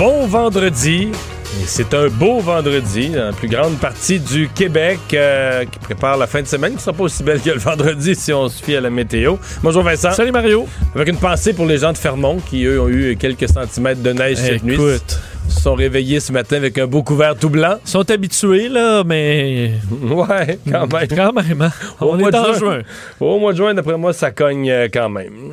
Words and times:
Bon 0.00 0.26
vendredi. 0.26 1.08
Et 1.12 1.66
C'est 1.66 1.92
un 1.92 2.08
beau 2.08 2.40
vendredi 2.40 3.10
dans 3.10 3.26
la 3.26 3.32
plus 3.34 3.48
grande 3.48 3.76
partie 3.76 4.18
du 4.18 4.48
Québec 4.48 4.98
euh, 5.12 5.66
qui 5.66 5.78
prépare 5.78 6.16
la 6.16 6.26
fin 6.26 6.40
de 6.40 6.46
semaine, 6.46 6.70
qui 6.70 6.76
ne 6.76 6.80
sera 6.80 6.94
pas 6.94 7.02
aussi 7.02 7.22
belle 7.22 7.38
que 7.38 7.50
le 7.50 7.58
vendredi 7.58 8.14
si 8.14 8.32
on 8.32 8.48
se 8.48 8.64
fie 8.64 8.74
à 8.76 8.80
la 8.80 8.88
météo. 8.88 9.36
Bonjour 9.62 9.82
Vincent. 9.82 10.12
Salut 10.12 10.32
Mario. 10.32 10.66
Avec 10.94 11.08
une 11.08 11.18
pensée 11.18 11.52
pour 11.52 11.66
les 11.66 11.76
gens 11.76 11.92
de 11.92 11.98
Fermont 11.98 12.38
qui, 12.38 12.64
eux, 12.64 12.80
ont 12.80 12.88
eu 12.88 13.14
quelques 13.20 13.50
centimètres 13.50 14.00
de 14.00 14.12
neige 14.14 14.38
cette 14.38 14.64
nuit. 14.64 14.78
Se 15.50 15.64
sont 15.64 15.74
réveillés 15.74 16.20
ce 16.20 16.32
matin 16.32 16.56
avec 16.56 16.78
un 16.78 16.86
beau 16.86 17.02
couvert 17.02 17.36
tout 17.36 17.50
blanc. 17.50 17.76
ils 17.84 17.90
sont 17.90 18.08
habitués, 18.10 18.68
là, 18.68 19.02
mais 19.04 19.72
Ouais, 20.00 20.58
quand 20.70 20.86
même. 20.92 21.08
quand 21.08 21.32
même, 21.34 21.60
hein. 21.62 21.72
Au 22.00 22.12
on 22.12 22.16
mois 22.16 22.30
est 22.30 22.34
en 22.36 22.44
juin. 22.54 22.54
juin. 22.54 22.82
Au 23.20 23.38
mois 23.38 23.52
de 23.52 23.56
juin, 23.58 23.74
d'après 23.74 23.98
moi, 23.98 24.12
ça 24.12 24.30
cogne 24.30 24.70
euh, 24.70 24.88
quand 24.92 25.08
même. 25.10 25.52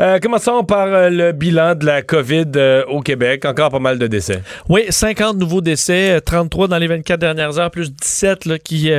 Euh, 0.00 0.18
commençons 0.20 0.64
par 0.64 0.86
euh, 0.86 1.10
le 1.10 1.32
bilan 1.32 1.74
de 1.74 1.84
la 1.84 2.00
COVID 2.02 2.46
au 2.88 3.00
Québec. 3.00 3.44
Encore 3.44 3.70
pas 3.70 3.78
mal 3.78 3.98
de 3.98 4.06
décès. 4.06 4.42
Oui, 4.68 4.84
50 4.88 5.36
nouveaux 5.36 5.60
décès, 5.60 6.12
euh, 6.12 6.20
33 6.20 6.68
dans 6.68 6.78
les 6.78 6.86
24 6.86 7.20
dernières 7.20 7.58
heures, 7.58 7.70
plus 7.70 7.92
17 7.92 8.46
là, 8.46 8.58
qui, 8.58 8.90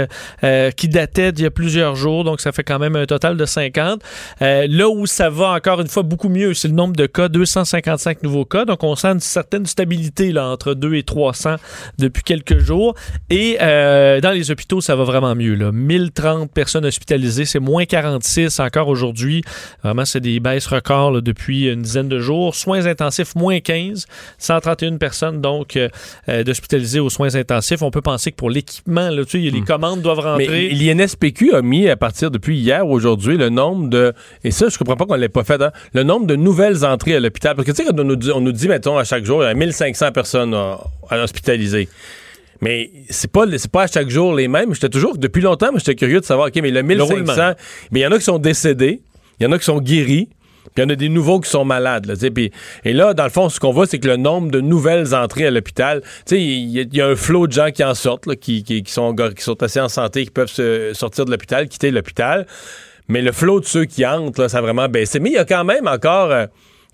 qui 0.77 0.87
dataient 0.87 1.31
d'il 1.31 1.43
y 1.43 1.47
a 1.47 1.51
plusieurs 1.51 1.95
jours, 1.95 2.23
donc 2.25 2.41
ça 2.41 2.51
fait 2.51 2.63
quand 2.63 2.79
même 2.79 2.95
un 2.95 3.05
total 3.05 3.37
de 3.37 3.45
50. 3.45 4.01
Euh, 4.41 4.67
là 4.69 4.89
où 4.89 5.05
ça 5.07 5.29
va 5.29 5.51
encore 5.51 5.79
une 5.81 5.87
fois 5.87 6.03
beaucoup 6.03 6.29
mieux, 6.29 6.53
c'est 6.53 6.67
le 6.67 6.73
nombre 6.73 6.95
de 6.95 7.05
cas, 7.05 7.27
255 7.29 8.21
nouveaux 8.23 8.45
cas, 8.45 8.65
donc 8.65 8.83
on 8.83 8.95
sent 8.95 9.07
une 9.07 9.19
certaine 9.19 9.65
stabilité 9.65 10.31
là, 10.33 10.47
entre 10.47 10.73
2 10.73 10.95
et 10.95 11.03
300 11.03 11.55
depuis 11.97 12.23
quelques 12.23 12.57
jours. 12.57 12.95
Et 13.29 13.57
euh, 13.61 14.19
dans 14.21 14.31
les 14.31 14.51
hôpitaux, 14.51 14.81
ça 14.81 14.95
va 14.95 15.03
vraiment 15.03 15.35
mieux. 15.35 15.55
Là. 15.55 15.71
1030 15.71 16.51
personnes 16.51 16.85
hospitalisées, 16.85 17.45
c'est 17.45 17.59
moins 17.59 17.85
46 17.85 18.59
encore 18.59 18.87
aujourd'hui. 18.87 19.43
Vraiment, 19.83 20.05
c'est 20.05 20.19
des 20.19 20.39
baisses 20.39 20.67
records 20.67 21.11
là, 21.11 21.21
depuis 21.21 21.67
une 21.67 21.81
dizaine 21.81 22.09
de 22.09 22.19
jours. 22.19 22.55
Soins 22.55 22.85
intensifs, 22.85 23.35
moins 23.35 23.59
15. 23.59 24.05
131 24.37 24.97
personnes, 24.97 25.41
donc, 25.41 25.75
euh, 25.77 25.89
euh, 26.29 26.43
d'hospitalisées 26.43 26.99
aux 26.99 27.09
soins 27.09 27.35
intensifs. 27.35 27.81
On 27.81 27.91
peut 27.91 28.01
penser 28.01 28.31
que 28.31 28.35
pour 28.35 28.49
l'équipement, 28.49 29.09
là, 29.09 29.23
tu 29.25 29.43
sais, 29.43 29.49
les 29.49 29.61
commandes 29.61 30.01
doivent 30.01 30.23
Mais 30.37 30.45
rentrer. 30.45 30.69
l'INSPQ 30.69 31.53
a 31.53 31.61
mis 31.61 31.87
à 31.89 31.95
partir 31.95 32.31
depuis 32.31 32.57
hier 32.57 32.87
ou 32.87 32.91
aujourd'hui 32.93 33.37
le 33.37 33.49
nombre 33.49 33.89
de 33.89 34.13
et 34.43 34.51
ça 34.51 34.67
je 34.69 34.77
comprends 34.77 34.95
pas 34.95 35.05
qu'on 35.05 35.15
l'ait 35.15 35.29
pas 35.29 35.43
fait 35.43 35.61
hein, 35.61 35.71
le 35.93 36.03
nombre 36.03 36.25
de 36.25 36.35
nouvelles 36.35 36.85
entrées 36.85 37.15
à 37.15 37.19
l'hôpital 37.19 37.55
parce 37.55 37.65
que 37.65 37.71
tu 37.71 37.83
sais 37.83 37.89
quand 37.89 37.99
on 37.99 38.03
nous 38.03 38.15
dit 38.15 38.31
on 38.31 38.41
nous 38.41 38.51
dit 38.51 38.67
mettons 38.67 38.97
à 38.97 39.03
chaque 39.03 39.25
jour 39.25 39.43
il 39.43 39.47
y 39.47 39.49
a 39.49 39.53
1500 39.53 40.11
personnes 40.11 40.22
euh, 40.53 40.75
à 41.09 41.23
hospitaliser. 41.23 41.87
Mais 42.61 42.89
c'est 43.09 43.31
pas 43.31 43.45
c'est 43.57 43.71
pas 43.71 43.83
à 43.83 43.87
chaque 43.87 44.09
jour 44.09 44.33
les 44.33 44.47
mêmes, 44.47 44.73
j'étais 44.73 44.89
toujours 44.89 45.17
depuis 45.17 45.41
longtemps 45.41 45.69
mais 45.73 45.79
j'étais 45.79 45.95
curieux 45.95 46.19
de 46.21 46.25
savoir 46.25 46.47
OK 46.47 46.55
mais 46.61 46.71
le 46.71 46.81
1500 46.81 47.13
roulement. 47.13 47.53
mais 47.91 47.99
il 47.99 48.03
y 48.03 48.07
en 48.07 48.11
a 48.11 48.17
qui 48.17 48.23
sont 48.23 48.39
décédés, 48.39 49.01
il 49.39 49.43
y 49.43 49.47
en 49.47 49.51
a 49.51 49.57
qui 49.59 49.65
sont 49.65 49.79
guéris. 49.81 50.29
Puis 50.73 50.81
il 50.81 50.83
y 50.83 50.85
en 50.85 50.89
a 50.91 50.95
des 50.95 51.09
nouveaux 51.09 51.41
qui 51.41 51.49
sont 51.49 51.65
malades. 51.65 52.05
Là, 52.05 52.13
et 52.85 52.93
là, 52.93 53.13
dans 53.13 53.25
le 53.25 53.29
fond, 53.29 53.49
ce 53.49 53.59
qu'on 53.59 53.73
voit, 53.73 53.85
c'est 53.85 53.99
que 53.99 54.07
le 54.07 54.15
nombre 54.15 54.49
de 54.49 54.61
nouvelles 54.61 55.13
entrées 55.13 55.45
à 55.45 55.51
l'hôpital, 55.51 56.01
tu 56.01 56.07
sais, 56.35 56.41
il 56.41 56.69
y, 56.69 56.79
a- 56.79 56.83
il 56.83 56.95
y 56.95 57.01
a 57.01 57.07
un 57.07 57.17
flot 57.17 57.47
de 57.47 57.51
gens 57.51 57.69
qui 57.69 57.83
en 57.83 57.93
sortent, 57.93 58.25
là, 58.27 58.35
qui, 58.37 58.63
qui- 58.63 58.81
qui 58.81 58.91
sont, 58.91 59.13
qui 59.13 59.43
sont 59.43 59.61
assez 59.61 59.81
en 59.81 59.89
santé, 59.89 60.23
qui 60.23 60.31
peuvent 60.31 60.47
se 60.49 60.91
sortir 60.93 61.25
de 61.25 61.31
l'hôpital, 61.31 61.67
quitter 61.67 61.91
l'hôpital. 61.91 62.47
Mais 63.09 63.21
le 63.21 63.33
flot 63.33 63.59
de 63.59 63.65
ceux 63.65 63.83
qui 63.85 64.05
entrent, 64.05 64.39
là, 64.41 64.47
ça 64.49 64.59
a 64.59 64.61
vraiment 64.61 64.87
baissé. 64.87 65.19
Mais 65.19 65.31
il 65.31 65.33
y 65.33 65.37
a 65.37 65.43
quand 65.45 65.65
même 65.65 65.85
encore, 65.85 66.31
euh, 66.31 66.45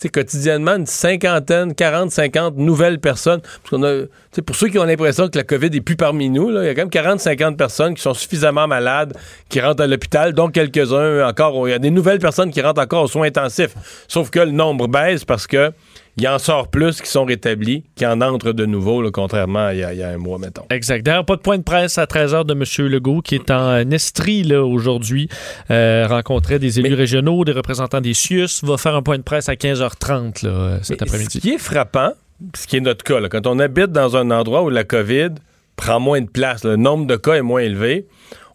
quotidiennement, 0.08 0.78
une 0.78 0.86
cinquantaine, 0.86 1.76
40, 1.76 2.12
50 2.12 2.56
nouvelles 2.56 3.00
personnes. 3.00 3.42
Parce 3.42 3.70
qu'on 3.72 3.84
a, 3.84 4.06
pour 4.46 4.56
ceux 4.56 4.70
qui 4.70 4.80
ont 4.80 4.86
l'impression 4.86 5.28
que 5.28 5.38
la 5.38 5.44
COVID 5.44 5.76
est 5.76 5.82
plus 5.82 5.98
parmi 5.98 6.30
nous, 6.30 6.50
il 6.50 6.64
y 6.64 6.70
a 6.70 6.74
quand 6.74 6.84
même 6.84 6.90
40, 6.90 7.20
50 7.20 7.58
personnes 7.58 7.96
qui 7.96 8.02
sont 8.02 8.14
suffisamment 8.14 8.68
malades, 8.68 9.14
qui 9.50 9.60
rentrent 9.60 9.84
à 9.84 9.88
l'hôpital, 9.88 10.32
dont 10.32 10.48
quelques-uns 10.48 11.28
encore. 11.28 11.68
Il 11.68 11.72
y 11.72 11.74
a 11.74 11.80
des 11.80 11.92
nouvelles 11.92 12.20
personnes 12.20 12.52
qui 12.52 12.62
rentrent 12.62 12.82
encore 12.82 13.04
aux 13.04 13.08
soins 13.08 13.28
intensifs. 13.28 13.76
Sauf 14.08 14.30
que 14.30 14.40
le 14.40 14.52
nombre 14.52 14.88
baisse 14.88 15.26
parce 15.26 15.46
que 15.46 15.74
il 16.18 16.28
en 16.28 16.38
sort 16.40 16.68
plus 16.68 17.02
qui 17.02 17.10
sont 17.10 17.24
rétablis, 17.26 17.84
qui 17.96 18.06
en 18.06 18.20
entrent 18.22 18.52
de 18.52 18.66
nouveau, 18.66 19.02
là, 19.02 19.10
contrairement 19.12 19.68
à 19.68 19.74
il 19.74 19.80
y, 19.80 19.84
a, 19.84 19.94
il 19.94 20.00
y 20.00 20.04
a 20.04 20.10
un 20.10 20.18
mois, 20.18 20.38
mettons. 20.38 20.64
Exact. 20.70 21.06
D'ailleurs, 21.06 21.26
pas 21.26 21.36
de 21.38 21.42
point 21.42 21.58
de 21.58 21.64
presse 21.64 21.98
à 21.98 22.06
13h 22.06 22.46
de 22.46 22.54
M. 22.54 22.88
Legault, 22.90 23.22
qui 23.22 23.36
est 23.36 23.50
en 23.52 23.90
Estrie 23.92 24.44
là, 24.44 24.64
aujourd'hui. 24.64 25.30
Euh, 25.72 26.06
rencontrait 26.08 26.60
des 26.60 26.80
élus 26.80 26.90
Mais- 26.90 26.96
régionaux, 26.96 27.46
des 27.46 27.54
représentants 27.54 28.02
des 28.02 28.14
CIUS. 28.14 28.64
Va 28.64 28.78
faire 28.78 28.96
un 28.96 29.02
point 29.02 29.18
de 29.18 29.24
presse 29.24 29.48
à 29.50 29.56
15h30 29.56 30.44
là, 30.44 30.50
euh, 30.50 30.80
cet 30.82 31.02
Mais 31.02 31.08
après-midi. 31.08 31.38
Ce 31.38 31.40
qui 31.40 31.52
est 31.52 31.58
frappant, 31.58 32.12
ce 32.56 32.68
qui 32.68 32.78
est 32.78 32.82
notre 32.82 33.04
cas, 33.04 33.20
là, 33.20 33.30
quand 33.30 33.48
on 33.48 33.58
habite 33.60 33.92
dans 33.92 34.18
un 34.18 34.32
endroit 34.32 34.64
où 34.64 34.70
la 34.70 34.84
COVID 34.84 35.30
prend 35.78 36.00
moins 36.02 36.20
de 36.22 36.30
place, 36.30 36.66
le 36.66 36.76
nombre 36.76 37.06
de 37.08 37.16
cas 37.16 37.36
est 37.36 37.42
moins 37.42 37.62
élevé, 37.62 38.08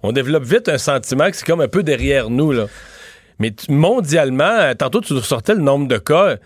on 0.02 0.12
développe 0.12 0.44
vite 0.44 0.68
un 0.68 0.76
sentiment 0.76 1.30
que 1.30 1.36
c'est 1.36 1.46
comme 1.46 1.62
un 1.62 1.68
peu 1.68 1.82
derrière 1.82 2.28
nous. 2.28 2.52
Là. 2.52 2.66
Mais 3.38 3.54
mondialement, 3.70 4.44
euh, 4.44 4.74
tantôt 4.74 5.00
tu 5.00 5.14
nous 5.14 5.20
sortais 5.22 5.54
le 5.54 5.60
nombre 5.62 5.88
de 5.88 5.96
cas. 5.96 6.36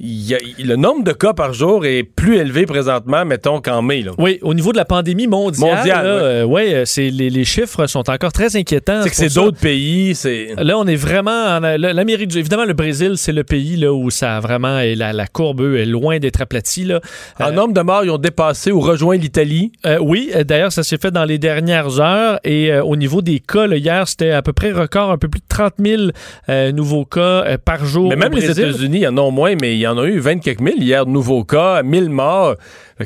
Il 0.00 0.26
y 0.28 0.34
a- 0.34 0.38
le 0.58 0.76
nombre 0.76 1.04
de 1.04 1.12
cas 1.12 1.32
par 1.34 1.52
jour 1.52 1.86
est 1.86 2.02
plus 2.02 2.36
élevé 2.36 2.66
présentement, 2.66 3.24
mettons, 3.24 3.60
qu'en 3.60 3.80
mai. 3.80 4.02
Là. 4.02 4.10
Oui, 4.18 4.38
au 4.42 4.52
niveau 4.54 4.72
de 4.72 4.76
la 4.76 4.84
pandémie 4.84 5.26
mondiale, 5.28 5.76
Mondiale, 5.76 6.06
là, 6.06 6.14
ouais. 6.16 6.22
euh, 6.22 6.44
ouais, 6.44 6.74
euh, 6.74 6.82
c'est, 6.84 7.10
les, 7.10 7.30
les 7.30 7.44
chiffres 7.44 7.86
sont 7.86 8.10
encore 8.10 8.32
très 8.32 8.56
inquiétants. 8.56 9.02
C'est 9.02 9.10
que 9.10 9.16
c'est 9.16 9.34
d'autres 9.34 9.58
pays, 9.58 10.14
c'est... 10.14 10.48
Là, 10.58 10.76
on 10.78 10.86
est 10.86 10.96
vraiment. 10.96 11.30
en- 11.30 11.60
L'Amérique 11.78 12.28
du. 12.28 12.38
Évidemment, 12.38 12.64
le 12.64 12.74
Brésil, 12.74 13.12
c'est 13.16 13.32
le 13.32 13.44
pays 13.44 13.76
là, 13.76 13.92
où 13.92 14.10
ça 14.10 14.36
a 14.36 14.40
vraiment. 14.40 14.80
Et 14.80 14.94
la, 14.94 15.12
la 15.12 15.26
courbe, 15.26 15.60
eux, 15.62 15.78
est 15.78 15.86
loin 15.86 16.18
d'être 16.18 16.40
aplatie. 16.40 16.84
Là. 16.84 17.00
En 17.40 17.48
Euh, 17.48 17.50
nombre 17.52 17.72
de 17.74 17.80
morts, 17.80 18.04
ils 18.04 18.10
ont 18.10 18.18
dépassé 18.18 18.72
ou 18.72 18.80
rejoint 18.80 19.16
l'Italie. 19.16 19.72
Euh, 19.86 19.98
oui, 20.00 20.30
d'ailleurs, 20.46 20.72
ça 20.72 20.82
s'est 20.82 20.98
fait 21.00 21.10
dans 21.12 21.24
les 21.24 21.38
dernières 21.38 22.00
heures. 22.00 22.38
Et 22.44 22.72
au 22.78 22.96
niveau 22.96 23.22
des 23.22 23.38
cas, 23.40 23.66
là, 23.66 23.76
hier, 23.76 24.08
c'était 24.08 24.30
à 24.30 24.42
peu 24.42 24.52
près 24.52 24.72
record, 24.72 25.10
un 25.10 25.18
peu 25.18 25.28
plus 25.28 25.40
de 25.40 25.46
30 25.48 25.74
000 25.78 26.02
euh, 26.48 26.72
nouveaux 26.72 27.04
cas 27.04 27.56
par 27.64 27.84
jour. 27.86 28.08
Mais 28.08 28.16
même 28.16 28.32
au 28.32 28.36
les. 28.36 28.50
États-Unis, 28.50 28.98
il 28.98 29.02
y 29.02 29.06
en 29.06 29.16
a 29.16 29.30
moins, 29.30 29.54
mais 29.60 29.74
il 29.74 29.83
y 29.84 29.88
en 29.88 29.98
a 29.98 30.04
eu 30.06 30.18
20 30.18 30.38
quelques 30.40 30.60
mille 30.60 30.82
hier 30.82 31.06
de 31.06 31.10
nouveaux 31.10 31.44
cas, 31.44 31.82
1000 31.82 32.10
morts. 32.10 32.56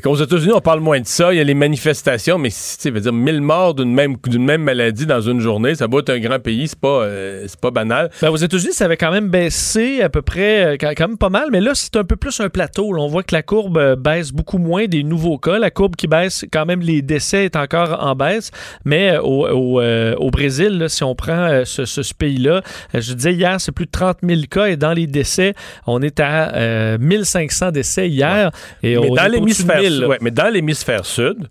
Qu'aux 0.02 0.16
États-Unis, 0.16 0.52
on 0.54 0.60
parle 0.60 0.80
moins 0.80 1.00
de 1.00 1.06
ça. 1.06 1.32
Il 1.32 1.38
y 1.38 1.40
a 1.40 1.44
les 1.44 1.54
manifestations, 1.54 2.36
mais 2.36 2.50
tu 2.50 2.90
veut 2.90 3.00
dire 3.00 3.12
1000 3.12 3.40
morts 3.40 3.72
d'une 3.74 3.94
même, 3.94 4.16
d'une 4.26 4.44
même 4.44 4.62
maladie 4.62 5.06
dans 5.06 5.22
une 5.22 5.40
journée, 5.40 5.74
ça 5.74 5.86
doit 5.86 6.00
être 6.00 6.10
un 6.10 6.18
grand 6.18 6.38
pays, 6.38 6.68
c'est 6.68 6.78
pas, 6.78 7.04
euh, 7.04 7.44
c'est 7.48 7.58
pas 7.58 7.70
banal. 7.70 8.10
Ben, 8.20 8.28
aux 8.28 8.36
États-Unis, 8.36 8.74
ça 8.74 8.84
avait 8.84 8.98
quand 8.98 9.10
même 9.10 9.28
baissé 9.28 10.02
à 10.02 10.10
peu 10.10 10.20
près, 10.20 10.74
euh, 10.74 10.76
quand 10.78 11.08
même 11.08 11.16
pas 11.16 11.30
mal, 11.30 11.48
mais 11.50 11.62
là, 11.62 11.70
c'est 11.74 11.96
un 11.96 12.04
peu 12.04 12.16
plus 12.16 12.38
un 12.40 12.50
plateau. 12.50 12.94
On 12.98 13.06
voit 13.08 13.22
que 13.22 13.34
la 13.34 13.42
courbe 13.42 13.78
euh, 13.78 13.96
baisse 13.96 14.30
beaucoup 14.32 14.58
moins 14.58 14.84
des 14.84 15.02
nouveaux 15.04 15.38
cas. 15.38 15.58
La 15.58 15.70
courbe 15.70 15.96
qui 15.96 16.06
baisse, 16.06 16.44
quand 16.52 16.66
même, 16.66 16.80
les 16.80 17.00
décès 17.00 17.46
est 17.46 17.56
encore 17.56 17.96
en 18.04 18.14
baisse. 18.14 18.50
Mais 18.84 19.16
au, 19.16 19.48
au, 19.48 19.80
au 19.82 20.30
Brésil, 20.30 20.84
si 20.88 21.02
on 21.02 21.14
prend 21.14 21.62
ce, 21.64 21.86
ce- 21.86 22.02
ce 22.02 22.12
pays-là, 22.14 22.60
je 22.92 23.14
disais 23.14 23.32
hier, 23.32 23.58
c'est 23.58 23.72
plus 23.72 23.86
de 23.86 23.90
30 23.90 24.18
000 24.22 24.42
cas 24.50 24.66
et 24.66 24.76
dans 24.76 24.92
les 24.92 25.06
décès, 25.06 25.54
on 25.86 26.02
est 26.02 26.20
à 26.20 26.52
1500 26.98 27.70
décès 27.72 28.08
hier. 28.08 28.50
Et 28.82 28.96
Mais 28.98 29.10
on 29.10 29.14
dans 29.14 29.30
l'hémisphère 29.30 29.80
1000, 29.80 29.90
sud, 29.92 30.00
là. 30.00 30.08
ouais, 30.08 30.18
mais 30.20 30.30
dans 30.30 30.52
l'hémisphère 30.52 31.04
sud, 31.04 31.48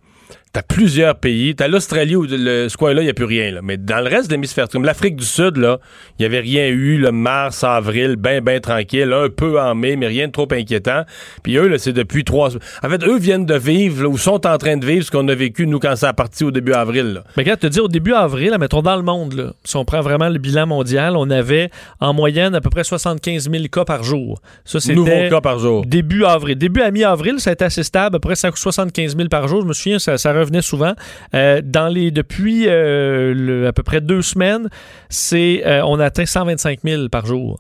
t'as 0.53 0.61
plusieurs 0.61 1.15
pays. 1.15 1.55
T'as 1.55 1.67
l'Australie 1.67 2.15
où 2.15 2.25
le, 2.29 2.67
ce 2.69 2.77
coin-là, 2.77 3.01
il 3.01 3.05
n'y 3.05 3.09
a 3.11 3.13
plus 3.13 3.25
rien. 3.25 3.51
Là. 3.51 3.61
Mais 3.63 3.77
dans 3.77 3.99
le 3.99 4.09
reste 4.09 4.27
de 4.27 4.33
l'hémisphère 4.33 4.67
comme 4.69 4.85
l'Afrique 4.85 5.15
du 5.15 5.25
Sud, 5.25 5.57
là, 5.57 5.79
il 6.17 6.21
n'y 6.21 6.25
avait 6.25 6.39
rien 6.39 6.67
eu, 6.67 6.97
le 6.97 7.11
mars, 7.11 7.63
avril, 7.63 8.15
ben, 8.15 8.41
ben 8.43 8.59
tranquille, 8.59 9.11
un 9.13 9.29
peu 9.29 9.59
en 9.59 9.75
mai, 9.75 9.95
mais 9.95 10.07
rien 10.07 10.27
de 10.27 10.31
trop 10.31 10.47
inquiétant. 10.51 11.03
Puis 11.43 11.57
eux, 11.57 11.67
là, 11.67 11.77
c'est 11.77 11.93
depuis 11.93 12.23
trois... 12.23 12.49
En 12.83 12.89
fait, 12.89 13.03
eux 13.03 13.17
viennent 13.17 13.45
de 13.45 13.55
vivre, 13.55 14.03
là, 14.03 14.09
ou 14.09 14.17
sont 14.17 14.45
en 14.47 14.57
train 14.57 14.77
de 14.77 14.85
vivre 14.85 15.05
ce 15.05 15.11
qu'on 15.11 15.27
a 15.27 15.35
vécu, 15.35 15.67
nous, 15.67 15.79
quand 15.79 15.95
ça 15.95 16.09
a 16.09 16.13
parti 16.13 16.43
au 16.43 16.51
début 16.51 16.73
avril. 16.73 17.13
Là. 17.13 17.23
Mais 17.35 17.43
regarde, 17.43 17.59
te 17.59 17.67
dire 17.67 17.83
au 17.83 17.89
début 17.89 18.13
avril, 18.13 18.49
là, 18.51 18.57
mettons 18.57 18.81
dans 18.81 18.95
le 18.95 19.03
monde, 19.03 19.33
là, 19.33 19.53
si 19.63 19.75
on 19.75 19.85
prend 19.85 20.01
vraiment 20.01 20.29
le 20.29 20.39
bilan 20.39 20.65
mondial, 20.67 21.15
on 21.17 21.29
avait 21.29 21.69
en 21.99 22.13
moyenne 22.13 22.55
à 22.55 22.61
peu 22.61 22.69
près 22.69 22.83
75 22.83 23.49
000 23.51 23.63
cas 23.71 23.85
par 23.85 24.03
jour. 24.03 24.41
Ça, 24.65 24.79
c'était 24.79 24.95
Nouveaux 24.95 25.29
cas 25.29 25.41
par 25.41 25.59
jour. 25.59 25.85
début 25.85 26.23
avril. 26.23 26.57
Début 26.57 26.81
à 26.81 26.91
mi-avril, 26.91 27.39
ça 27.39 27.51
a 27.51 27.53
été 27.53 27.65
assez 27.65 27.83
stable, 27.83 28.15
à 28.15 28.19
peu 28.19 28.27
près 28.33 28.35
75 28.35 29.15
000 29.15 29.29
par 29.29 29.47
jour. 29.47 29.61
Je 29.61 29.67
me 29.67 29.73
souviens, 29.73 29.99
ça, 29.99 30.17
ça 30.17 30.33
revenait 30.47 30.61
souvent. 30.61 30.93
Euh, 31.33 31.61
dans 31.63 31.87
les, 31.87 32.11
depuis 32.11 32.65
euh, 32.67 33.67
à 33.67 33.73
peu 33.73 33.83
près 33.83 34.01
deux 34.01 34.21
semaines, 34.21 34.69
c'est, 35.09 35.63
euh, 35.65 35.83
on 35.85 35.99
atteint 35.99 36.25
125 36.25 36.79
000 36.83 37.09
par 37.09 37.25
jour 37.25 37.59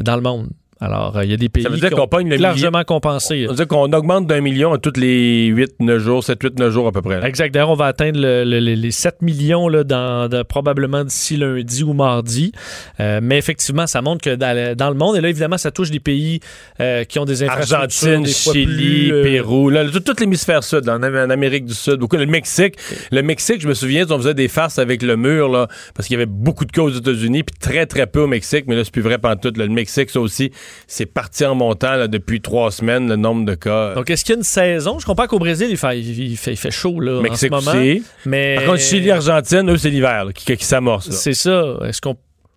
dans 0.00 0.16
le 0.16 0.20
monde. 0.20 0.50
Alors, 0.80 1.16
euh, 1.16 1.24
il 1.24 1.30
y 1.30 1.34
a 1.34 1.36
des 1.36 1.48
pays 1.48 1.62
Ça 1.62 1.68
veut 1.68 1.76
dire 1.76 1.88
qui 1.88 1.94
qu'on 1.94 2.02
ont 2.02 2.08
largement 2.42 2.82
compensé. 2.84 3.44
On 3.46 3.50
veut 3.50 3.56
dire 3.56 3.68
qu'on 3.68 3.92
augmente 3.92 4.26
d'un 4.26 4.40
million 4.40 4.72
à 4.72 4.78
tous 4.78 4.98
les 4.98 5.48
8-9 5.48 5.98
jours, 5.98 6.22
7-8-9 6.22 6.70
jours 6.70 6.86
à 6.88 6.92
peu 6.92 7.00
près. 7.00 7.20
là. 7.20 7.26
Exact. 7.28 7.54
D'ailleurs, 7.54 7.70
on 7.70 7.74
va 7.74 7.86
atteindre 7.86 8.20
le- 8.20 8.44
le- 8.44 8.60
le- 8.60 8.74
les 8.74 8.90
7 8.90 9.22
millions 9.22 9.68
là, 9.68 9.84
dans, 9.84 10.28
probablement 10.44 11.04
d'ici 11.04 11.36
lundi 11.36 11.82
ou 11.84 11.92
mardi. 11.92 12.52
Euh, 13.00 13.20
mais 13.22 13.38
effectivement, 13.38 13.86
ça 13.86 14.02
montre 14.02 14.22
que 14.22 14.34
dans 14.34 14.54
le, 14.54 14.74
dans 14.74 14.88
le 14.90 14.96
monde, 14.96 15.16
et 15.16 15.20
là, 15.20 15.28
évidemment, 15.28 15.58
ça 15.58 15.70
touche 15.70 15.90
des 15.90 16.00
pays 16.00 16.40
euh, 16.80 17.04
qui 17.04 17.18
ont 17.18 17.24
des 17.24 17.42
infrastructures 17.44 17.78
Argentine, 17.78 18.22
des 18.24 18.30
Chili, 18.32 18.64
plus, 19.08 19.12
euh, 19.12 19.22
Pérou, 19.22 19.70
là, 19.70 19.84
tout, 19.88 20.00
tout 20.00 20.14
l'hémisphère 20.18 20.64
sud, 20.64 20.88
en, 20.88 21.02
Am- 21.02 21.16
en 21.16 21.30
Amérique 21.30 21.66
du 21.66 21.74
Sud, 21.74 21.96
beaucoup. 21.96 22.16
Le 22.16 22.26
Mexique, 22.26 22.74
le 23.12 23.22
Mexique, 23.22 23.60
je 23.60 23.68
me 23.68 23.74
souviens, 23.74 24.04
on 24.10 24.18
faisait 24.18 24.34
des 24.34 24.48
farces 24.48 24.78
avec 24.78 25.02
le 25.02 25.16
mur, 25.16 25.48
là, 25.48 25.68
parce 25.94 26.08
qu'il 26.08 26.14
y 26.14 26.16
avait 26.20 26.26
beaucoup 26.26 26.64
de 26.64 26.72
cas 26.72 26.82
aux 26.82 26.90
États-Unis, 26.90 27.42
puis 27.44 27.56
très, 27.60 27.86
très 27.86 28.06
peu 28.06 28.20
au 28.22 28.26
Mexique, 28.26 28.64
mais 28.66 28.74
là, 28.76 28.82
c'est 28.84 28.92
plus 28.92 29.02
vrai 29.02 29.18
pantoute. 29.18 29.56
là. 29.56 29.66
Le 29.66 29.72
Mexique, 29.72 30.10
ça 30.10 30.20
aussi, 30.20 30.50
c'est 30.86 31.06
parti 31.06 31.44
en 31.44 31.54
montant 31.54 31.96
là, 31.96 32.08
depuis 32.08 32.40
trois 32.40 32.70
semaines, 32.70 33.08
le 33.08 33.16
nombre 33.16 33.44
de 33.44 33.54
cas. 33.54 33.94
Donc, 33.94 34.10
est-ce 34.10 34.24
qu'il 34.24 34.32
y 34.34 34.36
a 34.36 34.38
une 34.38 34.44
saison? 34.44 34.98
Je 34.98 35.06
comprends 35.06 35.26
qu'au 35.26 35.38
Brésil, 35.38 35.68
il 35.70 35.76
fait, 35.76 35.98
il 36.00 36.36
fait, 36.36 36.52
il 36.52 36.56
fait 36.56 36.70
chaud 36.70 37.00
là, 37.00 37.20
Mexique 37.20 37.52
en 37.52 37.60
ce 37.60 37.66
moment. 37.66 37.78
aussi. 37.80 38.02
Mais 38.26 38.56
Par 38.56 38.64
contre, 38.66 38.80
Chili, 38.80 39.10
Argentine, 39.10 39.70
eux, 39.70 39.76
c'est 39.76 39.90
l'hiver 39.90 40.26
qui, 40.34 40.56
qui 40.56 40.64
s'amorce. 40.64 41.10
C'est 41.10 41.34
ça. 41.34 41.76
Est-ce 41.86 42.00
qu'on 42.00 42.16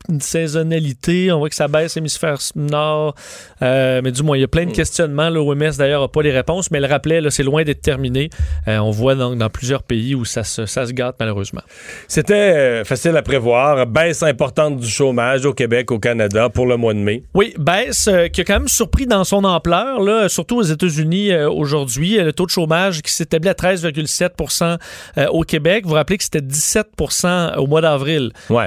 une 0.10 0.22
saisonnalité, 0.22 1.32
on 1.32 1.40
voit 1.40 1.50
que 1.50 1.56
ça 1.56 1.68
baisse 1.68 1.98
hémisphère 1.98 2.38
nord, 2.56 3.16
Euh, 3.64 4.02
mais 4.04 4.12
du 4.12 4.22
moins 4.24 4.38
il 4.38 4.42
y 4.42 4.44
a 4.44 4.48
plein 4.48 4.66
de 4.66 4.72
questionnements. 4.72 5.30
L'OMS 5.30 5.72
d'ailleurs 5.78 6.02
n'a 6.02 6.08
pas 6.08 6.22
les 6.22 6.32
réponses, 6.32 6.70
mais 6.70 6.80
le 6.80 6.86
rappelait, 6.88 7.22
c'est 7.32 7.42
loin 7.44 7.64
d'être 7.64 7.82
terminé. 7.82 8.30
Euh, 8.68 8.78
on 8.78 8.92
voit 8.92 9.16
donc 9.16 9.38
dans 9.38 9.50
plusieurs 9.50 9.82
pays 9.84 10.14
où 10.16 10.26
ça 10.26 10.44
se, 10.44 10.66
ça 10.68 10.86
se 10.86 10.92
gâte 10.94 11.16
malheureusement. 11.20 11.62
C'était 12.08 12.34
euh, 12.36 12.84
facile 12.84 13.18
à 13.18 13.22
prévoir. 13.24 13.86
Baisse 13.88 14.22
importante 14.24 14.78
du 14.80 14.88
chômage 14.88 15.46
au 15.46 15.54
Québec, 15.54 15.92
au 15.92 15.98
Canada 16.00 16.50
pour 16.50 16.68
le 16.68 16.78
mois 16.78 16.94
de 16.94 17.00
mai. 17.00 17.24
Oui, 17.34 17.54
baisse 17.58 18.08
euh, 18.08 18.28
qui 18.28 18.42
a 18.42 18.44
quand 18.44 18.60
même 18.60 18.68
surpris 18.68 19.08
dans 19.08 19.24
son 19.24 19.44
ampleur, 19.44 20.02
là, 20.02 20.30
surtout 20.30 20.58
aux 20.58 20.64
États-Unis 20.64 21.34
aujourd'hui. 21.46 22.18
Le 22.18 22.34
taux 22.34 22.46
de 22.46 22.52
chômage 22.52 23.02
qui 23.02 23.12
s'établit 23.12 23.50
à 23.50 23.54
13,7 23.54 24.78
euh, 25.18 25.28
au 25.30 25.42
Québec. 25.44 25.84
Vous 25.84 25.90
vous 25.90 25.96
rappelez 25.96 26.18
que 26.18 26.24
c'était 26.24 26.42
17% 26.42 27.56
au 27.58 27.66
mois 27.68 27.82
d'avril. 27.82 28.32
Ouais. 28.50 28.66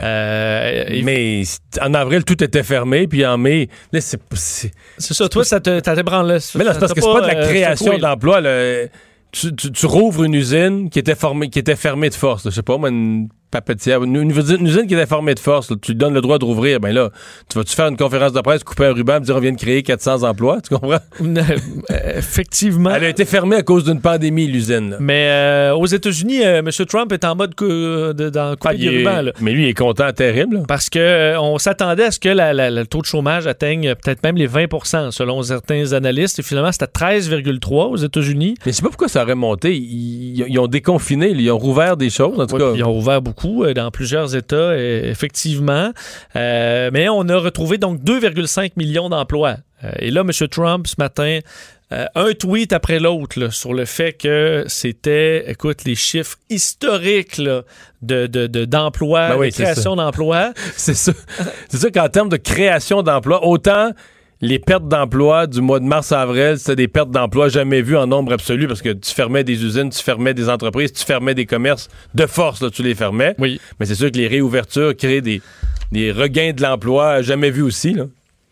Et- 0.90 0.98
Mais 1.38 1.42
en 1.80 1.94
avril, 1.94 2.24
tout 2.24 2.42
était 2.42 2.62
fermé, 2.62 3.06
puis 3.06 3.24
en 3.24 3.38
mai, 3.38 3.68
là, 3.92 4.00
c'est. 4.00 4.20
ça, 4.98 5.28
toi, 5.28 5.44
ça 5.44 5.60
te 5.60 5.80
t'ébranle. 5.80 6.38
Mais 6.56 6.64
là, 6.64 6.74
c'est 6.74 6.80
parce 6.80 6.92
que 6.94 7.00
c'est 7.00 7.12
pas 7.12 7.20
de 7.20 7.26
la 7.26 7.38
euh, 7.38 7.48
création 7.48 7.98
d'emplois. 7.98 8.40
Tu, 9.32 9.54
tu- 9.54 9.70
tu 9.70 9.86
rouvres 9.86 10.24
une 10.24 10.34
usine 10.34 10.90
qui 10.90 10.98
était, 10.98 11.14
formée, 11.14 11.48
qui 11.50 11.60
était 11.60 11.76
fermée 11.76 12.10
de 12.10 12.14
force. 12.14 12.42
Je 12.44 12.50
sais 12.50 12.62
pas, 12.64 12.76
moi, 12.78 12.88
une 12.88 13.28
papetière, 13.50 14.02
une, 14.04 14.16
une 14.16 14.30
usine, 14.30 14.56
une 14.60 14.66
usine 14.66 14.86
qui 14.86 14.94
était 14.94 15.06
fermée 15.06 15.34
de 15.34 15.40
force. 15.40 15.70
là. 15.70 15.76
Tu 15.80 15.92
lui 15.92 15.98
donnes 15.98 16.14
le 16.14 16.20
droit 16.20 16.38
de 16.38 16.44
rouvrir. 16.44 16.80
Ben 16.80 16.92
là, 16.92 17.10
tu 17.50 17.58
vas-tu 17.58 17.74
faire 17.74 17.88
une 17.88 17.96
conférence 17.96 18.32
de 18.32 18.40
presse, 18.40 18.62
couper 18.64 18.86
un 18.86 18.92
ruban, 18.92 19.14
me 19.20 19.24
dire 19.24 19.36
on 19.36 19.40
vient 19.40 19.52
de 19.52 19.58
créer 19.58 19.82
400 19.82 20.22
emplois? 20.22 20.58
Tu 20.60 20.74
comprends? 20.74 20.98
Euh, 21.90 22.18
Effectivement. 22.18 22.90
Elle 22.94 23.04
a 23.04 23.08
été 23.08 23.24
fermée 23.24 23.56
à 23.56 23.62
cause 23.62 23.84
d'une 23.84 24.00
pandémie, 24.00 24.46
l'usine. 24.46 24.96
Mais 25.00 25.26
euh, 25.30 25.74
aux 25.74 25.86
États-Unis, 25.86 26.44
euh, 26.44 26.58
M. 26.60 26.68
Trump 26.86 27.12
est 27.12 27.24
en 27.24 27.34
mode 27.34 27.54
cou- 27.54 27.66
de, 27.66 28.30
dans 28.30 28.52
couper 28.56 28.68
Ah, 28.70 28.74
des 28.74 28.84
est- 28.84 28.98
rubans, 28.98 29.22
là. 29.22 29.32
mais 29.40 29.52
lui, 29.52 29.64
il 29.64 29.68
est 29.68 29.74
content, 29.74 30.10
terrible. 30.12 30.56
là. 30.56 30.62
Parce 30.68 30.88
que 30.90 30.98
euh, 30.98 31.40
on 31.40 31.58
s'attendait 31.58 32.04
à 32.04 32.10
ce 32.10 32.18
que 32.20 32.28
la- 32.28 32.52
la- 32.52 32.70
le 32.70 32.86
taux 32.86 33.00
de 33.00 33.06
chômage 33.06 33.46
atteigne 33.46 33.94
peut-être 33.94 34.22
même 34.22 34.36
les 34.36 34.48
20% 34.48 35.10
selon 35.10 35.42
certains 35.42 35.92
analystes. 35.92 36.38
Et 36.38 36.42
finalement, 36.42 36.72
c'était 36.72 36.86
13,3 36.86 37.90
aux 37.90 37.96
États-Unis. 37.96 38.54
Mais 38.66 38.72
je 38.72 38.76
sais 38.76 38.82
pas 38.82 38.88
pourquoi 38.88 39.08
ça 39.08 39.22
aurait 39.22 39.34
monté. 39.34 39.76
Ils, 39.76 40.44
ils 40.48 40.58
ont 40.58 40.66
déconfiné, 40.66 41.30
ils 41.30 41.50
ont 41.50 41.58
rouvert 41.58 41.96
des 41.96 42.10
choses, 42.10 42.38
en 42.38 42.46
tout 42.46 42.54
Ouais, 42.56 42.60
cas. 42.60 42.72
Ils 42.76 42.84
ont 42.84 42.96
ouvert 42.96 43.20
beaucoup 43.22 43.39
euh, 43.44 43.74
dans 43.74 43.90
plusieurs 43.90 44.34
États, 44.36 44.56
euh, 44.56 45.10
effectivement. 45.10 45.92
Euh, 46.36 46.90
mais 46.92 47.08
on 47.08 47.28
a 47.28 47.36
retrouvé 47.38 47.78
donc 47.78 48.00
2,5 48.02 48.72
millions 48.76 49.08
d'emplois. 49.08 49.56
Et 49.98 50.10
là, 50.10 50.20
M. 50.20 50.30
Trump, 50.48 50.86
ce 50.86 50.96
matin, 50.98 51.38
euh, 51.92 52.04
un 52.14 52.32
tweet 52.34 52.72
après 52.72 53.00
l'autre 53.00 53.48
sur 53.52 53.72
le 53.72 53.84
fait 53.86 54.12
que 54.12 54.64
c'était, 54.68 55.50
écoute, 55.50 55.84
les 55.84 55.94
chiffres 55.94 56.36
historiques 56.50 57.38
là, 57.38 57.62
de, 58.02 58.26
de, 58.26 58.46
de- 58.46 58.64
d'emplois, 58.64 59.30
Ben 59.30 59.36
oui, 59.38 59.48
de 59.48 59.54
création 59.54 59.96
d'emplois. 59.96 60.52
C'est 60.76 60.94
ça. 60.94 61.12
C'est 61.68 61.78
ça 61.78 61.90
qu'en 61.90 62.08
termes 62.08 62.28
de 62.28 62.36
création 62.36 63.02
d'emplois, 63.02 63.44
autant 63.46 63.90
les 64.40 64.58
pertes 64.58 64.88
d'emplois 64.88 65.46
du 65.46 65.60
mois 65.60 65.80
de 65.80 65.84
mars 65.84 66.12
à 66.12 66.22
avril, 66.22 66.54
c'était 66.58 66.76
des 66.76 66.88
pertes 66.88 67.10
d'emplois 67.10 67.48
jamais 67.48 67.82
vues 67.82 67.96
en 67.96 68.06
nombre 68.06 68.32
absolu 68.32 68.66
parce 68.66 68.80
que 68.80 68.90
tu 68.90 69.12
fermais 69.12 69.44
des 69.44 69.64
usines, 69.64 69.90
tu 69.90 70.02
fermais 70.02 70.32
des 70.32 70.48
entreprises, 70.48 70.92
tu 70.92 71.04
fermais 71.04 71.34
des 71.34 71.44
commerces. 71.44 71.88
De 72.14 72.26
force, 72.26 72.62
là, 72.62 72.70
tu 72.70 72.82
les 72.82 72.94
fermais. 72.94 73.34
Oui. 73.38 73.60
Mais 73.78 73.86
c'est 73.86 73.94
sûr 73.94 74.10
que 74.10 74.16
les 74.16 74.28
réouvertures 74.28 74.96
créent 74.96 75.20
des, 75.20 75.42
des 75.92 76.10
regains 76.10 76.52
de 76.52 76.62
l'emploi 76.62 77.20
jamais 77.20 77.50
vus 77.50 77.62
aussi. 77.62 77.92
Là. 77.92 78.06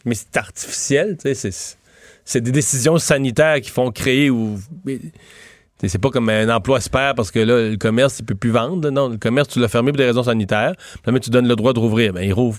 Mais 0.05 0.15
c'est 0.15 0.37
artificiel, 0.37 1.17
tu 1.21 1.35
sais, 1.35 1.77
c'est, 2.25 2.43
des 2.43 2.53
décisions 2.53 2.99
sanitaires 2.99 3.61
qui 3.63 3.71
font 3.71 3.91
créer 3.91 4.29
ou. 4.29 4.59
mais, 4.85 4.99
C'est 5.87 5.99
pas 5.99 6.11
comme 6.11 6.29
un 6.29 6.55
emploi 6.55 6.79
se 6.81 6.91
perd 6.91 7.17
parce 7.17 7.31
que 7.31 7.39
là, 7.39 7.71
le 7.71 7.77
commerce, 7.77 8.19
il 8.19 8.27
peut 8.27 8.35
plus 8.35 8.51
vendre. 8.51 8.91
Non, 8.91 9.09
le 9.09 9.17
commerce, 9.17 9.49
tu 9.49 9.61
l'as 9.61 9.69
fermé 9.69 9.93
pour 9.93 9.97
des 9.97 10.05
raisons 10.05 10.25
sanitaires. 10.25 10.75
Là, 11.07 11.19
tu 11.19 11.31
donnes 11.31 11.49
le 11.49 11.57
droit 11.57 11.73
de 11.73 11.79
rouvrir. 11.79 12.13
Ben, 12.13 12.23
il 12.23 12.35
rouvre 12.35 12.59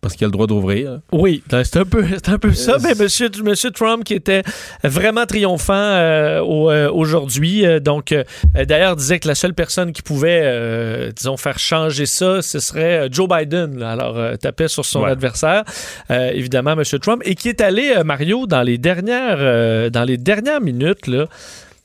parce 0.00 0.14
qu'il 0.14 0.24
a 0.24 0.28
le 0.28 0.32
droit 0.32 0.46
d'ouvrir. 0.46 1.00
Oui, 1.12 1.42
ben, 1.50 1.64
c'est 1.64 1.78
un 1.80 1.84
peu, 1.84 2.04
c'est 2.08 2.28
un 2.28 2.38
peu 2.38 2.52
ça. 2.52 2.76
Mais 2.82 2.94
monsieur, 2.94 3.28
monsieur 3.42 3.70
Trump 3.70 4.04
qui 4.04 4.14
était 4.14 4.42
vraiment 4.84 5.26
triomphant 5.26 5.72
euh, 5.74 6.40
au- 6.40 6.70
euh, 6.70 6.90
aujourd'hui, 6.90 7.66
euh, 7.66 7.80
donc 7.80 8.12
euh, 8.12 8.22
d'ailleurs 8.66 8.94
disait 8.96 9.18
que 9.18 9.26
la 9.28 9.34
seule 9.34 9.54
personne 9.54 9.92
qui 9.92 10.02
pouvait, 10.02 11.10
disons, 11.14 11.36
faire 11.36 11.58
changer 11.58 12.06
ça, 12.06 12.42
ce 12.42 12.60
serait 12.60 13.08
Joe 13.10 13.28
Biden. 13.28 13.78
là. 13.78 13.90
Alors 13.92 14.38
tapait 14.38 14.68
sur 14.68 14.84
son 14.84 15.02
Ouais. 15.02 15.10
adversaire, 15.10 15.64
évidemment, 16.10 16.76
monsieur 16.76 16.98
Trump, 16.98 17.22
et 17.24 17.34
qui 17.34 17.48
est 17.48 17.60
allé 17.60 17.92
Mario 18.04 18.46
dans 18.46 18.62
les 18.62 18.78
dernières, 18.78 19.90
dans 19.90 20.04
les 20.04 20.16
dernières 20.16 20.60
minutes 20.60 21.06
là. 21.06 21.26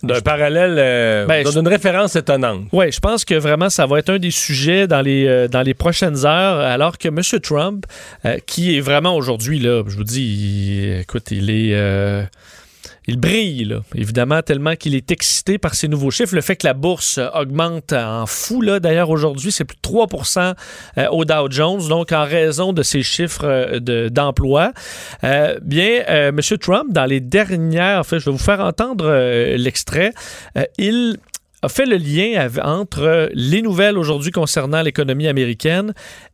D'un 0.04 0.20
parallèle, 0.22 0.76
euh, 0.78 1.26
Ben, 1.26 1.44
dans 1.44 1.52
je- 1.52 1.60
une 1.60 1.68
référence 1.68 2.16
étonnante. 2.16 2.66
Oui, 2.74 2.92
je 2.92 3.00
pense 3.00 3.24
que 3.26 3.36
vraiment, 3.36 3.70
ça 3.70 3.86
va 3.86 4.00
être 4.00 4.10
un 4.10 4.20
des 4.20 4.32
sujets 4.32 4.86
dans 4.88 5.02
les, 5.02 5.26
euh, 5.28 5.48
dans 5.48 5.62
les 5.62 5.74
prochaines 5.74 6.26
heures, 6.26 6.60
alors 6.60 6.98
que 6.98 7.08
M. 7.08 7.22
Trump, 7.42 7.86
euh, 8.26 8.38
qui 8.46 8.78
est 8.78 8.82
vraiment 8.82 9.16
aujourd'hui, 9.16 9.60
là, 9.60 9.82
je 9.88 9.96
vous 9.96 10.04
dis, 10.04 10.22
il- 10.22 11.00
écoute, 11.02 11.32
il 11.32 11.50
est... 11.50 11.74
il 13.08 13.20
brille, 13.20 13.76
évidemment, 13.96 14.42
tellement 14.42 14.76
qu'il 14.76 14.96
est 14.96 15.12
excité 15.12 15.58
par 15.58 15.76
ces 15.76 15.88
nouveaux 15.88 16.12
chiffres. 16.12 16.36
Le 16.36 16.42
fait 16.42 16.56
que 16.56 16.66
la 16.66 16.74
bourse 16.74 17.18
euh, 17.18 17.28
augmente 17.34 17.92
en 17.92 18.26
fou, 18.26 18.64
d'ailleurs, 18.80 19.10
aujourd'hui, 19.10 19.52
c'est 19.52 19.66
plus 19.66 19.76
de 19.76 19.82
3% 19.82 20.54
euh, 20.98 21.08
au 21.10 21.26
Dow 21.26 21.50
Jones, 21.50 21.88
donc 21.90 22.14
en 22.14 22.24
raison 22.24 22.72
de 22.72 22.82
ces 22.82 23.04
chiffres 23.04 23.44
euh, 23.46 23.80
de- 23.80 24.10
d'emploi. 24.10 24.72
Bien, 25.22 26.04
M. 26.08 26.40
Trump, 26.60 26.92
dans 26.92 27.06
les 27.06 27.20
dernières, 27.20 28.00
en 28.00 28.04
je 28.04 28.26
vais 28.26 28.32
vous 28.32 28.38
faire 28.38 28.60
entendre 28.60 29.56
l'extrait, 29.56 30.14
il 30.78 31.18
a 31.62 31.70
fait 31.70 31.86
le 31.86 31.98
lien 31.98 32.48
entre 32.64 33.30
les 33.34 33.62
nouvelles 33.62 33.98
aujourd'hui 33.98 34.32
concernant 34.32 34.82
l'économie 34.82 35.28
américaine 35.28 35.94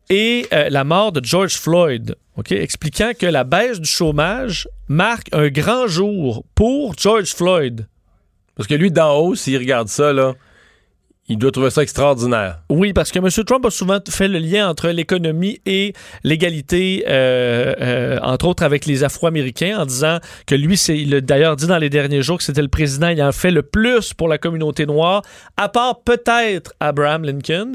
et 0.09 0.47
la 0.51 0.83
mort 0.83 1.11
de 1.11 1.23
George 1.23 1.53
Floyd, 1.55 2.15
expliquant 2.49 3.11
que 3.17 3.25
la 3.25 3.43
baisse 3.43 3.79
du 3.79 3.89
chômage 3.89 4.67
marque 4.87 5.27
un 5.31 5.49
grand 5.49 5.87
jour 5.87 6.43
pour 6.55 6.95
George 6.97 7.33
Floyd. 7.33 7.87
Parce 8.55 8.67
que 8.67 8.75
lui, 8.75 8.91
d'en 8.91 9.17
haut, 9.17 9.35
s'il 9.35 9.57
regarde 9.57 9.87
ça, 9.87 10.11
là, 10.13 10.33
il 11.29 11.37
doit 11.37 11.51
trouver 11.51 11.69
ça 11.69 11.83
extraordinaire. 11.83 12.59
Oui, 12.69 12.91
parce 12.91 13.11
que 13.11 13.19
M. 13.19 13.29
Trump 13.45 13.65
a 13.65 13.69
souvent 13.69 13.99
fait 14.09 14.27
le 14.27 14.39
lien 14.39 14.67
entre 14.67 14.89
l'économie 14.89 15.61
et 15.65 15.93
l'égalité, 16.23 17.05
euh, 17.07 17.73
euh, 17.79 18.19
entre 18.23 18.47
autres 18.47 18.63
avec 18.63 18.85
les 18.87 19.03
Afro-Américains, 19.03 19.77
en 19.79 19.85
disant 19.85 20.17
que 20.47 20.55
lui, 20.55 20.75
c'est, 20.75 20.97
il 20.97 21.13
a 21.13 21.21
d'ailleurs 21.21 21.55
dit 21.55 21.67
dans 21.67 21.77
les 21.77 21.89
derniers 21.89 22.23
jours 22.23 22.39
que 22.39 22.43
c'était 22.43 22.63
le 22.63 22.67
président 22.67 23.07
ayant 23.07 23.31
fait 23.31 23.51
le 23.51 23.61
plus 23.61 24.13
pour 24.13 24.27
la 24.27 24.39
communauté 24.39 24.85
noire, 24.87 25.21
à 25.55 25.69
part 25.69 26.01
peut-être 26.01 26.73
Abraham 26.79 27.23
Lincoln. 27.23 27.73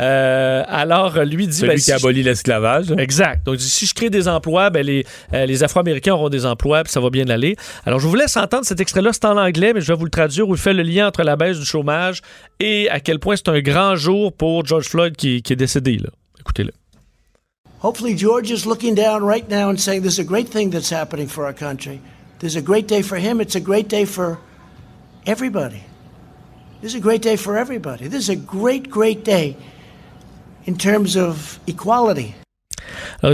Euh, 0.00 0.64
alors, 0.68 1.18
lui 1.24 1.46
dit... 1.46 1.54
Celui 1.54 1.68
ben, 1.68 1.76
qui 1.76 1.82
si 1.82 1.92
a 1.92 1.98
je- 1.98 2.04
aboli 2.04 2.22
l'esclavage. 2.24 2.86
Exact. 2.98 3.46
Donc, 3.46 3.60
si 3.60 3.86
je 3.86 3.94
crée 3.94 4.10
des 4.10 4.26
emplois, 4.26 4.70
ben, 4.70 4.84
les, 4.84 5.06
les 5.32 5.62
Afro-Américains 5.62 6.14
auront 6.14 6.28
des 6.28 6.44
emplois, 6.44 6.82
puis 6.82 6.92
ça 6.92 7.00
va 7.00 7.10
bien 7.10 7.28
aller. 7.28 7.56
Alors, 7.84 8.00
je 8.00 8.06
vous 8.08 8.16
laisse 8.16 8.36
entendre 8.36 8.64
cet 8.64 8.80
extrait-là. 8.80 9.12
C'est 9.12 9.24
en 9.26 9.36
anglais, 9.36 9.72
mais 9.72 9.80
je 9.80 9.86
vais 9.92 9.96
vous 9.98 10.04
le 10.04 10.10
traduire 10.10 10.48
où 10.48 10.54
il 10.54 10.60
fait 10.60 10.74
le 10.74 10.82
lien 10.82 11.06
entre 11.06 11.22
la 11.22 11.36
baisse 11.36 11.58
du 11.58 11.64
chômage 11.64 12.20
et 12.58 12.88
à 12.96 13.00
quel 13.00 13.18
point 13.18 13.36
c'est 13.36 13.50
un 13.50 13.60
grand 13.60 13.94
jour 13.94 14.32
pour 14.32 14.64
George 14.64 14.88
Floyd 14.88 15.16
qui, 15.16 15.36
est 15.36 15.56
décédé. 15.56 16.00
Écoutez-le. 16.40 16.72
Hopefully, 17.82 18.16
George 18.16 18.50
is 18.50 18.64
looking 18.64 18.94
down 18.94 19.22
right 19.22 19.46
now 19.50 19.68
and 19.68 19.78
saying, 19.78 20.00
This 20.02 20.14
is 20.14 20.20
a 20.20 20.24
great 20.24 20.48
thing 20.48 20.70
that's 20.70 20.90
happening 20.90 21.28
for 21.28 21.44
our 21.44 21.52
country. 21.52 22.00
This 22.38 22.52
is 22.52 22.56
a 22.56 22.62
great 22.62 22.88
day 22.88 23.02
for 23.02 23.18
him. 23.18 23.38
It's 23.38 23.54
a 23.54 23.60
great 23.60 23.88
day 23.88 24.06
for 24.06 24.38
everybody. 25.26 25.84
This 26.80 26.92
is 26.92 26.94
a 26.94 27.02
great 27.02 27.20
day 27.20 27.36
for 27.36 27.58
everybody. 27.58 28.08
This 28.08 28.22
is 28.22 28.30
a 28.30 28.36
great, 28.36 28.88
great 28.88 29.24
day 29.24 29.56
in 30.64 30.78
terms 30.78 31.16
of 31.16 31.60
equality. 31.66 32.34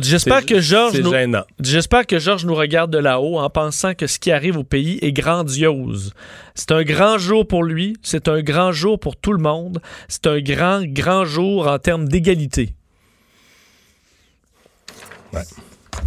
J'espère 0.02 0.46
que 0.46 0.60
George 0.60 0.92
C'est 0.92 1.02
nous, 1.02 1.12
j'espère 1.60 2.06
que 2.06 2.18
George 2.18 2.44
nous 2.44 2.54
regarde 2.54 2.90
de 2.90 2.98
là-haut 2.98 3.38
en 3.38 3.50
pensant 3.50 3.94
que 3.94 4.06
ce 4.06 4.18
qui 4.18 4.30
arrive 4.30 4.56
au 4.56 4.64
pays 4.64 4.98
est 5.02 5.12
grandiose. 5.12 6.12
C'est 6.54 6.72
un 6.72 6.82
grand 6.82 7.18
jour 7.18 7.46
pour 7.46 7.64
lui. 7.64 7.96
C'est 8.02 8.28
un 8.28 8.42
grand 8.42 8.72
jour 8.72 8.98
pour 8.98 9.16
tout 9.16 9.32
le 9.32 9.42
monde. 9.42 9.80
C'est 10.08 10.26
un 10.26 10.40
grand, 10.40 10.82
grand 10.84 11.24
jour 11.24 11.66
en 11.66 11.78
termes 11.78 12.08
d'égalité. 12.08 12.74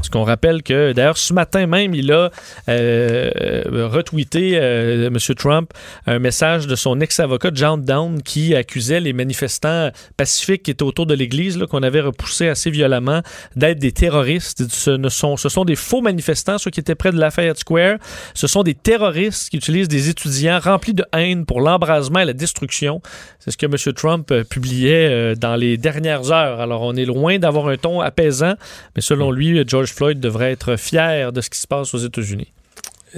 Ce 0.06 0.10
qu'on 0.12 0.24
rappelle 0.24 0.62
que, 0.62 0.94
d'ailleurs, 0.94 1.18
ce 1.18 1.34
matin 1.34 1.66
même, 1.66 1.96
il 1.96 2.12
a 2.12 2.30
euh, 2.70 3.64
retweeté, 3.92 4.52
euh, 4.54 5.08
M. 5.08 5.18
Trump, 5.36 5.72
un 6.06 6.20
message 6.20 6.68
de 6.68 6.76
son 6.76 7.00
ex-avocat, 7.00 7.50
John 7.54 7.84
Down, 7.84 8.22
qui 8.22 8.56
accusait 8.56 9.00
les 9.00 9.14
manifestants 9.14 9.90
pacifiques 10.16 10.64
qui 10.64 10.72
étaient 10.72 10.84
autour 10.84 11.06
de 11.06 11.16
l'Église, 11.16 11.60
qu'on 11.70 11.82
avait 11.82 12.02
repoussés 12.02 12.48
assez 12.50 12.70
violemment, 12.70 13.22
d'être 13.56 13.80
des 13.80 13.92
terroristes. 13.92 14.70
Ce, 14.70 14.92
ne 14.92 15.10
sont, 15.10 15.38
ce 15.38 15.50
sont 15.50 15.66
des 15.66 15.76
faux 15.76 16.02
manifestants, 16.02 16.58
ceux 16.58 16.72
qui 16.72 16.80
étaient 16.80 16.96
près 16.96 17.12
de 17.12 17.20
Lafayette 17.20 17.58
Square. 17.58 17.98
Ce 18.36 18.46
sont 18.48 18.62
des 18.62 18.76
terroristes 18.76 19.50
qui 19.50 19.58
utilisent 19.58 19.88
des 19.88 20.10
étudiants 20.10 20.60
remplis 20.60 20.94
de 20.94 21.06
haine 21.14 21.46
pour 21.46 21.62
l'embrasement 21.62 22.20
et 22.20 22.26
la 22.26 22.34
destruction. 22.34 23.02
C'est 23.40 23.52
ce 23.52 23.58
que 23.58 23.66
M. 23.66 23.94
Trump 23.94 24.30
euh, 24.32 24.44
publiait 24.44 25.36
dans 25.36 25.56
les 25.56 25.78
dernières 25.78 26.32
heures. 26.32 26.60
Alors, 26.60 26.82
on 26.82 26.96
est 26.96 27.06
loin 27.06 27.40
d'avoir 27.40 27.70
un 27.70 27.78
ton 27.78 28.02
apaisant, 28.02 28.54
mais 28.96 29.02
selon 29.02 29.32
lui, 29.32 29.66
George 29.76 29.92
Floyd 29.92 30.22
devrait 30.22 30.54
être 30.54 30.78
fier 30.78 31.34
de 31.34 31.42
ce 31.42 31.50
qui 31.50 31.60
se 31.60 31.68
passe 31.68 31.94
aux 31.94 31.98
États-Unis. 31.98 32.48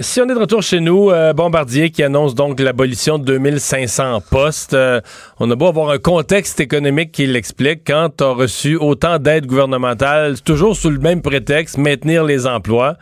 Si 0.00 0.20
on 0.20 0.24
est 0.24 0.34
de 0.34 0.40
retour 0.40 0.60
chez 0.60 0.80
nous, 0.80 1.08
euh, 1.08 1.32
Bombardier 1.32 1.90
qui 1.90 2.02
annonce 2.02 2.34
donc 2.34 2.58
l'abolition 2.58 3.16
de 3.16 3.24
2500 3.24 4.22
postes. 4.28 4.74
Euh, 4.74 5.00
on 5.38 5.48
a 5.52 5.54
beau 5.54 5.68
avoir 5.68 5.90
un 5.90 5.98
contexte 5.98 6.58
économique 6.58 7.12
qui 7.12 7.28
l'explique. 7.28 7.82
Quand 7.86 8.10
tu 8.16 8.24
as 8.24 8.30
reçu 8.30 8.74
autant 8.74 9.20
d'aide 9.20 9.46
gouvernementale, 9.46 10.40
toujours 10.40 10.74
sous 10.74 10.90
le 10.90 10.98
même 10.98 11.22
prétexte, 11.22 11.78
maintenir 11.78 12.24
les 12.24 12.44
emplois 12.48 12.96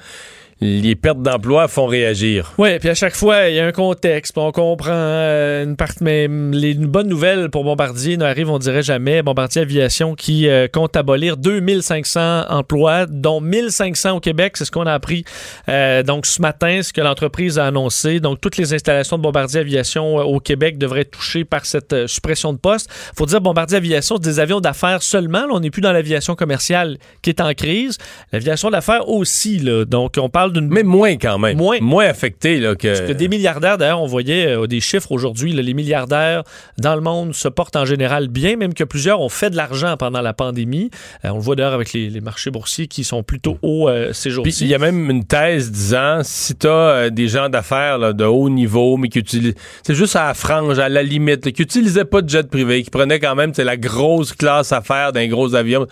les 0.61 0.95
pertes 0.97 1.21
d'emploi 1.21 1.69
font 1.69 1.87
réagir. 1.87 2.55
Oui, 2.57 2.79
puis 2.79 2.89
à 2.89 2.95
chaque 2.95 3.15
fois, 3.15 3.49
il 3.49 3.57
y 3.57 3.61
a 3.61 3.67
un 3.67 3.73
contexte. 3.73 4.39
On 4.39 4.53
comprend 4.53 4.91
euh, 4.91 5.65
une 5.65 5.77
partie, 5.77 6.03
mais 6.03 6.29
les 6.29 6.73
bonnes 6.75 7.09
nouvelles 7.09 7.51
pour 7.51 7.65
Bombardier 7.65 8.17
n'arrivent, 8.17 8.51
on 8.51 8.59
dirait 8.59 8.83
jamais. 8.83 9.23
Bombardier 9.23 9.63
Aviation 9.63 10.15
qui 10.15 10.49
euh, 10.49 10.67
compte 10.67 10.97
abolir 10.97 11.37
2500 11.37 12.47
emplois, 12.49 13.05
dont 13.05 13.43
1500 13.43 14.17
au 14.17 14.21
Québec. 14.21 14.57
C'est 14.57 14.65
ce 14.65 14.71
qu'on 14.71 14.87
a 14.87 14.95
appris 14.95 15.25
euh, 15.69 16.03
donc 16.03 16.25
ce 16.25 16.41
matin, 16.41 16.81
ce 16.83 16.93
que 16.93 17.03
l'entreprise 17.03 17.59
a 17.59 17.67
annoncé. 17.67 18.21
Donc, 18.21 18.41
toutes 18.41 18.57
les 18.57 18.73
installations 18.73 19.19
de 19.19 19.23
Bombardier 19.23 19.61
Aviation 19.61 20.17
au 20.17 20.41
Québec 20.41 20.79
devraient 20.79 21.03
être 21.03 21.11
touchées 21.11 21.45
par 21.45 21.67
cette 21.67 22.07
suppression 22.07 22.55
de 22.55 22.59
postes. 22.59 22.89
faut 23.15 23.27
dire, 23.27 23.43
Bombardier 23.43 23.77
Aviation, 23.77 24.17
c'est 24.17 24.31
des 24.31 24.41
avions 24.41 24.61
d'affaires 24.61 25.03
seulement. 25.03 25.45
on 25.51 25.61
n'est 25.61 25.71
plus 25.71 25.83
dans 25.83 25.93
l'aviation 25.93 26.35
commerciale 26.35 26.97
qui 27.21 27.29
est 27.29 27.43
en 27.43 27.53
crise. 27.53 27.99
L'aviation 28.33 28.71
d'affaires 28.71 29.07
aussi. 29.11 29.59
Là. 29.59 29.85
Donc, 29.85 30.15
on 30.19 30.31
parle 30.31 30.46
mais 30.55 30.83
moins 30.83 31.17
quand 31.17 31.39
même. 31.39 31.57
Moins. 31.57 31.79
Moins 31.81 32.07
affecté 32.07 32.59
là, 32.59 32.75
que... 32.75 32.89
Parce 32.89 33.01
que 33.01 33.13
des 33.13 33.29
milliardaires, 33.29 33.79
d'ailleurs, 33.79 34.03
on 34.03 34.07
voyait 34.07 34.47
euh, 34.47 34.67
des 34.67 34.81
chiffres 34.81 35.13
aujourd'hui, 35.13 35.53
les 35.53 35.75
milliardaires 35.75 36.43
dans 36.79 36.95
le 36.95 37.01
monde 37.01 37.35
se 37.35 37.49
portent 37.49 37.77
en 37.77 37.85
général 37.85 38.29
bien, 38.29 38.57
même 38.57 38.75
que 38.75 38.85
plusieurs 38.85 39.21
ont 39.21 39.29
fait 39.29 39.51
de 39.51 39.57
l'argent 39.57 39.97
pendant 39.97 40.21
la 40.21 40.33
pandémie. 40.33 40.91
Euh, 41.25 41.31
on 41.31 41.37
le 41.37 41.41
voit 41.41 41.57
d'ailleurs 41.57 41.75
avec 41.75 41.93
les, 41.93 42.21
marchés 42.21 42.51
boursiers 42.51 42.87
qui 42.87 43.05
sont 43.05 43.23
plutôt 43.23 43.59
hauts 43.63 43.89
euh, 43.89 44.13
ces 44.13 44.31
jours-ci. 44.31 44.65
Il 44.65 44.69
y 44.69 44.75
a 44.75 44.79
même 44.79 45.11
une 45.11 45.25
thèse 45.25 45.71
disant, 45.71 46.21
si 46.23 46.57
tu 46.57 46.67
as 46.67 47.11
des 47.11 47.29
gens 47.29 47.49
d'affaires 47.49 48.15
de 48.15 48.25
haut 48.25 48.51
niveau, 48.51 48.97
mais 48.97 49.09
qui 49.09 49.19
utilisent... 49.19 49.55
C'est 49.83 49.95
juste 49.95 50.17
à 50.17 50.27
la 50.27 50.35
frange, 50.35 50.79
à 50.79 50.89
la 50.89 51.03
limite, 51.03 51.53
qui 51.53 51.63
n'utilisaient 51.63 52.05
pas 52.05 52.23
de 52.23 52.29
jet 52.29 52.49
privé, 52.49 52.83
qui 52.83 52.91
prenaient 52.91 53.21
quand 53.21 53.35
même 53.35 53.53
la 53.57 53.77
grosse 53.77 54.33
classe 54.33 54.73
affaires 54.73 55.13
d'un 55.13 55.27
gros 55.27 55.55
avion 55.55 55.87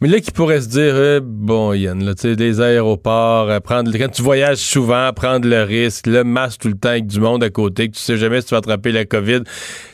mais 0.00 0.06
là, 0.06 0.20
qui 0.20 0.30
pourrait 0.30 0.60
se 0.60 0.68
dire, 0.68 0.94
eh, 0.96 1.20
bon, 1.20 1.72
Yann, 1.72 2.04
là, 2.04 2.12
des 2.14 2.60
aéroports, 2.60 3.50
euh, 3.50 3.58
quand 3.66 4.08
tu 4.12 4.22
voyages 4.22 4.58
souvent, 4.58 5.12
prendre 5.12 5.48
le 5.48 5.64
risque, 5.64 6.06
le 6.06 6.22
masque 6.22 6.60
tout 6.60 6.68
le 6.68 6.74
temps 6.74 6.90
avec 6.90 7.08
du 7.08 7.18
monde 7.18 7.42
à 7.42 7.50
côté, 7.50 7.88
que 7.88 7.96
tu 7.96 8.00
sais 8.00 8.16
jamais 8.16 8.40
si 8.40 8.46
tu 8.46 8.54
vas 8.54 8.58
attraper 8.58 8.92
la 8.92 9.04
COVID. 9.04 9.40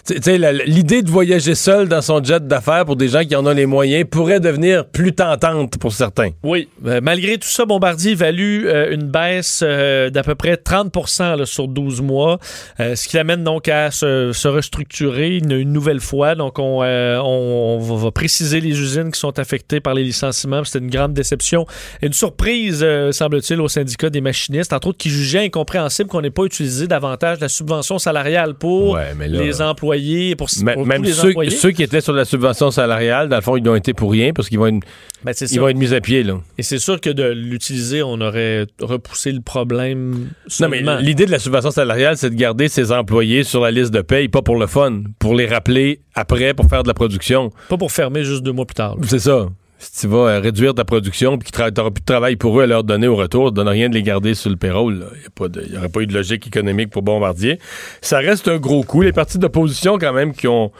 Tu 0.07 0.21
sais, 0.21 0.37
l'idée 0.67 1.01
de 1.01 1.11
voyager 1.11 1.55
seul 1.55 1.89
dans 1.89 2.03
son 2.03 2.23
jet 2.23 2.47
d'affaires 2.47 2.85
pour 2.85 2.97
des 2.97 3.09
gens 3.09 3.25
qui 3.25 3.35
en 3.35 3.47
ont 3.47 3.55
les 3.55 3.65
moyens 3.65 4.05
pourrait 4.11 4.41
devenir 4.41 4.85
plus 4.85 5.15
tentante 5.15 5.79
pour 5.79 5.93
certains. 5.93 6.33
Oui. 6.43 6.69
Euh, 6.85 7.01
malgré 7.03 7.39
tout 7.39 7.49
ça, 7.49 7.65
Bombardier 7.65 8.13
évalue 8.13 8.67
euh, 8.67 8.93
une 8.93 9.05
baisse 9.05 9.63
d'à 9.63 10.23
peu 10.23 10.35
près 10.35 10.57
30% 10.57 11.47
sur 11.47 11.67
12 11.67 12.03
mois, 12.03 12.39
ce 12.79 13.09
qui 13.09 13.17
amène 13.17 13.43
donc 13.43 13.69
à 13.69 13.91
se, 13.91 14.49
restructurer 14.49 15.39
une, 15.39 15.63
nouvelle 15.63 16.01
fois. 16.01 16.35
Donc, 16.35 16.59
on, 16.59 16.83
on, 16.83 17.79
va 17.79 18.11
préciser 18.11 18.61
les 18.61 18.79
usines 18.79 19.11
qui 19.11 19.19
sont 19.19 19.39
affectées 19.39 19.81
par 19.81 19.94
les 19.95 20.05
licenciements. 20.05 20.65
C'était 20.65 20.85
une 20.85 20.91
grande 20.91 21.15
déception. 21.15 21.67
Une 22.03 22.13
surprise, 22.13 22.81
euh, 22.83 23.13
semble-t-il, 23.13 23.61
au 23.61 23.69
syndicat 23.69 24.11
des 24.11 24.21
machinistes, 24.21 24.73
entre 24.73 24.89
autres, 24.89 24.99
qui 24.99 25.11
jugeait 25.11 25.45
incompréhensible 25.45 26.09
qu'on 26.09 26.21
n'ait 26.21 26.31
pas 26.31 26.45
utilisé 26.45 26.87
davantage 26.87 27.41
la 27.41 27.49
subvention 27.49 27.99
salariale 27.99 28.55
pour 28.55 28.99
les 29.19 29.63
employés, 29.63 30.37
pour, 30.37 30.49
même 30.85 31.05
ceux, 31.05 31.71
qui 31.71 31.83
étaient 31.83 32.01
sur 32.01 32.13
la 32.13 32.25
subvention 32.25 32.71
salariale, 32.71 33.29
dans 33.29 33.37
le 33.37 33.43
fond, 33.43 33.57
ils 33.57 33.69
ont 33.69 33.75
été 33.75 33.95
pour 33.95 34.11
rien 34.13 34.33
parce 34.33 34.49
qu'ils 34.49 34.59
vont 34.59 34.67
être, 34.67 34.85
ben, 35.25 35.33
ils 35.51 35.61
vont 35.61 35.69
être 35.69 35.77
mis 35.77 35.95
à 35.95 36.01
pied. 36.01 36.23
Là. 36.23 36.41
Et 36.59 36.63
c'est 36.63 36.79
sûr 36.79 37.01
que 37.01 37.11
de 37.11 37.25
l'utiliser, 37.25 38.03
on 38.03 38.21
aurait 38.21 38.67
repoussé 38.81 39.33
le 39.33 39.41
problème. 39.41 40.29
Non, 40.61 40.69
mais 40.69 40.83
l'idée 41.01 41.27
de 41.27 41.31
la 41.31 41.39
subvention 41.39 41.71
salariale, 41.71 42.17
c'est 42.17 42.31
de 42.31 42.35
garder 42.35 42.69
ses 42.69 42.93
employés 42.93 43.45
sur 43.45 43.63
la 43.63 43.71
liste 43.71 43.93
de 43.93 44.03
paye, 44.03 44.29
pas 44.29 44.43
pour 44.43 44.57
le 44.57 44.67
fun, 44.67 45.03
pour 45.19 45.35
les 45.35 45.47
rappeler 45.47 46.01
après 46.15 46.55
pour 46.55 46.67
faire 46.67 46.83
de 46.83 46.89
la 46.89 46.95
production. 46.95 47.51
Pas 47.69 47.77
pour 47.77 47.93
fermer 47.93 48.25
juste 48.25 48.43
deux 48.43 48.53
mois 48.53 48.67
plus 48.67 48.75
tard. 48.75 48.97
C'est 49.07 49.19
ça 49.19 49.49
si 49.85 50.00
tu 50.00 50.07
vas 50.09 50.29
euh, 50.29 50.41
réduire 50.41 50.75
ta 50.75 50.85
production 50.85 51.37
puis 51.38 51.50
que 51.50 51.57
tu 51.57 51.61
n'auras 51.61 51.91
plus 51.91 52.00
de 52.00 52.07
travail 52.07 52.37
pour 52.37 52.59
eux 52.59 52.62
à 52.62 52.67
leur 52.67 52.85
donner 52.85 53.07
au 53.07 53.17
retour, 53.17 53.53
donne 53.53 53.69
rien 53.69 53.88
de 53.88 53.95
les 53.95 54.03
garder 54.03 54.35
sur 54.35 54.50
le 54.50 54.57
payroll. 54.57 55.07
Il 55.41 55.71
n'y 55.71 55.76
aurait 55.76 55.88
pas 55.88 56.00
eu 56.00 56.07
de 56.07 56.14
logique 56.14 56.47
économique 56.47 56.91
pour 56.91 57.03
Bombardier. 57.03 57.59
Ça 58.00 58.19
reste 58.19 58.49
un 58.49 58.57
gros 58.57 58.83
coup. 58.83 59.03
Les 59.03 59.12
partis 59.12 59.38
d'opposition, 59.38 59.99
quand 59.99 60.12
même, 60.12 60.33
qui 60.33 60.49
ont 60.49 60.73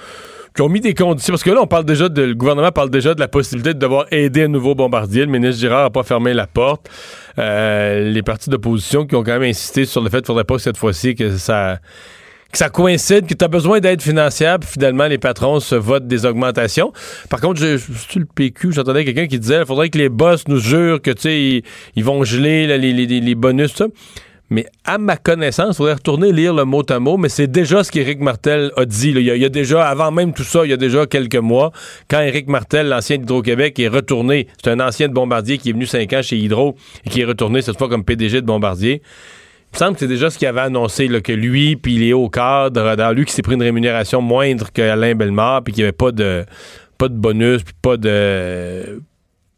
qui 0.54 0.62
ont 0.62 0.68
mis 0.68 0.80
des 0.80 0.94
conditions. 0.94 1.32
Parce 1.32 1.42
que 1.42 1.50
là, 1.50 1.61
on 1.61 1.66
parle 1.66 1.84
déjà 1.84 2.08
de. 2.08 2.23
Le 2.23 2.34
gouvernement 2.34 2.70
parle 2.70 2.90
déjà 2.90 3.14
de 3.14 3.20
la 3.20 3.28
possibilité 3.28 3.75
de 3.75 3.78
devoir 3.78 4.06
aider 4.11 4.44
un 4.44 4.49
nouveau 4.49 4.75
bombardier. 4.75 5.26
Le 5.26 5.32
ministre 5.32 5.61
Girard 5.61 5.84
n'a 5.84 5.90
pas 5.90 6.04
fermé 6.04 6.32
la 6.32 6.46
porte. 6.46 6.88
Euh, 7.38 8.11
les 8.11 8.23
partis 8.23 8.50
d'opposition 8.50 9.04
qui 9.06 9.16
ont 9.16 9.25
quand 9.25 9.32
même 9.32 9.50
insisté 9.50 9.84
sur 9.84 10.00
le 10.00 10.08
fait 10.08 10.18
qu'il 10.18 10.23
ne 10.23 10.26
faudrait 10.26 10.44
pas 10.44 10.58
cette 10.58 10.76
fois-ci 10.76 11.14
que 11.14 11.37
ça 11.37 11.80
que 12.54 12.58
ça 12.58 12.70
coïncide, 12.70 13.26
que 13.26 13.34
tu 13.34 13.44
as 13.44 13.49
besoin 13.49 13.80
d'aide 13.80 14.00
financière, 14.00 14.61
puis 14.61 14.70
finalement, 14.70 15.08
les 15.08 15.18
patrons 15.18 15.58
se 15.58 15.75
votent 15.75 16.06
des 16.06 16.25
augmentations. 16.25 16.92
Par 17.28 17.40
contre, 17.40 17.61
je, 17.61 17.76
je, 17.76 18.18
le 18.20 18.26
PQ, 18.26 18.73
j'entendais 18.73 19.04
quelqu'un 19.04 19.26
qui 19.26 19.40
disait 19.40 19.58
il 19.58 19.66
faudrait 19.66 19.90
que 19.90 19.99
les 19.99 20.08
boss 20.08 20.46
nous 20.46 20.58
jurent 20.58 21.02
que, 21.02 21.11
tu 21.11 21.64
ils, 21.96 22.04
vont 22.04 22.23
geler 22.23 22.68
les, 22.78 22.92
les, 22.92 23.06
les, 23.06 23.34
bonus. 23.34 23.82
Mais 24.50 24.66
à 24.84 24.99
ma 24.99 25.16
connaissance, 25.16 25.75
il 25.75 25.76
faudrait 25.78 25.94
retourner 25.94 26.30
lire 26.30 26.54
le 26.54 26.64
mot 26.64 26.84
à 26.88 27.00
mot, 27.00 27.16
mais 27.16 27.28
c'est 27.28 27.49
déjà 27.49 27.82
ce 27.82 27.90
qu'Éric 27.90 28.20
Martel 28.20 28.70
a 28.76 28.84
dit. 28.84 29.11
Il, 29.11 29.20
y 29.20 29.44
a, 29.44 29.49
déjà, 29.49 29.88
avant 29.88 30.12
même 30.12 30.32
tout 30.32 30.44
ça, 30.44 30.64
il 30.64 30.70
y 30.70 30.73
a 30.75 30.76
déjà 30.76 31.06
quelques 31.06 31.34
mois, 31.34 31.73
quand 32.08 32.20
Éric 32.20 32.46
Martel, 32.46 32.88
l'ancien 32.88 33.18
d'Hydro-Québec, 33.18 33.80
est 33.80 33.88
retourné, 33.88 34.46
c'est 34.62 34.70
un 34.70 34.78
ancien 34.78 35.08
de 35.08 35.12
Bombardier 35.12 35.58
qui 35.58 35.70
est 35.70 35.73
venu 35.73 35.87
cinq 35.87 36.12
ans 36.12 36.23
chez 36.23 36.37
Hydro 36.37 36.76
et 37.04 37.11
qui 37.11 37.23
est 37.23 37.25
retourné 37.25 37.62
cette 37.62 37.78
fois 37.78 37.88
comme 37.88 38.04
PDG 38.04 38.42
de 38.42 38.46
Bombardier. 38.46 39.02
Me 39.75 39.78
semble 39.78 39.95
que 39.95 40.00
c'est 40.00 40.07
déjà 40.07 40.31
ce 40.31 40.38
qu'il 40.38 40.47
avait 40.47 40.61
annoncé, 40.61 41.09
que 41.21 41.33
lui, 41.33 41.75
puis 41.75 41.99
les 41.99 42.12
hauts 42.12 42.28
cadres, 42.28 42.95
dans 42.95 43.11
lui 43.11 43.25
qui 43.25 43.33
s'est 43.33 43.43
pris 43.43 43.54
une 43.54 43.62
rémunération 43.62 44.23
moindre 44.23 44.71
qu'Alain 44.73 45.16
Bellemare, 45.16 45.64
puis 45.64 45.75
qu'il 45.75 45.83
n'y 45.83 45.88
avait 45.88 45.93
pas 45.93 46.12
de, 46.12 46.45
pas 46.97 47.09
de 47.09 47.14
bonus, 47.14 47.64
puis 47.64 47.75
pas 47.83 47.97
de, 47.97 49.02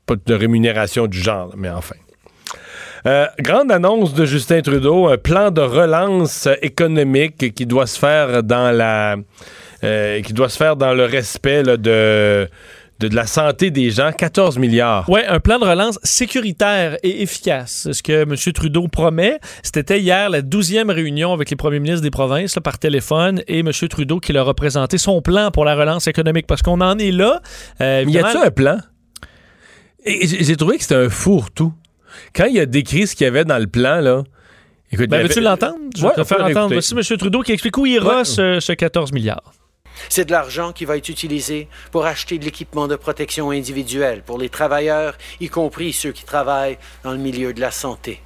pas 0.06 0.14
de 0.24 0.34
rémunération 0.34 1.06
du 1.06 1.18
genre. 1.18 1.52
Mais 1.54 1.68
enfin. 1.68 1.96
Euh, 3.06 3.26
grande 3.40 3.70
annonce 3.70 4.14
de 4.14 4.24
Justin 4.24 4.62
Trudeau, 4.62 5.06
un 5.06 5.18
plan 5.18 5.50
de 5.50 5.60
relance 5.60 6.48
économique 6.62 7.54
qui 7.54 7.66
doit 7.66 7.86
se 7.86 7.98
faire 7.98 8.42
dans 8.42 8.74
la, 8.74 9.16
euh, 9.84 10.22
qui 10.22 10.32
doit 10.32 10.48
se 10.48 10.56
faire 10.56 10.76
dans 10.76 10.94
le 10.94 11.04
respect 11.04 11.62
de 11.62 12.48
de, 13.00 13.14
la 13.14 13.26
santé 13.26 13.70
des 13.70 13.90
gens, 13.90 14.10
14 14.12 14.58
milliards. 14.58 15.08
Oui, 15.08 15.20
un 15.28 15.40
plan 15.40 15.58
de 15.58 15.64
relance 15.64 15.98
sécuritaire 16.02 16.96
et 17.02 17.22
efficace. 17.22 17.82
C'est 17.84 17.92
ce 17.92 18.02
que 18.02 18.22
M. 18.22 18.34
Trudeau 18.52 18.88
promet. 18.88 19.38
C'était 19.62 20.00
hier 20.00 20.30
la 20.30 20.42
douzième 20.42 20.90
réunion 20.90 21.32
avec 21.32 21.50
les 21.50 21.56
premiers 21.56 21.80
ministres 21.80 22.02
des 22.02 22.10
provinces 22.10 22.56
par 22.62 22.78
téléphone 22.78 23.42
et 23.48 23.60
M. 23.60 23.70
Trudeau 23.88 24.20
qui 24.20 24.32
leur 24.32 24.48
a 24.48 24.54
présenté 24.54 24.98
son 24.98 25.22
plan 25.22 25.50
pour 25.50 25.64
la 25.64 25.74
relance 25.74 26.06
économique 26.06 26.46
parce 26.46 26.62
qu'on 26.62 26.80
en 26.80 26.98
est 26.98 27.12
là. 27.12 27.40
Euh, 27.80 28.04
y 28.06 28.18
a-t-il 28.18 28.46
un 28.46 28.50
plan? 28.50 28.78
J'ai 30.04 30.56
trouvé 30.56 30.76
que 30.76 30.82
c'était 30.82 30.94
un 30.94 31.08
fourre-tout. 31.08 31.72
Quand 32.34 32.46
il 32.46 32.58
a 32.60 32.66
décrit 32.66 33.06
ce 33.06 33.14
qu'il 33.14 33.24
y 33.24 33.28
avait 33.28 33.44
dans 33.44 33.58
le 33.58 33.66
plan, 33.66 34.00
là, 34.00 34.22
Écoute, 34.92 35.08
ben, 35.08 35.22
veux-tu 35.22 35.40
l'entendre? 35.40 35.78
Je 35.96 36.02
vais 36.02 36.14
te 36.14 36.24
faire 36.24 36.44
entendre. 36.44 36.72
Voici 36.72 36.94
M. 36.94 37.18
Trudeau 37.18 37.42
qui 37.42 37.52
explique 37.52 37.76
où 37.76 37.86
ira 37.86 38.24
ce, 38.24 38.60
ce 38.60 38.72
14 38.72 39.12
milliards. 39.12 39.52
C'est 40.08 40.26
de 40.26 40.32
l'argent 40.32 40.72
qui 40.72 40.84
va 40.84 40.96
être 40.96 41.08
utilisé 41.08 41.68
pour 41.90 42.06
acheter 42.06 42.38
de 42.38 42.44
l'équipement 42.44 42.88
de 42.88 42.96
protection 42.96 43.50
individuelle 43.50 44.22
pour 44.22 44.38
les 44.38 44.48
travailleurs, 44.48 45.16
y 45.40 45.48
compris 45.48 45.92
ceux 45.92 46.12
qui 46.12 46.24
travaillent 46.24 46.78
dans 47.02 47.12
le 47.12 47.18
milieu 47.18 47.52
de 47.52 47.60
la 47.60 47.70
santé. 47.70 48.20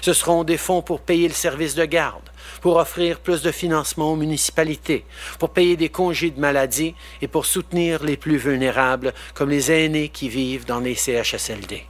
Ce 0.00 0.12
seront 0.12 0.44
des 0.44 0.58
fonds 0.58 0.82
pour 0.82 1.00
payer 1.00 1.28
le 1.28 1.34
service 1.34 1.74
de 1.74 1.84
garde, 1.84 2.28
pour 2.60 2.76
offrir 2.76 3.20
plus 3.20 3.42
de 3.42 3.50
financement 3.50 4.12
aux 4.12 4.16
municipalités, 4.16 5.04
pour 5.38 5.50
payer 5.50 5.76
des 5.76 5.88
congés 5.88 6.30
de 6.30 6.40
maladie 6.40 6.94
et 7.22 7.28
pour 7.28 7.46
soutenir 7.46 8.04
les 8.04 8.16
plus 8.16 8.36
vulnérables, 8.36 9.14
comme 9.34 9.50
les 9.50 9.72
aînés 9.72 10.08
qui 10.08 10.28
vivent 10.28 10.66
dans 10.66 10.80
les 10.80 10.94
CHSLD. 10.94 11.84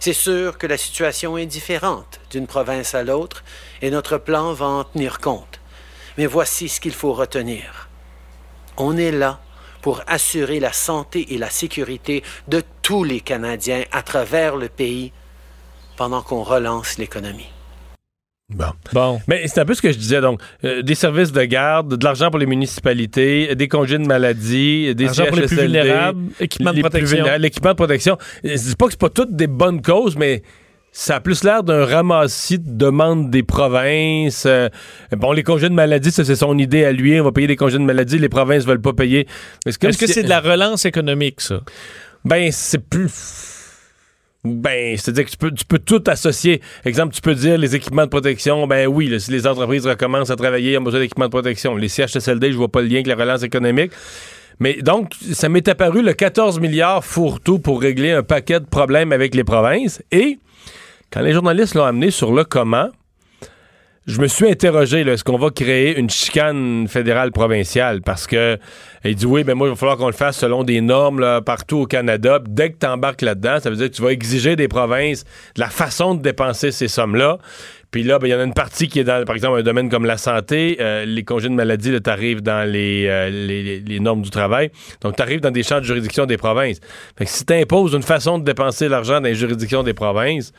C'est 0.00 0.12
sûr 0.12 0.58
que 0.58 0.66
la 0.66 0.76
situation 0.76 1.38
est 1.38 1.46
différente 1.46 2.20
d'une 2.30 2.48
province 2.48 2.94
à 2.94 3.04
l'autre 3.04 3.44
et 3.82 3.90
notre 3.90 4.18
plan 4.18 4.52
va 4.52 4.66
en 4.66 4.84
tenir 4.84 5.20
compte. 5.20 5.60
Mais 6.18 6.26
voici 6.26 6.68
ce 6.68 6.80
qu'il 6.80 6.92
faut 6.92 7.12
retenir. 7.12 7.88
On 8.76 8.96
est 8.96 9.12
là 9.12 9.40
pour 9.82 10.02
assurer 10.06 10.60
la 10.60 10.72
santé 10.72 11.34
et 11.34 11.38
la 11.38 11.50
sécurité 11.50 12.22
de 12.48 12.62
tous 12.82 13.04
les 13.04 13.20
Canadiens 13.20 13.82
à 13.92 14.02
travers 14.02 14.56
le 14.56 14.68
pays 14.68 15.12
pendant 15.96 16.22
qu'on 16.22 16.42
relance 16.42 16.98
l'économie. 16.98 17.50
Bon. 18.54 18.66
bon. 18.92 19.20
Mais 19.28 19.48
c'est 19.48 19.60
un 19.60 19.64
peu 19.64 19.74
ce 19.74 19.82
que 19.82 19.90
je 19.92 19.98
disais. 19.98 20.20
Donc, 20.20 20.40
euh, 20.64 20.82
des 20.82 20.94
services 20.94 21.32
de 21.32 21.42
garde, 21.44 21.96
de 21.96 22.04
l'argent 22.04 22.30
pour 22.30 22.38
les 22.38 22.46
municipalités, 22.46 23.54
des 23.54 23.68
congés 23.68 23.98
de 23.98 24.06
maladie, 24.06 24.94
des 24.94 25.08
argent 25.08 25.26
pour 25.26 25.36
les 25.36 25.46
plus 25.46 25.56
vulnérables, 25.56 26.20
de 26.38 26.80
protection. 26.80 27.24
L'équipement 27.38 27.70
de 27.70 27.76
protection. 27.76 28.18
Je 28.44 28.54
dis 28.54 28.76
pas 28.76 28.86
que 28.86 28.92
c'est 28.92 29.00
pas 29.00 29.10
toutes 29.10 29.34
des 29.34 29.46
bonnes 29.46 29.80
causes, 29.80 30.16
mais 30.16 30.42
ça 30.92 31.16
a 31.16 31.20
plus 31.20 31.42
l'air 31.42 31.64
d'un 31.64 31.86
ramassis 31.86 32.58
de 32.58 32.70
demandes 32.70 33.30
des 33.30 33.42
provinces. 33.42 34.44
Euh, 34.46 34.68
bon, 35.16 35.32
les 35.32 35.42
congés 35.42 35.70
de 35.70 35.74
maladie, 35.74 36.10
ça 36.10 36.24
c'est 36.24 36.36
son 36.36 36.56
idée 36.58 36.84
à 36.84 36.92
lui. 36.92 37.18
On 37.18 37.24
va 37.24 37.32
payer 37.32 37.46
des 37.46 37.56
congés 37.56 37.78
de 37.78 37.82
maladie, 37.82 38.18
les 38.18 38.28
provinces 38.28 38.66
veulent 38.66 38.80
pas 38.80 38.92
payer. 38.92 39.26
Est-ce 39.66 39.78
que 39.78 40.06
c'est 40.06 40.22
de 40.22 40.28
la 40.28 40.40
relance 40.40 40.84
économique, 40.84 41.40
ça? 41.40 41.60
Ben, 42.24 42.52
c'est 42.52 42.86
plus 42.86 43.58
ben, 44.44 44.96
c'est-à-dire 44.96 45.24
que 45.24 45.30
tu 45.30 45.36
peux, 45.36 45.52
tu 45.52 45.64
peux 45.64 45.78
tout 45.78 46.02
associer. 46.08 46.60
Exemple, 46.84 47.14
tu 47.14 47.20
peux 47.20 47.34
dire 47.34 47.56
les 47.58 47.76
équipements 47.76 48.04
de 48.04 48.10
protection. 48.10 48.66
Ben 48.66 48.88
oui, 48.88 49.20
si 49.20 49.30
les 49.30 49.46
entreprises 49.46 49.86
recommencent 49.86 50.30
à 50.30 50.36
travailler, 50.36 50.76
en 50.76 50.80
besoin 50.80 50.98
d'équipements 50.98 51.26
de 51.26 51.30
protection. 51.30 51.76
Les 51.76 51.88
CHSLD, 51.88 52.50
je 52.50 52.56
vois 52.56 52.70
pas 52.70 52.80
le 52.80 52.88
lien 52.88 52.96
avec 52.96 53.06
la 53.06 53.14
relance 53.14 53.44
économique. 53.44 53.92
Mais 54.58 54.82
donc, 54.82 55.12
ça 55.32 55.48
m'est 55.48 55.66
apparu 55.68 56.02
le 56.02 56.12
14 56.12 56.58
milliards 56.58 57.04
fourre-tout 57.04 57.60
pour 57.60 57.80
régler 57.80 58.10
un 58.10 58.24
paquet 58.24 58.58
de 58.58 58.66
problèmes 58.66 59.12
avec 59.12 59.34
les 59.36 59.44
provinces. 59.44 60.02
Et 60.10 60.38
quand 61.12 61.20
les 61.20 61.32
journalistes 61.32 61.74
l'ont 61.74 61.84
amené 61.84 62.10
sur 62.10 62.32
le 62.32 62.44
comment, 62.44 62.88
je 64.06 64.20
me 64.20 64.26
suis 64.26 64.50
interrogé, 64.50 65.02
est-ce 65.02 65.22
qu'on 65.22 65.38
va 65.38 65.50
créer 65.50 65.96
une 65.96 66.10
chicane 66.10 66.88
fédérale 66.88 67.30
provinciale? 67.30 68.00
Parce 68.02 68.26
que 68.26 68.58
il 69.04 69.14
dit 69.14 69.26
oui, 69.26 69.44
ben 69.44 69.54
moi, 69.54 69.68
il 69.68 69.70
va 69.70 69.76
falloir 69.76 69.96
qu'on 69.96 70.08
le 70.08 70.12
fasse 70.12 70.38
selon 70.38 70.64
des 70.64 70.80
normes 70.80 71.40
partout 71.44 71.78
au 71.78 71.86
Canada. 71.86 72.40
dès 72.44 72.72
que 72.72 72.78
tu 72.78 72.86
embarques 72.86 73.22
là-dedans, 73.22 73.60
ça 73.60 73.70
veut 73.70 73.76
dire 73.76 73.90
que 73.90 73.94
tu 73.94 74.02
vas 74.02 74.10
exiger 74.10 74.56
des 74.56 74.66
provinces 74.68 75.24
de 75.54 75.60
la 75.60 75.68
façon 75.68 76.14
de 76.14 76.22
dépenser 76.22 76.72
ces 76.72 76.88
sommes-là. 76.88 77.38
Puis 77.92 78.02
là, 78.02 78.18
ben, 78.18 78.26
il 78.26 78.30
y 78.30 78.34
en 78.34 78.40
a 78.40 78.44
une 78.44 78.54
partie 78.54 78.88
qui 78.88 79.00
est 79.00 79.04
dans, 79.04 79.22
par 79.24 79.36
exemple, 79.36 79.58
un 79.58 79.62
domaine 79.62 79.90
comme 79.90 80.06
la 80.06 80.16
santé. 80.16 80.78
Euh, 80.80 81.04
les 81.04 81.24
congés 81.24 81.50
de 81.50 81.54
maladie, 81.54 81.92
tu 82.02 82.10
arrives 82.10 82.40
dans 82.40 82.66
euh, 82.66 83.28
les, 83.30 83.80
les, 83.80 84.00
normes 84.00 84.22
du 84.22 84.30
travail. 84.30 84.70
Donc, 85.02 85.16
tu 85.16 85.22
arrives 85.22 85.40
dans 85.40 85.50
des 85.50 85.62
champs 85.62 85.78
de 85.78 85.84
juridiction 85.84 86.24
des 86.24 86.38
provinces. 86.38 86.80
Fait 87.18 87.26
que 87.26 87.30
si 87.30 87.44
tu 87.44 87.52
imposes 87.52 87.92
une 87.92 88.02
façon 88.02 88.38
de 88.38 88.44
dépenser 88.44 88.88
l'argent 88.88 89.20
dans 89.20 89.28
les 89.28 89.34
juridictions 89.34 89.82
des 89.82 89.92
provinces, 89.92 90.54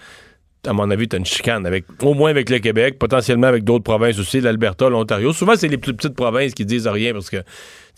à 0.65 0.73
mon 0.73 0.89
avis, 0.89 1.07
tu 1.07 1.15
as 1.15 1.19
une 1.19 1.25
chicane, 1.25 1.65
avec, 1.65 1.85
au 2.01 2.13
moins 2.13 2.29
avec 2.29 2.49
le 2.49 2.59
Québec, 2.59 2.97
potentiellement 2.97 3.47
avec 3.47 3.63
d'autres 3.63 3.83
provinces 3.83 4.19
aussi, 4.19 4.39
l'Alberta, 4.39 4.89
l'Ontario. 4.89 5.33
Souvent, 5.33 5.55
c'est 5.55 5.67
les 5.67 5.77
plus 5.77 5.93
petites 5.93 6.15
provinces 6.15 6.53
qui 6.53 6.65
disent 6.65 6.87
rien 6.87 7.13
parce 7.13 7.29
que, 7.29 7.43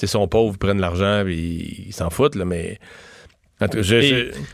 ils 0.02 0.08
sont 0.08 0.28
pauvres, 0.28 0.54
ils 0.56 0.58
prennent 0.58 0.82
l'argent, 0.82 1.26
et 1.28 1.34
ils 1.34 1.94
s'en 1.94 2.10
foutent, 2.10 2.36
là, 2.36 2.46
mais 2.46 2.80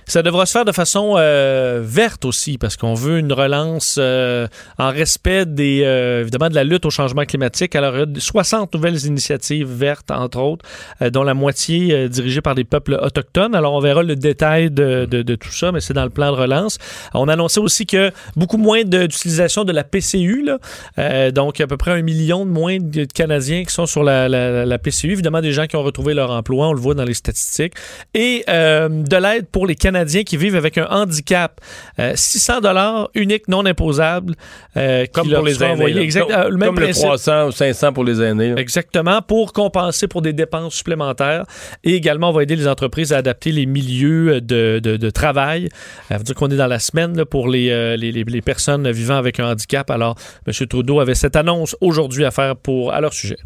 ça 0.06 0.22
devra 0.22 0.46
se 0.46 0.52
faire 0.52 0.66
de 0.66 0.72
façon 0.72 1.16
euh, 1.18 1.82
verte 1.84 2.24
aussi, 2.24 2.60
parce 2.60 2.78
qu'on 2.78 2.94
veut 2.94 3.18
une 3.18 3.34
relance 3.34 3.98
euh, 4.00 4.48
en 4.78 4.92
respect 4.92 5.48
des 5.48 5.82
euh, 5.84 6.22
évidemment 6.22 6.50
de 6.50 6.56
la 6.56 6.64
lutte 6.64 6.86
au 6.86 6.92
changement 6.92 7.26
climatique. 7.26 7.76
Alors, 7.76 7.96
il 7.96 8.14
y 8.14 8.18
a 8.18 8.20
60 8.20 8.76
nouvelles 8.76 9.04
initiatives 9.08 9.68
vertes, 9.68 10.12
entre 10.12 10.40
autres, 10.40 10.66
dont 11.12 11.24
la 11.24 11.34
moitié 11.34 12.10
dirigée 12.10 12.42
par 12.42 12.54
des 12.54 12.64
peuples 12.64 13.00
autochtones. 13.02 13.56
Alors, 13.56 13.74
on 13.74 13.80
verra 13.80 14.04
le 14.04 14.16
détail 14.16 14.70
de, 14.70 15.06
de, 15.06 15.36
tout 15.36 15.52
ça, 15.52 15.72
mais 15.72 15.80
c'est 15.80 15.94
dans 15.94 16.04
le 16.04 16.12
plan 16.12 16.32
de 16.32 16.38
relance. 16.38 16.78
On 17.16 17.28
annonçait 17.28 17.60
aussi 17.60 17.88
que 17.88 18.12
beaucoup 18.36 18.58
moins 18.58 18.84
d'utilisation 18.84 19.64
de, 19.64 19.72
la 19.72 19.84
PCU, 19.84 20.46
là. 20.46 21.32
donc 21.32 21.60
à 21.60 21.66
peu 21.66 21.78
près 21.78 21.92
un 21.92 22.02
million 22.02 22.46
de 22.46 22.52
moins 22.52 22.78
de 22.78 23.06
Canadiens 23.06 23.64
qui 23.64 23.74
sont 23.74 23.86
sur 23.86 24.04
la, 24.04 24.30
la, 24.30 24.66
la, 24.66 24.78
PCU. 24.78 25.14
Évidemment, 25.14 25.42
des 25.42 25.54
gens 25.54 25.66
qui 25.66 25.76
ont 25.76 25.84
retrouvé 25.84 26.14
leur 26.14 26.30
emploi, 26.30 26.68
on 26.68 26.74
le 26.74 26.80
voit 26.80 26.94
dans 26.94 27.06
les 27.06 27.14
statistiques. 27.14 27.74
Et 28.14 28.44
de 28.92 29.18
l'aide 29.18 29.48
pour 29.48 29.68
les 29.68 29.76
Canadiens 29.76 30.24
qui 30.24 30.38
vivent 30.38 30.56
avec 30.56 30.78
un 30.78 30.88
handicap. 30.90 31.60
600 31.98 32.54
euh, 32.58 32.62
dollars 32.62 33.10
unique, 33.16 33.48
non 33.48 33.66
imposable. 33.66 34.36
Euh, 34.78 35.06
comme 35.12 35.30
pour 35.30 35.44
les 35.44 35.64
aînés. 35.64 36.10
Euh, 36.16 36.50
le 36.50 36.58
même 36.58 36.76
comme 36.76 36.80
le 36.80 36.94
300 36.94 37.48
ou 37.48 37.52
500 37.52 37.94
pour 37.94 38.04
les 38.04 38.22
aînés. 38.22 38.54
Exactement, 38.58 39.22
pour 39.22 39.54
compenser 39.54 40.08
pour 40.08 40.22
des 40.22 40.34
dépenses 40.34 40.76
supplémentaires. 40.76 41.46
Et 41.84 41.96
également, 41.96 42.30
on 42.30 42.34
va 42.34 42.44
aider 42.44 42.56
les 42.56 42.68
entreprises 42.68 43.14
à 43.14 43.18
adapter 43.18 43.52
les 43.52 43.66
milieux 43.66 44.42
de, 44.42 44.80
de, 44.80 45.10
travail. 45.10 45.70
Ça 46.10 46.18
veut 46.18 46.24
dire 46.24 46.36
qu'on 46.36 46.50
est 46.50 46.58
dans 46.58 46.68
la 46.68 46.80
semaine 46.80 47.26
pour 47.26 47.50
les, 47.50 47.98
les, 47.98 48.12
les, 48.12 48.42
personnes 48.42 48.90
vivant 48.92 49.16
avec 49.16 49.40
un 49.40 49.52
handicap. 49.52 49.90
Alors, 49.92 50.16
M. 50.48 50.68
Trudeau 50.68 51.00
avait 51.00 51.16
cette 51.16 51.36
annonce 51.36 51.76
aujourd'hui 51.82 52.26
à 52.26 52.32
faire 52.32 52.56
pour, 52.56 52.94
à 52.94 53.02
leur 53.02 53.14
sujet. 53.14 53.38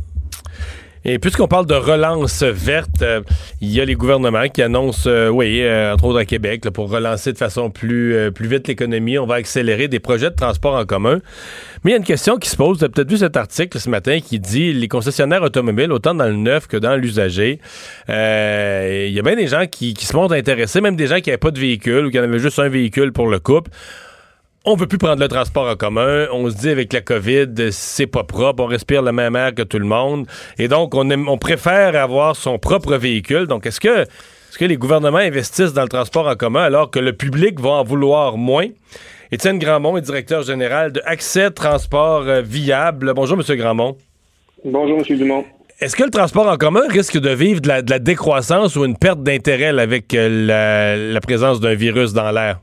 Et 1.07 1.19
puisqu'on 1.19 1.47
parle 1.47 1.67
de 1.67 1.75
relance 1.75 2.41
verte, 2.41 3.03
euh, 3.03 3.21
il 3.61 3.71
y 3.71 3.79
a 3.79 3.85
les 3.85 3.93
gouvernements 3.93 4.47
qui 4.47 4.63
annoncent, 4.63 5.07
euh, 5.07 5.29
oui, 5.29 5.61
euh, 5.61 5.93
entre 5.93 6.05
autres 6.05 6.17
à 6.17 6.25
Québec, 6.25 6.67
pour 6.71 6.89
relancer 6.89 7.31
de 7.31 7.37
façon 7.37 7.69
plus, 7.69 8.31
plus 8.33 8.47
vite 8.47 8.67
l'économie, 8.67 9.19
on 9.19 9.27
va 9.27 9.35
accélérer 9.35 9.87
des 9.87 9.99
projets 9.99 10.31
de 10.31 10.35
transport 10.35 10.73
en 10.73 10.83
commun. 10.85 11.19
Mais 11.83 11.91
il 11.91 11.93
y 11.93 11.93
a 11.93 11.97
une 11.97 12.03
question 12.03 12.37
qui 12.37 12.49
se 12.49 12.55
pose. 12.55 12.79
Vous 12.79 12.83
avez 12.85 12.91
peut-être 12.91 13.11
vu 13.11 13.17
cet 13.17 13.37
article 13.37 13.79
ce 13.79 13.87
matin 13.87 14.19
qui 14.19 14.39
dit 14.39 14.73
les 14.73 14.87
concessionnaires 14.87 15.43
automobiles, 15.43 15.91
autant 15.91 16.15
dans 16.15 16.25
le 16.25 16.33
neuf 16.33 16.65
que 16.65 16.77
dans 16.77 16.95
l'usager, 16.95 17.59
il 18.07 19.11
y 19.11 19.19
a 19.19 19.21
bien 19.21 19.35
des 19.35 19.47
gens 19.47 19.67
qui, 19.67 19.93
qui 19.93 20.07
se 20.07 20.15
montrent 20.15 20.33
intéressés, 20.33 20.81
même 20.81 20.95
des 20.95 21.05
gens 21.05 21.19
qui 21.19 21.29
n'avaient 21.29 21.37
pas 21.37 21.51
de 21.51 21.59
véhicule 21.59 22.07
ou 22.07 22.09
qui 22.09 22.19
en 22.19 22.23
avaient 22.23 22.39
juste 22.39 22.57
un 22.57 22.69
véhicule 22.69 23.13
pour 23.13 23.27
le 23.27 23.37
couple 23.37 23.69
on 24.65 24.75
veut 24.75 24.87
plus 24.87 24.97
prendre 24.97 25.21
le 25.21 25.27
transport 25.27 25.67
en 25.69 25.75
commun. 25.75 26.27
On 26.33 26.49
se 26.49 26.55
dit 26.55 26.69
avec 26.69 26.91
la 26.91 27.01
COVID, 27.01 27.71
c'est 27.71 28.07
pas 28.07 28.23
propre. 28.23 28.63
On 28.63 28.65
respire 28.65 29.03
le 29.03 29.11
même 29.11 29.35
air 29.35 29.53
que 29.53 29.61
tout 29.61 29.77
le 29.77 29.85
monde. 29.85 30.27
Et 30.57 30.67
donc, 30.67 30.95
on, 30.95 31.09
on 31.11 31.37
préfère 31.37 31.95
avoir 31.95 32.35
son 32.35 32.57
propre 32.57 32.95
véhicule. 32.95 33.45
Donc, 33.45 33.67
est-ce 33.67 33.79
que, 33.79 34.01
est-ce 34.01 34.57
que 34.57 34.65
les 34.65 34.77
gouvernements 34.77 35.19
investissent 35.19 35.73
dans 35.73 35.83
le 35.83 35.89
transport 35.89 36.27
en 36.27 36.35
commun 36.35 36.63
alors 36.63 36.89
que 36.89 36.99
le 36.99 37.13
public 37.13 37.59
va 37.59 37.69
en 37.69 37.83
vouloir 37.83 38.37
moins? 38.37 38.67
Étienne 39.31 39.59
Grandmont 39.59 39.97
est 39.97 40.01
directeur 40.01 40.41
général 40.41 40.91
de 40.91 41.01
Accès 41.05 41.51
Transport 41.51 42.23
euh, 42.27 42.41
Viable. 42.41 43.13
Bonjour, 43.15 43.37
M. 43.37 43.57
Grandmont. 43.57 43.97
Bonjour, 44.63 44.99
M. 45.07 45.17
Dumont. 45.17 45.45
Est-ce 45.79 45.95
que 45.95 46.03
le 46.03 46.09
transport 46.09 46.47
en 46.47 46.57
commun 46.57 46.87
risque 46.89 47.19
de 47.19 47.29
vivre 47.29 47.59
de 47.59 47.67
la, 47.67 47.99
décroissance 47.99 48.75
ou 48.77 48.85
une 48.85 48.97
perte 48.97 49.21
d'intérêt 49.21 49.77
avec 49.77 50.13
euh, 50.13 51.11
la 51.11 51.19
présence 51.19 51.59
d'un 51.59 51.75
virus 51.75 52.13
dans 52.13 52.31
l'air? 52.31 52.61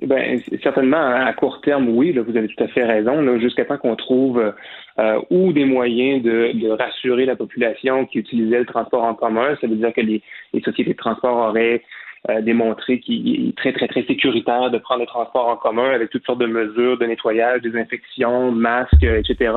Ben, 0.00 0.40
certainement, 0.62 1.14
à 1.14 1.32
court 1.32 1.60
terme, 1.60 1.88
oui, 1.90 2.12
là, 2.12 2.22
vous 2.22 2.36
avez 2.36 2.48
tout 2.48 2.64
à 2.64 2.68
fait 2.68 2.84
raison. 2.84 3.38
Jusqu'à 3.38 3.64
temps 3.64 3.76
qu'on 3.76 3.94
trouve 3.94 4.52
euh, 4.98 5.20
ou 5.30 5.52
des 5.52 5.64
moyens 5.64 6.22
de, 6.22 6.52
de, 6.54 6.70
rassurer 6.70 7.24
la 7.24 7.36
population 7.36 8.06
qui 8.06 8.18
utilisait 8.18 8.60
le 8.60 8.66
transport 8.66 9.04
en 9.04 9.14
commun, 9.14 9.56
ça 9.60 9.66
veut 9.66 9.76
dire 9.76 9.92
que 9.92 10.00
les, 10.00 10.22
les 10.54 10.60
sociétés 10.62 10.92
de 10.92 10.98
transport 10.98 11.50
auraient 11.50 11.82
euh, 12.30 12.40
démontré 12.40 13.00
qu'il 13.00 13.48
est 13.48 13.56
très, 13.56 13.72
très, 13.72 13.88
très 13.88 14.04
sécuritaire 14.04 14.70
de 14.70 14.78
prendre 14.78 15.00
le 15.00 15.06
transport 15.06 15.48
en 15.48 15.56
commun 15.56 15.90
avec 15.90 16.10
toutes 16.10 16.24
sortes 16.24 16.40
de 16.40 16.46
mesures 16.46 16.96
de 16.96 17.06
nettoyage, 17.06 17.62
désinfection, 17.62 18.52
masques, 18.52 19.02
etc., 19.02 19.52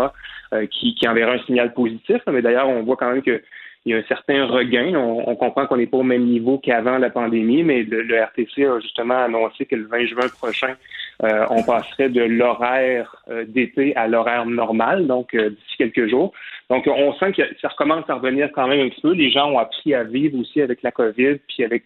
euh, 0.53 0.65
qui, 0.67 0.95
qui 0.95 1.07
enverraient 1.07 1.39
un 1.39 1.45
signal 1.45 1.73
positif. 1.73 2.21
Mais 2.31 2.41
d'ailleurs, 2.41 2.67
on 2.67 2.83
voit 2.83 2.97
quand 2.97 3.11
même 3.11 3.21
que 3.21 3.41
il 3.85 3.91
y 3.91 3.95
a 3.95 3.99
un 3.99 4.03
certain 4.07 4.45
regain. 4.47 4.95
On, 4.95 5.35
comprend 5.35 5.67
qu'on 5.67 5.77
n'est 5.77 5.85
pas 5.85 5.97
au 5.97 6.03
même 6.03 6.25
niveau 6.25 6.57
qu'avant 6.57 6.97
la 6.97 7.11
pandémie, 7.11 7.63
mais 7.63 7.83
le, 7.83 8.19
RTC 8.19 8.65
a 8.65 8.79
justement 8.79 9.17
annoncé 9.25 9.65
que 9.65 9.75
le 9.75 9.85
20 9.85 10.05
juin 10.07 10.27
prochain, 10.27 10.75
euh, 11.23 11.45
on 11.51 11.63
passerait 11.63 12.09
de 12.09 12.23
l'horaire 12.23 13.15
euh, 13.29 13.45
d'été 13.47 13.95
à 13.95 14.07
l'horaire 14.07 14.45
normal, 14.45 15.05
donc 15.05 15.33
euh, 15.35 15.51
d'ici 15.51 15.77
quelques 15.77 16.09
jours. 16.09 16.33
Donc, 16.69 16.87
on 16.87 17.13
sent 17.13 17.33
que 17.33 17.43
ça 17.61 17.67
recommence 17.67 18.09
à 18.09 18.15
revenir 18.15 18.49
quand 18.53 18.67
même 18.67 18.87
un 18.87 18.89
petit 18.89 19.01
peu. 19.01 19.13
Les 19.13 19.29
gens 19.29 19.51
ont 19.51 19.59
appris 19.59 19.93
à 19.93 20.03
vivre 20.03 20.39
aussi 20.39 20.61
avec 20.61 20.81
la 20.81 20.91
COVID, 20.91 21.37
puis 21.47 21.63
avec 21.63 21.83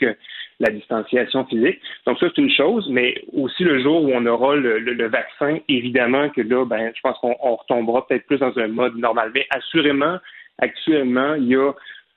la 0.61 0.71
distanciation 0.71 1.45
physique. 1.45 1.79
Donc, 2.05 2.17
ça, 2.19 2.27
c'est 2.33 2.41
une 2.41 2.51
chose, 2.51 2.87
mais 2.89 3.13
aussi 3.33 3.63
le 3.63 3.81
jour 3.81 4.03
où 4.03 4.11
on 4.13 4.25
aura 4.25 4.55
le, 4.55 4.79
le 4.79 5.07
vaccin, 5.09 5.57
évidemment 5.67 6.29
que 6.29 6.41
là, 6.41 6.65
ben, 6.65 6.93
je 6.95 7.01
pense 7.01 7.17
qu'on 7.19 7.33
retombera 7.33 8.07
peut-être 8.07 8.25
plus 8.25 8.37
dans 8.37 8.57
un 8.57 8.69
mode 8.69 8.95
normal. 8.95 9.31
Mais 9.35 9.45
assurément, 9.49 10.17
actuellement, 10.59 11.35
il 11.35 11.47
y 11.47 11.55
a 11.55 11.71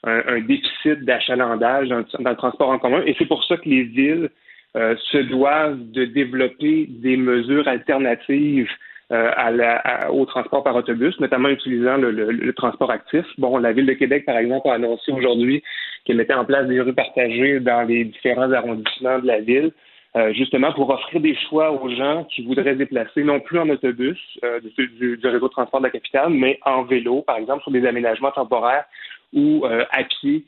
un, 0.05 0.41
déficit 0.41 1.05
d'achalandage 1.05 1.89
dans, 1.89 1.99
le 1.99 2.37
transport 2.37 2.71
en 2.71 2.79
commun 2.79 3.03
et 3.07 3.15
c'est 3.19 3.27
pour 3.27 3.45
ça 3.45 3.57
que 3.57 3.69
les 3.69 3.85
villes 3.85 4.31
euh, 4.77 4.97
se 5.11 5.19
doivent 5.19 5.79
de 5.93 6.05
développer 6.07 6.87
des 6.89 7.17
mesures 7.17 7.69
alternatives 7.69 8.71
euh, 9.13 9.31
à 9.37 10.11
au 10.11 10.25
transport 10.25 10.65
par 10.65 10.75
autobus, 10.75 11.21
notamment 11.21 11.51
utilisant 11.51 11.99
le, 11.99 12.51
transport 12.55 12.91
actif. 12.91 13.27
Bon, 13.37 13.59
la 13.59 13.73
Ville 13.73 13.85
de 13.85 13.93
Québec, 13.93 14.25
par 14.25 14.39
exemple, 14.39 14.69
a 14.69 14.75
annoncé 14.75 15.13
aujourd'hui 15.13 15.63
qu'elle 16.05 16.17
mettait 16.17 16.33
en 16.33 16.47
place 16.47 16.67
des 16.67 16.81
rues 16.81 16.95
partagées 16.95 17.61
dans 17.61 17.83
les 17.83 18.07
différents 18.07 18.51
arrondissements 18.51 19.19
de 19.19 19.27
la 19.27 19.41
ville. 19.41 19.73
Euh, 20.15 20.31
justement 20.35 20.73
pour 20.73 20.91
offrir 20.91 21.23
des 21.23 21.35
choix 21.49 21.73
aux 21.73 21.89
gens 21.89 22.25
qui 22.25 22.43
voudraient 22.43 22.75
déplacer 22.75 23.25
non 23.25 23.41
plus 23.41 23.59
en 23.59 23.67
autobus 23.71 24.19
euh, 24.45 24.61
du, 24.61 25.19
réseau 25.25 25.49
de 25.49 25.53
transport 25.53 25.81
de 25.81 25.87
la 25.87 25.91
capitale, 25.91 26.29
mais 26.29 26.61
en 26.67 26.83
vélo, 26.83 27.23
par 27.23 27.39
exemple, 27.39 27.63
sur 27.63 27.73
des 27.73 27.87
aménagements 27.87 28.31
temporaires 28.31 28.85
ou 29.33 29.65
euh, 29.65 29.87
à 29.91 30.05
pied, 30.05 30.45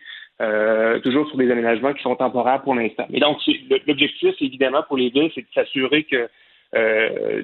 toujours 1.03 1.27
sur 1.29 1.39
des 1.39 1.51
aménagements 1.51 1.95
qui 1.95 2.03
sont 2.03 2.15
temporaires 2.17 2.61
pour 2.61 2.75
l'instant. 2.75 3.07
Et 3.11 3.21
donc, 3.21 3.39
l'objectif, 3.87 4.35
évidemment, 4.41 4.83
pour 4.83 4.99
les 4.99 5.09
villes, 5.09 5.31
c'est 5.35 5.41
de 5.41 5.47
s'assurer 5.55 6.05
que 6.05 6.29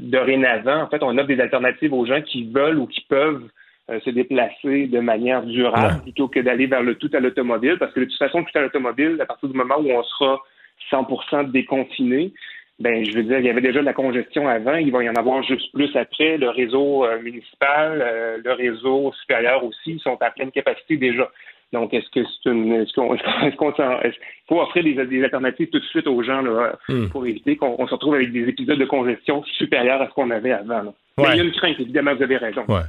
dorénavant, 0.01 0.83
en 0.83 0.89
fait, 0.89 1.03
on 1.03 1.17
offre 1.17 1.29
des 1.29 1.41
alternatives 1.41 1.95
aux 1.95 2.05
gens 2.05 2.21
qui 2.21 2.51
veulent 2.51 2.79
ou 2.79 2.87
qui 2.87 3.01
peuvent 3.09 3.49
se 3.89 4.11
déplacer 4.11 4.89
de 4.89 4.99
manière 4.99 5.45
durable 5.45 6.03
plutôt 6.03 6.27
que 6.27 6.41
d'aller 6.41 6.67
vers 6.67 6.83
le 6.83 6.97
tout 6.97 7.11
à 7.15 7.21
l'automobile, 7.21 7.77
parce 7.79 7.95
que 7.95 8.01
de 8.01 8.07
toute 8.07 8.19
façon, 8.19 8.43
tout 8.43 8.59
à 8.59 8.61
l'automobile, 8.61 9.17
à 9.21 9.25
partir 9.25 9.49
du 9.49 9.57
moment 9.57 9.77
où 9.79 9.89
on 9.89 10.03
sera 10.03 10.41
100% 10.91 11.51
déconfiné, 11.51 12.33
ben 12.79 13.05
je 13.05 13.15
veux 13.15 13.23
dire, 13.25 13.39
il 13.39 13.45
y 13.45 13.51
avait 13.51 13.61
déjà 13.61 13.81
de 13.81 13.85
la 13.85 13.93
congestion 13.93 14.49
avant, 14.49 14.77
il 14.77 14.91
va 14.91 15.05
y 15.05 15.09
en 15.09 15.15
avoir 15.15 15.43
juste 15.43 15.73
plus 15.73 15.95
après. 15.97 16.39
Le 16.39 16.49
réseau 16.49 17.05
municipal, 17.23 18.43
le 18.43 18.53
réseau 18.53 19.13
supérieur 19.21 19.63
aussi 19.65 19.99
sont 19.99 20.17
à 20.23 20.31
pleine 20.31 20.51
capacité 20.51 20.97
déjà. 20.97 21.31
Donc, 21.73 21.95
est-ce 21.95 22.11
que 22.11 22.21
c'est 22.25 22.51
une, 22.51 22.73
est-ce 22.73 22.93
qu'on, 22.95 23.15
est-ce 23.15 23.57
qu'on, 23.57 23.71
est 23.71 24.19
faut 24.49 24.61
offrir 24.61 24.83
des, 24.83 25.07
des, 25.07 25.25
alternatives 25.25 25.71
tout 25.71 25.79
de 25.79 25.85
suite 25.85 26.07
aux 26.07 26.23
gens 26.23 26.43
là, 26.43 26.77
hmm. 26.89 27.09
pour 27.11 27.27
éviter 27.27 27.57
qu'on 27.57 27.87
se 27.87 27.95
retrouve 27.95 28.15
avec 28.15 28.33
des 28.33 28.49
épisodes 28.49 28.79
de 28.79 28.85
congestion 28.85 29.45
supérieurs 29.59 30.03
à 30.03 30.09
ce 30.09 30.15
qu'on 30.15 30.31
avait 30.31 30.53
avant. 30.53 30.83
Là? 30.83 30.93
Mais 31.23 31.35
il 31.35 31.39
y 31.39 31.41
a 31.41 31.45
une 31.45 31.53
crainte, 31.53 31.77
évidemment, 31.79 32.15
vous 32.15 32.23
avez 32.23 32.37
raison. 32.37 32.63
Ouais. 32.69 32.81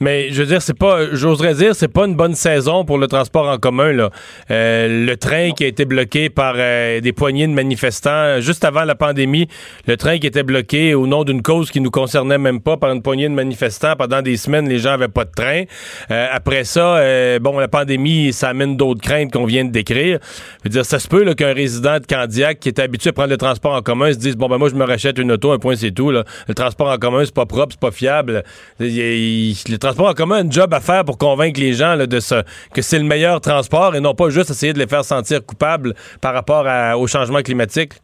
Mais 0.00 0.30
je 0.30 0.42
veux 0.42 0.46
dire, 0.46 0.62
c'est 0.62 0.78
pas, 0.78 1.12
j'oserais 1.12 1.54
dire, 1.54 1.74
c'est 1.74 1.92
pas 1.92 2.06
une 2.06 2.14
bonne 2.14 2.34
saison 2.34 2.84
pour 2.84 2.98
le 2.98 3.06
transport 3.06 3.46
en 3.46 3.58
commun. 3.58 3.92
Là. 3.92 4.10
Euh, 4.50 5.06
le 5.06 5.16
train 5.16 5.50
qui 5.50 5.64
a 5.64 5.66
été 5.66 5.84
bloqué 5.84 6.30
par 6.30 6.54
euh, 6.56 7.00
des 7.00 7.12
poignées 7.12 7.46
de 7.46 7.52
manifestants 7.52 8.40
juste 8.40 8.64
avant 8.64 8.84
la 8.84 8.94
pandémie, 8.94 9.48
le 9.86 9.96
train 9.96 10.18
qui 10.18 10.26
était 10.26 10.42
bloqué 10.42 10.94
au 10.94 11.06
nom 11.06 11.24
d'une 11.24 11.42
cause 11.42 11.70
qui 11.70 11.80
nous 11.80 11.90
concernait 11.90 12.38
même 12.38 12.60
pas 12.60 12.76
par 12.76 12.92
une 12.92 13.02
poignée 13.02 13.28
de 13.28 13.34
manifestants 13.34 13.94
pendant 13.96 14.22
des 14.22 14.36
semaines, 14.36 14.68
les 14.68 14.78
gens 14.78 14.92
avaient 14.92 15.08
pas 15.08 15.24
de 15.24 15.32
train. 15.32 15.64
Euh, 16.10 16.26
après 16.32 16.64
ça, 16.64 17.38
bon, 17.40 17.58
la 17.58 17.68
pandémie, 17.68 18.32
ça 18.32 18.48
amène 18.48 18.76
d'autres 18.76 19.02
craintes 19.02 19.32
qu'on 19.32 19.44
vient 19.44 19.64
de 19.64 19.70
décrire. 19.70 20.18
Je 20.64 20.64
veux 20.64 20.70
dire, 20.70 20.84
ça 20.84 20.98
se 20.98 21.08
peut 21.08 21.18
qu'un 21.34 21.52
résident 21.52 21.98
de 21.98 22.06
Candiac 22.06 22.60
qui 22.60 22.68
était 22.68 22.82
habitué 22.82 23.10
à 23.10 23.12
prendre 23.12 23.30
le 23.30 23.36
transport 23.36 23.72
en 23.74 23.82
commun 23.82 24.12
se 24.12 24.18
dise 24.18 24.36
bon 24.36 24.48
ben 24.48 24.58
moi 24.58 24.68
je 24.68 24.74
me 24.74 24.84
rachète 24.84 25.18
une 25.18 25.32
auto, 25.32 25.52
un 25.52 25.58
point 25.58 25.76
c'est 25.76 25.90
tout. 25.90 26.10
Là. 26.10 26.24
Le 26.46 26.54
transport 26.54 26.88
en 26.88 26.96
commun 26.96 27.24
c'est 27.24 27.34
pas 27.34 27.46
propre 27.46 27.67
c'est 27.70 27.80
pas 27.80 27.90
fiable. 27.90 28.42
le 28.78 29.76
transport 29.76 30.08
en 30.08 30.14
commun 30.14 30.36
a 30.36 30.42
un 30.42 30.50
job 30.50 30.72
à 30.74 30.80
faire 30.80 31.04
pour 31.04 31.18
convaincre 31.18 31.60
les 31.60 31.72
gens 31.72 31.96
de 31.96 32.20
ce, 32.20 32.42
que 32.74 32.82
c'est 32.82 32.98
le 32.98 33.04
meilleur 33.04 33.40
transport 33.40 33.94
et 33.96 34.00
non 34.00 34.14
pas 34.14 34.30
juste 34.30 34.50
essayer 34.50 34.72
de 34.72 34.78
les 34.78 34.86
faire 34.86 35.04
sentir 35.04 35.44
coupables 35.44 35.94
par 36.20 36.34
rapport 36.34 36.66
au 36.98 37.06
changement 37.06 37.42
climatique. 37.42 37.94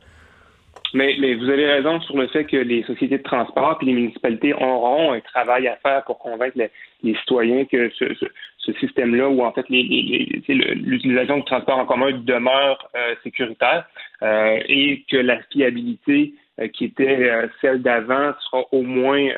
Mais, 0.94 1.34
vous 1.34 1.50
avez 1.50 1.66
raison 1.66 2.00
sur 2.02 2.16
le 2.16 2.28
fait 2.28 2.44
que 2.44 2.56
les 2.56 2.84
sociétés 2.84 3.18
de 3.18 3.22
transport 3.24 3.78
et 3.82 3.84
les 3.84 3.94
municipalités 3.94 4.54
auront 4.54 5.12
un 5.12 5.20
travail 5.20 5.66
à 5.66 5.74
faire 5.76 6.04
pour 6.04 6.20
convaincre 6.20 6.56
les, 7.02 7.14
citoyens 7.16 7.64
que 7.64 7.90
ce, 7.98 8.72
système-là, 8.80 9.28
où 9.28 9.42
en 9.42 9.52
fait 9.52 9.66
l'utilisation 9.68 11.38
du 11.38 11.44
transport 11.44 11.78
en 11.78 11.84
commun 11.84 12.12
demeure 12.12 12.88
euh, 12.96 13.14
sécuritaire 13.24 13.86
euh, 14.22 14.58
et 14.68 15.04
que 15.10 15.16
la 15.16 15.42
fiabilité 15.52 16.32
qui 16.72 16.84
était 16.84 17.30
euh, 17.30 17.48
celle 17.60 17.82
d'avant 17.82 18.32
sera 18.40 18.64
au 18.72 18.82
moins 18.82 19.28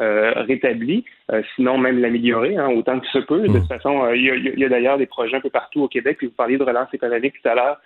euh, 0.00 0.32
rétablie, 0.42 1.04
sinon 1.54 1.78
même 1.78 2.00
l'améliorer 2.00 2.56
hein, 2.56 2.68
autant 2.68 3.00
que 3.00 3.06
se 3.06 3.18
peut. 3.18 3.40
De 3.40 3.46
toute 3.46 3.64
mmh. 3.64 3.68
façon, 3.68 4.12
il 4.12 4.58
y 4.58 4.64
a, 4.64 4.68
d'ailleurs 4.68 4.98
des 4.98 5.06
projets 5.06 5.36
un 5.36 5.40
peu 5.40 5.50
partout 5.50 5.82
au 5.82 5.88
Québec, 5.88 6.18
puis 6.18 6.26
vous 6.26 6.34
parliez 6.34 6.58
de 6.58 6.64
relance 6.64 6.92
économique 6.92 7.34
tout 7.40 7.48
à 7.48 7.54
l'heure, 7.54 7.78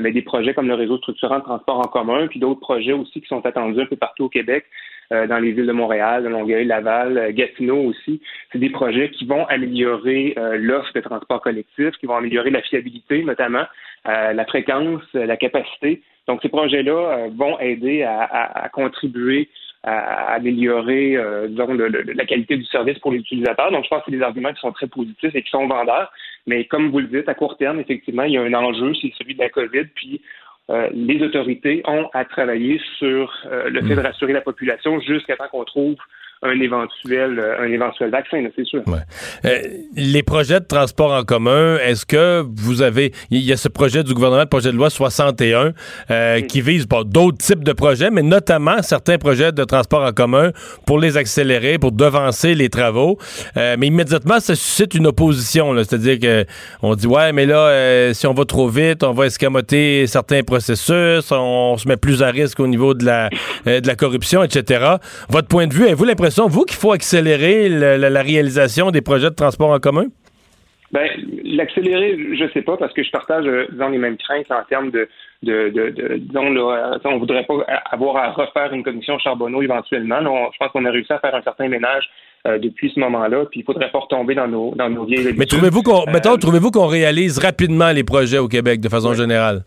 mais 0.00 0.10
des 0.10 0.22
projets 0.22 0.54
comme 0.54 0.66
le 0.66 0.74
réseau 0.74 0.98
structurant 0.98 1.38
de 1.38 1.44
transport 1.44 1.78
en 1.78 1.88
commun, 1.88 2.26
puis 2.26 2.40
d'autres 2.40 2.60
projets 2.60 2.92
aussi 2.92 3.20
qui 3.20 3.28
sont 3.28 3.44
attendus 3.46 3.80
un 3.80 3.86
peu 3.86 3.96
partout 3.96 4.24
au 4.24 4.28
Québec, 4.28 4.64
dans 5.10 5.38
les 5.38 5.52
villes 5.52 5.66
de 5.66 5.72
Montréal, 5.72 6.24
de 6.24 6.28
Longueuil, 6.28 6.64
Laval, 6.64 7.32
Gatineau 7.32 7.78
aussi. 7.84 8.20
C'est 8.50 8.58
des 8.58 8.70
projets 8.70 9.10
qui 9.10 9.24
vont 9.26 9.46
améliorer 9.46 10.34
l'offre 10.54 10.92
de 10.94 11.00
transport 11.00 11.42
collectif, 11.42 11.90
qui 12.00 12.06
vont 12.06 12.16
améliorer 12.16 12.50
la 12.50 12.62
fiabilité 12.62 13.22
notamment, 13.22 13.66
la 14.04 14.44
fréquence, 14.46 15.02
la 15.14 15.36
capacité. 15.36 16.02
Donc, 16.28 16.40
ces 16.42 16.48
projets-là 16.48 16.92
euh, 16.92 17.28
vont 17.36 17.58
aider 17.58 18.02
à, 18.02 18.68
contribuer 18.72 19.48
à, 19.82 20.34
améliorer, 20.34 21.16
euh, 21.16 21.48
disons, 21.48 21.74
la 21.74 22.24
qualité 22.24 22.56
du 22.56 22.64
service 22.66 22.98
pour 23.00 23.12
les 23.12 23.18
utilisateurs. 23.18 23.72
Donc, 23.72 23.84
je 23.84 23.88
pense 23.88 24.00
que 24.00 24.10
c'est 24.10 24.16
des 24.16 24.22
arguments 24.22 24.52
qui 24.52 24.60
sont 24.60 24.72
très 24.72 24.86
positifs 24.86 25.34
et 25.34 25.42
qui 25.42 25.50
sont 25.50 25.66
vendeurs. 25.66 26.12
Mais 26.46 26.64
comme 26.66 26.90
vous 26.90 27.00
le 27.00 27.08
dites, 27.08 27.28
à 27.28 27.34
court 27.34 27.56
terme, 27.56 27.80
effectivement, 27.80 28.24
il 28.24 28.32
y 28.32 28.36
a 28.36 28.42
un 28.42 28.54
enjeu, 28.54 28.94
c'est 28.94 29.12
celui 29.18 29.34
de 29.34 29.40
la 29.40 29.48
COVID. 29.48 29.86
Puis, 29.94 30.20
euh, 30.70 30.88
les 30.92 31.20
autorités 31.22 31.82
ont 31.86 32.08
à 32.12 32.24
travailler 32.24 32.80
sur 32.98 33.34
le 33.50 33.80
fait 33.82 33.96
de 33.96 34.00
mm. 34.00 34.06
rassurer 34.06 34.32
la 34.32 34.40
population 34.40 35.00
jusqu'à 35.00 35.36
temps 35.36 35.48
qu'on 35.50 35.64
trouve 35.64 35.96
un 36.42 36.60
éventuel, 36.60 37.38
euh, 37.38 37.60
un 37.60 37.70
éventuel 37.70 38.10
vaccin, 38.10 38.44
c'est 38.56 38.64
sûr. 38.64 38.82
Euh, 39.44 39.58
les 39.94 40.22
projets 40.24 40.58
de 40.58 40.64
transport 40.64 41.12
en 41.12 41.22
commun, 41.22 41.78
est-ce 41.78 42.04
que 42.04 42.44
vous 42.56 42.82
avez, 42.82 43.12
il 43.30 43.40
y 43.40 43.52
a 43.52 43.56
ce 43.56 43.68
projet 43.68 44.02
du 44.02 44.12
gouvernement, 44.12 44.42
le 44.42 44.48
projet 44.48 44.72
de 44.72 44.76
loi 44.76 44.90
61, 44.90 45.72
euh, 46.10 46.40
qui 46.40 46.60
vise 46.60 46.88
d'autres 46.88 47.38
types 47.38 47.62
de 47.62 47.72
projets, 47.72 48.10
mais 48.10 48.22
notamment 48.22 48.82
certains 48.82 49.18
projets 49.18 49.52
de 49.52 49.62
transport 49.62 50.02
en 50.02 50.12
commun 50.12 50.50
pour 50.84 50.98
les 50.98 51.16
accélérer, 51.16 51.78
pour 51.78 51.92
devancer 51.92 52.54
les 52.54 52.68
travaux. 52.68 53.18
mais 53.54 53.86
immédiatement, 53.86 54.40
ça 54.40 54.54
suscite 54.54 54.94
une 54.94 55.06
opposition, 55.06 55.74
c'est-à-dire 55.76 56.18
que 56.18 56.44
on 56.82 56.94
dit 56.94 57.06
ouais, 57.06 57.32
mais 57.32 57.46
là, 57.46 58.12
si 58.14 58.26
on 58.26 58.34
va 58.34 58.44
trop 58.44 58.68
vite, 58.68 59.04
on 59.04 59.12
va 59.12 59.26
escamoter 59.26 60.06
certains 60.06 60.42
processus, 60.42 61.30
on, 61.30 61.76
se 61.76 61.86
met 61.86 61.96
plus 61.96 62.22
à 62.22 62.30
risque 62.30 62.58
au 62.60 62.66
niveau 62.66 62.94
de 62.94 63.04
la, 63.04 63.28
de 63.66 63.86
la 63.86 63.94
corruption, 63.94 64.42
etc. 64.42 64.96
Votre 65.28 65.48
point 65.48 65.66
de 65.66 65.74
vue, 65.74 65.84
avez-vous 65.84 66.04
l'impression 66.04 66.31
vous, 66.48 66.64
qu'il 66.64 66.76
faut 66.76 66.92
accélérer 66.92 67.68
la, 67.68 68.22
réalisation 68.22 68.90
des 68.90 69.00
projets 69.00 69.30
de 69.30 69.34
transport 69.34 69.70
en 69.70 69.78
commun? 69.78 70.06
Ben, 70.92 71.08
l'accélérer, 71.44 72.18
je 72.34 72.44
sais 72.52 72.60
pas, 72.60 72.76
parce 72.76 72.92
que 72.92 73.02
je 73.02 73.10
partage, 73.10 73.46
euh, 73.46 73.66
disons, 73.72 73.88
les 73.88 73.98
mêmes 73.98 74.18
craintes 74.18 74.50
en 74.50 74.62
termes 74.68 74.90
de, 74.90 75.08
de, 75.42 75.70
de, 75.70 76.16
disons, 76.18 76.50
là, 76.50 76.98
on 77.04 77.18
voudrait 77.18 77.44
pas 77.44 77.54
avoir 77.90 78.16
à 78.16 78.30
refaire 78.32 78.74
une 78.74 78.82
commission 78.82 79.18
Charbonneau 79.18 79.62
éventuellement. 79.62 80.20
je 80.20 80.58
pense 80.58 80.70
qu'on 80.72 80.84
a 80.84 80.90
réussi 80.90 81.12
à 81.12 81.18
faire 81.18 81.34
un 81.34 81.42
certain 81.42 81.68
ménage 81.68 82.04
euh, 82.46 82.58
depuis 82.58 82.90
ce 82.92 83.00
moment-là, 83.00 83.44
puis 83.50 83.60
il 83.60 83.62
faudrait 83.64 83.90
pas 83.90 84.00
retomber 84.00 84.34
dans 84.34 84.48
nos, 84.48 84.74
dans 84.74 84.90
nos 84.90 85.04
vieilles 85.04 85.32
Mais 85.36 85.46
trouvez-vous 85.46 85.82
qu'on, 85.82 86.04
euh, 86.08 86.36
trouvez-vous 86.36 86.72
qu'on 86.72 86.88
réalise 86.88 87.38
rapidement 87.38 87.92
les 87.92 88.04
projets 88.04 88.38
au 88.38 88.48
Québec 88.48 88.80
de 88.80 88.88
façon 88.88 89.14
générale? 89.14 89.62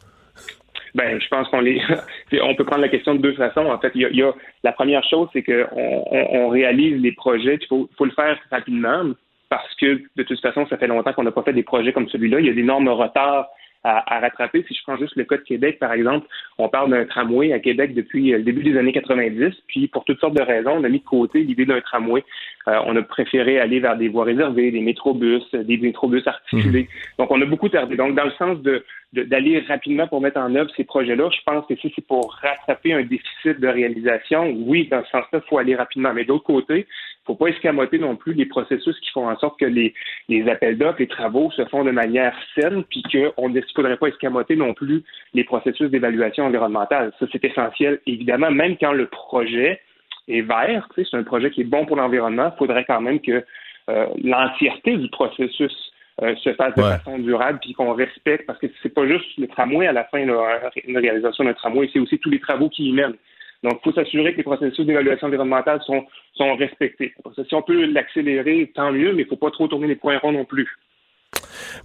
Ben, 0.95 1.19
je 1.19 1.27
pense 1.27 1.47
qu'on 1.49 1.59
les, 1.59 1.81
on 2.41 2.55
peut 2.55 2.63
prendre 2.63 2.81
la 2.81 2.89
question 2.89 3.15
de 3.15 3.21
deux 3.21 3.33
façons. 3.33 3.65
En 3.65 3.77
fait, 3.79 3.91
il 3.95 4.01
y 4.01 4.23
a, 4.23 4.31
la 4.63 4.71
première 4.71 5.03
chose, 5.03 5.27
c'est 5.33 5.43
qu'on 5.43 6.05
on, 6.09 6.47
réalise 6.47 7.01
les 7.01 7.11
projets. 7.11 7.57
Il 7.61 7.67
faut, 7.67 7.89
faut 7.97 8.05
le 8.05 8.11
faire 8.11 8.39
rapidement 8.49 9.03
parce 9.49 9.75
que 9.75 10.01
de 10.15 10.23
toute 10.23 10.39
façon, 10.39 10.65
ça 10.67 10.77
fait 10.77 10.87
longtemps 10.87 11.11
qu'on 11.11 11.23
n'a 11.23 11.31
pas 11.31 11.43
fait 11.43 11.53
des 11.53 11.63
projets 11.63 11.91
comme 11.91 12.07
celui-là. 12.07 12.39
Il 12.39 12.45
y 12.45 12.49
a 12.49 12.53
d'énormes 12.53 12.87
retards 12.87 13.49
à, 13.85 14.19
rattraper. 14.19 14.65
Si 14.67 14.73
je 14.73 14.81
prends 14.83 14.97
juste 14.97 15.15
le 15.15 15.25
cas 15.25 15.37
de 15.37 15.43
Québec, 15.43 15.77
par 15.79 15.93
exemple, 15.93 16.27
on 16.57 16.69
parle 16.69 16.89
d'un 16.89 17.05
tramway 17.05 17.53
à 17.53 17.59
Québec 17.59 17.93
depuis 17.93 18.31
le 18.31 18.41
début 18.41 18.63
des 18.63 18.77
années 18.77 18.91
90, 18.91 19.53
puis 19.67 19.87
pour 19.87 20.03
toutes 20.05 20.19
sortes 20.19 20.35
de 20.35 20.41
raisons, 20.41 20.77
on 20.77 20.83
a 20.83 20.89
mis 20.89 20.99
de 20.99 21.05
côté 21.05 21.43
l'idée 21.43 21.65
d'un 21.65 21.81
tramway. 21.81 22.23
Euh, 22.67 22.79
on 22.87 22.95
a 22.95 23.01
préféré 23.03 23.59
aller 23.59 23.79
vers 23.79 23.95
des 23.95 24.07
voies 24.07 24.23
réservées, 24.23 24.71
des 24.71 24.81
métrobus, 24.81 25.43
des 25.53 25.77
métrobus 25.77 26.25
articulés. 26.25 26.83
Mhm. 26.83 26.87
Donc, 27.19 27.31
on 27.31 27.41
a 27.41 27.45
beaucoup 27.45 27.69
tardé. 27.69 27.95
Donc, 27.95 28.15
dans 28.15 28.25
le 28.25 28.31
sens 28.31 28.59
de 28.61 28.83
d'aller 29.13 29.59
rapidement 29.59 30.07
pour 30.07 30.19
mettre 30.19 30.39
en 30.39 30.53
œuvre 30.55 30.69
ces 30.75 30.83
projets-là, 30.83 31.29
je 31.31 31.39
pense 31.45 31.65
que 31.67 31.75
si 31.77 31.89
c'est 31.95 32.05
pour 32.05 32.33
rattraper 32.33 32.91
un 32.91 33.03
déficit 33.03 33.61
de 33.61 33.67
réalisation, 33.67 34.53
oui, 34.65 34.89
dans 34.91 35.01
ce 35.05 35.11
sens-là, 35.11 35.39
il 35.41 35.47
faut 35.47 35.57
aller 35.57 35.75
rapidement. 35.75 36.13
Mais 36.13 36.25
d'autre 36.25 36.43
côté, 36.43 36.85
faut 37.25 37.35
pas 37.35 37.47
escamoter 37.47 37.97
non 37.97 38.15
plus 38.15 38.33
les 38.33 38.45
processus 38.45 38.99
qui 38.99 39.09
font 39.11 39.27
en 39.27 39.37
sorte 39.37 39.59
que 39.59 39.65
les, 39.65 39.93
les 40.29 40.47
appels 40.49 40.77
d'offres, 40.77 40.99
les 40.99 41.07
travaux 41.07 41.51
se 41.51 41.65
font 41.65 41.83
de 41.83 41.91
manière 41.91 42.35
saine, 42.53 42.83
puis 42.83 43.03
qu'on 43.03 43.49
ne 43.49 43.61
faudrait 43.75 43.97
pas 43.97 44.07
escamoter 44.07 44.55
non 44.55 44.73
plus 44.73 45.03
les 45.33 45.43
processus 45.43 45.89
d'évaluation 45.89 46.45
environnementale. 46.45 47.11
Ça, 47.19 47.25
c'est 47.31 47.43
essentiel, 47.43 47.99
évidemment, 48.05 48.51
même 48.51 48.77
quand 48.77 48.93
le 48.93 49.07
projet 49.07 49.81
est 50.27 50.41
vert, 50.41 50.87
c'est 50.95 51.13
un 51.13 51.23
projet 51.23 51.51
qui 51.51 51.61
est 51.61 51.65
bon 51.65 51.85
pour 51.85 51.97
l'environnement, 51.97 52.51
il 52.53 52.57
faudrait 52.57 52.85
quand 52.85 53.01
même 53.01 53.19
que 53.19 53.43
euh, 53.89 54.07
l'entièreté 54.23 54.97
du 54.97 55.09
processus 55.09 55.73
euh, 56.21 56.35
se 56.37 56.53
fasse 56.53 56.73
de 56.75 56.81
façon 56.81 57.19
durable, 57.19 57.59
puis 57.61 57.73
qu'on 57.73 57.93
respecte, 57.93 58.45
parce 58.47 58.57
que 58.59 58.67
c'est 58.81 58.93
pas 58.93 59.07
juste 59.07 59.25
le 59.37 59.47
tramway 59.47 59.85
à 59.85 59.91
la 59.91 60.05
fin, 60.05 60.19
une 60.19 60.97
réalisation 60.97 61.43
d'un 61.43 61.53
tramway, 61.53 61.89
c'est 61.91 61.99
aussi 61.99 62.17
tous 62.19 62.29
les 62.29 62.39
travaux 62.39 62.69
qui 62.69 62.89
y 62.89 62.93
mènent. 62.93 63.15
Donc, 63.63 63.79
il 63.81 63.91
faut 63.91 63.95
s'assurer 63.95 64.33
que 64.33 64.37
les 64.37 64.43
processus 64.43 64.85
d'évaluation 64.85 65.27
environnementale 65.27 65.81
sont, 65.85 66.05
sont 66.35 66.55
respectés. 66.55 67.13
Si 67.47 67.55
on 67.55 67.61
peut 67.61 67.85
l'accélérer, 67.85 68.71
tant 68.75 68.91
mieux, 68.91 69.13
mais 69.13 69.23
il 69.23 69.25
ne 69.25 69.29
faut 69.29 69.37
pas 69.37 69.51
trop 69.51 69.67
tourner 69.67 69.87
les 69.87 69.95
points 69.95 70.17
ronds 70.17 70.31
non 70.31 70.45
plus. 70.45 70.67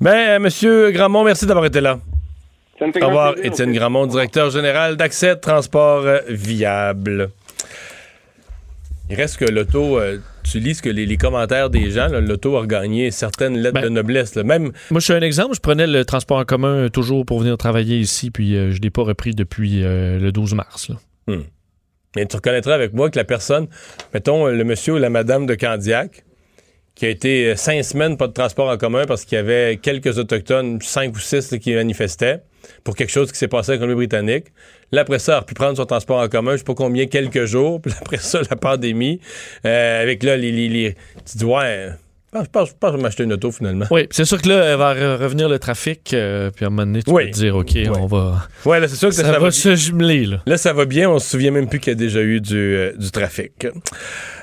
Ben, 0.01 0.41
Monsieur 0.41 0.91
Gramont, 0.91 1.25
merci 1.25 1.47
d'avoir 1.47 1.67
été 1.67 1.81
là. 1.81 1.99
Au 2.81 3.07
revoir, 3.07 3.35
Étienne 3.43 3.73
Gramont, 3.73 4.07
directeur 4.07 4.51
général 4.51 4.97
d'Accès 4.97 5.37
Transport 5.37 6.05
Viable. 6.29 7.31
Il 9.11 9.17
reste 9.17 9.39
que 9.39 9.45
l'auto, 9.45 9.99
euh, 9.99 10.19
tu 10.45 10.61
lis 10.61 10.77
ce 10.77 10.83
que 10.83 10.89
les, 10.89 11.17
commentaires 11.17 11.69
des 11.69 11.91
gens, 11.91 12.09
l'auto 12.09 12.57
a 12.57 12.65
gagné 12.65 13.11
certaines 13.11 13.59
lettres 13.59 13.75
ben, 13.75 13.83
de 13.83 13.89
noblesse. 13.89 14.37
Même... 14.37 14.71
Moi, 14.91 15.01
je 15.01 15.01
suis 15.01 15.13
un 15.13 15.21
exemple. 15.21 15.57
Je 15.57 15.61
prenais 15.61 15.89
le 15.89 16.05
transport 16.05 16.39
en 16.39 16.45
commun 16.45 16.89
toujours 16.89 17.27
pour 17.27 17.41
venir 17.41 17.59
travailler 17.59 17.99
ici, 17.99 18.31
puis 18.31 18.57
euh, 18.57 18.71
je 18.71 18.77
ne 18.77 18.83
l'ai 18.83 18.91
pas 18.91 19.03
repris 19.03 19.35
depuis 19.35 19.83
euh, 19.83 20.21
le 20.21 20.31
12 20.31 20.55
mars. 20.55 20.93
Hmm. 21.27 21.41
Et 22.17 22.27
tu 22.27 22.37
reconnaîtras 22.37 22.75
avec 22.75 22.93
moi 22.93 23.11
que 23.11 23.19
la 23.19 23.25
personne, 23.25 23.69
mettons 24.13 24.47
le 24.47 24.65
monsieur 24.65 24.95
ou 24.95 24.99
la 24.99 25.11
madame 25.11 25.47
de 25.47 25.55
Candiac, 25.55 26.25
qui 26.95 27.07
a 27.07 27.09
été 27.09 27.57
cinq 27.57 27.83
semaines 27.83 28.17
pas 28.17 28.27
de 28.27 28.33
transport 28.33 28.69
en 28.69 28.77
commun 28.77 29.05
parce 29.07 29.25
qu'il 29.25 29.37
y 29.37 29.39
avait 29.39 29.79
quelques 29.81 30.19
autochtones, 30.19 30.81
cinq 30.83 31.15
ou 31.15 31.19
six 31.19 31.55
qui 31.61 31.75
manifestaient 31.75 32.43
pour 32.85 32.97
quelque 32.97 33.11
chose 33.11 33.33
qui 33.33 33.39
s'est 33.39 33.49
passé 33.49 33.71
avec 33.71 33.81
Colombie-Britannique. 33.81 34.47
Là, 34.93 35.03
après 35.03 35.19
ça, 35.19 35.39
a 35.39 35.43
pu 35.43 35.55
prendre 35.55 35.77
son 35.77 35.87
transport 35.87 36.21
en 36.21 36.29
commun, 36.29 36.53
je 36.53 36.59
sais 36.59 36.65
pas 36.65 36.75
combien, 36.75 37.07
quelques 37.07 37.45
jours. 37.45 37.81
Puis 37.83 37.93
après 38.01 38.19
ça, 38.19 38.41
la 38.49 38.57
pandémie. 38.57 39.21
Euh, 39.65 40.03
avec 40.03 40.23
là, 40.23 40.37
les, 40.37 40.51
les, 40.51 40.95
Tu 41.25 41.39
dis, 41.39 41.45
ouais, 41.45 41.91
Je 42.33 42.39
pense, 42.53 42.69
je 42.69 42.75
pense 42.79 42.91
que 42.91 42.93
je 42.93 42.97
vais 42.97 43.03
m'acheter 43.03 43.25
une 43.25 43.33
auto 43.33 43.51
finalement. 43.51 43.87
Oui, 43.91 44.07
c'est 44.13 44.25
sûr 44.25 44.41
que 44.41 44.49
là, 44.49 44.77
va 44.77 44.93
revenir 45.17 45.49
le 45.49 45.59
trafic, 45.59 46.15
euh, 46.15 46.51
puis 46.55 46.65
à 46.65 46.69
un 46.69 46.71
moment 46.71 46.87
donné, 46.87 47.03
tu 47.03 47.11
Oui. 47.11 47.25
peux 47.27 47.31
te 47.33 47.37
dire, 47.37 47.57
OK, 47.57 47.77
on 47.99 48.07
va. 48.07 48.47
Ouais, 48.65 48.79
là, 48.79 48.87
c'est 48.87 48.95
sûr 48.95 49.09
que 49.09 49.15
Ça, 49.17 49.23
ça, 49.25 49.33
va, 49.33 49.39
va, 49.41 49.51
se 49.51 49.75
jumeler, 49.75 50.27
là. 50.27 50.37
Là, 50.47 50.57
ça 50.57 50.73
va 50.73 50.85
bien. 50.85 51.11
On 51.11 51.19
se 51.19 51.29
souvient 51.31 51.51
même 51.51 51.69
plus 51.69 51.81
qu'il 51.81 51.91
y 51.93 51.97
a 51.97 51.99
déjà 51.99 52.21
eu 52.21 52.41
du, 52.41 52.57
euh, 52.57 52.93
du 52.97 53.11
trafic. 53.11 53.67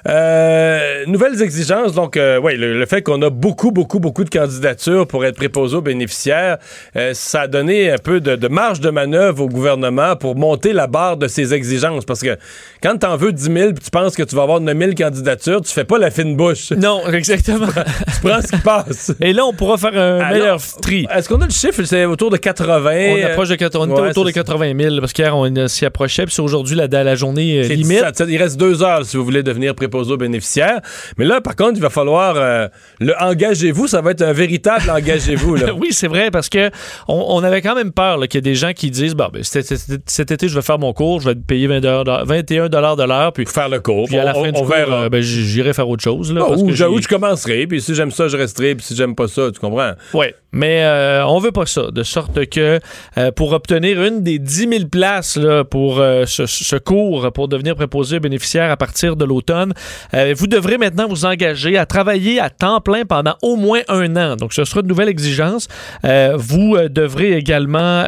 Euh, 0.08 1.06
nouvelles 1.08 1.42
exigences. 1.42 1.94
Donc, 1.94 2.18
euh, 2.18 2.40
ouais, 2.40 2.56
le, 2.56 2.78
le 2.78 2.86
fait 2.86 3.02
qu'on 3.02 3.22
a 3.22 3.30
beaucoup, 3.30 3.72
beaucoup, 3.72 4.00
beaucoup 4.00 4.24
de 4.24 4.30
candidatures 4.30 5.08
pour 5.08 5.26
être 5.26 5.36
préposé 5.36 5.76
aux 5.78 5.82
bénéficiaires, 5.82 6.58
euh, 6.96 7.14
ça 7.14 7.42
a 7.42 7.48
donné 7.48 7.92
un 7.92 7.98
peu 7.98 8.20
de, 8.22 8.36
de 8.36 8.48
marge 8.48 8.80
de 8.80 8.90
manœuvre 8.90 9.44
au 9.44 9.50
gouvernement 9.50 10.16
pour 10.16 10.36
monter 10.36 10.72
la 10.74 10.88
barre 10.88 11.18
de 11.18 11.28
ses 11.28 11.54
exigences. 11.54 12.06
Parce 12.06 12.22
que 12.22 12.38
quand 12.82 12.98
t'en 12.98 13.18
veux 13.18 13.32
10 13.34 13.44
000 13.44 13.74
puis 13.74 13.84
tu 13.84 13.90
penses 13.92 14.16
que 14.16 14.24
tu 14.24 14.36
vas 14.36 14.44
avoir 14.44 14.60
9 14.62 14.78
000 14.78 14.92
candidatures, 14.98 15.62
tu 15.62 15.74
fais 15.74 15.84
pas 15.86 15.98
la 15.98 16.12
fine 16.12 16.36
bouche. 16.36 16.72
Non, 16.72 17.02
exactement. 17.12 17.68
Tu 17.84 18.28
prends 18.28 18.42
ce 18.42 18.48
qui 18.56 18.62
passe. 18.62 19.14
Et 19.22 19.34
là, 19.34 19.46
on 19.46 19.54
pourra 19.54 19.78
faire 19.78 19.94
un 19.98 20.20
Alors, 20.20 20.32
meilleur 20.32 20.60
tri. 20.82 21.08
Est-ce 21.14 21.30
qu'on 21.30 21.42
a 21.42 21.46
le 21.46 21.52
chiffre? 21.52 21.84
C'est 21.84 22.06
autour 22.06 22.30
de 22.30 22.38
80. 22.38 22.92
On 23.22 23.26
approche 23.26 23.50
de 23.50 23.56
80, 23.56 23.86
on 23.88 23.92
était 23.94 24.02
ouais, 24.02 24.10
autour 24.10 24.24
de 24.26 24.30
c'est 24.30 24.36
ça. 24.40 24.44
80 24.44 24.74
000 24.80 24.96
parce 25.00 25.14
qu'hier, 25.14 25.36
on 25.36 25.68
s'y 25.68 25.86
approchait. 25.86 26.26
Puis 26.26 26.36
aujourd'hui, 26.40 26.76
la, 26.76 26.88
la 26.88 27.16
journée 27.16 27.60
euh, 27.60 27.68
limite. 27.68 28.04
17. 28.14 28.24
Il 28.30 28.38
reste 28.38 28.58
deux 28.58 28.84
heures 28.84 29.06
si 29.06 29.18
vous 29.18 29.24
voulez 29.24 29.44
devenir 29.44 29.76
préposé 29.76 30.14
aux 30.14 30.18
bénéficiaires. 30.18 30.82
Mais 31.18 31.26
là, 31.26 31.42
par 31.42 31.56
contre, 31.56 31.74
il 31.76 31.82
va 31.82 31.90
falloir 31.90 32.36
euh, 32.38 32.68
le 33.00 33.14
engagez-vous. 33.20 33.88
Ça 33.88 34.02
va 34.02 34.12
être 34.12 34.22
un 34.22 34.34
véritable 34.34 34.90
engagez-vous. 34.90 35.58
Oui, 35.78 35.90
c'est 35.92 36.08
vrai, 36.08 36.32
parce 36.32 36.50
que 36.50 36.70
on, 37.08 37.26
on 37.30 37.44
avait 37.44 37.62
quand 37.62 37.76
même 37.76 37.92
peur 37.92 38.20
qu'il 38.28 38.36
y 38.36 38.38
ait 38.40 38.42
des 38.42 38.56
gens 38.56 38.74
qui 38.74 38.90
disent 38.90 39.14
bon, 39.16 39.28
ben, 39.32 39.44
cet, 39.44 39.66
cet- 39.66 40.02
cet 40.10 40.32
été, 40.32 40.48
je 40.48 40.56
vais 40.56 40.62
faire 40.62 40.80
mon 40.80 40.92
cours, 40.94 41.22
je 41.22 41.30
vais 41.30 41.36
te 41.36 41.40
payer 41.40 41.68
20 41.68 41.82
dollars- 41.82 42.26
21 42.26 42.70
de 42.70 43.04
l'heure, 43.08 43.34
puis, 43.34 43.44
Pour 43.44 43.54
faire 43.54 43.70
le 43.70 43.80
cours. 43.80 44.08
puis 44.08 44.18
à 44.18 44.24
la 44.24 44.36
on, 44.36 44.44
fin 44.44 44.52
du 44.52 44.58
on 44.58 44.62
cours, 44.62 44.70
verra. 44.70 45.04
euh, 45.04 45.10
ben, 45.10 45.22
j'irai 45.22 45.74
faire 45.74 45.88
autre 45.88 46.04
chose. 46.04 46.34
Là, 46.34 46.42
Ah, 46.44 46.48
parce 46.50 46.62
ou, 46.62 46.66
que 46.68 46.72
je, 46.72 46.78
j'ai- 46.78 46.86
ou 46.86 47.02
je 47.02 47.08
commencerai, 47.08 47.67
puis 47.68 47.82
si 47.82 47.94
j'aime 47.96 48.12
ça, 48.12 48.28
je 48.28 48.38
resterai, 48.38 48.76
puis 48.76 48.86
si 48.86 48.96
j'aime 48.96 49.16
pas 49.16 49.28
ça, 49.28 49.50
tu 49.54 49.60
comprends? 49.60 49.92
Oui, 50.14 50.28
mais 50.52 50.84
euh, 50.84 51.26
on 51.28 51.40
veut 51.40 51.52
pas 51.52 51.66
ça, 51.66 51.92
de 51.92 52.04
sorte 52.04 52.46
que 52.48 52.80
euh, 53.18 53.32
pour 53.32 53.52
obtenir 53.54 54.02
une 54.04 54.24
des 54.24 54.40
10 54.40 54.70
000 54.70 54.86
places 54.92 55.36
là, 55.38 55.64
pour 55.64 56.00
euh, 56.00 56.24
ce, 56.26 56.46
ce 56.46 56.76
cours, 56.78 57.32
pour 57.34 57.48
devenir 57.48 57.76
préposé 57.76 58.18
aux 58.18 58.22
bénéficiaires 58.22 58.72
à 58.72 58.78
partir 58.78 59.16
de 59.16 59.26
l'automne, 59.26 59.74
euh, 60.14 60.34
vous 60.36 60.48
devrez 60.48 60.78
maintenant 60.78 61.08
vous 61.08 61.26
engager 61.26 61.78
à 61.78 61.86
travailler 61.86 62.40
à 62.40 62.50
temps 62.50 62.82
plein 62.82 63.04
pendant 63.06 63.36
au 63.42 63.56
moins 63.56 63.82
un 63.90 64.16
an. 64.16 64.36
Donc, 64.36 64.54
ce 64.54 64.64
sera 64.66 64.82
une 64.82 64.88
nouvelle 64.88 65.10
exigence. 65.10 65.68
Vous 66.04 66.78
devrez 66.90 67.34
également, 67.34 68.04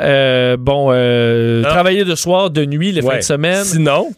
bon, 0.57 0.87
travailler 1.63 2.05
de 2.05 2.15
soir, 2.15 2.49
de 2.49 2.65
nuit, 2.65 2.91
les 2.91 3.01
fins 3.01 3.09
Ouais. 3.09 3.17
de 3.17 3.23
semaine. 3.23 3.63
Sinon, 3.63 4.11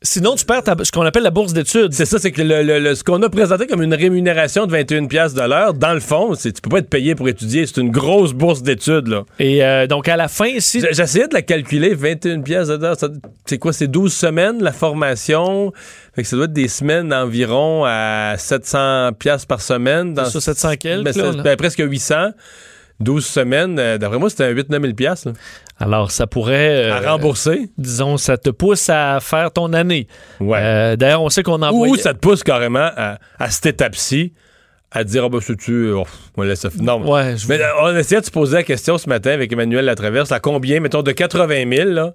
Sinon, 0.00 0.36
tu 0.36 0.44
perds 0.44 0.62
ta- 0.62 0.76
ce 0.84 0.92
qu'on 0.92 1.02
appelle 1.02 1.24
la 1.24 1.30
bourse 1.32 1.52
d'études. 1.52 1.92
c'est 1.92 2.04
ça, 2.04 2.20
c'est 2.20 2.30
que 2.30 2.40
le, 2.40 2.62
le- 2.62 2.78
le- 2.78 2.94
ce 2.94 3.02
qu'on 3.02 3.20
a 3.22 3.28
présenté 3.28 3.66
comme 3.66 3.82
une 3.82 3.94
rémunération 3.94 4.64
de 4.66 4.70
21 4.70 5.06
pièces 5.06 5.34
de 5.34 5.40
l'heure, 5.42 5.74
dans 5.74 5.92
le 5.92 5.98
fond, 5.98 6.34
c'est 6.34 6.52
tu 6.52 6.60
peux 6.60 6.70
pas 6.70 6.78
être 6.78 6.88
payé 6.88 7.16
pour 7.16 7.28
étudier. 7.28 7.66
C'est 7.66 7.80
une 7.80 7.90
grosse 7.90 8.32
bourse 8.32 8.62
d'études, 8.62 9.08
là. 9.08 9.24
Et 9.40 9.64
euh, 9.64 9.88
donc, 9.88 10.06
à 10.08 10.16
la 10.16 10.28
fin, 10.28 10.50
si 10.60 10.80
J'essayais 10.92 11.26
de 11.26 11.34
la 11.34 11.42
calculer, 11.42 11.94
21 11.94 12.42
pièces 12.42 12.68
de 12.68 12.76
l'heure. 12.76 12.96
C'est 13.46 13.58
quoi, 13.58 13.72
c'est 13.72 13.88
12 13.88 14.12
semaines, 14.12 14.62
la 14.62 14.72
formation? 14.72 15.72
Fait 16.14 16.22
que 16.22 16.28
ça 16.28 16.36
doit 16.36 16.44
être 16.44 16.52
des 16.52 16.68
semaines 16.68 17.08
d'environ 17.08 17.82
à 17.84 18.34
700 18.38 19.10
pièces 19.18 19.46
par 19.46 19.60
semaine. 19.60 20.14
Dans 20.14 20.26
ça, 20.26 20.40
700 20.40 20.76
quelques, 20.76 21.04
Ben, 21.12 21.16
là, 21.36 21.42
ben, 21.42 21.56
presque 21.56 21.80
800. 21.84 22.30
12 23.00 23.24
semaines, 23.24 23.78
euh, 23.78 23.96
d'après 23.96 24.18
moi, 24.18 24.28
c'était 24.28 24.42
un 24.42 24.50
8-9 24.52 24.80
000 24.82 24.92
pièces 24.94 25.24
là, 25.24 25.32
alors 25.80 26.10
ça 26.10 26.26
pourrait... 26.26 26.90
à 26.90 26.96
euh, 27.02 27.10
rembourser? 27.10 27.70
disons, 27.78 28.16
ça 28.16 28.36
te 28.36 28.50
pousse 28.50 28.88
à 28.90 29.18
faire 29.20 29.52
ton 29.52 29.72
année. 29.72 30.06
Ouais. 30.40 30.58
Euh, 30.60 30.96
D'ailleurs, 30.96 31.22
on 31.22 31.28
sait 31.28 31.42
qu'on 31.42 31.62
envoie. 31.62 31.88
Ou 31.88 31.96
ça 31.96 32.14
te 32.14 32.18
pousse 32.18 32.42
carrément 32.42 32.90
à, 32.96 33.18
à 33.38 33.50
cette 33.50 33.66
étape-ci 33.66 34.32
à 34.90 35.04
dire, 35.04 35.24
ah 35.24 35.28
ben, 35.28 35.38
c'est-tu, 35.40 35.90
oh, 35.92 36.04
on 36.36 36.42
laisse 36.42 36.60
ça. 36.60 36.70
Non. 36.80 37.06
Ouais, 37.06 37.36
je- 37.36 37.46
Mais 37.48 37.60
euh, 37.60 37.66
on 37.82 37.94
essayait 37.96 38.20
de 38.22 38.26
se 38.26 38.30
poser 38.30 38.56
la 38.56 38.62
question 38.62 38.96
ce 38.96 39.06
matin 39.08 39.30
avec 39.32 39.52
Emmanuel 39.52 39.84
Latraverse, 39.84 40.32
à 40.32 40.40
combien, 40.40 40.80
mettons, 40.80 41.02
de 41.02 41.12
80 41.12 41.70
000, 41.76 41.90
là, 41.90 42.14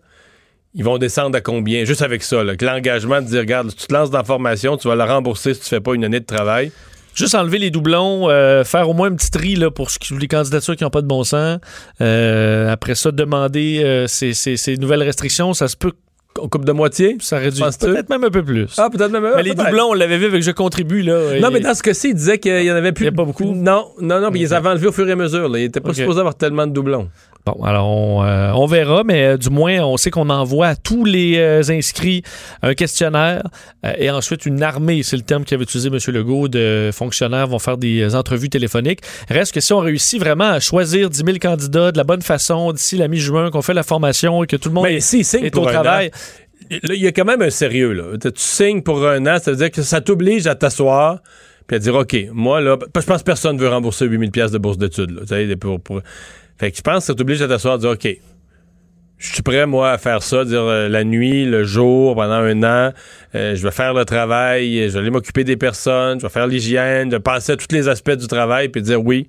ils 0.73 0.84
vont 0.84 0.97
descendre 0.97 1.38
à 1.38 1.41
combien, 1.41 1.86
juste 1.86 2.02
avec 2.02 2.23
ça, 2.23 2.43
là, 2.43 2.56
que 2.56 2.65
l'engagement 2.65 3.21
de 3.21 3.28
dire, 3.28 3.41
regarde, 3.41 3.69
si 3.69 3.76
tu 3.76 3.86
te 3.86 3.93
lances 3.93 4.10
dans 4.10 4.17
la 4.17 4.23
formation, 4.23 4.76
tu 4.76 4.88
vas 4.88 4.95
la 4.95 5.06
rembourser 5.06 5.54
si 5.54 5.60
tu 5.62 5.67
fais 5.67 5.82
pas 5.82 5.93
une 5.93 6.04
année 6.04 6.19
de 6.19 6.26
travail. 6.26 6.71
Juste 7.15 7.36
enlever 7.36 7.60
les 7.60 7.69
doublons, 7.69 8.30
euh, 8.30 8.63
faire 8.63 8.89
au 8.89 8.93
moins 8.93 9.10
un 9.12 9.15
petit 9.15 9.30
tri 9.32 9.56
là, 9.56 9.69
pour 9.71 9.89
ce 9.91 9.99
qui- 9.99 10.13
les 10.17 10.28
candidatures 10.28 10.76
qui 10.76 10.84
n'ont 10.84 10.89
pas 10.89 11.02
de 11.02 11.08
bon 11.08 11.23
sens. 11.23 11.60
Euh, 12.02 12.71
après 12.71 12.95
ça, 12.95 13.12
demander 13.12 13.82
euh, 13.84 14.08
ces, 14.08 14.34
ces- 14.34 14.58
ces 14.58 14.78
nouvelles 14.78 15.04
restrictions, 15.04 15.54
ça 15.54 15.67
se 15.67 15.78
peut, 15.78 15.91
On 16.39 16.47
coupe 16.49 16.65
de 16.65 16.71
moitié? 16.71 17.15
ça 17.19 17.38
réduit 17.38 17.62
peut-être 17.80 18.10
même 18.10 18.23
un 18.23 18.30
peu 18.32 18.43
plus. 18.43 18.67
Ah, 18.78 18.89
peut-être 18.91 19.12
même. 19.12 19.23
mais 19.36 19.43
les 19.43 19.54
doublons, 19.54 19.89
on 19.91 19.93
l'avait 19.93 20.17
vu 20.17 20.26
avec 20.26 20.41
Je 20.41 20.49
contribue. 20.52 21.04
Là, 21.04 21.39
Non, 21.39 21.49
mais 21.52 21.60
dans 21.60 21.76
ce 21.76 21.84
cas-ci, 21.84 22.10
il 22.10 22.15
disait 22.15 22.39
qu'il 22.39 22.63
y 22.63 22.71
en 22.71 22.76
avait 22.76 22.91
plus. 22.91 23.04
Il 23.04 23.10
y 23.10 23.10
a 23.10 23.12
pas 23.15 23.23
beaucoup? 23.26 23.54
Non, 23.54 23.89
non, 24.02 24.19
non, 24.19 24.32
mais 24.32 24.39
ils 24.39 24.43
les 24.43 24.54
avaient 24.54 24.69
enlevés 24.69 24.88
au 24.88 24.91
fur 24.91 25.08
et 25.08 25.12
à 25.12 25.15
mesure. 25.15 25.47
Là. 25.47 25.60
Il 25.60 25.65
était 25.65 25.80
pas 25.82 25.89
Ok. 25.89 25.95
supposé 25.95 26.19
avoir 26.19 26.36
tellement 26.36 26.65
de 26.65 26.71
doublons. 26.73 27.10
Bon, 27.46 27.62
alors 27.62 27.88
on, 27.88 28.24
euh, 28.24 28.54
on 28.54 28.66
verra, 28.68 29.04
mais 29.04 29.26
euh, 29.26 29.38
du 29.38 29.50
moins, 29.50 29.82
on 29.82 29.98
sait 29.98 30.12
qu'on 30.12 30.30
envoie 30.30 30.68
à 30.68 30.76
tous 30.78 31.04
les 31.04 31.38
euh, 31.38 31.62
inscrits 31.70 32.24
un 32.62 32.74
questionnaire 32.74 33.44
et 33.98 34.10
ensuite 34.10 34.46
une 34.46 34.64
armée, 34.64 35.04
c'est 35.04 35.18
le 35.18 35.24
terme 35.24 35.44
qu'avait 35.44 35.64
utilisé 35.64 35.90
M. 35.90 35.98
Legault, 36.16 36.48
de 36.48 36.90
fonctionnaires 36.94 37.48
vont 37.48 37.60
faire 37.60 37.78
des 37.78 38.16
entrevues 38.16 38.50
téléphoniques. 38.50 39.02
Reste 39.30 39.54
que 39.54 39.60
si 39.60 39.74
on 39.74 39.80
réussit 39.80 40.22
vraiment 40.22 40.52
à 40.52 40.62
choisir 40.62 41.10
10 41.10 41.18
000 41.18 41.38
candidats 41.42 41.92
de 41.92 41.98
la 41.98 42.06
bonne 42.06 42.22
façon 42.22 42.72
d'ici 42.72 42.96
la 42.96 43.10
mi-juin, 43.10 43.52
qu'on 43.52 43.62
fait 43.62 43.74
la 43.74 43.84
formation 43.84 44.42
et 44.46 44.48
que 44.48 44.56
tout 44.56 44.70
le 44.70 44.76
monde 44.76 44.86
Mais 44.86 45.02
si, 45.02 45.26
signe 45.26 45.44
est 45.44 45.52
pour 45.52 45.64
au 45.64 45.68
un 45.68 45.72
travail, 45.72 46.12
il 46.72 46.96
y 46.96 47.08
a 47.08 47.12
quand 47.12 47.26
même 47.26 47.42
un 47.42 47.50
sérieux. 47.50 47.92
Là. 47.92 48.18
Tu 48.22 48.30
signes 48.38 48.84
pour 48.84 49.06
un 49.06 49.26
an, 49.28 49.38
ça 49.42 49.52
veut 49.52 49.58
dire 49.58 49.72
que 49.72 49.82
ça 49.82 50.00
t'oblige 50.00 50.48
à 50.48 50.56
t'asseoir 50.56 51.20
puis 51.68 51.78
à 51.78 51.80
dire, 51.80 51.96
OK, 51.96 52.16
moi, 52.34 52.60
là, 52.62 52.78
je 52.96 53.06
pense 53.06 53.20
que 53.20 53.26
personne 53.26 53.56
ne 53.56 53.62
veut 53.62 53.70
rembourser 53.70 54.06
8000 54.06 54.32
pièces 54.32 54.52
de 54.52 54.58
bourse 54.58 54.78
d'études. 54.78 55.12
là. 55.12 55.56
Pour- 55.58 56.02
Fait 56.63 56.71
que 56.71 56.78
je 56.78 56.82
pense 56.82 56.99
que 56.99 57.04
ça 57.08 57.13
t'oblige 57.13 57.41
à 57.41 57.47
t'asseoir 57.49 57.76
et 57.76 57.80
dire, 57.80 57.89
OK, 57.89 58.08
je 59.17 59.34
suis 59.34 59.41
prêt, 59.41 59.65
moi, 59.65 59.91
à 59.91 59.97
faire 59.97 60.23
ça, 60.23 60.45
dire 60.45 60.62
euh, 60.62 60.88
la 60.88 61.04
nuit, 61.04 61.43
le 61.45 61.65
jour, 61.65 62.15
pendant 62.15 62.36
un 62.36 62.63
an, 62.63 62.93
euh, 63.36 63.54
je 63.54 63.62
vais 63.63 63.71
faire 63.71 63.93
le 63.93 64.06
travail, 64.06 64.88
je 64.88 64.93
vais 64.93 64.99
aller 64.99 65.10
m'occuper 65.10 65.43
des 65.43 65.58
personnes, 65.58 66.21
je 66.21 66.26
vais 66.26 66.32
faire 66.32 66.47
l'hygiène, 66.47 67.12
je 67.12 67.17
vais 67.17 67.21
passer 67.21 67.52
à 67.52 67.58
tous 67.58 67.67
les 67.71 67.89
aspects 67.89 68.12
du 68.15 68.28
travail, 68.28 68.69
puis 68.69 68.82
dire, 68.82 69.04
oui, 69.04 69.28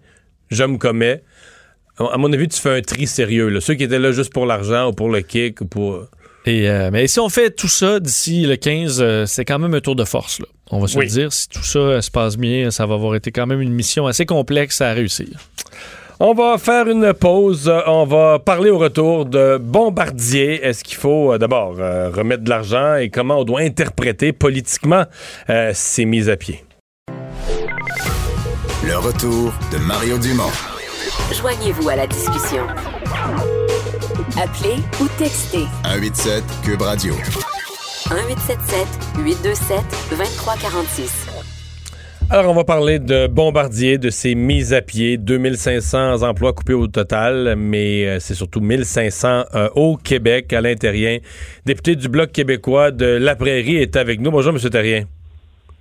je 0.52 0.62
me 0.62 0.78
commets. 0.78 1.24
À 1.98 2.16
mon 2.18 2.32
avis, 2.32 2.46
tu 2.46 2.60
fais 2.60 2.76
un 2.78 2.82
tri 2.82 3.08
sérieux. 3.08 3.48
Là. 3.48 3.60
Ceux 3.60 3.74
qui 3.74 3.82
étaient 3.82 3.98
là 3.98 4.12
juste 4.12 4.32
pour 4.32 4.46
l'argent 4.46 4.90
ou 4.90 4.92
pour 4.92 5.08
le 5.08 5.20
kick 5.20 5.60
ou 5.60 5.64
pour... 5.66 6.04
Et, 6.46 6.70
euh, 6.70 6.90
mais 6.92 7.08
si 7.08 7.18
on 7.18 7.28
fait 7.28 7.50
tout 7.50 7.66
ça 7.66 7.98
d'ici 7.98 8.46
le 8.46 8.54
15, 8.54 8.98
euh, 9.00 9.26
c'est 9.26 9.44
quand 9.44 9.58
même 9.58 9.74
un 9.74 9.80
tour 9.80 9.96
de 9.96 10.04
force. 10.04 10.38
Là. 10.38 10.46
On 10.70 10.78
va 10.78 10.86
se 10.86 10.96
Oui. 10.96 11.06
le 11.06 11.10
dire. 11.10 11.32
Si 11.32 11.48
tout 11.48 11.64
ça 11.64 12.00
se 12.00 12.12
passe 12.12 12.36
bien, 12.36 12.70
ça 12.70 12.86
va 12.86 12.94
avoir 12.94 13.16
été 13.16 13.32
quand 13.32 13.46
même 13.48 13.60
une 13.60 13.72
mission 13.72 14.06
assez 14.06 14.24
complexe 14.24 14.80
à 14.80 14.92
réussir. 14.92 15.26
On 16.26 16.32
va 16.32 16.56
faire 16.56 16.88
une 16.88 17.12
pause. 17.12 17.70
On 17.87 18.06
va 18.06 18.38
parler 18.38 18.70
au 18.70 18.78
retour 18.78 19.26
de 19.26 19.58
Bombardier. 19.58 20.64
Est-ce 20.64 20.82
qu'il 20.82 20.96
faut 20.96 21.34
euh, 21.34 21.37
d'abord 21.37 21.74
euh, 21.78 22.08
remettre 22.08 22.42
de 22.44 22.48
l'argent 22.48 22.94
et 22.94 23.10
comment 23.10 23.40
on 23.40 23.44
doit 23.44 23.60
interpréter 23.60 24.32
politiquement 24.32 25.04
euh, 25.50 25.72
ces 25.74 26.06
mises 26.06 26.30
à 26.30 26.38
pied? 26.38 26.64
Le 28.87 28.96
retour 28.96 29.52
de 29.70 29.76
Mario 29.87 30.16
Dumont. 30.16 30.50
Joignez-vous 31.30 31.90
à 31.90 31.96
la 31.96 32.06
discussion. 32.06 32.66
Appelez 34.42 34.76
ou 35.02 35.08
textez 35.18 35.66
187 35.84 36.42
Cube 36.64 36.80
Radio. 36.80 37.12
1877 38.08 38.88
827 39.18 39.78
2346. 40.08 41.23
Alors, 42.30 42.50
on 42.50 42.54
va 42.54 42.64
parler 42.64 42.98
de 42.98 43.26
Bombardier, 43.26 43.98
de 43.98 44.08
ces 44.08 44.34
mises 44.34 44.72
à 44.72 44.80
pied. 44.80 45.18
2500 45.18 46.22
emplois 46.22 46.52
coupés 46.54 46.72
au 46.72 46.87
total, 46.87 47.54
mais 47.56 48.06
euh, 48.06 48.18
c'est 48.18 48.34
surtout 48.34 48.60
1500 48.60 49.44
euh, 49.54 49.68
au 49.74 49.96
Québec, 49.96 50.52
à 50.54 50.62
l'intérieur. 50.62 51.20
Député 51.66 51.96
du 51.96 52.08
Bloc 52.08 52.32
québécois 52.32 52.90
de 52.90 53.04
La 53.04 53.37
Prairie 53.37 53.76
est 53.76 53.96
avec 53.96 54.20
nous. 54.20 54.30
Bonjour, 54.30 54.54
M. 54.54 54.70
Terrien. 54.70 55.04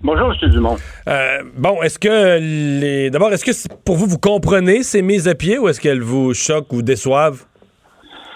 Bonjour, 0.01 0.33
M. 0.33 0.49
Dumont. 0.49 0.75
Euh, 1.07 1.43
bon, 1.55 1.81
est-ce 1.81 1.97
que 1.97 2.37
les. 2.39 3.09
D'abord, 3.09 3.31
est-ce 3.31 3.45
que 3.45 3.73
pour 3.85 3.95
vous, 3.95 4.05
vous 4.05 4.19
comprenez 4.19 4.83
ces 4.83 5.01
mises 5.01 5.29
à 5.29 5.35
pied 5.35 5.57
ou 5.57 5.69
est-ce 5.69 5.79
qu'elles 5.79 6.01
vous 6.01 6.33
choquent 6.33 6.73
ou 6.73 6.81
déçoivent? 6.81 7.45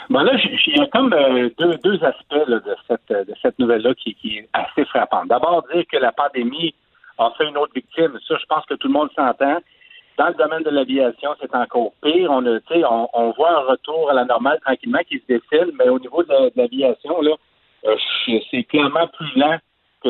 Bon, 0.09 0.19
là, 0.19 0.31
il 0.65 0.77
y 0.77 0.81
a 0.81 0.87
comme 0.87 1.11
euh, 1.11 1.49
deux, 1.59 1.77
deux 1.83 2.01
aspects 2.05 2.47
là, 2.47 2.59
de 2.59 2.75
cette, 2.87 3.27
de 3.27 3.33
cette 3.41 3.59
nouvelle-là 3.59 3.93
qui, 3.95 4.15
qui 4.15 4.37
est 4.37 4.47
assez 4.53 4.85
frappante. 4.85 5.27
D'abord, 5.27 5.65
dire 5.73 5.83
que 5.91 5.97
la 5.97 6.13
pandémie 6.13 6.73
a 7.17 7.31
fait 7.37 7.47
une 7.47 7.57
autre 7.57 7.73
victime. 7.73 8.17
Ça, 8.27 8.35
je 8.39 8.45
pense 8.45 8.65
que 8.65 8.75
tout 8.75 8.87
le 8.87 8.93
monde 8.93 9.09
s'entend. 9.15 9.57
Dans 10.17 10.27
le 10.27 10.33
domaine 10.33 10.63
de 10.63 10.71
l'aviation, 10.71 11.35
c'est 11.39 11.53
encore 11.55 11.91
pire. 12.01 12.31
On, 12.31 13.31
voit 13.31 13.51
un 13.51 13.65
retour 13.71 14.09
à 14.09 14.13
la 14.13 14.25
normale 14.25 14.59
tranquillement 14.65 15.01
qui 15.07 15.19
se 15.19 15.25
dessine, 15.27 15.71
mais 15.77 15.89
au 15.89 15.99
niveau 15.99 16.23
de, 16.23 16.29
la- 16.29 16.49
de 16.49 16.53
l'aviation, 16.55 17.21
euh, 17.23 17.95
c'est 18.51 18.63
clairement 18.63 19.07
plus 19.07 19.31
lent 19.35 19.57
que, 20.03 20.09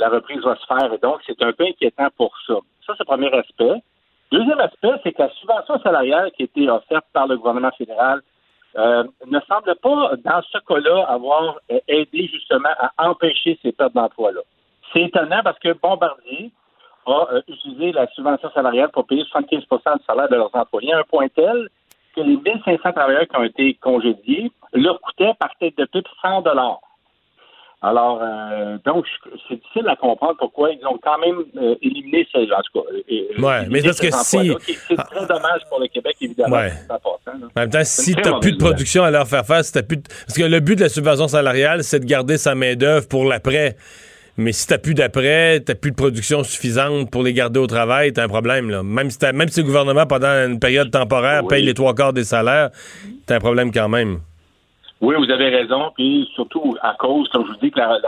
la 0.00 0.08
reprise 0.08 0.40
va 0.40 0.56
se 0.56 0.66
faire. 0.66 0.98
Donc, 1.00 1.20
c'est 1.26 1.40
un 1.42 1.52
peu 1.52 1.64
inquiétant 1.64 2.08
pour 2.16 2.32
ça. 2.46 2.54
Ça, 2.84 2.94
c'est 2.96 3.00
le 3.00 3.04
premier 3.04 3.32
aspect. 3.32 3.80
Deuxième 4.32 4.58
aspect, 4.58 4.92
c'est 5.04 5.12
que 5.12 5.22
la 5.22 5.30
subvention 5.30 5.78
salariale 5.80 6.32
qui 6.32 6.42
a 6.42 6.44
été 6.46 6.68
offerte 6.68 7.06
par 7.12 7.28
le 7.28 7.36
gouvernement 7.36 7.70
fédéral 7.78 8.22
euh, 8.76 9.04
ne 9.26 9.38
semble 9.48 9.74
pas, 9.76 10.12
dans 10.24 10.42
ce 10.42 10.58
cas-là, 10.66 11.04
avoir 11.08 11.58
euh, 11.70 11.78
aidé 11.88 12.26
justement 12.26 12.68
à 12.78 13.08
empêcher 13.08 13.58
ces 13.62 13.72
pertes 13.72 13.94
d'emploi-là. 13.94 14.40
C'est 14.96 15.02
étonnant 15.02 15.42
parce 15.44 15.58
que 15.58 15.74
Bombardier 15.74 16.50
a 17.06 17.28
euh, 17.32 17.42
utilisé 17.48 17.92
la 17.92 18.06
subvention 18.14 18.50
salariale 18.52 18.88
pour 18.92 19.06
payer 19.06 19.22
75% 19.24 19.98
du 19.98 20.04
salaire 20.06 20.28
de 20.30 20.36
leurs 20.36 20.54
employés 20.54 20.94
à 20.94 21.00
un 21.00 21.02
point 21.02 21.28
tel 21.28 21.68
que 22.14 22.22
les 22.22 22.36
1500 22.38 22.92
travailleurs 22.92 23.28
qui 23.28 23.36
ont 23.36 23.44
été 23.44 23.74
congédiés 23.74 24.50
leur 24.72 24.98
coûtaient 25.02 25.34
par 25.38 25.50
tête 25.60 25.76
de 25.76 25.84
pipe 25.84 26.06
100 26.22 26.42
dollars. 26.42 26.80
Alors, 27.82 28.20
euh, 28.22 28.78
donc, 28.86 29.04
c'est 29.46 29.56
difficile 29.56 29.86
à 29.86 29.96
comprendre 29.96 30.36
pourquoi 30.38 30.70
ils 30.70 30.84
ont 30.86 30.98
quand 31.00 31.18
même 31.18 31.44
euh, 31.58 31.74
éliminé 31.82 32.26
ça. 32.32 32.38
En 32.38 32.62
tout 32.62 32.80
cas, 32.80 32.90
ouais, 32.90 33.66
mais 33.68 33.82
parce 33.82 34.00
que 34.00 34.10
si. 34.10 34.50
C'est 34.88 34.96
très 34.96 35.26
dommage 35.26 35.60
pour 35.68 35.78
le 35.78 35.88
Québec, 35.88 36.16
évidemment. 36.22 36.56
Ouais. 36.56 36.72
En 36.88 37.60
même 37.60 37.70
temps, 37.70 37.84
si 37.84 38.14
tu 38.14 38.22
n'as 38.22 38.40
plus 38.40 38.52
de 38.52 38.56
production 38.56 39.04
à 39.04 39.10
leur 39.10 39.28
faire 39.28 39.44
face, 39.44 39.72
si 39.72 39.82
plus 39.82 39.98
parce 40.00 40.38
que 40.38 40.44
le 40.44 40.60
but 40.60 40.76
de 40.76 40.84
la 40.84 40.88
subvention 40.88 41.28
salariale, 41.28 41.84
c'est 41.84 42.00
de 42.00 42.06
garder 42.06 42.38
sa 42.38 42.54
main-d'œuvre 42.54 43.06
pour 43.08 43.26
l'après. 43.26 43.76
Mais 44.38 44.52
si 44.52 44.66
t'as 44.66 44.78
plus 44.78 44.94
d'après, 44.94 45.60
t'as 45.60 45.74
plus 45.74 45.92
de 45.92 45.96
production 45.96 46.42
suffisante 46.42 47.10
pour 47.10 47.22
les 47.22 47.32
garder 47.32 47.58
au 47.58 47.66
travail, 47.66 48.12
t'as 48.12 48.24
un 48.24 48.28
problème. 48.28 48.70
Là. 48.70 48.82
Même, 48.82 49.10
si 49.10 49.18
même 49.32 49.48
si 49.48 49.60
le 49.60 49.66
gouvernement, 49.66 50.06
pendant 50.06 50.28
une 50.46 50.60
période 50.60 50.90
temporaire, 50.90 51.46
paye 51.48 51.64
les 51.64 51.74
trois 51.74 51.94
quarts 51.94 52.12
des 52.12 52.24
salaires, 52.24 52.70
t'as 53.26 53.36
un 53.36 53.40
problème 53.40 53.72
quand 53.72 53.88
même. 53.88 54.20
Oui, 55.00 55.14
vous 55.18 55.30
avez 55.30 55.48
raison. 55.48 55.90
Puis 55.94 56.28
surtout 56.34 56.76
à 56.82 56.94
cause, 56.98 57.28
comme 57.30 57.46
je 57.46 57.52
vous 57.52 57.58
dis, 57.62 57.70
que 57.70 57.78
la, 57.78 57.98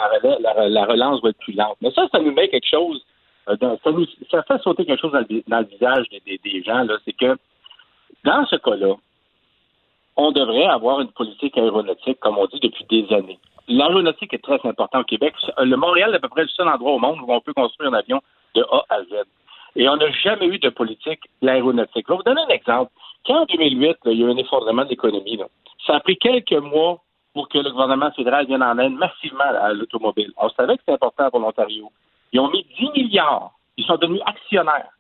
la, 0.69 0.85
relance 0.85 1.23
va 1.23 1.31
être 1.31 1.39
plus 1.39 1.55
lente. 1.55 1.77
Mais 1.81 1.91
ça, 1.93 2.07
ça 2.13 2.19
nous 2.19 2.33
met 2.33 2.49
quelque 2.49 2.69
chose. 2.69 3.03
Euh, 3.49 3.57
ça, 3.61 3.91
nous, 3.91 4.07
ça 4.31 4.43
fait 4.43 4.61
sauter 4.63 4.85
quelque 4.85 5.01
chose 5.01 5.13
dans 5.13 5.59
le, 5.61 5.67
visage 5.67 6.07
des, 6.11 6.41
des 6.43 6.63
gens. 6.63 6.87
C'est 7.05 7.17
que 7.17 7.37
dans 8.25 8.45
ce 8.47 8.57
cas-là, 8.57 8.95
on 10.17 10.33
devrait 10.33 10.67
avoir 10.67 11.01
une 11.01 11.13
politique 11.13 11.57
aéronautique, 11.57 12.19
comme 12.21 12.39
on 12.39 12.47
dit 12.47 12.61
depuis 12.61 12.85
des 12.91 13.15
années. 13.15 13.39
L'aéronautique 13.69 14.33
est 14.33 14.43
très 14.43 14.59
important 14.65 15.01
au 15.01 15.05
Québec. 15.05 15.35
Le 15.59 15.77
Montréal 15.77 16.13
est 16.13 16.17
à 16.17 16.21
peu 16.21 16.29
près 16.29 16.43
le 16.43 16.49
seul 16.49 16.69
endroit 16.69 16.93
au 16.93 16.99
monde 16.99 17.21
où 17.21 17.33
on 17.33 17.41
peut 17.41 17.53
construire 17.53 17.91
un 17.91 17.99
avion 17.99 18.21
de 18.55 18.63
A 18.63 18.85
à 18.89 19.03
Z. 19.03 19.27
Et 19.77 19.89
on 19.89 19.97
n'a 19.97 20.11
jamais 20.11 20.47
eu 20.47 20.59
de 20.59 20.71
politique 20.71 21.21
l'aéronautique. 21.43 22.07
Je 22.09 22.13
vais 22.13 22.17
vous 22.17 22.23
donner 22.23 22.41
un 22.41 22.49
exemple. 22.49 22.91
Quand 23.27 23.43
en 23.43 23.45
2008, 23.45 23.99
il 24.07 24.13
y 24.13 24.25
a 24.25 24.27
eu 24.27 24.31
un 24.31 24.37
effondrement 24.37 24.85
de 24.85 24.91
l'économie, 24.91 25.39
ça 25.87 25.97
a 25.97 26.01
pris 26.01 26.17
quelques 26.17 26.53
mois 26.53 27.01
pour 27.35 27.49
que 27.49 27.59
le 27.59 27.71
gouvernement 27.71 28.11
fédéral 28.13 28.47
vienne 28.47 28.63
en 28.63 28.79
aide 28.79 28.95
massivement 28.95 29.45
à 29.45 29.73
l'automobile. 29.73 30.33
On 30.39 30.49
savait 30.51 30.77
que 30.77 30.81
c'était 30.81 30.95
important 30.95 31.31
pour 31.31 31.41
l'Ontario. 31.41 31.93
Ils 32.33 32.41
ont 32.41 32.51
mis 32.51 32.67
10 32.79 32.91
milliards. 32.91 33.53
Ils 33.77 33.85
sont 33.85 33.97
devenus 33.97 34.23
actionnaires. 34.27 34.91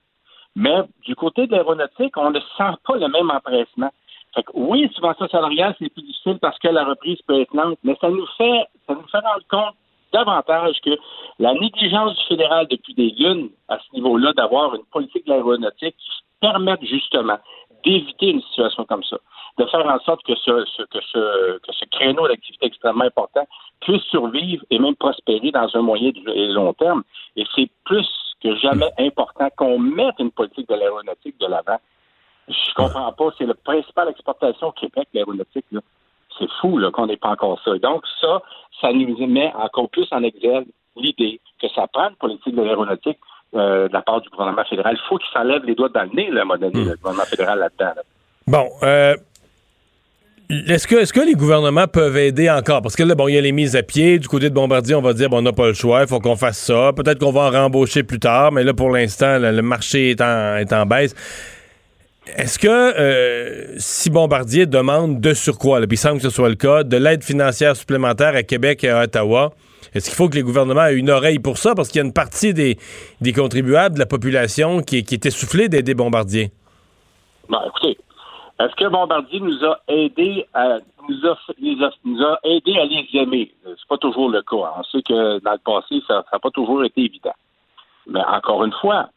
Mais 0.54 0.82
du 1.04 1.14
côté 1.14 1.46
de 1.46 1.52
l'aéronautique, 1.52 2.16
on 2.16 2.30
ne 2.30 2.40
sent 2.40 2.74
pas 2.86 2.96
le 2.96 3.08
même 3.08 3.30
empressement. 3.30 3.90
Fait 4.34 4.42
que, 4.42 4.50
oui, 4.54 4.90
subvention 4.94 5.28
salariale, 5.28 5.74
c'est 5.78 5.92
plus 5.92 6.02
difficile 6.02 6.38
parce 6.40 6.58
que 6.58 6.68
la 6.68 6.84
reprise 6.84 7.18
peut 7.26 7.40
être 7.40 7.54
lente, 7.54 7.78
mais 7.82 7.96
ça 8.00 8.08
nous 8.10 8.26
fait, 8.36 8.64
ça 8.86 8.94
nous 8.94 9.06
fait 9.08 9.18
rendre 9.18 9.44
compte 9.48 9.74
davantage 10.12 10.80
que 10.84 10.98
la 11.38 11.54
négligence 11.54 12.16
du 12.16 12.24
fédéral 12.28 12.66
depuis 12.68 12.94
des 12.94 13.10
lunes 13.10 13.50
à 13.68 13.78
ce 13.78 13.94
niveau-là 13.94 14.32
d'avoir 14.32 14.74
une 14.74 14.84
politique 14.84 15.26
de 15.26 15.30
l'aéronautique 15.30 15.96
qui 15.96 16.10
permette 16.40 16.84
justement 16.84 17.38
d'éviter 17.84 18.30
une 18.30 18.42
situation 18.42 18.84
comme 18.84 19.04
ça, 19.04 19.18
de 19.58 19.64
faire 19.66 19.86
en 19.86 19.98
sorte 20.00 20.22
que 20.24 20.34
ce, 20.36 20.84
que 20.86 21.00
ce, 21.12 21.58
que 21.58 21.72
ce 21.72 21.84
créneau 21.90 22.26
d'activité 22.26 22.66
extrêmement 22.66 23.04
important 23.04 23.46
puisse 23.80 24.02
survivre 24.04 24.64
et 24.70 24.78
même 24.78 24.96
prospérer 24.96 25.50
dans 25.50 25.68
un 25.74 25.82
moyen 25.82 26.10
et 26.34 26.46
long 26.48 26.72
terme. 26.72 27.02
Et 27.36 27.44
c'est 27.54 27.70
plus 27.84 28.08
que 28.42 28.56
jamais 28.56 28.90
important 28.98 29.48
qu'on 29.56 29.78
mette 29.78 30.18
une 30.18 30.30
politique 30.30 30.68
de 30.68 30.74
l'aéronautique 30.74 31.38
de 31.38 31.46
l'avant 31.46 31.78
je 32.48 32.74
comprends 32.74 33.12
pas. 33.12 33.28
C'est 33.38 33.46
la 33.46 33.54
principale 33.54 34.08
exportation 34.08 34.68
au 34.68 34.72
Québec, 34.72 35.08
l'aéronautique. 35.12 35.66
C'est 36.38 36.50
fou 36.60 36.80
qu'on 36.92 37.06
n'ait 37.06 37.16
pas 37.16 37.30
encore 37.30 37.60
ça. 37.64 37.76
donc, 37.78 38.04
ça, 38.20 38.42
ça 38.80 38.92
nous 38.92 39.26
met 39.26 39.52
encore 39.54 39.88
plus 39.90 40.06
en 40.12 40.22
exergue 40.22 40.66
l'idée 40.96 41.40
que 41.60 41.68
ça 41.74 41.86
prend 41.92 42.10
une 42.10 42.16
politique 42.16 42.54
de 42.54 42.62
l'aéronautique 42.62 43.18
euh, 43.54 43.88
de 43.88 43.92
la 43.92 44.02
part 44.02 44.20
du 44.20 44.28
gouvernement 44.28 44.64
fédéral. 44.64 44.96
Il 44.96 45.08
faut 45.08 45.18
qu'il 45.18 45.28
s'enlève 45.32 45.64
les 45.64 45.74
doigts 45.74 45.88
dans 45.88 46.02
le 46.02 46.10
nez, 46.10 46.30
là, 46.30 46.40
à 46.40 46.42
un 46.42 46.46
moment 46.46 46.60
donné, 46.60 46.84
hmm. 46.84 46.88
le 46.90 46.96
gouvernement 46.96 47.24
fédéral 47.24 47.58
là-dedans. 47.58 48.00
Bon, 48.46 48.68
euh, 48.82 49.14
est-ce 50.50 50.86
que, 50.86 50.96
est 50.96 51.12
que 51.12 51.20
les 51.20 51.34
gouvernements 51.34 51.86
peuvent 51.86 52.16
aider 52.16 52.48
encore? 52.48 52.80
Parce 52.80 52.96
que 52.96 53.02
là, 53.02 53.14
bon, 53.14 53.28
il 53.28 53.34
y 53.34 53.38
a 53.38 53.40
les 53.40 53.52
mises 53.52 53.76
à 53.76 53.82
pied. 53.82 54.18
Du 54.18 54.28
côté 54.28 54.48
de 54.48 54.54
Bombardier, 54.54 54.94
on 54.94 55.02
va 55.02 55.12
dire, 55.12 55.28
bon, 55.28 55.38
on 55.38 55.42
n'a 55.42 55.52
pas 55.52 55.66
le 55.66 55.74
choix, 55.74 56.02
il 56.02 56.08
faut 56.08 56.20
qu'on 56.20 56.36
fasse 56.36 56.58
ça. 56.58 56.92
Peut-être 56.94 57.18
qu'on 57.18 57.32
va 57.32 57.42
en 57.42 57.50
rembaucher 57.50 58.02
plus 58.02 58.18
tard, 58.18 58.52
mais 58.52 58.64
là, 58.64 58.72
pour 58.72 58.90
l'instant, 58.90 59.38
le, 59.38 59.60
marché 59.60 60.10
est 60.10 60.20
en, 60.22 60.56
est 60.56 60.72
en 60.72 60.86
baisse. 60.86 61.14
Est-ce 62.36 62.58
que 62.58 62.68
euh, 62.68 63.74
si 63.78 64.10
Bombardier 64.10 64.66
demande 64.66 65.20
de 65.20 65.34
surcroît, 65.34 65.78
puis 65.80 65.88
il 65.92 65.96
semble 65.96 66.16
que 66.16 66.22
ce 66.22 66.30
soit 66.30 66.48
le 66.48 66.54
cas, 66.54 66.84
de 66.84 66.96
l'aide 66.96 67.22
financière 67.22 67.76
supplémentaire 67.76 68.34
à 68.34 68.42
Québec 68.42 68.84
et 68.84 68.90
à 68.90 69.02
Ottawa, 69.02 69.50
est-ce 69.94 70.10
qu'il 70.10 70.16
faut 70.16 70.28
que 70.28 70.34
les 70.34 70.42
gouvernements 70.42 70.86
aient 70.86 70.96
une 70.96 71.10
oreille 71.10 71.38
pour 71.38 71.56
ça? 71.56 71.74
Parce 71.74 71.88
qu'il 71.88 72.00
y 72.00 72.02
a 72.02 72.06
une 72.06 72.12
partie 72.12 72.52
des, 72.52 72.76
contribuables 73.34 73.94
de 73.94 74.00
la 74.00 74.06
population 74.06 74.82
qui, 74.82 74.98
est 74.98 75.26
essoufflée 75.26 75.68
d'aider 75.68 75.94
Bombardier. 75.94 76.50
Ben, 77.48 77.60
écoutez, 77.66 77.96
est-ce 78.60 78.74
que 78.74 78.88
Bombardier 78.88 79.40
nous 79.40 79.64
a 79.64 79.80
aidé 79.88 80.46
à 80.52 80.78
nous 81.08 81.26
a, 81.26 81.38
nous 82.04 82.22
a, 82.22 82.32
à 82.34 82.38
les 82.44 83.08
aimer? 83.14 83.54
C'est 83.64 83.88
pas 83.88 83.96
toujours 83.96 84.28
le 84.28 84.42
cas. 84.42 84.74
On 84.78 84.82
sait 84.84 85.02
que 85.02 85.38
dans 85.40 85.52
le 85.52 85.58
passé, 85.64 86.02
ça 86.06 86.24
n'a 86.30 86.38
pas 86.38 86.50
toujours 86.50 86.84
été 86.84 87.00
évident. 87.02 87.34
Mais 88.06 88.20
encore 88.20 88.64
une 88.64 88.74
fois, 88.80 89.08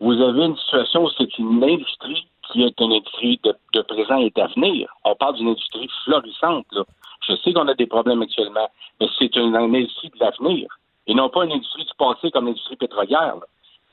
vous 0.00 0.12
avez 0.12 0.44
une 0.44 0.56
situation 0.56 1.04
où 1.04 1.10
c'est 1.18 1.38
une 1.38 1.62
industrie 1.62 2.26
qui 2.52 2.62
est 2.62 2.80
une 2.80 2.92
industrie 2.92 3.40
de, 3.42 3.82
présent 3.82 4.18
et 4.18 4.30
d'avenir. 4.30 4.88
On 5.04 5.14
parle 5.14 5.36
d'une 5.36 5.48
industrie 5.48 5.88
florissante. 6.04 6.66
Là. 6.72 6.84
Je 7.28 7.34
sais 7.36 7.52
qu'on 7.52 7.68
a 7.68 7.74
des 7.74 7.86
problèmes 7.86 8.22
actuellement, 8.22 8.68
mais 9.00 9.08
c'est 9.18 9.34
une, 9.36 9.56
industrie 9.56 10.10
de 10.10 10.18
l'avenir 10.20 10.68
et 11.06 11.14
non 11.14 11.28
pas 11.28 11.44
une 11.44 11.52
industrie 11.52 11.84
du 11.84 11.92
passé 11.98 12.30
comme 12.30 12.46
l'industrie 12.46 12.76
pétrolière. 12.76 13.36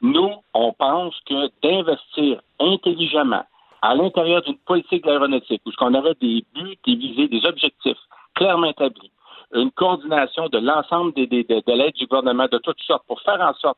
Nous, 0.02 0.32
on 0.54 0.74
pense 0.74 1.16
que 1.26 1.50
d'investir 1.62 2.42
intelligemment 2.60 3.46
à 3.82 3.96
l'intérieur 3.96 4.42
d'une 4.44 4.58
politique 4.58 5.06
aéronautique 5.08 5.62
où 5.66 5.72
qu'on 5.72 5.94
aurait 5.94 6.16
des 6.22 6.44
buts, 6.54 6.78
des 6.86 6.96
visées, 6.96 7.28
des 7.28 7.46
objectifs 7.46 7.98
clairement 8.36 8.68
établis, 8.68 9.12
une 9.54 9.72
coordination 9.72 10.48
de 10.48 10.60
l'ensemble 10.60 11.14
des, 11.14 11.28
de 11.28 11.72
l'aide 11.74 11.94
du 11.96 12.06
gouvernement 12.08 12.48
de 12.52 12.58
toutes 12.60 12.82
sortes 12.82 13.06
pour 13.08 13.22
faire 13.22 13.42
en 13.42 13.54
sorte 13.56 13.78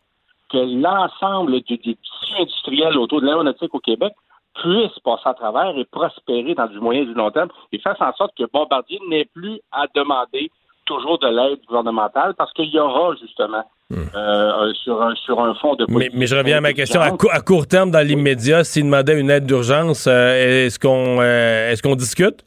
que 0.49 0.57
l'ensemble 0.57 1.61
des 1.61 1.77
tissus 1.77 2.35
industriels 2.39 2.97
autour 2.97 3.21
de 3.21 3.25
l'aéronautique 3.25 3.73
au 3.73 3.79
Québec 3.79 4.13
puisse 4.61 4.97
passer 5.03 5.29
à 5.29 5.33
travers 5.33 5.77
et 5.77 5.85
prospérer 5.85 6.53
dans 6.55 6.67
du 6.67 6.79
moyen 6.79 7.01
et 7.01 7.05
du 7.05 7.13
long 7.13 7.31
terme 7.31 7.49
et 7.71 7.79
faire 7.79 7.95
en 7.99 8.13
sorte 8.13 8.31
que 8.37 8.43
Bombardier 8.51 8.99
n'ait 9.09 9.27
plus 9.33 9.59
à 9.71 9.85
demander 9.95 10.51
toujours 10.85 11.17
de 11.19 11.27
l'aide 11.27 11.59
gouvernementale 11.67 12.33
parce 12.37 12.51
qu'il 12.53 12.69
y 12.69 12.79
aura 12.79 13.15
justement 13.21 13.63
hmm. 13.89 14.03
euh, 14.15 14.73
sur, 14.73 15.01
un, 15.01 15.15
sur 15.15 15.39
un 15.39 15.53
fonds 15.55 15.75
de 15.75 15.85
mais, 15.89 16.09
mais, 16.13 16.27
je 16.27 16.35
reviens 16.35 16.57
à 16.57 16.61
ma 16.61 16.73
question. 16.73 17.01
À, 17.01 17.41
court 17.41 17.67
terme, 17.67 17.91
dans 17.91 18.05
l'immédiat, 18.05 18.63
s'il 18.63 18.85
demandait 18.85 19.19
une 19.19 19.29
aide 19.29 19.45
d'urgence, 19.45 20.07
euh, 20.07 20.65
est-ce 20.65 20.79
qu'on 20.79 21.21
euh, 21.21 21.71
est-ce 21.71 21.81
qu'on 21.81 21.95
discute? 21.95 22.45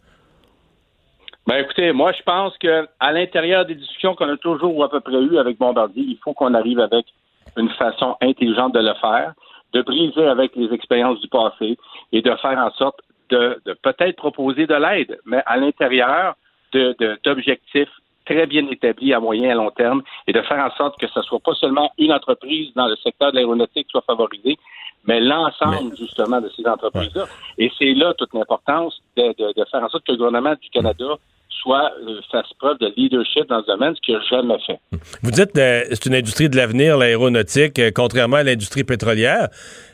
Ben 1.47 1.59
écoutez, 1.59 1.93
moi 1.93 2.13
je 2.13 2.23
pense 2.25 2.57
que 2.59 2.89
à 2.99 3.13
l'intérieur 3.13 3.65
des 3.65 3.77
discussions 3.77 4.15
qu'on 4.17 4.29
a 4.29 4.37
toujours 4.37 4.77
ou 4.77 4.83
à 4.83 4.91
peu 4.91 5.01
près 5.01 5.15
eues 5.15 5.39
avec 5.39 5.59
Bombardier, 5.59 6.03
il 6.03 6.19
faut 6.23 6.35
qu'on 6.35 6.55
arrive 6.55 6.81
avec 6.81 7.07
une 7.57 7.71
façon 7.71 8.17
intelligente 8.21 8.75
de 8.75 8.81
le 8.81 8.95
faire 9.01 9.33
de 9.73 9.83
briser 9.83 10.27
avec 10.27 10.57
les 10.57 10.73
expériences 10.73 11.21
du 11.21 11.29
passé 11.29 11.77
et 12.13 12.23
de 12.23 12.35
faire 12.37 12.59
en 12.59 12.71
sorte 12.73 13.01
de, 13.31 13.61
peut-être 13.83 14.17
proposer 14.17 14.67
de 14.67 14.75
l'aide, 14.75 15.19
mais 15.25 15.43
à 15.47 15.57
l'intérieur 15.57 16.37
d'objectifs 16.73 17.89
très 18.27 18.47
bien 18.47 18.67
établis 18.69 19.15
à 19.15 19.21
moyen 19.21 19.45
et 19.45 19.53
à 19.53 19.55
long 19.55 19.71
terme 19.71 20.03
et 20.27 20.33
de 20.33 20.43
faire 20.43 20.59
en 20.59 20.71
sorte 20.77 20.99
que 21.01 21.07
ce 21.09 21.23
soit 21.23 21.41
pas 21.41 21.55
seulement 21.55 21.93
une 21.97 22.13
entreprise 22.13 22.73
dans 22.75 22.87
le 22.87 22.97
secteur 22.97 23.31
de 23.31 23.37
l'aéronautique 23.37 23.87
qui 23.87 23.93
soit 23.93 24.05
favorisée, 24.07 24.59
mais 25.07 25.21
l'ensemble 25.21 25.97
justement 25.97 26.41
de 26.41 26.51
ces 26.51 26.67
entreprises-là. 26.67 27.25
Et 27.59 27.71
c'est 27.79 27.95
là 27.95 28.13
toute 28.15 28.35
l'importance 28.35 29.01
de, 29.17 29.29
de, 29.39 29.65
faire 29.71 29.83
en 29.83 29.89
sorte 29.89 30.05
que 30.05 30.13
le 30.13 30.19
gouvernement 30.19 30.55
du 30.61 30.69
Canada 30.71 31.17
soit 31.49 31.93
euh, 32.07 32.21
fasse 32.31 32.53
preuve 32.59 32.79
de 32.79 32.93
leadership 32.97 33.49
dans 33.49 33.61
ce 33.63 33.67
domaine, 33.67 33.95
ce 33.97 34.01
qu'il 34.01 34.15
n'a 34.15 34.21
jamais 34.31 34.59
fait. 34.67 34.79
Vous 35.23 35.31
dites 35.31 35.53
que 35.53 35.61
euh, 35.61 35.85
c'est 35.91 36.07
une 36.07 36.15
industrie 36.15 36.49
de 36.49 36.57
l'avenir, 36.57 36.97
l'aéronautique, 36.97 37.79
euh, 37.79 37.91
contrairement 37.95 38.37
à 38.37 38.43
l'industrie 38.43 38.85
pétrolière 38.85 39.49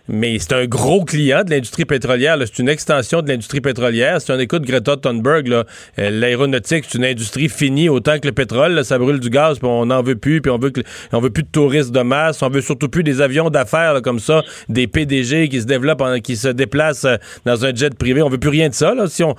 mais 0.08 0.38
c'est 0.38 0.52
un 0.52 0.66
gros 0.66 1.04
client 1.04 1.44
de 1.44 1.50
l'industrie 1.50 1.84
pétrolière. 1.84 2.36
C'est 2.40 2.58
une 2.58 2.68
extension 2.68 3.22
de 3.22 3.28
l'industrie 3.28 3.60
pétrolière. 3.60 4.20
Si 4.20 4.30
on 4.30 4.38
écoute 4.38 4.62
Greta 4.62 4.96
Thunberg, 4.96 5.64
l'aéronautique, 5.96 6.84
c'est 6.88 6.98
une 6.98 7.04
industrie 7.04 7.48
finie 7.48 7.88
autant 7.88 8.18
que 8.18 8.26
le 8.26 8.32
pétrole. 8.32 8.84
ça 8.84 8.98
brûle 8.98 9.20
du 9.20 9.30
gaz, 9.30 9.58
puis 9.58 9.68
on 9.68 9.86
n'en 9.86 10.02
veut 10.02 10.16
plus, 10.16 10.40
puis 10.40 10.50
on 10.50 10.58
veut, 10.58 10.72
on 11.12 11.20
veut 11.20 11.30
plus 11.30 11.44
de 11.44 11.48
touristes 11.48 11.92
de 11.92 12.00
masse. 12.00 12.42
On 12.42 12.50
veut 12.50 12.60
surtout 12.60 12.88
plus 12.88 13.04
des 13.04 13.20
avions 13.20 13.50
d'affaires 13.50 14.00
comme 14.02 14.18
ça, 14.18 14.42
des 14.68 14.86
PDG 14.86 15.48
qui 15.48 15.60
se 15.60 15.66
développent, 15.66 16.02
qui 16.22 16.36
se 16.36 16.48
déplacent 16.48 17.06
dans 17.44 17.64
un 17.64 17.74
jet 17.74 17.94
privé. 17.94 18.22
On 18.22 18.28
veut 18.28 18.38
plus 18.38 18.50
rien 18.50 18.68
de 18.68 18.74
ça. 18.74 18.94
Si 19.08 19.22
on, 19.22 19.36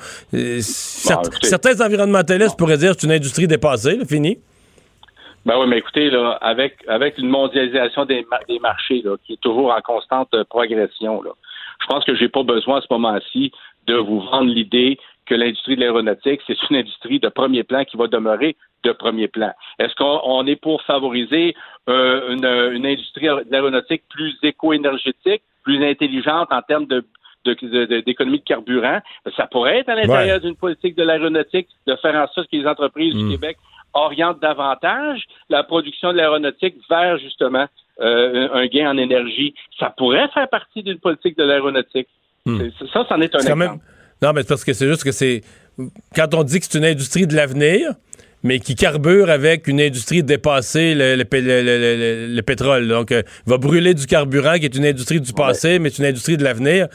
certains 0.62 1.86
environnementalistes 1.86 2.57
pourraient 2.57 2.78
dire 2.78 2.95
que 2.95 3.01
c'est 3.01 3.07
une 3.07 3.14
industrie 3.14 3.47
dépassée, 3.47 3.99
finie. 4.07 4.39
Ben 5.45 5.59
oui, 5.59 5.67
mais 5.67 5.77
écoutez, 5.79 6.09
là, 6.09 6.37
avec, 6.41 6.77
avec 6.87 7.17
une 7.17 7.27
mondialisation 7.27 8.05
des, 8.05 8.25
des 8.47 8.59
marchés 8.59 9.01
là, 9.03 9.17
qui 9.25 9.33
est 9.33 9.41
toujours 9.41 9.73
en 9.73 9.81
constante 9.81 10.29
progression, 10.49 11.21
là, 11.21 11.31
je 11.81 11.87
pense 11.87 12.05
que 12.05 12.15
j'ai 12.15 12.29
pas 12.29 12.43
besoin 12.43 12.77
à 12.77 12.81
ce 12.81 12.87
moment-ci 12.89 13.51
de 13.87 13.95
vous 13.95 14.21
vendre 14.21 14.49
l'idée 14.49 14.97
que 15.25 15.35
l'industrie 15.35 15.75
de 15.75 15.81
l'aéronautique, 15.81 16.41
c'est 16.47 16.57
une 16.69 16.77
industrie 16.77 17.19
de 17.19 17.29
premier 17.29 17.63
plan 17.63 17.83
qui 17.83 17.97
va 17.97 18.07
demeurer 18.07 18.55
de 18.83 18.91
premier 18.91 19.27
plan. 19.27 19.51
Est-ce 19.79 19.95
qu'on 19.95 20.45
est 20.45 20.55
pour 20.55 20.81
favoriser 20.83 21.55
euh, 21.89 22.33
une, 22.33 22.75
une, 22.75 22.85
industrie 22.85 23.27
de 23.27 23.45
l'aéronautique 23.49 24.03
plus 24.09 24.35
éco-énergétique, 24.43 25.41
plus 25.63 25.83
intelligente 25.85 26.49
en 26.51 26.61
termes 26.61 26.87
de 26.87 27.05
d'économie 27.45 28.39
de, 28.39 28.43
carburant? 28.43 28.99
Ça 29.35 29.47
pourrait 29.47 29.79
être 29.79 29.89
à 29.89 29.95
l'intérieur 29.95 30.39
d'une 30.39 30.55
politique 30.55 30.95
de 30.95 31.03
l'aéronautique 31.03 31.67
de 31.87 31.95
faire 31.97 32.15
en 32.15 32.27
sorte 32.27 32.49
que 32.49 32.55
les 32.55 32.65
entreprises 32.65 33.13
du 33.13 33.23
mm. 33.23 33.31
Québec 33.31 33.57
orientent 33.93 34.41
davantage 34.41 35.23
la 35.49 35.63
production 35.63 36.11
de 36.11 36.17
l'aéronautique 36.17 36.75
vers 36.89 37.17
justement 37.17 37.67
euh, 38.01 38.49
un 38.53 38.65
gain 38.67 38.89
en 38.89 38.97
énergie. 38.97 39.53
Ça 39.79 39.93
pourrait 39.95 40.27
faire 40.33 40.49
partie 40.49 40.83
d'une 40.83 40.99
politique 40.99 41.37
de 41.37 41.43
l'aéronautique. 41.43 42.07
Mm. 42.45 42.61
Ça, 42.91 43.05
c'en 43.07 43.21
est 43.21 43.35
un 43.35 43.39
exemple. 43.39 43.79
Non, 44.21 44.31
mais 44.33 44.43
parce 44.43 44.63
que 44.63 44.73
c'est 44.73 44.87
juste 44.87 45.03
que 45.03 45.11
c'est 45.11 45.41
quand 46.15 46.33
on 46.33 46.43
dit 46.43 46.59
que 46.59 46.65
c'est 46.69 46.77
une 46.77 46.85
industrie 46.85 47.27
de 47.27 47.35
l'avenir, 47.35 47.91
mais 48.43 48.59
qui 48.59 48.75
carbure 48.75 49.29
avec 49.29 49.67
une 49.67 49.81
industrie 49.81 50.21
dépassée, 50.21 50.93
le, 50.95 52.41
pétrole. 52.41 52.87
Donc, 52.87 53.11
euh, 53.11 53.23
va 53.45 53.57
brûler 53.57 53.93
du 53.93 54.05
carburant, 54.05 54.57
qui 54.59 54.65
est 54.65 54.75
une 54.75 54.85
industrie 54.85 55.21
du 55.21 55.33
passé, 55.33 55.79
mais 55.79 55.89
c'est 55.89 56.03
une 56.03 56.09
industrie 56.09 56.37
de 56.37 56.43
l'avenir. 56.43 56.87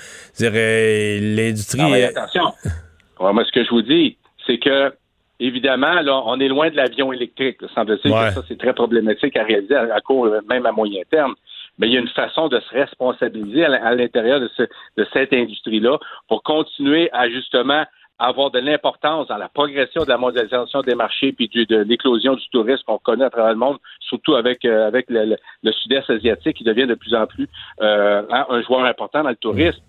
Euh, 0.42 1.18
l'industrie... 1.36 1.80
Ah 1.80 2.08
attention. 2.08 2.52
moi, 3.20 3.44
ce 3.44 3.52
que 3.52 3.64
je 3.64 3.70
vous 3.70 3.82
dis, 3.82 4.18
c'est 4.46 4.58
que, 4.58 4.92
évidemment, 5.40 6.00
là, 6.00 6.22
on 6.26 6.38
est 6.40 6.48
loin 6.48 6.70
de 6.70 6.76
l'avion 6.76 7.12
électrique. 7.12 7.58
Semble-t-il 7.74 8.10
que 8.10 8.30
ça, 8.32 8.42
c'est 8.48 8.58
très 8.58 8.72
problématique 8.72 9.36
à 9.36 9.44
réaliser 9.44 9.74
à, 9.74 10.00
court, 10.00 10.28
même 10.48 10.66
à 10.66 10.72
moyen 10.72 11.02
terme 11.10 11.34
mais 11.80 11.86
il 11.86 11.92
y 11.92 11.96
a 11.96 12.00
une 12.00 12.08
façon 12.08 12.48
de 12.48 12.58
se 12.58 12.74
responsabiliser 12.74 13.64
à 13.64 13.94
l'intérieur 13.94 14.40
de, 14.40 14.50
de, 14.96 15.06
cette 15.12 15.32
industrie-là 15.32 15.98
pour 16.26 16.42
continuer 16.42 17.08
à 17.12 17.28
justement 17.28 17.84
avoir 18.18 18.50
de 18.50 18.58
l'importance 18.58 19.28
dans 19.28 19.36
la 19.36 19.48
progression 19.48 20.02
de 20.02 20.08
la 20.08 20.18
mondialisation 20.18 20.82
des 20.82 20.94
marchés 20.94 21.32
puis 21.32 21.48
de 21.48 21.76
l'éclosion 21.82 22.34
du 22.34 22.48
tourisme 22.50 22.82
qu'on 22.86 22.98
connaît 22.98 23.24
à 23.24 23.30
travers 23.30 23.52
le 23.52 23.58
monde, 23.58 23.78
surtout 24.00 24.34
avec 24.34 24.64
euh, 24.64 24.88
avec 24.88 25.06
le, 25.08 25.36
sud-est 25.70 26.10
asiatique 26.10 26.56
qui 26.56 26.64
devient 26.64 26.86
de 26.86 26.94
plus 26.94 27.14
en 27.14 27.26
plus 27.26 27.48
euh, 27.80 28.22
hein, 28.30 28.46
un 28.48 28.62
joueur 28.62 28.84
important 28.84 29.22
dans 29.22 29.30
le 29.30 29.36
tourisme. 29.36 29.80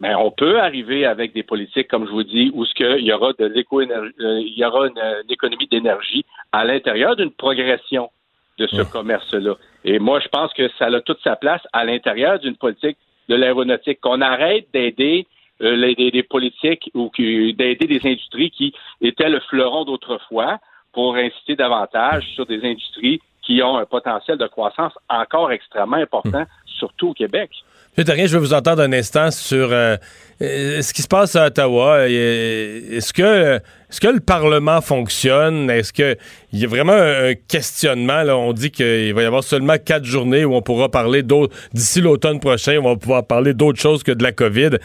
Mais 0.00 0.14
on 0.14 0.30
peut 0.30 0.60
arriver 0.60 1.04
avec 1.04 1.32
des 1.32 1.42
politiques, 1.42 1.88
comme 1.88 2.06
je 2.06 2.12
vous 2.12 2.22
dis, 2.22 2.50
où 2.54 2.64
ce 2.64 2.74
qu'il 2.74 3.04
y 3.04 3.12
aura 3.12 3.32
de 3.32 3.46
l'éco 3.46 3.80
euh, 3.80 4.10
il 4.18 4.54
y 4.56 4.64
aura 4.64 4.86
une, 4.86 5.30
économie 5.30 5.66
d'énergie 5.66 6.24
à 6.52 6.64
l'intérieur 6.64 7.16
d'une 7.16 7.32
progression 7.32 8.10
de 8.58 8.66
ce 8.66 8.82
commerce-là. 8.82 9.54
Et 9.84 9.98
moi, 9.98 10.20
je 10.20 10.28
pense 10.28 10.52
que 10.52 10.68
ça 10.78 10.86
a 10.86 11.00
toute 11.00 11.20
sa 11.22 11.36
place 11.36 11.62
à 11.72 11.84
l'intérieur 11.84 12.38
d'une 12.38 12.56
politique 12.56 12.96
de 13.28 13.34
l'aéronautique, 13.34 14.00
qu'on 14.00 14.20
arrête 14.20 14.68
d'aider 14.72 15.26
euh, 15.60 15.94
des, 15.94 16.22
politiques 16.22 16.90
ou 16.94 17.10
d'aider 17.18 17.86
des 17.86 18.00
industries 18.04 18.50
qui 18.50 18.72
étaient 19.00 19.28
le 19.28 19.40
fleuron 19.40 19.84
d'autrefois 19.84 20.58
pour 20.92 21.16
inciter 21.16 21.56
davantage 21.56 22.26
sur 22.34 22.46
des 22.46 22.64
industries 22.64 23.20
qui 23.42 23.62
ont 23.62 23.76
un 23.76 23.84
potentiel 23.84 24.38
de 24.38 24.46
croissance 24.46 24.92
encore 25.08 25.52
extrêmement 25.52 25.96
important, 25.96 26.44
surtout 26.66 27.08
au 27.08 27.14
Québec. 27.14 27.50
Je 27.98 28.04
vais 28.04 28.38
vous 28.38 28.54
entendre 28.54 28.82
un 28.82 28.92
instant 28.92 29.32
sur 29.32 29.72
euh, 29.72 29.96
euh, 30.40 30.82
ce 30.82 30.92
qui 30.92 31.02
se 31.02 31.08
passe 31.08 31.34
à 31.34 31.46
Ottawa. 31.46 32.08
Est-ce 32.08 33.12
que, 33.12 33.56
est-ce 33.56 34.00
que 34.00 34.06
le 34.06 34.20
Parlement 34.20 34.80
fonctionne? 34.80 35.68
Est-ce 35.68 35.92
qu'il 35.92 36.16
y 36.52 36.64
a 36.64 36.68
vraiment 36.68 36.92
un 36.92 37.34
questionnement? 37.34 38.22
Là? 38.22 38.36
On 38.36 38.52
dit 38.52 38.70
qu'il 38.70 39.12
va 39.14 39.22
y 39.22 39.24
avoir 39.24 39.42
seulement 39.42 39.74
quatre 39.84 40.04
journées 40.04 40.44
où 40.44 40.54
on 40.54 40.62
pourra 40.62 40.88
parler 40.88 41.24
d'autres. 41.24 41.56
D'ici 41.72 42.00
l'automne 42.00 42.38
prochain, 42.38 42.78
on 42.80 42.90
va 42.90 42.96
pouvoir 42.96 43.26
parler 43.26 43.52
d'autres 43.52 43.80
choses 43.80 44.04
que 44.04 44.12
de 44.12 44.22
la 44.22 44.30
COVID. 44.30 44.78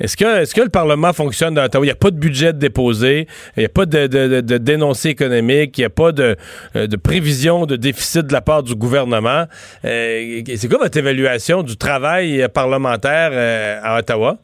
Est-ce 0.00 0.16
que, 0.16 0.62
le 0.62 0.70
Parlement 0.70 1.12
fonctionne 1.12 1.54
dans 1.54 1.64
Ottawa? 1.64 1.84
Il 1.84 1.88
n'y 1.88 1.92
a 1.92 1.94
pas 1.94 2.10
de 2.10 2.18
budget 2.18 2.54
déposé, 2.54 3.26
il 3.56 3.60
n'y 3.60 3.66
a 3.66 3.68
pas 3.68 3.84
de, 3.84 4.06
de, 4.06 4.58
dénoncé 4.58 5.10
économique, 5.10 5.76
il 5.76 5.82
n'y 5.82 5.84
a 5.84 5.90
pas 5.90 6.12
de, 6.12 6.36
euh, 6.74 6.86
de, 6.86 6.96
prévision 6.96 7.66
de 7.66 7.76
déficit 7.76 8.26
de 8.26 8.32
la 8.32 8.40
part 8.40 8.62
du 8.62 8.74
gouvernement. 8.74 9.44
Euh, 9.84 10.40
c'est 10.56 10.68
quoi 10.68 10.78
votre 10.78 10.96
évaluation 10.96 11.62
du 11.62 11.76
travail 11.76 12.46
parlementaire 12.54 13.30
euh, 13.32 13.78
à 13.82 13.98
Ottawa? 13.98 14.38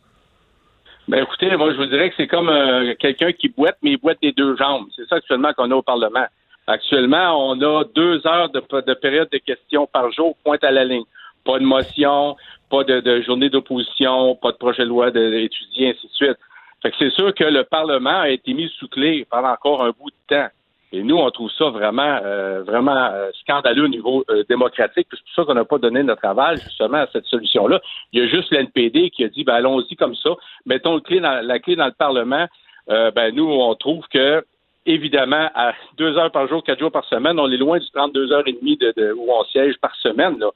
Ben 1.08 1.22
écoutez, 1.22 1.56
moi 1.56 1.72
je 1.72 1.76
vous 1.76 1.86
dirais 1.86 2.10
que 2.10 2.16
c'est 2.18 2.26
comme 2.26 2.50
quelqu'un 2.98 3.32
qui 3.32 3.48
boite, 3.48 3.78
mais 3.82 3.92
il 3.92 3.96
boite 3.96 4.18
des 4.20 4.32
deux 4.32 4.56
jambes. 4.56 4.86
C'est 4.94 5.08
ça 5.08 5.16
actuellement 5.16 5.52
qu'on 5.54 5.70
a 5.70 5.74
au 5.74 5.82
Parlement. 5.82 6.26
Actuellement, 6.66 7.48
on 7.48 7.60
a 7.62 7.84
deux 7.94 8.26
heures 8.26 8.50
de, 8.50 8.60
de 8.60 8.94
période 8.94 9.28
de 9.32 9.38
questions 9.38 9.88
par 9.90 10.10
jour, 10.12 10.36
pointe 10.44 10.64
à 10.64 10.72
la 10.72 10.84
ligne. 10.84 11.04
Pas 11.44 11.60
de 11.60 11.64
motion, 11.64 12.36
pas 12.70 12.84
de, 12.84 13.22
journée 13.22 13.48
d'opposition, 13.48 14.36
pas 14.36 14.52
de 14.52 14.56
projet 14.56 14.82
de 14.82 14.88
loi 14.88 15.10
d'étudier, 15.10 15.90
ainsi 15.90 16.06
de 16.06 16.12
suite. 16.12 16.38
Fait 16.82 16.90
que 16.90 16.96
c'est 16.98 17.10
sûr 17.10 17.34
que 17.34 17.44
le 17.44 17.64
Parlement 17.64 18.20
a 18.20 18.28
été 18.28 18.52
mis 18.52 18.68
sous 18.78 18.88
clé 18.88 19.26
pendant 19.30 19.48
encore 19.48 19.82
un 19.82 19.90
bout 19.90 20.10
de 20.10 20.36
temps. 20.36 20.48
Et 20.92 21.02
nous, 21.02 21.16
on 21.16 21.30
trouve 21.30 21.50
ça 21.50 21.68
vraiment, 21.70 22.20
euh, 22.24 22.62
vraiment 22.62 22.96
euh, 22.96 23.30
scandaleux 23.42 23.84
au 23.84 23.88
niveau 23.88 24.24
euh, 24.30 24.44
démocratique. 24.48 25.08
C'est 25.10 25.20
pour 25.20 25.34
ça 25.34 25.44
qu'on 25.44 25.54
n'a 25.54 25.64
pas 25.64 25.78
donné 25.78 26.02
notre 26.02 26.24
aval 26.24 26.58
justement 26.60 26.98
à 26.98 27.08
cette 27.12 27.26
solution-là. 27.26 27.80
Il 28.12 28.20
y 28.20 28.22
a 28.24 28.28
juste 28.28 28.52
l'NPD 28.52 29.10
qui 29.10 29.24
a 29.24 29.28
dit, 29.28 29.42
ben 29.42 29.54
allons-y 29.54 29.96
comme 29.96 30.14
ça, 30.14 30.30
mettons 30.64 31.00
la 31.10 31.58
clé 31.58 31.76
dans 31.76 31.86
le 31.86 31.92
Parlement. 31.92 32.46
ben 32.88 33.34
nous, 33.34 33.50
on 33.50 33.74
trouve 33.74 34.06
que 34.08 34.44
évidemment, 34.86 35.50
à 35.54 35.72
deux 35.98 36.16
heures 36.16 36.30
par 36.30 36.46
jour, 36.46 36.62
quatre 36.62 36.78
jours 36.78 36.92
par 36.92 37.04
semaine, 37.06 37.40
on 37.40 37.50
est 37.50 37.56
loin 37.56 37.78
du 37.78 37.90
32 37.90 38.32
heures 38.32 38.46
et 38.46 38.52
demie 38.52 38.76
de, 38.76 38.94
de, 38.96 39.12
où 39.12 39.26
on 39.32 39.44
siège 39.44 39.74
par 39.78 39.94
semaine. 39.96 40.38
Là. 40.38 40.50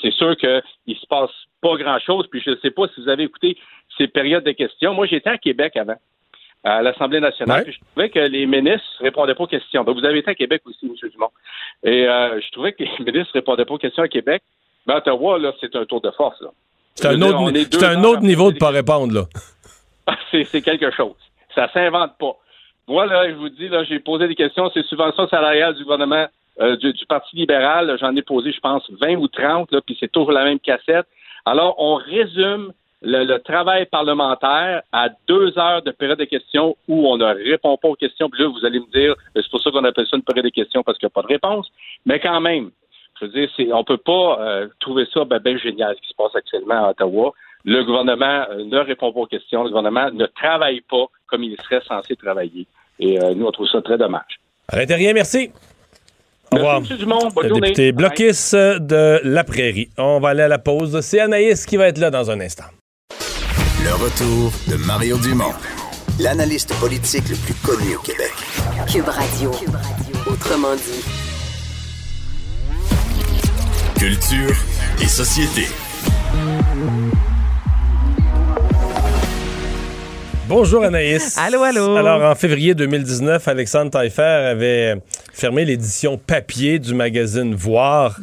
C'est 0.00 0.12
sûr 0.12 0.36
qu'il 0.36 0.96
se 0.96 1.06
passe 1.06 1.30
pas 1.60 1.76
grand-chose. 1.76 2.26
Puis 2.30 2.42
je 2.44 2.50
ne 2.50 2.56
sais 2.56 2.70
pas 2.70 2.86
si 2.88 3.02
vous 3.02 3.08
avez 3.08 3.24
écouté 3.24 3.56
ces 3.96 4.08
périodes 4.08 4.44
de 4.44 4.52
questions. 4.52 4.94
Moi, 4.94 5.06
j'étais 5.06 5.30
à 5.30 5.38
Québec 5.38 5.76
avant, 5.76 5.96
à 6.64 6.82
l'Assemblée 6.82 7.20
nationale. 7.20 7.64
Puis 7.64 7.72
je 7.72 7.80
trouvais 7.90 8.10
que 8.10 8.18
les 8.18 8.46
ministres 8.46 8.86
répondaient 9.00 9.34
pas 9.34 9.44
aux 9.44 9.48
questions. 9.48 9.84
Vous 9.84 10.04
avez 10.04 10.18
été 10.18 10.30
à 10.30 10.34
Québec 10.34 10.62
aussi, 10.64 10.86
M. 10.86 11.10
Dumont. 11.10 11.30
Et 11.82 12.06
euh, 12.08 12.40
je 12.40 12.50
trouvais 12.52 12.72
que 12.72 12.82
les 12.82 12.90
ministres 13.12 13.32
répondaient 13.34 13.64
pas 13.64 13.74
aux 13.74 13.78
questions 13.78 14.02
à 14.02 14.08
Québec. 14.08 14.42
Mais 14.86 14.94
à 14.94 14.98
Ottawa, 14.98 15.38
là, 15.38 15.52
c'est 15.60 15.74
un 15.74 15.84
tour 15.84 16.00
de 16.00 16.10
force. 16.12 16.42
C'est 16.94 17.08
un, 17.08 17.20
autre, 17.20 17.84
un 17.84 18.04
autre 18.04 18.22
niveau 18.22 18.52
de 18.52 18.58
pas 18.58 18.70
répondre, 18.70 19.12
là. 19.12 19.24
c'est 20.30 20.62
quelque 20.62 20.90
chose. 20.92 21.16
Ça 21.54 21.70
s'invente 21.72 22.16
pas. 22.18 22.36
Moi, 22.88 23.06
là, 23.06 23.28
je 23.28 23.34
vous 23.34 23.48
dis, 23.48 23.68
là, 23.68 23.84
j'ai 23.84 23.98
posé 23.98 24.28
des 24.28 24.34
questions. 24.34 24.70
C'est 24.72 24.84
subvention 24.84 25.28
salariale 25.28 25.74
du 25.74 25.82
gouvernement 25.82 26.26
euh, 26.60 26.76
du, 26.76 26.92
Parti 27.06 27.36
libéral. 27.36 27.96
J'en 28.00 28.14
ai 28.16 28.22
posé, 28.22 28.52
je 28.52 28.60
pense, 28.60 28.90
20 28.90 29.16
ou 29.16 29.28
30, 29.28 29.70
là, 29.72 29.80
puis 29.84 29.96
c'est 30.00 30.10
toujours 30.10 30.32
la 30.32 30.44
même 30.44 30.58
cassette. 30.58 31.06
Alors, 31.44 31.74
on 31.78 31.96
résume 31.96 32.72
le, 33.02 33.36
travail 33.38 33.86
parlementaire 33.86 34.82
à 34.90 35.08
deux 35.28 35.56
heures 35.58 35.82
de 35.82 35.90
période 35.90 36.18
de 36.18 36.24
questions 36.24 36.76
où 36.88 37.06
on 37.06 37.18
ne 37.18 37.24
répond 37.26 37.76
pas 37.76 37.88
aux 37.88 37.94
questions. 37.94 38.30
Puis 38.30 38.42
là, 38.42 38.48
vous 38.48 38.64
allez 38.64 38.80
me 38.80 38.90
dire, 38.90 39.12
euh, 39.12 39.42
c'est 39.42 39.50
pour 39.50 39.60
ça 39.60 39.70
qu'on 39.70 39.84
appelle 39.84 40.06
ça 40.10 40.16
une 40.16 40.22
période 40.22 40.46
de 40.46 40.50
questions 40.50 40.82
parce 40.82 40.98
qu'il 40.98 41.06
n'y 41.06 41.12
a 41.12 41.14
pas 41.14 41.22
de 41.22 41.32
réponse. 41.32 41.70
Mais 42.06 42.20
quand 42.20 42.40
même, 42.40 42.70
je 43.20 43.26
veux 43.26 43.32
dire, 43.32 43.50
on 43.72 43.84
peut 43.84 43.98
pas 43.98 44.38
euh, 44.40 44.68
trouver 44.80 45.06
ça 45.12 45.24
ben, 45.24 45.38
ben, 45.38 45.58
génial 45.58 45.94
ce 45.96 46.00
qui 46.00 46.08
se 46.08 46.14
passe 46.14 46.34
actuellement 46.34 46.86
à 46.86 46.90
Ottawa. 46.90 47.32
Le 47.64 47.84
gouvernement 47.84 48.46
ne 48.64 48.78
répond 48.78 49.12
pas 49.12 49.20
aux 49.20 49.26
questions. 49.26 49.62
Le 49.62 49.68
gouvernement 49.68 50.10
ne 50.10 50.26
travaille 50.26 50.80
pas 50.80 51.06
comme 51.26 51.42
il 51.44 51.56
serait 51.62 51.82
censé 51.86 52.16
travailler. 52.16 52.66
Et 52.98 53.18
nous, 53.34 53.44
on 53.44 53.50
trouve 53.50 53.68
ça 53.68 53.82
très 53.82 53.98
dommage. 53.98 54.38
Rien, 54.72 55.12
merci. 55.12 55.50
Au 56.52 56.56
revoir. 56.56 56.80
Dumont. 56.80 57.28
Bonne 57.34 57.48
le 57.48 57.60
député 57.60 57.92
bloquiste 57.92 58.54
de 58.54 59.20
la 59.24 59.44
Prairie. 59.44 59.90
On 59.98 60.20
va 60.20 60.30
aller 60.30 60.42
à 60.42 60.48
la 60.48 60.58
pause. 60.58 61.00
C'est 61.00 61.20
Anaïs 61.20 61.66
qui 61.66 61.76
va 61.76 61.88
être 61.88 61.98
là 61.98 62.10
dans 62.10 62.30
un 62.30 62.40
instant. 62.40 62.64
Le 63.84 63.92
retour 63.94 64.52
de 64.68 64.76
Mario 64.84 65.18
Dumont, 65.18 65.52
l'analyste 66.18 66.74
politique 66.80 67.28
le 67.28 67.36
plus 67.36 67.54
connu 67.54 67.96
au 67.96 68.00
Québec. 68.00 68.32
Cube 68.90 69.08
Radio. 69.08 69.50
Autrement 70.26 70.74
dit. 70.74 71.04
Culture 73.98 74.54
et 75.00 75.06
société. 75.06 75.66
Bonjour 80.48 80.84
Anaïs. 80.84 81.36
Allô, 81.38 81.64
allô. 81.64 81.96
Alors, 81.96 82.22
en 82.22 82.34
février 82.36 82.72
2019, 82.72 83.48
Alexandre 83.48 83.90
Taillefer 83.90 84.22
avait 84.22 84.94
fermé 85.32 85.64
l'édition 85.64 86.16
papier 86.18 86.78
du 86.78 86.94
magazine 86.94 87.52
Voir. 87.52 88.16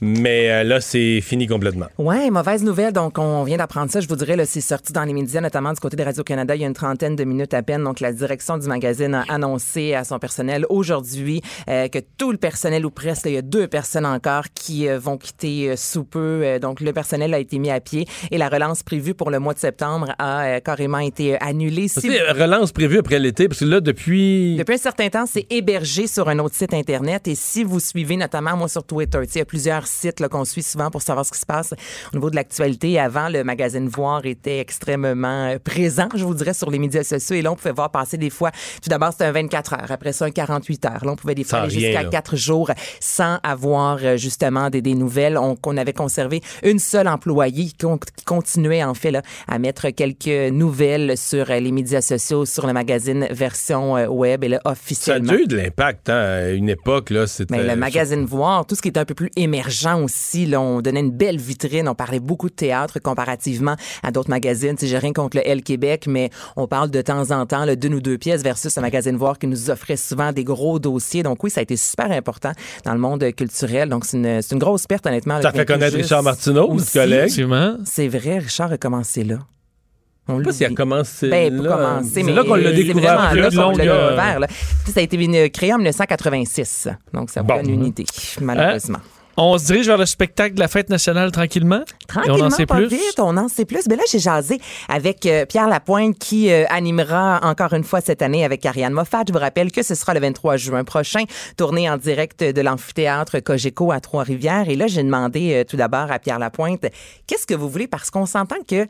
Mais 0.00 0.50
euh, 0.50 0.64
là, 0.64 0.80
c'est 0.80 1.20
fini 1.20 1.46
complètement. 1.46 1.86
Ouais, 1.98 2.30
mauvaise 2.30 2.62
nouvelle. 2.62 2.92
Donc, 2.92 3.18
on 3.18 3.44
vient 3.44 3.56
d'apprendre 3.56 3.90
ça. 3.90 4.00
Je 4.00 4.08
vous 4.08 4.16
dirais, 4.16 4.36
c'est 4.46 4.60
sorti 4.60 4.92
dans 4.92 5.04
les 5.04 5.12
médias, 5.12 5.40
notamment 5.40 5.72
du 5.72 5.80
côté 5.80 5.96
de 5.96 6.02
Radio-Canada, 6.02 6.54
il 6.54 6.62
y 6.62 6.64
a 6.64 6.68
une 6.68 6.74
trentaine 6.74 7.16
de 7.16 7.24
minutes 7.24 7.54
à 7.54 7.62
peine. 7.62 7.84
Donc, 7.84 8.00
la 8.00 8.12
direction 8.12 8.58
du 8.58 8.68
magazine 8.68 9.14
a 9.14 9.24
annoncé 9.28 9.94
à 9.94 10.04
son 10.04 10.18
personnel 10.18 10.64
aujourd'hui 10.68 11.42
euh, 11.68 11.88
que 11.88 11.98
tout 12.16 12.32
le 12.32 12.38
personnel, 12.38 12.86
ou 12.86 12.90
presque, 12.90 13.26
il 13.26 13.32
y 13.32 13.36
a 13.36 13.42
deux 13.42 13.66
personnes 13.66 14.06
encore 14.06 14.44
qui 14.54 14.88
euh, 14.88 14.98
vont 14.98 15.16
quitter 15.16 15.76
sous 15.76 16.04
peu. 16.04 16.58
donc, 16.60 16.80
le 16.80 16.92
personnel 16.92 17.34
a 17.34 17.38
été 17.38 17.58
mis 17.58 17.70
à 17.70 17.80
pied 17.80 18.06
et 18.30 18.38
la 18.38 18.48
relance 18.48 18.82
prévue 18.82 19.14
pour 19.14 19.30
le 19.30 19.38
mois 19.38 19.54
de 19.54 19.58
septembre 19.58 20.14
a 20.18 20.60
carrément 20.60 20.98
été 20.98 21.40
annulée. 21.40 21.88
Si 21.88 22.08
relance 22.32 22.72
prévue 22.72 22.98
après 22.98 23.18
l'été, 23.18 23.48
parce 23.48 23.60
que 23.60 23.64
là, 23.64 23.80
depuis... 23.80 24.56
Depuis 24.56 24.74
un 24.74 24.78
certain 24.78 25.08
temps, 25.08 25.26
c'est 25.26 25.46
hébergé 25.50 26.06
sur 26.06 26.28
un 26.28 26.38
autre 26.38 26.54
site 26.54 26.74
Internet. 26.74 27.28
Et 27.28 27.34
si 27.34 27.64
vous 27.64 27.80
suivez, 27.80 28.16
notamment, 28.16 28.56
moi, 28.56 28.68
sur 28.68 28.84
Twitter, 28.84 29.18
il 29.22 29.38
y 29.38 29.40
a 29.40 29.44
plusieurs 29.44 29.86
site 29.88 30.20
là, 30.20 30.28
qu'on 30.28 30.44
suit 30.44 30.62
souvent 30.62 30.90
pour 30.90 31.02
savoir 31.02 31.24
ce 31.26 31.32
qui 31.32 31.38
se 31.38 31.46
passe 31.46 31.74
au 32.12 32.16
niveau 32.16 32.30
de 32.30 32.36
l'actualité. 32.36 32.98
Avant, 32.98 33.28
le 33.28 33.44
magazine 33.44 33.88
Voir 33.88 34.24
était 34.26 34.58
extrêmement 34.60 35.46
euh, 35.48 35.58
présent, 35.58 36.08
je 36.14 36.24
vous 36.24 36.34
dirais, 36.34 36.54
sur 36.54 36.70
les 36.70 36.78
médias 36.78 37.02
sociaux. 37.02 37.36
Et 37.36 37.42
là, 37.42 37.52
on 37.52 37.56
pouvait 37.56 37.72
voir 37.72 37.90
passer 37.90 38.16
des 38.16 38.30
fois, 38.30 38.50
tout 38.82 38.88
d'abord, 38.88 39.12
c'était 39.12 39.24
un 39.24 39.32
24 39.32 39.72
heures. 39.74 39.90
Après 39.90 40.12
ça, 40.12 40.26
un 40.26 40.30
48 40.30 40.84
heures. 40.86 41.04
Là, 41.04 41.12
on 41.12 41.16
pouvait 41.16 41.34
des 41.34 41.44
fois 41.44 41.60
aller 41.60 41.70
jusqu'à 41.70 42.02
là. 42.02 42.08
quatre 42.08 42.36
jours 42.36 42.70
sans 43.00 43.38
avoir 43.42 43.98
euh, 44.02 44.16
justement 44.16 44.70
des, 44.70 44.82
des 44.82 44.94
nouvelles. 44.94 45.36
On, 45.38 45.56
qu'on 45.56 45.76
avait 45.76 45.92
conservé 45.92 46.40
une 46.62 46.78
seule 46.78 47.08
employée 47.08 47.66
qui, 47.66 47.74
con- 47.74 47.98
qui 48.16 48.24
continuait 48.24 48.84
en 48.84 48.94
fait 48.94 49.10
là, 49.10 49.22
à 49.46 49.58
mettre 49.58 49.88
quelques 49.90 50.52
nouvelles 50.52 51.16
sur 51.16 51.50
euh, 51.50 51.60
les 51.60 51.72
médias 51.72 52.02
sociaux, 52.02 52.44
sur 52.44 52.66
le 52.66 52.72
magazine 52.72 53.26
version 53.30 53.94
web 54.08 54.44
et 54.44 54.48
là, 54.48 54.60
Ça 54.64 54.68
a 54.68 54.72
officiellement. 54.72 55.32
eu 55.32 55.46
de 55.46 55.56
l'impact, 55.56 56.08
hein, 56.10 56.16
à 56.18 56.48
une 56.50 56.68
époque, 56.68 57.10
là, 57.10 57.26
c'était... 57.26 57.56
Mais 57.56 57.62
le 57.64 57.76
magazine 57.76 58.24
Voir, 58.24 58.66
tout 58.66 58.74
ce 58.74 58.82
qui 58.82 58.88
était 58.88 59.00
un 59.00 59.04
peu 59.04 59.14
plus 59.14 59.30
émergent 59.36 59.77
aussi, 59.86 60.46
là, 60.46 60.60
on 60.60 60.80
donnait 60.80 61.00
une 61.00 61.10
belle 61.10 61.38
vitrine, 61.38 61.88
on 61.88 61.94
parlait 61.94 62.20
beaucoup 62.20 62.48
de 62.48 62.54
théâtre 62.54 62.98
comparativement 62.98 63.76
à 64.02 64.10
d'autres 64.10 64.30
magazines. 64.30 64.76
Sais, 64.78 64.86
J'ai 64.86 64.98
rien 64.98 65.12
contre 65.12 65.36
le 65.36 65.46
L 65.46 65.62
Québec, 65.62 66.04
mais 66.08 66.30
on 66.56 66.66
parle 66.66 66.90
de 66.90 67.00
temps 67.02 67.30
en 67.30 67.46
temps 67.46 67.66
d'une 67.74 67.94
ou 67.94 68.00
deux 68.00 68.18
pièces 68.18 68.42
versus 68.42 68.76
un 68.78 68.80
magazine 68.80 69.16
Voir 69.16 69.38
qui 69.38 69.46
nous 69.46 69.70
offrait 69.70 69.96
souvent 69.96 70.32
des 70.32 70.44
gros 70.44 70.78
dossiers. 70.78 71.22
Donc 71.22 71.42
oui, 71.44 71.50
ça 71.50 71.60
a 71.60 71.62
été 71.62 71.76
super 71.76 72.10
important 72.10 72.52
dans 72.84 72.92
le 72.92 72.98
monde 72.98 73.24
culturel. 73.32 73.88
Donc 73.88 74.04
c'est 74.04 74.16
une, 74.16 74.58
grosse 74.58 74.86
perte 74.86 75.06
honnêtement. 75.06 75.40
Ça 75.42 75.52
fait 75.52 75.64
connaître 75.66 75.96
Richard 75.96 76.22
Martineau, 76.22 76.68
aussi. 76.70 76.92
collègue. 76.92 77.30
C'est 77.84 78.08
vrai, 78.08 78.38
Richard 78.38 78.72
a 78.72 78.78
commencé 78.78 79.24
là. 79.24 79.38
On 80.30 80.34
Je 80.34 80.38
sais 80.40 80.44
pas 80.44 80.52
s'il 80.52 80.66
a 80.66 80.70
commencé 80.70 81.28
Ben, 81.30 81.62
là. 81.62 81.70
commencé, 81.76 82.10
C'est 82.12 82.22
mais 82.22 82.32
là 82.32 82.44
qu'on 82.44 82.54
l'a 82.56 82.70
découvert 82.72 83.16
vraiment 83.16 83.30
plus 83.30 83.40
là 83.40 83.50
qu'on 83.50 83.56
long, 83.56 83.76
l'a 83.78 84.38
là. 84.40 84.46
Ça 84.86 85.00
a 85.00 85.02
été 85.02 85.50
créé 85.50 85.72
en 85.72 85.78
1986. 85.78 86.88
Donc, 87.14 87.30
ça 87.30 87.40
vous 87.40 87.46
Bon. 87.46 87.56
donne 87.56 87.70
une 87.70 87.86
idée, 87.86 88.04
malheureusement. 88.42 88.98
On 89.40 89.56
se 89.56 89.66
dirige 89.66 89.86
vers 89.86 89.98
le 89.98 90.04
spectacle 90.04 90.56
de 90.56 90.60
la 90.60 90.66
fête 90.66 90.90
nationale 90.90 91.30
tranquillement. 91.30 91.82
Tranquillement, 92.08 92.38
Et 92.38 92.42
on 92.42 92.46
en 92.46 92.50
sait 92.50 92.66
pas 92.66 92.74
plus. 92.74 92.88
vite, 92.88 93.18
on 93.18 93.36
en 93.36 93.46
sait 93.46 93.64
plus. 93.64 93.86
Mais 93.88 93.94
là, 93.94 94.02
j'ai 94.10 94.18
jasé 94.18 94.60
avec 94.88 95.26
euh, 95.26 95.46
Pierre 95.46 95.68
Lapointe 95.68 96.18
qui 96.18 96.50
euh, 96.50 96.64
animera 96.70 97.38
encore 97.44 97.72
une 97.72 97.84
fois 97.84 98.00
cette 98.00 98.20
année 98.20 98.44
avec 98.44 98.66
Ariane 98.66 98.92
Moffat. 98.92 99.22
Je 99.28 99.32
vous 99.32 99.38
rappelle 99.38 99.70
que 99.70 99.84
ce 99.84 99.94
sera 99.94 100.12
le 100.12 100.18
23 100.18 100.56
juin 100.56 100.82
prochain, 100.82 101.22
tournée 101.56 101.88
en 101.88 101.96
direct 101.98 102.42
de 102.42 102.60
l'amphithéâtre 102.60 103.38
Cogeco 103.38 103.92
à 103.92 104.00
Trois-Rivières. 104.00 104.68
Et 104.68 104.74
là, 104.74 104.88
j'ai 104.88 105.04
demandé 105.04 105.54
euh, 105.54 105.64
tout 105.64 105.76
d'abord 105.76 106.10
à 106.10 106.18
Pierre 106.18 106.40
Lapointe, 106.40 106.86
qu'est-ce 107.28 107.46
que 107.46 107.54
vous 107.54 107.68
voulez? 107.68 107.86
Parce 107.86 108.10
qu'on 108.10 108.26
s'entend 108.26 108.56
que 108.68 108.88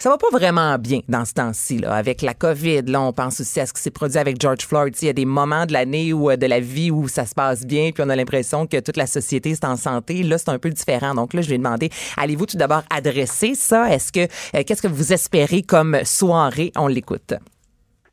ça 0.00 0.08
va 0.08 0.16
pas 0.16 0.30
vraiment 0.32 0.78
bien 0.78 1.00
dans 1.08 1.26
ce 1.26 1.34
temps-ci, 1.34 1.76
là. 1.76 1.92
Avec 1.92 2.22
la 2.22 2.32
COVID, 2.32 2.82
là, 2.86 3.02
on 3.02 3.12
pense 3.12 3.38
aussi 3.42 3.60
à 3.60 3.66
ce 3.66 3.74
qui 3.74 3.82
s'est 3.82 3.90
produit 3.90 4.16
avec 4.16 4.40
George 4.40 4.66
Floyd. 4.66 4.96
Il 5.02 5.04
y 5.04 5.08
a 5.10 5.12
des 5.12 5.26
moments 5.26 5.66
de 5.66 5.74
l'année 5.74 6.14
ou 6.14 6.30
euh, 6.30 6.36
de 6.36 6.46
la 6.46 6.58
vie 6.58 6.90
où 6.90 7.06
ça 7.06 7.26
se 7.26 7.34
passe 7.34 7.66
bien, 7.66 7.90
puis 7.92 8.02
on 8.06 8.08
a 8.08 8.16
l'impression 8.16 8.66
que 8.66 8.80
toute 8.80 8.96
la 8.96 9.06
société 9.06 9.50
est 9.50 9.62
en 9.62 9.76
santé. 9.76 10.22
Là, 10.22 10.38
c'est 10.38 10.48
un 10.48 10.58
peu 10.58 10.70
différent. 10.70 11.14
Donc 11.14 11.34
là, 11.34 11.42
je 11.42 11.48
lui 11.48 11.56
ai 11.56 11.58
demandé, 11.58 11.90
allez-vous 12.16 12.46
tout 12.46 12.56
d'abord 12.56 12.82
adresser 12.88 13.54
ça? 13.54 13.92
Est-ce 13.92 14.10
que, 14.10 14.20
euh, 14.56 14.62
qu'est-ce 14.66 14.80
que 14.80 14.88
vous 14.88 15.12
espérez 15.12 15.62
comme 15.62 15.98
soirée? 16.04 16.72
On 16.76 16.86
l'écoute. 16.86 17.34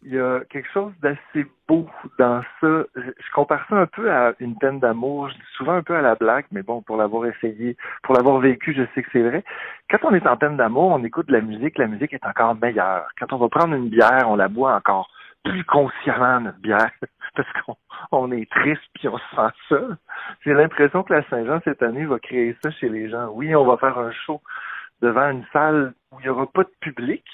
Il 0.07 0.13
y 0.13 0.19
a 0.19 0.39
quelque 0.49 0.69
chose 0.71 0.93
d'assez 1.01 1.45
beau 1.67 1.85
dans 2.17 2.41
ça. 2.61 2.83
Je, 2.95 3.31
compare 3.33 3.65
ça 3.67 3.75
un 3.75 3.87
peu 3.87 4.09
à 4.09 4.33
une 4.39 4.57
peine 4.57 4.79
d'amour. 4.79 5.27
Je 5.29 5.33
dis 5.35 5.41
souvent 5.57 5.73
un 5.73 5.83
peu 5.83 5.97
à 5.97 6.01
la 6.01 6.15
blague, 6.15 6.45
mais 6.53 6.63
bon, 6.63 6.81
pour 6.81 6.95
l'avoir 6.95 7.25
essayé, 7.25 7.75
pour 8.03 8.15
l'avoir 8.15 8.39
vécu, 8.39 8.73
je 8.73 8.83
sais 8.95 9.03
que 9.03 9.09
c'est 9.11 9.21
vrai. 9.21 9.43
Quand 9.89 9.97
on 10.03 10.13
est 10.13 10.25
en 10.25 10.37
peine 10.37 10.55
d'amour, 10.55 10.91
on 10.91 11.03
écoute 11.03 11.27
de 11.27 11.33
la 11.33 11.41
musique, 11.41 11.77
la 11.77 11.87
musique 11.87 12.13
est 12.13 12.25
encore 12.25 12.55
meilleure. 12.55 13.09
Quand 13.19 13.33
on 13.33 13.37
va 13.37 13.49
prendre 13.49 13.75
une 13.75 13.89
bière, 13.89 14.27
on 14.27 14.37
la 14.37 14.47
boit 14.47 14.75
encore 14.75 15.09
plus 15.43 15.65
consciemment, 15.65 16.39
notre 16.39 16.59
bière, 16.59 16.91
parce 17.35 17.49
qu'on 17.65 17.75
on 18.13 18.31
est 18.31 18.49
triste 18.49 18.81
puis 18.93 19.09
on 19.09 19.17
sent 19.17 19.53
ça. 19.67 19.81
J'ai 20.45 20.53
l'impression 20.53 21.03
que 21.03 21.13
la 21.13 21.27
Saint-Jean, 21.29 21.59
cette 21.65 21.83
année, 21.83 22.05
va 22.05 22.17
créer 22.19 22.55
ça 22.63 22.71
chez 22.71 22.87
les 22.87 23.09
gens. 23.09 23.27
Oui, 23.33 23.53
on 23.53 23.65
va 23.65 23.75
faire 23.75 23.97
un 23.97 24.11
show 24.11 24.41
devant 25.01 25.29
une 25.31 25.45
salle 25.51 25.93
où 26.11 26.19
il 26.21 26.23
n'y 26.23 26.29
aura 26.29 26.47
pas 26.47 26.63
de 26.63 26.71
public, 26.79 27.25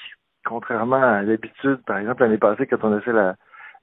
contrairement 0.46 1.02
à 1.02 1.22
l'habitude, 1.22 1.80
par 1.86 1.98
exemple, 1.98 2.24
l'année 2.24 2.38
passée, 2.38 2.68
quand 2.68 2.84
on 2.84 2.94
a 2.94 3.02
fait 3.02 3.14
la, 3.14 3.36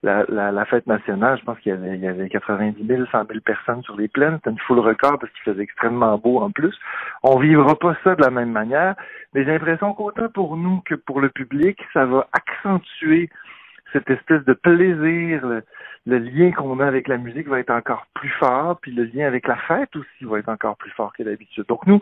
la, 0.03 0.25
la, 0.51 0.65
fête 0.65 0.87
nationale, 0.87 1.39
je 1.39 1.45
pense 1.45 1.59
qu'il 1.61 1.75
y 1.75 1.99
y 1.99 2.07
avait 2.07 2.29
90 2.29 2.87
000, 2.87 3.07
100 3.11 3.27
000 3.27 3.41
personnes 3.45 3.83
sur 3.83 3.97
les 3.97 4.09
plaines. 4.09 4.37
C'était 4.37 4.51
une 4.51 4.59
foule 4.61 4.81
record 4.81 5.19
parce 5.19 5.33
qu'il 5.33 5.53
faisait 5.53 5.63
extrêmement 5.63 6.17
beau 6.17 6.41
en 6.41 6.51
plus. 6.51 6.75
On 7.23 7.39
vivra 7.39 7.75
pas 7.77 7.97
ça 8.03 8.15
de 8.15 8.23
la 8.23 8.31
même 8.31 8.51
manière, 8.51 8.95
mais 9.35 9.45
j'ai 9.45 9.53
l'impression 9.53 9.93
qu'autant 9.93 10.29
pour 10.29 10.57
nous 10.57 10.81
que 10.87 10.95
pour 10.95 11.21
le 11.21 11.29
public, 11.29 11.79
ça 11.93 12.07
va 12.07 12.27
accentuer 12.33 13.29
cette 13.93 14.09
espèce 14.09 14.45
de 14.45 14.53
plaisir, 14.53 15.45
le, 15.47 15.65
le 16.07 16.19
lien 16.19 16.53
qu'on 16.53 16.81
a 16.81 16.87
avec 16.87 17.09
la 17.09 17.19
musique 17.19 17.49
va 17.49 17.59
être 17.59 17.71
encore 17.71 18.07
plus 18.15 18.31
fort, 18.39 18.79
puis 18.81 18.93
le 18.93 19.05
lien 19.05 19.27
avec 19.27 19.47
la 19.47 19.57
fête 19.57 19.95
aussi 19.97 20.25
va 20.25 20.39
être 20.39 20.49
encore 20.49 20.77
plus 20.77 20.91
fort 20.93 21.13
que 21.13 21.23
d'habitude. 21.23 21.65
Donc 21.69 21.87
nous, 21.87 22.01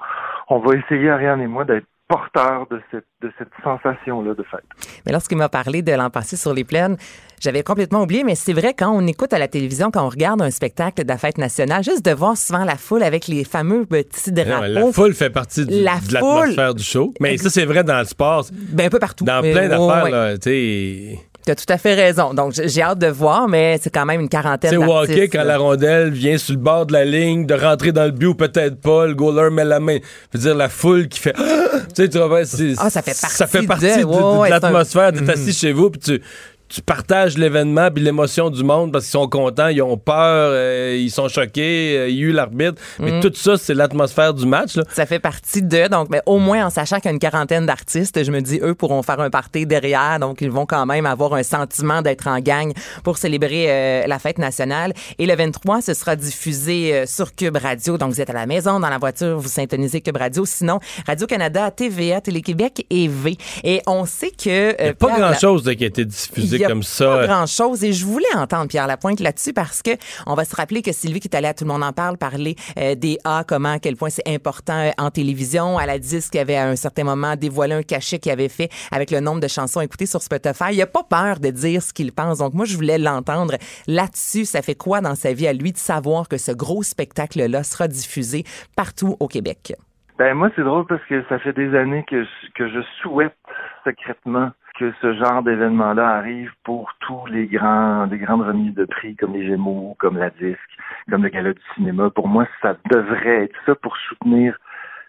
on 0.48 0.59
va 0.59 0.76
essayer, 0.76 1.11
Ariane 1.11 1.40
et 1.40 1.46
moi, 1.46 1.64
d'être 1.64 1.86
porteurs 2.09 2.66
de 2.70 2.80
cette, 2.90 3.04
de 3.22 3.30
cette 3.38 3.48
sensation-là 3.62 4.34
de 4.34 4.42
fête. 4.50 4.64
Mais 5.06 5.12
lorsqu'il 5.12 5.36
m'a 5.36 5.48
parlé 5.50 5.82
de 5.82 5.92
l'an 5.92 6.09
passé 6.11 6.36
sur 6.36 6.54
les 6.54 6.64
plaines, 6.64 6.96
j'avais 7.40 7.62
complètement 7.62 8.02
oublié, 8.02 8.24
mais 8.24 8.34
c'est 8.34 8.52
vrai, 8.54 8.74
quand 8.76 8.90
on 8.90 9.06
écoute 9.06 9.32
à 9.32 9.38
la 9.38 9.46
télévision, 9.46 9.90
quand 9.90 10.04
on 10.04 10.09
regarde 10.09 10.40
un 10.42 10.50
spectacle 10.50 11.04
de 11.04 11.09
la 11.09 11.18
fête 11.18 11.38
nationale, 11.38 11.84
juste 11.84 12.04
de 12.04 12.11
voir 12.12 12.36
souvent 12.36 12.64
la 12.64 12.76
foule 12.76 13.02
avec 13.02 13.28
les 13.28 13.44
fameux 13.44 13.84
petits 13.86 14.32
Non, 14.32 14.42
drapeaux. 14.44 14.66
la 14.66 14.92
foule 14.92 15.14
fait 15.14 15.30
partie 15.30 15.66
du- 15.66 15.82
La 15.82 15.98
de 16.00 16.12
l'atmosphère 16.14 16.74
du 16.74 16.82
show. 16.82 17.12
Mais 17.20 17.36
ça, 17.36 17.50
c'est 17.50 17.66
vrai 17.66 17.84
dans 17.84 17.98
le 17.98 18.04
sport. 18.06 18.46
Ben, 18.52 18.86
un 18.86 18.90
peu 18.90 18.98
partout. 18.98 19.24
Dans 19.24 19.42
Mais, 19.42 19.52
plein 19.52 19.68
d'affaires, 19.68 20.04
ouais. 20.04 20.11
là, 20.11 20.38
tu 20.38 20.50
sais. 20.50 21.18
Tu 21.49 21.53
as 21.53 21.55
tout 21.55 21.72
à 21.72 21.78
fait 21.78 21.94
raison. 21.94 22.34
Donc, 22.34 22.53
j'ai 22.62 22.82
hâte 22.82 22.99
de 22.99 23.07
voir, 23.07 23.49
mais 23.49 23.78
c'est 23.80 23.88
quand 23.88 24.05
même 24.05 24.20
une 24.20 24.28
quarantaine 24.28 24.70
Tu 24.70 24.76
sais, 24.76 24.84
au 24.84 24.86
d'artistes. 24.86 25.12
hockey, 25.16 25.28
quand 25.28 25.38
là. 25.38 25.44
la 25.44 25.57
rondelle 25.57 26.11
vient 26.11 26.36
sur 26.36 26.53
le 26.53 26.61
bord 26.61 26.84
de 26.84 26.92
la 26.92 27.07
ligne, 27.07 27.46
de 27.46 27.55
rentrer 27.55 27.90
dans 27.90 28.05
le 28.05 28.11
but 28.11 28.26
ou 28.26 28.34
peut-être 28.34 28.78
pas, 28.82 29.07
le 29.07 29.14
goaler 29.14 29.49
met 29.51 29.64
la 29.64 29.80
main. 29.80 29.96
Je 30.34 30.36
veux 30.38 30.44
dire, 30.44 30.55
la 30.55 30.68
foule 30.68 31.09
qui 31.09 31.18
fait. 31.18 31.32
tu 31.94 32.03
sais, 32.03 32.09
tu 32.11 32.18
vois, 32.18 32.44
c'est- 32.44 32.74
Ah, 32.76 32.90
ça 32.90 33.01
fait 33.01 33.14
Ça 33.14 33.46
fait 33.46 33.62
partie 33.62 33.86
partie 33.86 34.01
de- 34.01 34.03
de, 34.03 34.07
ouais, 34.07 34.20
de 34.20 34.38
ouais, 34.40 34.49
c'est 34.49 34.55
un- 34.57 34.61
l'atmosphère 34.61 35.11
d'être 35.12 35.22
Mhm. 35.22 35.30
assis 35.30 35.53
chez 35.55 35.72
vous, 35.72 35.88
puis 35.88 36.01
tu. 36.01 36.22
Tu 36.69 36.83
partages 36.83 37.39
l'événement 37.39 37.91
puis 37.91 38.03
l'émotion 38.05 38.51
du 38.51 38.62
monde 38.62 38.93
parce 38.93 39.05
qu'ils 39.07 39.12
sont 39.12 39.29
contents, 39.29 39.69
ils 39.69 39.81
ont 39.83 39.97
peur, 39.97 40.51
euh, 40.53 40.97
ils 40.99 41.11
sont 41.11 41.29
choqués, 41.29 41.97
euh, 41.99 42.09
il 42.09 42.16
y 42.16 42.19
a 42.25 42.27
eu 42.27 42.33
l'arbitre. 42.33 42.81
Mais 42.99 43.12
Mhm. 43.12 43.21
tout 43.21 43.33
ça, 43.35 43.57
c'est 43.57 43.75
l'atmosphère 43.75 44.35
du 44.35 44.45
match. 44.47 44.77
Là. 44.77 44.83
Ça 44.93 45.07
fait 45.07 45.19
partie 45.19 45.62
de. 45.62 45.89
Donc, 45.89 46.09
mais 46.11 46.21
au 46.27 46.39
moins, 46.39 46.66
en 46.66 46.71
sachant 46.71 46.97
qu'il 46.97 47.07
y 47.07 47.09
a 47.09 47.12
une 47.12 47.19
quarantaine 47.19 47.64
d'artistes, 47.66 48.23
je 48.23 48.31
me 48.31 48.41
dis, 48.41 48.61
eux 48.62 48.75
pourront 48.75 49.03
faire 49.03 49.21
un 49.21 49.31
party 49.31 49.64
derrière. 49.66 50.19
Donc, 50.21 50.41
ils 50.41 50.51
vont 50.51 50.66
quand 50.66 50.85
même 50.87 51.07
avoir 51.07 51.35
un 51.35 51.43
sentiment 51.43 52.03
d'être 52.03 52.27
en 52.27 52.39
gang 52.41 52.73
pour 53.03 53.16
célébrer 53.19 53.66
euh, 53.69 54.07
la 54.07 54.19
fête 54.19 54.39
nationale. 54.39 54.93
Et 55.19 55.27
le 55.27 55.35
23, 55.35 55.81
ce 55.81 55.95
sera 55.95 56.16
diffusé 56.16 56.93
euh, 56.95 57.07
sur 57.07 57.35
Cube 57.35 57.57
Radio. 57.57 57.97
Donc, 57.97 58.12
vous 58.12 58.21
êtes 58.21 58.31
à 58.31 58.35
la 58.35 58.47
maison, 58.47 58.79
dans 58.81 58.91
la 58.91 58.99
voiture, 58.99 59.39
vous 59.39 59.49
syntonisez 59.49 60.01
Cube 60.01 60.16
Radio. 60.16 60.45
Sinon, 60.45 60.81
Radio-Canada, 61.07 61.71
TVA, 61.71 62.21
Télé-Québec 62.21 62.85
et 62.91 63.09
V. 63.09 63.37
Et 63.64 63.81
on 63.87 64.05
sait 64.05 64.31
que... 64.31 64.75
Il 64.79 64.83
n'y 64.85 64.89
a 64.91 64.95
pas 64.95 65.19
grand-chose 65.19 65.62
qui 65.77 65.85
a 65.85 65.87
été 65.87 66.05
diffusé 66.05 66.57
il 66.59 66.62
y 66.62 66.64
a 66.64 66.68
comme 66.68 66.80
Pas 66.80 66.84
ça. 66.86 67.26
grand 67.26 67.46
chose 67.46 67.84
et 67.84 67.92
je 67.92 68.04
voulais 68.04 68.26
entendre 68.36 68.68
Pierre 68.68 68.86
Lapointe 68.86 69.20
là-dessus 69.20 69.52
parce 69.52 69.82
que 69.82 69.90
on 70.26 70.34
va 70.34 70.44
se 70.44 70.54
rappeler 70.54 70.82
que 70.82 70.92
Sylvie 70.92 71.20
qui 71.20 71.28
est 71.28 71.36
allée 71.36 71.48
à 71.48 71.54
tout 71.54 71.64
le 71.64 71.70
monde 71.70 71.82
en 71.84 71.92
parle 71.92 72.18
parler 72.18 72.56
euh, 72.78 72.94
des 72.94 73.18
A 73.24 73.44
comment 73.46 73.72
à 73.72 73.78
quel 73.78 73.96
point 73.96 74.11
c'est 74.11 74.28
important 74.28 74.78
euh, 74.78 74.90
en 74.98 75.11
télévision. 75.11 75.78
Elle 75.78 75.90
a 75.90 75.98
dit 75.98 76.20
ce 76.20 76.30
qu'il 76.30 76.40
avait 76.40 76.56
à 76.56 76.68
un 76.68 76.76
certain 76.76 77.04
moment 77.04 77.36
dévoilé 77.36 77.74
un 77.74 77.82
cachet 77.82 78.18
qu'il 78.18 78.32
avait 78.32 78.48
fait 78.48 78.68
avec 78.92 79.11
le 79.11 79.20
nombre 79.20 79.40
de 79.40 79.48
chansons 79.48 79.80
écoutées 79.80 80.06
sur 80.06 80.22
Spotify. 80.22 80.72
Il 80.72 80.82
a 80.82 80.86
pas 80.86 81.02
peur 81.09 81.40
de 81.40 81.50
dire 81.50 81.82
ce 81.82 81.92
qu'il 81.92 82.12
pense. 82.12 82.38
Donc 82.38 82.54
moi 82.54 82.64
je 82.64 82.76
voulais 82.76 82.98
l'entendre 82.98 83.54
là-dessus. 83.86 84.44
Ça 84.44 84.62
fait 84.62 84.74
quoi 84.74 85.00
dans 85.00 85.14
sa 85.14 85.32
vie 85.32 85.46
à 85.46 85.52
lui 85.52 85.72
de 85.72 85.78
savoir 85.78 86.28
que 86.28 86.36
ce 86.36 86.52
gros 86.52 86.82
spectacle 86.82 87.44
là 87.46 87.62
sera 87.62 87.88
diffusé 87.88 88.44
partout 88.76 89.16
au 89.20 89.28
Québec? 89.28 89.74
Ben 90.18 90.34
moi 90.34 90.50
c'est 90.56 90.62
drôle 90.64 90.84
parce 90.86 91.02
que 91.09 91.22
ça 91.28 91.38
fait 91.38 91.52
des 91.52 91.76
années 91.76 92.04
que 92.09 92.24
je, 92.24 92.28
que 92.56 92.68
je 92.68 92.80
souhaite 93.02 93.36
secrètement 93.84 94.50
que 94.79 94.93
ce 95.03 95.12
genre 95.14 95.43
d'événement-là 95.43 96.09
arrive 96.09 96.53
pour 96.62 96.93
tous 97.01 97.26
les 97.26 97.47
grands, 97.47 98.07
les 98.07 98.18
grandes 98.18 98.43
remises 98.43 98.74
de 98.74 98.85
prix 98.85 99.16
comme 99.16 99.33
les 99.33 99.47
Gémeaux, 99.47 99.97
comme 99.99 100.16
la 100.16 100.31
Disque, 100.31 100.79
comme 101.11 101.24
le 101.24 101.29
Gala 101.31 101.53
du 101.53 101.61
cinéma. 101.74 102.11
Pour 102.11 102.29
moi, 102.29 102.47
ça 102.62 102.76
devrait 102.91 103.45
être 103.45 103.57
ça 103.66 103.74
pour 103.74 103.97
soutenir 103.97 104.57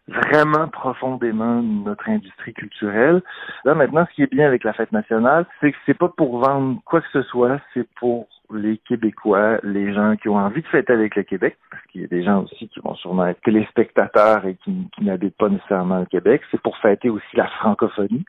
vraiment 0.08 0.68
profondément 0.70 1.62
notre 1.62 2.10
industrie 2.10 2.54
culturelle. 2.54 3.22
Là, 3.64 3.76
maintenant, 3.76 4.08
ce 4.10 4.16
qui 4.16 4.24
est 4.24 4.34
bien 4.34 4.48
avec 4.48 4.64
la 4.64 4.74
fête 4.74 4.92
nationale, 4.92 5.46
c'est 5.62 5.72
que 5.72 5.78
c'est 5.86 5.98
pas 5.98 6.10
pour 6.10 6.40
vendre 6.40 6.82
quoi 6.86 7.02
que 7.02 7.10
ce 7.14 7.22
soit, 7.22 7.60
c'est 7.74 7.88
pour 8.00 8.28
les 8.54 8.78
Québécois, 8.78 9.60
les 9.64 9.94
gens 9.94 10.16
qui 10.16 10.30
ont 10.30 10.38
envie 10.38 10.62
de 10.62 10.68
fêter 10.68 10.94
avec 10.94 11.16
le 11.16 11.24
Québec, 11.24 11.58
parce 11.70 11.84
qu'il 11.88 12.02
y 12.02 12.04
a 12.04 12.08
des 12.08 12.24
gens 12.24 12.44
aussi 12.44 12.68
qui 12.70 12.80
vont 12.80 12.96
sûrement 12.96 13.28
être 13.28 13.42
téléspectateurs 13.42 14.46
et 14.46 14.56
qui, 14.64 14.88
n'habitent 15.02 15.38
pas 15.38 15.50
nécessairement 15.50 16.00
le 16.00 16.06
Québec. 16.06 16.42
C'est 16.52 16.62
pour 16.62 16.78
fêter 16.78 17.10
aussi 17.10 17.36
la 17.36 17.48
francophonie. 17.48 18.26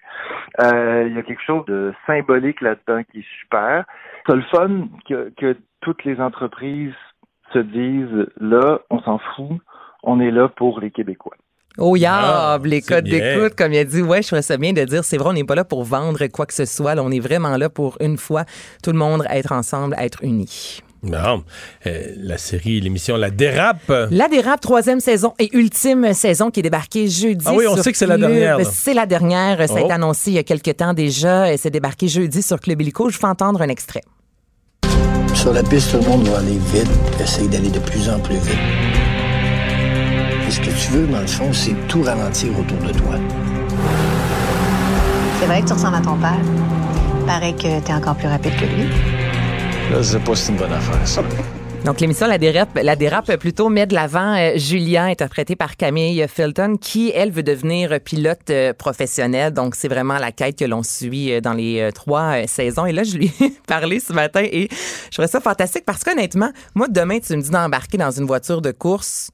Euh, 0.62 1.06
il 1.08 1.14
y 1.14 1.18
a 1.18 1.22
quelque 1.22 1.42
chose 1.42 1.64
de 1.66 1.92
symbolique 2.06 2.60
là-dedans 2.60 3.02
qui 3.10 3.20
est 3.20 3.28
super. 3.40 3.84
C'est 4.26 4.36
le 4.36 4.42
fun 4.42 4.88
que 5.08 5.56
toutes 5.80 6.04
les 6.04 6.20
entreprises 6.20 6.94
se 7.52 7.58
disent, 7.58 8.26
là, 8.40 8.80
on 8.90 9.00
s'en 9.00 9.18
fout, 9.18 9.60
on 10.02 10.20
est 10.20 10.30
là 10.30 10.48
pour 10.48 10.80
les 10.80 10.90
Québécois. 10.90 11.36
Oh, 11.81 11.97
yeah, 11.97 12.12
Ah, 12.14 12.59
les 12.62 12.83
codes 12.83 13.05
d'écoute, 13.09 13.55
comme 13.57 13.72
il 13.72 13.78
a 13.78 13.85
dit. 13.85 14.03
Ouais, 14.03 14.22
je 14.22 14.28
trouvais 14.28 14.43
ça 14.43 14.57
bien 14.57 14.72
de 14.72 14.85
dire, 14.85 15.03
c'est 15.05 15.16
vrai, 15.16 15.31
on 15.31 15.33
n'est 15.33 15.45
pas 15.45 15.55
là 15.55 15.64
pour 15.64 15.83
vendre 15.85 16.24
quoi 16.28 16.47
que 16.47 16.55
ce 16.55 16.64
soit. 16.66 16.95
là, 16.95 17.03
on 17.03 17.11
est 17.11 17.20
vraiment 17.20 17.57
là 17.57 17.68
pour, 17.68 17.97
une 18.01 18.16
fois, 18.18 18.45
tout 18.83 18.93
le 18.93 18.99
monde 18.99 19.24
être 19.31 19.53
ensemble, 19.53 19.97
être 19.99 20.22
unis. 20.22 20.83
Non. 21.03 21.45
Euh, 21.87 22.03
la 22.18 22.37
série, 22.37 22.78
l'émission 22.78 23.16
La 23.16 23.31
Dérape. 23.31 23.91
La 24.11 24.28
Dérape, 24.28 24.61
troisième 24.61 25.01
saison 25.01 25.33
et 25.39 25.49
ultime 25.57 26.12
saison 26.12 26.51
qui 26.51 26.61
est 26.61 26.62
débarquée 26.62 27.09
jeudi. 27.09 27.43
Ah 27.49 27.55
oui, 27.55 27.64
on 27.66 27.74
sur 27.74 27.85
sait 27.85 27.93
que 27.93 27.97
c'est 27.97 28.07
la 28.07 28.18
dernière. 28.18 28.59
C'est 28.70 28.93
la 28.93 29.07
dernière. 29.07 29.66
Ça 29.66 29.76
a 29.76 29.81
Oh. 29.81 29.85
été 29.87 29.93
annoncé 29.95 30.31
il 30.31 30.35
y 30.35 30.39
a 30.39 30.43
quelques 30.43 30.76
temps 30.76 30.93
déjà. 30.93 31.51
et 31.51 31.57
C'est 31.57 31.70
débarqué 31.70 32.07
jeudi 32.07 32.43
sur 32.43 32.61
Club 32.61 32.83
Illico. 32.83 33.09
Je 33.09 33.14
vous 33.14 33.20
fais 33.22 33.26
entendre 33.28 33.62
un 33.62 33.68
extrait. 33.68 34.03
Sur 35.35 35.55
la 35.55 35.62
piste, 35.62 35.93
tout 35.93 35.97
le 36.03 36.07
monde 36.07 36.28
va 36.28 36.41
aller 36.41 36.59
vite, 36.74 36.87
essayer 37.18 37.49
d'aller 37.49 37.70
de 37.70 37.78
plus 37.78 38.11
en 38.11 38.20
plus 38.20 38.37
vite. 38.37 38.59
Et 40.51 40.53
ce 40.53 40.61
que 40.61 40.70
tu 40.70 40.90
veux, 40.90 41.07
dans 41.07 41.20
le 41.20 41.28
fond, 41.28 41.53
c'est 41.53 41.76
tout 41.86 42.03
ralentir 42.03 42.51
autour 42.59 42.78
de 42.78 42.92
toi. 42.92 43.14
C'est 45.38 45.46
vrai 45.46 45.62
que 45.62 45.66
tu 45.68 45.72
ressembles 45.74 45.94
à 45.94 46.01
ton 46.01 46.16
père. 46.16 46.40
Paraît 47.24 47.53
que 47.53 47.78
t'es 47.78 47.92
encore 47.92 48.16
plus 48.16 48.26
rapide 48.26 48.57
que 48.57 48.64
lui. 48.64 48.88
Là, 49.92 49.98
je 49.98 50.03
sais 50.03 50.18
pas 50.18 50.34
si 50.34 50.46
c'est 50.46 50.51
une 50.51 50.59
bonne 50.59 50.72
affaire, 50.72 51.07
ça. 51.07 51.22
Donc, 51.84 52.01
l'émission 52.01 52.26
La 52.26 52.36
Dérape, 52.36 52.76
la 52.82 52.96
dérape 52.96 53.36
plutôt 53.36 53.68
met 53.68 53.86
de 53.86 53.94
l'avant 53.94 54.36
euh, 54.36 54.57
Julia, 54.57 55.05
interprétée 55.05 55.55
par 55.55 55.76
Camille 55.76 56.26
Filton, 56.28 56.78
qui, 56.78 57.12
elle, 57.14 57.30
veut 57.30 57.44
devenir 57.44 58.01
pilote 58.01 58.51
euh, 58.51 58.72
professionnel. 58.72 59.53
Donc, 59.53 59.76
c'est 59.76 59.86
vraiment 59.86 60.18
la 60.18 60.32
quête 60.32 60.59
que 60.59 60.64
l'on 60.64 60.82
suit 60.82 61.32
euh, 61.32 61.40
dans 61.40 61.53
les 61.53 61.78
euh, 61.78 61.92
trois 61.92 62.42
euh, 62.42 62.44
saisons. 62.48 62.86
Et 62.86 62.92
là, 62.92 63.05
je 63.05 63.16
lui 63.16 63.26
ai 63.40 63.53
parlé 63.68 64.01
ce 64.01 64.12
matin 64.12 64.42
et 64.42 64.68
je 64.72 65.12
trouvais 65.12 65.28
ça 65.28 65.40
fantastique 65.40 65.84
parce 65.86 66.03
qu'honnêtement, 66.03 66.51
moi, 66.74 66.88
demain, 66.88 67.20
tu 67.20 67.36
me 67.36 67.40
dis 67.40 67.51
d'embarquer 67.51 67.98
dans 67.98 68.11
une 68.11 68.26
voiture 68.26 68.61
de 68.61 68.72
course. 68.72 69.30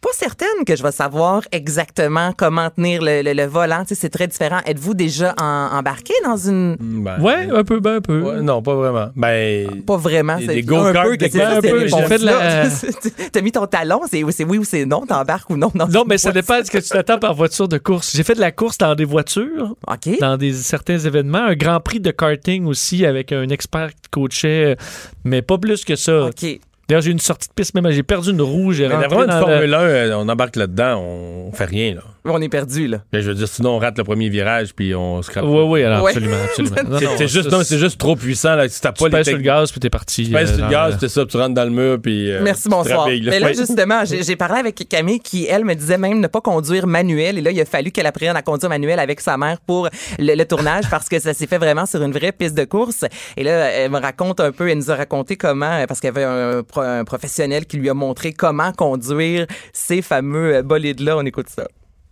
Pas 0.00 0.10
certaine 0.12 0.64
que 0.64 0.76
je 0.76 0.82
vais 0.84 0.92
savoir 0.92 1.42
exactement 1.50 2.32
comment 2.36 2.70
tenir 2.70 3.02
le, 3.02 3.20
le- 3.22 3.32
le 3.32 3.44
volant. 3.46 3.80
Tu 3.82 3.88
sais, 3.88 3.94
c'est 4.02 4.08
très 4.10 4.28
différent. 4.28 4.58
Êtes-vous 4.64 4.94
déjà 4.94 5.34
en- 5.40 5.70
embarqué 5.76 6.14
dans 6.24 6.36
une... 6.36 6.76
Ben, 6.78 7.20
Ouais, 7.20 7.48
un 7.52 7.64
peu, 7.64 7.80
ben 7.80 7.96
un 7.96 8.00
peu. 8.00 8.20
ouais, 8.22 8.40
non, 8.40 8.62
pas 8.62 8.76
vraiment. 8.76 9.08
Ben, 9.16 9.82
Pas 9.84 9.96
vraiment. 9.96 10.36
Des- 10.36 10.46
c'est 10.46 10.54
des 10.54 10.62
go-karts, 10.62 11.04
un 11.04 11.60
peu 11.60 11.88
fait 12.06 12.18
de 12.18 12.24
la-. 12.26 12.68
T'as 13.32 13.40
mis 13.40 13.50
ton 13.50 13.66
talon, 13.66 14.02
c'est 14.08 14.22
c'est 14.30 14.44
oui 14.44 14.58
ou 14.58 14.64
c'est 14.64 14.84
non, 14.86 15.04
t'embarques 15.04 15.50
ou 15.50 15.56
non. 15.56 15.72
dans 15.74 15.88
Non, 15.88 16.04
mais 16.06 16.16
ça 16.18 16.30
dépend 16.30 16.60
de 16.60 16.64
ce 16.66 16.70
que 16.70 16.78
tu 16.78 16.88
t'attends 16.90 17.18
par 17.18 17.34
voiture 17.34 17.66
de 17.66 17.78
course. 17.78 18.14
J'ai 18.14 18.22
fait 18.22 18.34
de 18.34 18.40
la 18.40 18.52
course 18.52 18.78
dans 18.78 18.94
des 18.94 19.04
voitures, 19.04 19.74
OK. 19.88 20.20
dans 20.20 20.36
des 20.36 20.52
certains 20.52 20.98
événements, 20.98 21.38
un 21.44 21.54
grand 21.54 21.80
prix 21.80 21.98
de 21.98 22.12
karting 22.12 22.66
aussi 22.66 23.04
avec 23.04 23.32
un 23.32 23.48
expert 23.48 23.88
qui 23.90 24.08
coachait, 24.12 24.76
mais 25.24 25.42
pas 25.42 25.58
plus 25.58 25.84
que 25.84 25.96
ça. 25.96 26.26
OK. 26.26 26.60
D'ailleurs, 26.88 27.02
j'ai 27.02 27.10
eu 27.10 27.12
une 27.12 27.18
sortie 27.20 27.48
de 27.48 27.52
piste, 27.54 27.74
même 27.74 27.90
j'ai 27.90 28.02
perdu 28.02 28.30
une 28.30 28.40
roue, 28.40 28.72
j'ai 28.72 28.88
mais 28.88 28.94
rentré 28.94 29.08
vraiment, 29.08 29.22
une 29.24 29.28
dans 29.28 29.40
le- 29.40 29.52
Formule 29.52 29.74
1, 29.74 29.78
euh, 29.80 30.14
on 30.16 30.28
embarque 30.28 30.56
là-dedans, 30.56 30.98
on 31.00 31.52
fait 31.52 31.66
rien, 31.66 31.94
là. 31.94 32.00
On 32.24 32.40
est 32.42 32.48
perdu, 32.48 32.88
là. 32.88 32.98
Mais 33.12 33.22
je 33.22 33.28
veux 33.28 33.34
dire, 33.34 33.48
sinon, 33.48 33.76
on 33.76 33.78
rate 33.78 33.96
le 33.96 34.04
premier 34.04 34.28
virage, 34.28 34.74
puis 34.74 34.94
on 34.94 35.22
se 35.22 35.30
Oui, 35.40 35.62
oui, 35.66 35.82
alors 35.84 36.02
Ouais. 36.02 36.10
absolument, 36.12 36.36
absolument. 36.44 36.76
Non, 36.88 36.98
C'est 36.98 37.04
non, 37.04 37.10
c'est 37.16 37.28
juste, 37.28 37.50
non, 37.52 37.60
c'est 37.64 37.78
juste 37.78 37.98
trop 37.98 38.16
puissant, 38.16 38.54
là. 38.54 38.68
Si 38.68 38.80
t'as 38.80 38.92
Tu 38.92 39.02
pas 39.02 39.08
les 39.08 39.16
pèses 39.16 39.28
sur 39.28 39.36
le 39.36 39.42
gaz, 39.42 39.70
puis 39.70 39.80
t'es 39.80 39.90
parti. 39.90 40.26
Tu 40.26 40.32
pèses 40.32 40.52
euh, 40.52 40.56
sur 40.56 40.64
le 40.64 40.70
gaz, 40.70 40.94
le- 40.94 40.98
c'est 41.00 41.08
ça, 41.08 41.22
puis 41.26 41.30
tu 41.32 41.36
rentres 41.38 41.54
dans 41.54 41.64
le 41.64 41.70
mur, 41.70 41.98
puis. 42.02 42.30
euh, 42.30 42.40
Merci, 42.42 42.68
bonsoir. 42.68 43.08
là. 43.08 43.14
Mais 43.22 43.40
là, 43.40 43.52
justement, 43.52 44.04
j'ai 44.04 44.22
j'ai 44.22 44.36
parlé 44.36 44.60
avec 44.60 44.86
Camille 44.88 45.20
qui, 45.20 45.46
elle, 45.46 45.64
me 45.64 45.74
disait 45.74 45.98
même 45.98 46.20
ne 46.20 46.26
pas 46.26 46.40
conduire 46.40 46.86
manuel. 46.86 47.38
Et 47.38 47.40
là, 47.42 47.50
il 47.50 47.60
a 47.60 47.64
fallu 47.66 47.90
qu'elle 47.90 48.06
apprenne 48.06 48.34
à 48.36 48.42
conduire 48.42 48.68
manuel 48.70 48.98
avec 48.98 49.20
sa 49.20 49.36
mère 49.36 49.58
pour 49.66 49.88
le, 50.18 50.34
le 50.34 50.44
tournage 50.46 50.84
parce 50.90 51.08
que 51.08 51.18
ça 51.18 51.34
s'est 51.34 51.46
fait 51.46 51.58
vraiment 51.58 51.84
sur 51.86 52.02
une 52.02 52.12
vraie 52.12 52.32
piste 52.32 52.56
de 52.56 52.64
course. 52.64 53.04
Et 53.36 53.42
là, 53.44 53.70
elle 53.70 53.90
me 53.90 53.98
raconte 54.00 54.40
un 54.40 54.52
peu, 54.52 54.68
elle 54.70 54.78
nous 54.78 54.90
a 54.90 54.96
raconté 54.96 55.36
comment, 55.36 55.84
parce 55.86 56.00
qu'il 56.00 56.08
y 56.08 56.10
avait 56.10 56.24
un, 56.24 56.62
un 56.80 57.04
professionnel 57.04 57.66
qui 57.66 57.78
lui 57.78 57.90
a 57.90 57.94
montré 57.94 58.32
comment 58.32 58.72
conduire 58.72 59.46
ces 59.72 60.02
fameux 60.02 60.56
euh, 60.56 60.62
bolides-là. 60.62 61.16
On 61.16 61.24
écoute 61.24 61.48
ça. 61.48 61.64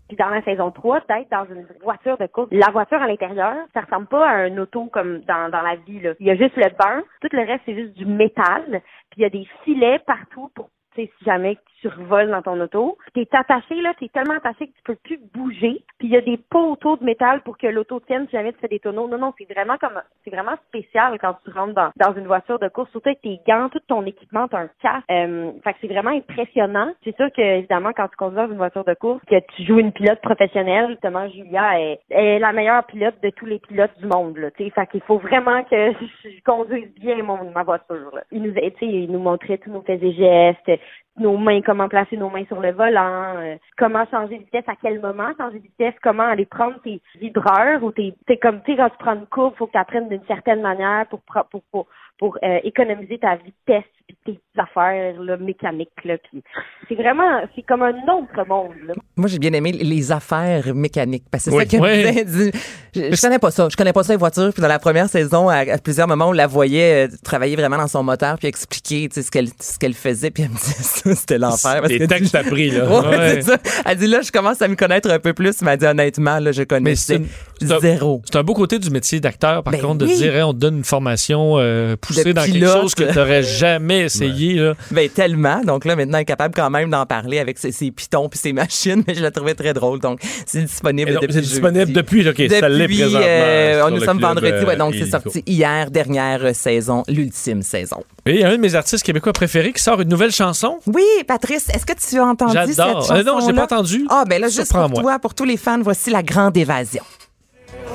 Puis 0.08 0.16
dans 0.16 0.28
la 0.28 0.42
saison 0.42 0.70
3, 0.70 1.00
d'être 1.08 1.30
dans 1.30 1.46
une 1.46 1.66
voiture 1.82 2.16
de 2.18 2.26
course. 2.26 2.48
La 2.52 2.70
voiture 2.70 3.02
à 3.02 3.08
l'intérieur, 3.08 3.54
ça 3.74 3.80
ressemble 3.80 4.06
pas 4.06 4.28
à 4.28 4.34
un 4.34 4.56
auto 4.58 4.86
comme 4.92 5.20
dans, 5.20 5.50
dans 5.50 5.62
la 5.62 5.76
vie. 5.76 6.00
Là. 6.00 6.12
Il 6.20 6.26
y 6.26 6.30
a 6.30 6.36
juste 6.36 6.56
le 6.56 6.70
bain, 6.78 7.02
tout 7.20 7.28
le 7.32 7.44
reste, 7.44 7.62
c'est 7.66 7.74
juste 7.74 7.94
du 7.94 8.06
métal. 8.06 8.64
Puis 9.10 9.18
il 9.18 9.22
y 9.22 9.24
a 9.24 9.30
des 9.30 9.46
filets 9.64 9.98
partout 10.06 10.50
pour, 10.54 10.70
tu 10.94 11.02
sais, 11.02 11.12
si 11.18 11.24
jamais 11.24 11.58
tu 11.91 12.30
dans 12.30 12.43
ton 12.43 12.61
auto. 12.61 12.99
T'es 13.14 13.28
attaché, 13.32 13.80
là, 13.80 13.93
t'es 13.99 14.09
tellement 14.09 14.34
attaché 14.34 14.68
que 14.68 14.72
tu 14.72 14.82
peux 14.84 14.97
plus 14.97 15.18
bouger. 15.34 15.82
Puis 15.99 16.09
il 16.09 16.11
y 16.11 16.16
a 16.16 16.20
des 16.20 16.37
poteaux 16.37 16.97
de 16.97 17.05
métal 17.05 17.43
pour 17.43 17.59
que 17.59 17.66
l'auto 17.66 18.01
tienne 18.01 18.26
si 18.26 18.32
jamais 18.32 18.53
tu 18.53 18.59
fais 18.61 18.68
des 18.68 18.80
tonneaux. 18.80 19.09
Non, 19.09 19.18
non, 19.18 19.32
c'est 19.39 19.53
vraiment 19.53 19.76
comme, 19.78 20.01
c'est 20.24 20.30
vraiment 20.30 20.57
spécial 20.68 21.18
quand 21.20 21.37
tu 21.45 21.51
rentres 21.51 21.74
dans, 21.74 21.91
dans 21.97 22.14
une 22.14 22.26
voiture 22.26 22.59
de 22.59 22.68
course. 22.68 22.91
Surtout 22.91 23.09
avec 23.09 23.20
tes 23.22 23.41
gants, 23.47 23.68
tout 23.68 23.80
ton 23.87 24.05
équipement, 24.05 24.49
t'as 24.49 24.61
un 24.61 24.70
casque. 24.80 25.05
Euh, 25.11 25.53
fait 25.62 25.72
que 25.72 25.78
c'est 25.80 25.89
vraiment 25.89 26.11
impressionnant. 26.11 26.93
C'est 27.05 27.16
sûr 27.16 27.30
que, 27.32 27.41
évidemment, 27.41 27.93
quand 27.97 28.09
tu 28.09 28.16
conduis 28.16 28.37
dans 28.37 28.51
une 28.51 28.57
voiture 28.57 28.84
de 28.84 28.95
course, 28.95 29.22
que 29.28 29.41
tu 29.55 29.64
joues 29.64 29.78
une 29.78 29.93
pilote 29.93 30.20
professionnelle, 30.20 30.91
justement, 30.91 31.28
Julia 31.28 31.80
est, 31.80 32.01
est 32.11 32.39
la 32.39 32.53
meilleure 32.53 32.84
pilote 32.84 33.16
de 33.22 33.30
tous 33.30 33.47
les 33.47 33.59
pilotes 33.59 33.99
du 33.99 34.07
monde, 34.07 34.37
là. 34.39 34.51
Fait 34.57 34.87
qu'il 34.89 35.03
faut 35.03 35.18
vraiment 35.18 35.62
que 35.64 35.93
je 36.24 36.43
conduise 36.45 36.93
bien 36.95 37.16
ma 37.22 37.62
voiture, 37.62 38.11
là. 38.14 38.22
Il 38.30 38.43
nous, 38.43 38.55
il 38.80 39.11
nous 39.11 39.18
montrait 39.18 39.59
tous 39.59 39.70
nos 39.70 39.82
faits 39.82 40.03
et 40.03 40.12
gestes, 40.12 40.80
nos 41.18 41.36
mains, 41.36 41.62
comment 41.62 41.88
placer 41.88 42.16
nos 42.16 42.30
mains 42.30 42.44
sur 42.46 42.60
le 42.60 42.72
volant, 42.72 43.36
euh, 43.36 43.56
comment 43.76 44.06
changer 44.10 44.38
de 44.38 44.44
vitesse, 44.44 44.68
à 44.68 44.76
quel 44.80 45.00
moment 45.00 45.30
changer 45.38 45.58
de 45.58 45.64
vitesse, 45.64 45.94
comment 46.02 46.24
aller 46.24 46.46
prendre 46.46 46.80
tes 46.82 47.00
vibreurs 47.20 47.82
ou 47.82 47.92
tes, 47.92 48.14
t'es 48.26 48.36
comme, 48.36 48.62
tu 48.62 48.72
sais, 48.72 48.76
quand 48.76 48.90
tu 48.90 48.98
prends 48.98 49.14
une 49.14 49.26
courbe, 49.26 49.54
faut 49.56 49.66
que 49.66 49.72
tu 49.72 49.78
apprennes 49.78 50.08
d'une 50.08 50.24
certaine 50.26 50.60
manière 50.60 51.06
pour, 51.06 51.20
pour, 51.50 51.62
pour, 51.70 51.86
pour 52.18 52.38
euh, 52.42 52.60
économiser 52.64 53.18
ta 53.18 53.36
vitesse 53.36 53.84
tes 54.24 54.38
affaires 54.59 55.20
là, 55.20 55.36
mécaniques, 55.36 55.88
là, 56.04 56.14
puis 56.18 56.42
c'est 56.88 56.94
vraiment, 56.94 57.40
c'est 57.54 57.62
comme 57.62 57.82
un 57.82 57.90
autre 57.90 58.48
monde, 58.48 58.72
là. 58.86 58.94
Moi, 59.16 59.28
j'ai 59.28 59.38
bien 59.38 59.52
aimé 59.52 59.72
les 59.72 60.12
affaires 60.12 60.74
mécaniques. 60.74 61.24
Parce 61.30 61.44
que 61.44 61.50
c'est 61.50 61.57
Oui. 61.57 61.64
ça 61.64 61.68
qu'elle 61.68 61.80
Oui. 62.16 62.24
dit, 62.24 62.50
Je, 62.94 63.14
je 63.14 63.20
connais 63.20 63.38
pas 63.38 63.50
ça. 63.50 63.68
Je 63.70 63.76
connais 63.76 63.92
pas 63.92 64.02
ça, 64.02 64.12
les 64.12 64.18
voitures. 64.18 64.52
Puis 64.52 64.62
dans 64.62 64.68
la 64.68 64.78
première 64.78 65.09
saison, 65.09 65.48
à, 65.48 65.57
à 65.59 65.78
plusieurs 65.78 66.07
moments, 66.09 66.28
on 66.28 66.32
la 66.32 66.46
voyait 66.46 67.07
euh, 67.09 67.12
travailler 67.24 67.57
vraiment 67.57 67.76
dans 67.78 67.88
son 67.88 68.02
moteur 68.02 68.38
puis 68.38 68.48
expliquer 68.48 69.09
tu 69.09 69.14
sais, 69.14 69.22
ce 69.22 69.30
qu'elle 69.30 69.48
ce 69.61 69.78
qu'elle 69.78 69.94
faisait. 69.94 70.30
Puis 70.30 70.42
elle 70.44 70.50
me 70.50 70.54
disait 70.57 70.82
ça, 70.82 71.14
c'était 71.14 71.38
l'enfer. 71.38 71.80
Parce 71.80 71.88
Les 71.92 71.98
que 72.00 72.04
textes 72.04 72.24
tu- 72.26 72.30
t'as 72.32 72.44
pris, 72.44 72.70
là. 72.70 72.84
Ouais, 72.88 73.07
Ouais. 73.09 73.28
c'est 73.34 73.42
ça. 73.42 73.59
Elle 73.84 73.98
dit 73.98 74.07
là, 74.07 74.20
je 74.22 74.30
commence 74.32 74.61
à 74.62 74.68
me 74.68 74.76
connaître 74.76 75.11
un 75.11 75.18
peu 75.18 75.32
plus. 75.34 75.57
Elle 75.61 75.64
m'a 75.64 75.76
dit 75.76 75.86
honnêtement, 75.86 76.38
là, 76.38 76.52
je 76.52 76.61
Mais 76.61 76.66
connaissais 76.66 77.14
c'est 77.14 77.16
une- 77.16 77.26
c'est 77.68 77.72
un- 77.72 77.80
zéro. 77.80 78.22
C'est 78.24 78.36
un 78.36 78.42
beau 78.42 78.54
côté 78.54 78.78
du 78.78 78.90
métier 78.90 79.20
d'acteur, 79.20 79.62
par 79.62 79.72
Ben 79.72 79.80
contre, 79.80 79.98
de 79.98 80.07
dire, 80.07 80.34
hey, 80.36 80.42
on 80.42 80.52
te 80.52 80.59
donne 80.59 80.78
une 80.78 80.84
formation 80.84 81.54
euh, 81.59 81.96
poussée 81.96 82.24
De 82.24 82.32
dans 82.32 82.44
quelque 82.44 82.66
chose 82.66 82.94
que 82.94 83.04
tu 83.04 83.16
n'aurais 83.18 83.42
jamais 83.42 83.95
essayé. 84.05 84.55
là. 84.55 84.74
Ben 84.90 85.09
tellement. 85.09 85.61
Donc 85.62 85.84
là, 85.84 85.97
maintenant, 85.97 86.18
elle 86.18 86.22
est 86.22 86.26
capable 86.26 86.55
quand 86.55 86.70
même 86.70 86.90
d'en 86.90 87.07
parler 87.07 87.38
avec 87.38 87.59
ses, 87.59 87.72
ses 87.72 87.90
pitons 87.90 88.28
puis 88.28 88.38
ses 88.38 88.53
machines. 88.55 89.03
Mais 89.07 89.14
je 89.14 89.22
la 89.22 89.30
trouvais 89.30 89.55
très 89.55 89.72
drôle. 89.74 90.01
Donc, 90.01 90.20
c'est 90.47 90.62
disponible 90.62 91.12
donc, 91.12 91.22
depuis 91.22 91.34
C'est 91.34 91.40
disponible 91.40 91.92
depuis, 91.92 92.28
OK, 92.28 92.36
ça 92.51 92.68
l'est 92.68 92.82
Depuis, 92.84 92.97
présentement. 92.99 93.20
euh, 93.26 93.78
sur 93.80 93.90
nous 93.90 93.97
le 93.97 94.05
sommes 94.05 94.18
club, 94.18 94.28
vendredi, 94.28 94.64
ouais, 94.66 94.74
euh, 94.74 94.76
donc 94.76 94.94
c'est 94.94 95.11
sorti 95.11 95.42
hier, 95.47 95.90
dernière 95.90 96.44
euh, 96.44 96.53
saison, 96.53 97.03
l'ultime 97.09 97.62
saison. 97.62 98.03
Et 98.26 98.34
il 98.34 98.40
y 98.40 98.44
a 98.44 98.49
un 98.49 98.57
de 98.57 98.61
mes 98.61 98.74
artistes 98.74 99.05
québécois 99.05 99.32
préférés 99.32 99.72
qui 99.72 99.82
sort 99.82 100.01
une 100.01 100.09
nouvelle 100.09 100.32
chanson. 100.32 100.78
Oui, 100.86 101.05
Patrice, 101.26 101.68
est-ce 101.70 101.86
que 101.86 101.92
tu 101.94 102.18
as 102.18 102.24
entendu 102.24 102.57
cette 102.66 102.76
chanson 102.76 103.14
Euh, 103.14 103.22
non, 103.22 103.40
je 103.40 103.47
l'ai 103.49 103.53
pas 103.55 103.64
entendu. 103.64 104.05
Ah, 104.09 104.24
ben 104.28 104.40
là, 104.40 104.49
juste 104.49 104.72
pour 104.72 104.92
toi, 104.92 105.18
pour 105.18 105.34
tous 105.34 105.44
les 105.44 105.57
fans, 105.57 105.80
voici 105.82 106.11
La 106.11 106.22
Grande 106.22 106.57
Évasion. 106.57 107.03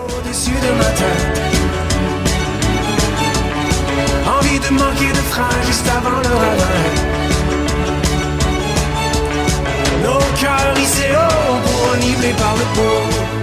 Au-dessus 0.08 0.52
de 0.52 0.78
matin. 0.78 1.42
Envie 1.44 1.51
manquer 4.72 5.12
de 5.12 5.24
frein 5.32 5.50
juste 5.66 5.88
avant 5.88 6.20
le 6.26 6.34
ravin. 6.44 6.80
Nos 10.04 10.24
cœurs 10.40 10.78
hissés 10.82 11.14
haut 11.16 11.58
pour 11.66 11.94
par 12.40 12.56
le 12.56 12.66
beau. 12.76 13.41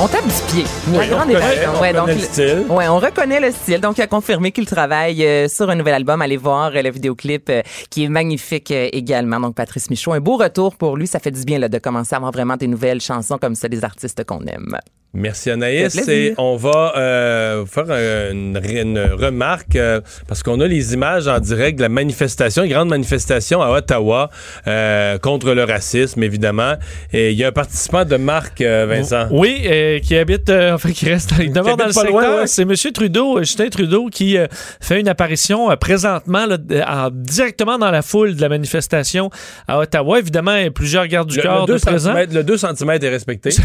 On 0.00 0.08
tape 0.08 0.26
du 0.26 0.52
pied. 0.52 0.64
Oui, 0.88 1.08
La 1.08 1.24
on 1.24 1.28
Évasion. 1.28 1.70
on 1.76 1.80
Ouais, 1.80 1.92
donc, 1.92 2.08
le 2.08 2.18
style. 2.18 2.64
Ouais, 2.68 2.88
on 2.88 2.98
reconnaît 2.98 3.38
le 3.38 3.52
style. 3.52 3.80
Donc, 3.80 3.96
il 3.96 4.02
a 4.02 4.08
confirmé 4.08 4.50
qu'il 4.50 4.66
travaille 4.66 5.24
euh, 5.24 5.46
sur 5.46 5.70
un 5.70 5.76
nouvel 5.76 5.94
album. 5.94 6.20
Allez 6.20 6.36
voir 6.36 6.72
euh, 6.74 6.82
le 6.82 6.90
vidéoclip 6.90 7.48
euh, 7.48 7.62
qui 7.90 8.02
est 8.02 8.08
magnifique 8.08 8.72
également. 8.72 9.38
Donc, 9.38 9.54
Patrice 9.54 9.90
Michaud, 9.90 10.12
un 10.12 10.20
beau 10.20 10.36
retour 10.36 10.74
pour 10.74 10.96
lui. 10.96 11.06
Ça 11.06 11.20
fait 11.20 11.30
du 11.30 11.44
bien 11.44 11.60
là, 11.60 11.68
de 11.68 11.78
commencer 11.78 12.14
à 12.14 12.16
avoir 12.16 12.32
vraiment 12.32 12.56
des 12.56 12.66
nouvelles 12.66 13.00
chansons 13.00 13.38
comme 13.38 13.54
ça, 13.54 13.68
des 13.68 13.84
artistes 13.84 14.24
qu'on 14.24 14.44
aime. 14.46 14.76
Merci 15.14 15.50
Anaïs. 15.50 15.96
Et 16.08 16.34
on 16.38 16.56
va 16.56 16.92
euh, 16.96 17.64
faire 17.66 17.88
un- 17.90 18.32
une, 18.32 18.60
une 18.68 18.98
remarque 18.98 19.76
euh, 19.76 20.00
parce 20.26 20.42
qu'on 20.42 20.60
a 20.60 20.66
les 20.66 20.92
images 20.94 21.28
en 21.28 21.38
direct 21.38 21.78
de 21.78 21.82
la 21.82 21.88
manifestation, 21.88 22.64
une 22.64 22.70
grande 22.72 22.88
manifestation 22.88 23.62
à 23.62 23.70
Ottawa 23.70 24.28
euh, 24.66 25.16
contre 25.18 25.54
le 25.54 25.62
racisme, 25.64 26.22
évidemment. 26.22 26.74
Et 27.12 27.30
il 27.30 27.38
y 27.38 27.44
a 27.44 27.48
un 27.48 27.52
participant 27.52 28.04
de 28.04 28.16
Marc, 28.16 28.60
euh, 28.60 28.86
Vincent. 28.88 29.28
Oui, 29.30 29.62
euh, 29.66 30.00
qui 30.00 30.16
habite, 30.16 30.50
euh, 30.50 30.72
enfin, 30.74 30.90
qui 30.90 31.08
reste, 31.08 31.32
il 31.38 31.52
demeure 31.52 31.74
habite 31.74 31.78
dans 31.78 31.86
le 31.86 31.92
secteur. 31.92 32.38
ouais. 32.40 32.46
C'est 32.46 32.62
M. 32.62 32.74
Trudeau, 32.92 33.38
Justin 33.38 33.68
Trudeau, 33.68 34.08
qui 34.08 34.36
euh, 34.36 34.46
fait 34.80 34.98
une 35.00 35.08
apparition 35.08 35.70
euh, 35.70 35.76
présentement 35.76 36.46
là, 36.46 36.58
en- 36.88 37.10
directement 37.12 37.78
dans 37.78 37.90
la 37.92 38.02
foule 38.02 38.34
de 38.34 38.40
la 38.40 38.48
manifestation 38.48 39.30
à 39.68 39.78
Ottawa. 39.78 40.18
Évidemment, 40.18 40.56
il 40.56 40.64
y 40.64 40.66
a 40.66 40.70
plusieurs 40.72 41.06
gardes 41.06 41.30
du 41.30 41.36
Le, 41.36 41.42
corps 41.42 41.66
le 41.68 41.74
de 41.74 41.78
2 41.78 41.78
présents. 41.86 42.10
centimètres- 42.10 42.34
le 42.34 42.42
2 42.42 42.56
cm 42.58 42.90
est 42.90 43.08
respecté. 43.08 43.50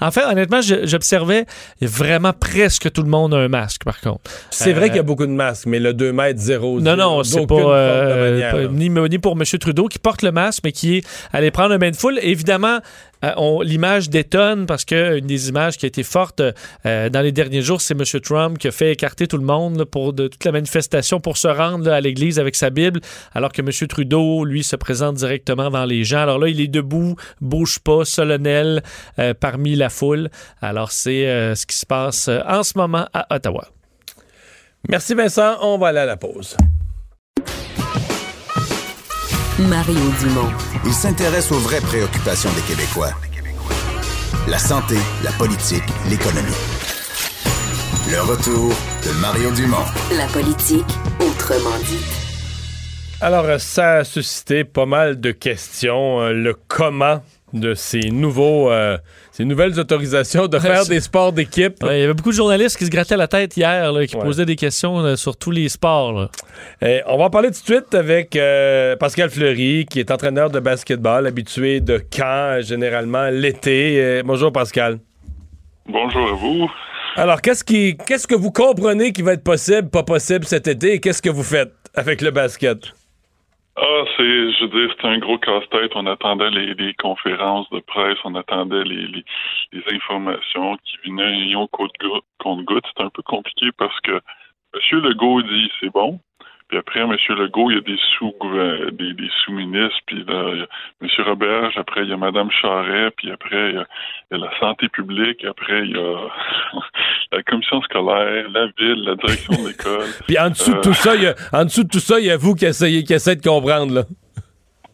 En 0.00 0.10
fait, 0.14 0.24
honnêtement, 0.24 0.60
j'observais 0.62 1.44
vraiment 1.80 2.32
presque 2.32 2.90
tout 2.92 3.02
le 3.02 3.08
monde 3.08 3.34
a 3.34 3.38
un 3.38 3.48
masque, 3.48 3.84
par 3.84 4.00
contre. 4.00 4.30
C'est 4.50 4.72
vrai 4.72 4.84
Euh, 4.84 4.88
qu'il 4.88 4.96
y 4.96 5.00
a 5.00 5.02
beaucoup 5.02 5.26
de 5.26 5.32
masques, 5.32 5.66
mais 5.66 5.78
le 5.80 5.92
2 5.92 6.12
mètres 6.12 6.40
0 6.40 6.80
Non, 6.80 6.96
non, 6.96 7.22
c'est 7.24 7.46
pas, 7.46 7.54
euh, 7.54 8.50
pas- 8.50 8.72
ni, 8.72 8.88
ni 8.90 9.18
pour 9.18 9.32
M. 9.32 9.42
Trudeau 9.58 9.88
qui 9.88 9.98
porte 9.98 10.22
le 10.22 10.32
masque, 10.32 10.60
mais 10.64 10.72
qui 10.72 10.96
est 10.98 11.06
allé 11.32 11.50
prendre 11.50 11.74
un 11.74 11.78
bain 11.78 11.90
de 11.90 11.96
foule. 11.96 12.18
Évidemment, 12.22 12.78
l'image 13.62 14.10
détonne 14.10 14.66
parce 14.66 14.84
que 14.84 15.18
une 15.18 15.26
des 15.26 15.48
images 15.48 15.76
qui 15.76 15.86
a 15.86 15.88
été 15.88 16.02
forte 16.02 16.42
dans 16.84 17.22
les 17.22 17.32
derniers 17.32 17.62
jours, 17.62 17.80
c'est 17.80 17.94
M. 17.94 18.20
Trump 18.20 18.58
qui 18.58 18.68
a 18.68 18.72
fait 18.72 18.92
écarter 18.92 19.26
tout 19.26 19.38
le 19.38 19.44
monde 19.44 19.84
pour 19.84 20.12
de, 20.12 20.28
toute 20.28 20.44
la 20.44 20.52
manifestation 20.52 21.20
pour 21.20 21.36
se 21.36 21.48
rendre 21.48 21.90
à 21.90 22.00
l'église 22.00 22.38
avec 22.38 22.54
sa 22.54 22.70
Bible, 22.70 23.00
alors 23.34 23.52
que 23.52 23.62
M. 23.62 23.70
Trudeau, 23.88 24.44
lui, 24.44 24.64
se 24.64 24.76
présente 24.76 25.16
directement 25.16 25.70
dans 25.70 25.84
les 25.84 26.04
gens. 26.04 26.20
Alors 26.20 26.38
là, 26.38 26.48
il 26.48 26.60
est 26.60 26.68
debout, 26.68 27.16
bouge 27.40 27.78
pas, 27.78 28.04
solennel 28.04 28.82
parmi 29.40 29.76
la 29.76 29.88
foule. 29.88 30.30
Alors 30.60 30.92
c'est 30.92 31.54
ce 31.54 31.66
qui 31.66 31.76
se 31.76 31.86
passe 31.86 32.28
en 32.46 32.62
ce 32.62 32.76
moment 32.76 33.06
à 33.12 33.34
Ottawa. 33.34 33.68
Merci 34.88 35.14
Vincent, 35.14 35.56
on 35.62 35.78
va 35.78 35.88
aller 35.88 36.00
à 36.00 36.06
la 36.06 36.16
pause. 36.16 36.56
Mario 39.58 40.00
Dumont. 40.20 40.50
Il 40.84 40.92
s'intéresse 40.92 41.52
aux 41.52 41.58
vraies 41.58 41.80
préoccupations 41.80 42.50
des 42.54 42.62
Québécois. 42.62 43.12
La 44.48 44.58
santé, 44.58 44.96
la 45.22 45.30
politique, 45.30 45.84
l'économie. 46.10 46.50
Le 48.10 48.20
retour 48.22 48.70
de 49.06 49.20
Mario 49.20 49.52
Dumont. 49.52 49.84
La 50.16 50.26
politique, 50.26 50.84
autrement 51.20 51.78
dit. 51.84 52.04
Alors, 53.20 53.60
ça 53.60 53.98
a 53.98 54.04
suscité 54.04 54.64
pas 54.64 54.86
mal 54.86 55.20
de 55.20 55.30
questions. 55.30 56.20
Euh, 56.20 56.32
le 56.32 56.54
comment 56.66 57.22
de 57.52 57.74
ces 57.74 58.10
nouveaux 58.10 58.72
euh, 58.72 58.98
ces 59.36 59.44
nouvelles 59.44 59.80
autorisations 59.80 60.46
de 60.46 60.60
faire 60.60 60.86
des 60.86 61.00
sports 61.00 61.32
d'équipe. 61.32 61.78
il 61.82 61.98
y 61.98 62.04
avait 62.04 62.14
beaucoup 62.14 62.30
de 62.30 62.36
journalistes 62.36 62.76
qui 62.76 62.84
se 62.84 62.90
grattaient 62.90 63.16
la 63.16 63.26
tête 63.26 63.56
hier, 63.56 63.92
qui 64.08 64.14
posaient 64.14 64.46
des 64.46 64.54
questions 64.54 65.00
euh, 65.00 65.16
sur 65.16 65.36
tous 65.36 65.50
les 65.50 65.68
sports. 65.68 66.30
Et 66.80 67.00
on 67.08 67.18
va 67.18 67.24
en 67.24 67.30
parler 67.30 67.48
tout 67.48 67.58
de 67.58 67.74
suite 67.74 67.92
avec 67.94 68.36
euh, 68.36 68.94
Pascal 68.94 69.30
Fleury, 69.30 69.86
qui 69.90 69.98
est 69.98 70.12
entraîneur 70.12 70.50
de 70.50 70.60
basketball, 70.60 71.26
habitué 71.26 71.80
de 71.80 71.98
camp, 71.98 72.62
généralement 72.62 73.28
l'été. 73.28 74.22
bonjour 74.24 74.52
Pascal. 74.52 75.00
Bonjour 75.88 76.28
à 76.28 76.32
vous. 76.34 76.70
Alors, 77.16 77.40
qu'est-ce 77.40 77.64
qui, 77.64 77.96
qu'est-ce 78.06 78.28
que 78.28 78.36
vous 78.36 78.52
comprenez 78.52 79.12
qui 79.12 79.22
va 79.22 79.32
être 79.32 79.42
possible, 79.42 79.88
pas 79.88 80.04
possible 80.04 80.44
cet 80.44 80.68
été, 80.68 80.94
et 80.94 81.00
qu'est-ce 81.00 81.22
que 81.22 81.30
vous 81.30 81.42
faites 81.42 81.72
avec 81.96 82.22
le 82.22 82.30
basket? 82.30 82.78
Ah, 83.76 84.04
c'est, 84.16 84.52
je 84.52 84.64
veux 84.64 84.86
dire, 84.86 84.94
c'est 85.00 85.08
un 85.08 85.18
gros 85.18 85.38
casse-tête. 85.38 85.92
On 85.96 86.06
attendait 86.06 86.50
les, 86.50 86.94
conférences 86.94 87.68
de 87.70 87.80
presse, 87.80 88.18
on 88.24 88.34
attendait 88.36 88.84
les, 88.84 89.24
les, 89.72 89.84
informations 89.92 90.76
qui 90.84 90.96
venaient 91.04 91.54
au 91.56 91.66
compte-goutte. 91.66 92.84
C'est 92.96 93.02
un 93.02 93.10
peu 93.10 93.22
compliqué 93.22 93.70
parce 93.76 93.98
que 94.00 94.12
M. 94.12 95.00
Legault 95.00 95.42
dit 95.42 95.70
c'est 95.80 95.90
bon, 95.90 96.20
puis 96.68 96.78
après, 96.78 97.00
M. 97.00 97.14
Legault, 97.28 97.70
il 97.70 97.74
y 97.74 97.78
a 97.78 97.82
des 97.82 97.98
sous 98.16 98.32
des, 98.92 99.12
des 99.12 99.30
sous-ministres, 99.44 100.00
puis 100.06 100.24
là, 100.24 100.50
il 100.52 100.58
y 100.60 100.62
a 100.62 100.66
M. 101.02 101.08
Roberge, 101.26 101.74
après, 101.76 102.02
il 102.02 102.08
y 102.08 102.12
a 102.12 102.16
Mme 102.16 102.50
Charret, 102.50 103.10
puis 103.16 103.30
après, 103.30 103.70
il 103.70 103.74
y, 103.74 103.78
a, 103.78 104.38
la 104.38 104.58
santé 104.58 104.88
publique, 104.88 105.44
après, 105.44 105.86
il 105.86 105.96
y 105.96 105.98
a 105.98 106.28
la 107.32 107.42
commission 107.42 107.82
scolaire, 107.82 108.48
la 108.50 108.66
ville, 108.78 109.04
la 109.04 109.14
direction 109.14 109.62
de 109.62 109.68
l'école. 109.68 110.08
puis 110.26 110.38
en 110.38 110.50
dessous 110.50 110.74
de 110.74 110.80
tout 110.80 110.94
ça, 110.94 111.14
il 111.14 111.24
y 111.24 111.26
a, 111.26 111.34
en 111.52 111.64
dessous 111.64 111.84
de 111.84 111.90
tout 111.90 112.00
ça, 112.00 112.18
il 112.18 112.26
y 112.26 112.30
a 112.30 112.36
vous 112.36 112.54
qui 112.54 112.64
essayez, 112.64 113.04
qui 113.04 113.12
essayez 113.12 113.36
de 113.36 113.46
comprendre, 113.46 113.92
là. 113.94 114.02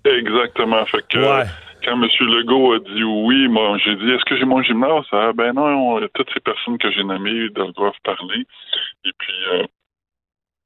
Exactement. 0.05 0.85
Fait 0.87 1.07
que, 1.09 1.45
quand 1.85 2.03
M. 2.03 2.09
Legault 2.21 2.73
a 2.73 2.79
dit 2.81 3.05
oui, 3.05 3.49
moi, 3.49 3.79
j'ai 3.85 3.95
dit, 3.95 4.11
est-ce 4.11 4.25
que 4.25 4.37
j'ai 4.37 4.45
mon 4.45 4.63
gymnase? 4.63 5.05
Ah, 5.13 5.33
ben 5.35 5.53
non, 5.53 6.01
toutes 6.15 6.31
ces 6.35 6.41
personnes 6.41 6.79
que 6.79 6.91
j'ai 6.91 7.05
nommées 7.05 7.49
doivent 7.51 7.93
parler. 8.03 8.45
Et 9.05 9.11
puis, 9.19 9.35
euh, 9.53 9.63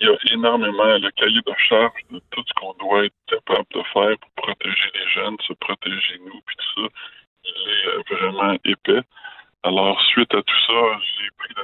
il 0.00 0.08
y 0.08 0.10
a 0.10 0.34
énormément 0.34 0.98
le 0.98 1.10
cahier 1.12 1.40
de 1.46 1.54
charge 1.68 2.00
de 2.10 2.20
tout 2.30 2.42
ce 2.46 2.52
qu'on 2.54 2.74
doit 2.74 3.04
être 3.04 3.14
capable 3.26 3.66
de 3.74 3.82
faire 3.92 4.18
pour 4.18 4.30
protéger 4.36 4.90
les 4.94 5.08
jeunes, 5.10 5.36
se 5.46 5.52
protéger 5.54 6.18
nous, 6.24 6.40
puis 6.46 6.56
tout 6.56 6.82
ça, 6.82 6.88
il 7.44 7.70
est 7.70 7.86
euh, 7.88 8.02
vraiment 8.10 8.56
épais. 8.64 9.02
Alors, 9.62 10.00
suite 10.02 10.34
à 10.34 10.42
tout 10.42 10.60
ça, 10.66 11.00
j'ai 11.18 11.30
pris 11.38 11.54
la 11.56 11.62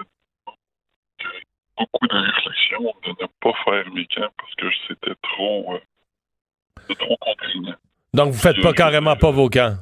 beaucoup 1.80 2.06
de 2.06 2.14
réflexion 2.14 2.94
de 3.04 3.10
ne 3.10 3.26
pas 3.40 3.52
faire 3.64 3.90
mes 3.92 4.06
camps 4.06 4.32
parce 4.36 4.54
que 4.56 4.66
c'était 4.86 5.14
trop, 5.22 5.74
euh, 5.74 6.94
trop 6.94 7.16
contraignant. 7.20 7.76
Donc, 8.12 8.32
vous 8.32 8.38
faites 8.38 8.60
pas 8.60 8.72
carrément 8.72 9.16
pas 9.16 9.30
vos 9.30 9.48
camps? 9.48 9.76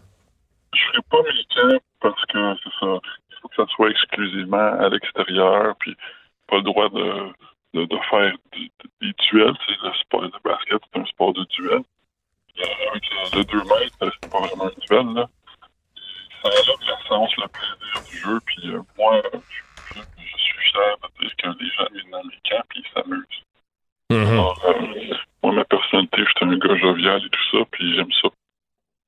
Je 0.74 0.80
ferai 0.80 1.03
pas 1.11 1.22
mes 1.22 1.44
camps 1.55 1.84
parce 2.01 2.24
que 2.26 2.55
c'est 2.62 2.78
ça. 2.80 3.01
Il 3.30 3.36
faut 3.40 3.49
que 3.49 3.57
ça 3.57 3.66
soit 3.74 3.90
exclusivement 3.90 4.72
à 4.78 4.88
l'extérieur, 4.88 5.74
puis 5.80 5.96
pas 6.46 6.57
le 6.57 6.62
droit 6.62 6.88
de 6.88 7.32
de, 7.78 7.84
de 7.84 7.98
faire 8.10 8.32
des, 8.52 8.70
des 9.00 9.12
duels. 9.30 9.54
Le 9.82 9.92
sport 10.00 10.22
de 10.22 10.32
basket, 10.44 10.80
c'est 10.92 11.00
un 11.00 11.04
sport 11.06 11.32
de 11.32 11.44
duel. 11.44 11.82
Avec 12.90 13.04
le, 13.34 13.44
2 13.44 13.58
mètres, 13.58 14.18
c'est 14.20 14.30
pas 14.30 14.40
vraiment 14.40 14.64
un 14.64 14.86
duel. 14.86 15.14
Là. 15.14 15.28
Ça 16.42 16.48
enlève 16.48 16.80
l'essence, 16.80 17.36
le 17.36 17.48
plaisir 17.48 18.10
du 18.10 18.16
jeu. 18.18 18.40
Puis 18.46 18.70
euh, 18.70 18.82
moi, 18.96 19.22
je, 19.32 20.00
je, 20.00 20.38
suis 20.38 20.70
fier 20.70 20.96
de 21.02 21.20
dire 21.20 21.36
que 21.36 21.62
les 21.62 21.70
gens 21.70 21.86
viennent 21.92 22.10
dans 22.10 22.24
mes 22.24 22.38
camps 22.48 22.64
et 22.74 22.78
ils 22.78 22.86
s'amusent. 22.94 23.42
Alors, 24.10 24.60
euh, 24.64 25.14
moi, 25.42 25.52
ma 25.52 25.64
personnalité, 25.64 26.18
je 26.18 26.30
suis 26.36 26.54
un 26.54 26.58
gars 26.58 26.76
jovial 26.76 27.22
et 27.24 27.30
tout 27.30 27.58
ça, 27.58 27.64
puis 27.70 27.94
j'aime 27.94 28.12
ça 28.22 28.28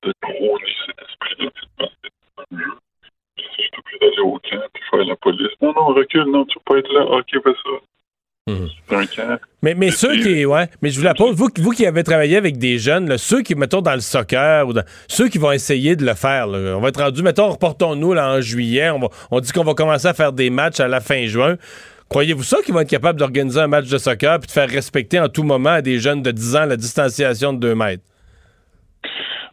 de 0.03 0.13
prôner 0.21 0.75
cet 0.87 1.09
esprit-là, 1.09 1.51
de 1.51 1.69
basket, 1.79 2.13
un 2.39 2.59
jeu. 2.59 2.79
Je 3.37 3.43
suis 3.43 3.71
obligé 3.79 3.99
d'aller 3.99 4.21
au 4.21 4.39
camp 4.39 4.69
puis 4.73 4.83
faire 4.91 5.05
la 5.05 5.17
police. 5.17 5.53
Non, 5.61 5.73
non, 5.73 5.87
recule, 5.89 6.31
non, 6.31 6.45
tu 6.45 6.59
peux 6.59 6.75
pas 6.75 6.79
être 6.79 6.93
là. 6.93 7.05
Ok, 7.07 7.31
fais 7.33 7.55
ça. 7.65 7.90
Mais, 9.63 9.75
mais 9.75 9.91
ceux 9.91 10.17
qui. 10.17 10.45
Ouais, 10.45 10.67
mais 10.83 10.91
je 10.91 10.99
vous 10.99 11.05
la 11.05 11.15
pose, 11.15 11.37
vous, 11.37 11.49
vous 11.59 11.71
qui 11.71 11.87
avez 11.87 12.03
travaillé 12.03 12.37
avec 12.37 12.59
des 12.59 12.79
jeunes, 12.79 13.17
ceux 13.19 13.43
qui, 13.43 13.55
mettons, 13.55 13.83
dans 13.83 13.95
le 13.95 14.01
soccer, 14.01 14.67
ou 14.67 14.73
ceux 15.09 15.29
qui 15.29 15.39
vont 15.39 15.53
essayer 15.53 15.95
de 15.97 16.05
le 16.05 16.15
faire, 16.15 16.49
on 16.49 16.81
va 16.81 16.89
être 16.89 17.03
rendu, 17.03 17.23
mettons, 17.23 17.51
reportons-nous 17.51 18.15
là, 18.15 18.33
en 18.33 18.41
juillet, 18.41 18.91
on, 18.91 19.09
on 19.31 19.41
dit 19.41 19.53
qu'on 19.53 19.65
va 19.65 19.75
commencer 19.75 20.09
à 20.09 20.15
faire 20.15 20.33
des 20.33 20.51
matchs 20.51 20.81
à 20.81 20.89
la 20.89 21.01
fin 21.01 21.27
juin. 21.27 21.57
Croyez-vous 22.09 22.43
ça 22.43 22.61
qu'ils 22.63 22.75
vont 22.75 22.81
être 22.81 22.91
capables 22.91 23.21
d'organiser 23.21 23.61
un 23.61 23.69
match 23.69 23.89
de 23.89 23.97
soccer 23.97 24.41
puis 24.41 24.49
de 24.49 24.53
faire 24.53 24.69
respecter 24.69 25.21
en 25.21 25.29
tout 25.29 25.45
moment 25.45 25.71
à 25.71 25.83
des 25.83 26.01
jeunes 26.01 26.23
de 26.23 26.33
10 26.33 26.57
ans 26.57 26.65
la 26.65 26.77
distanciation 26.77 27.53
de 27.53 27.61
2 27.61 27.75
mètres? 27.77 28.03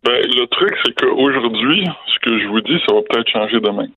Ben, 0.03 0.23
le 0.23 0.47
truc, 0.47 0.73
c'est 0.83 0.93
qu'aujourd'hui, 0.95 1.85
ce 2.07 2.19
que 2.19 2.39
je 2.39 2.47
vous 2.47 2.61
dis, 2.61 2.79
ça 2.87 2.95
va 2.95 3.01
peut-être 3.07 3.29
changer 3.29 3.59
demain. 3.59 3.87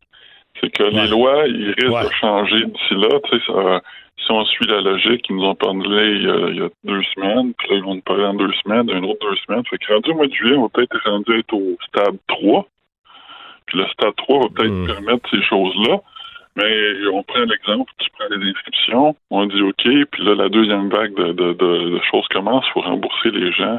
C'est 0.60 0.70
que 0.70 0.82
les 0.82 1.06
lois, 1.08 1.46
ils 1.46 1.74
risquent 1.78 2.04
de 2.04 2.14
changer 2.20 2.66
d'ici 2.66 2.94
là. 2.96 3.18
Tu 3.24 3.38
sais, 3.38 3.44
ça 3.46 3.80
si 4.24 4.30
on 4.32 4.44
suit 4.44 4.66
la 4.66 4.80
logique, 4.80 5.26
ils 5.28 5.36
nous 5.36 5.44
ont 5.44 5.54
parlé 5.54 6.16
il 6.16 6.56
y 6.56 6.62
a, 6.62 6.68
deux 6.84 7.02
semaines, 7.14 7.54
puis 7.54 7.68
là, 7.70 7.76
ils 7.76 7.82
vont 7.82 7.94
nous 7.94 8.02
parler 8.02 8.24
en 8.24 8.34
deux 8.34 8.52
semaines, 8.64 8.90
une 8.90 9.04
autre 9.04 9.26
deux 9.28 9.36
semaines. 9.46 9.64
Fait 9.66 9.78
que 9.78 9.92
rendu 9.92 10.10
au 10.10 10.14
mois 10.14 10.26
de 10.26 10.32
juillet, 10.32 10.56
on 10.56 10.62
va 10.62 10.68
peut-être 10.68 10.94
être 10.94 11.10
rendu 11.10 11.38
être 11.38 11.52
au 11.54 11.76
stade 11.88 12.18
3. 12.28 12.66
Puis 13.66 13.78
le 13.78 13.86
stade 13.88 14.16
3 14.16 14.40
va 14.40 14.48
peut-être 14.54 14.72
hmm. 14.72 14.86
permettre 14.86 15.30
ces 15.30 15.42
choses-là. 15.42 16.00
Mais 16.56 17.06
on 17.12 17.22
prend 17.22 17.44
l'exemple, 17.44 17.90
tu 17.98 18.10
prends 18.10 18.28
les 18.36 18.50
inscriptions, 18.50 19.16
on 19.30 19.46
dit 19.46 19.62
OK, 19.62 19.84
puis 20.10 20.24
là, 20.24 20.34
la 20.34 20.48
deuxième 20.48 20.88
vague 20.90 21.14
de, 21.14 21.32
de, 21.32 21.52
de, 21.52 22.00
choses 22.10 22.26
commence, 22.28 22.64
il 22.68 22.72
faut 22.72 22.80
rembourser 22.80 23.30
les 23.30 23.52
gens, 23.52 23.78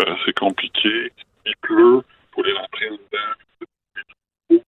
euh, 0.00 0.14
c'est 0.24 0.38
compliqué, 0.38 1.10
il 1.46 1.54
pleut, 1.62 2.02
il 2.04 2.34
faut 2.34 2.42
les 2.42 2.52
rentrer 2.52 2.90
dedans. 2.90 4.62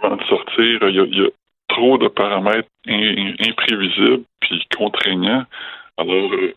Avant 0.00 0.16
de 0.16 0.22
sortir, 0.24 0.88
il 0.88 0.94
y 0.94 1.00
a, 1.00 1.04
il 1.04 1.18
y 1.18 1.26
a 1.26 1.28
trop 1.72 1.98
de 1.98 2.08
paramètres 2.08 2.68
imprévisibles 2.86 4.24
puis 4.40 4.66
contraignants. 4.76 5.44
Alors, 5.98 6.32
euh, 6.32 6.54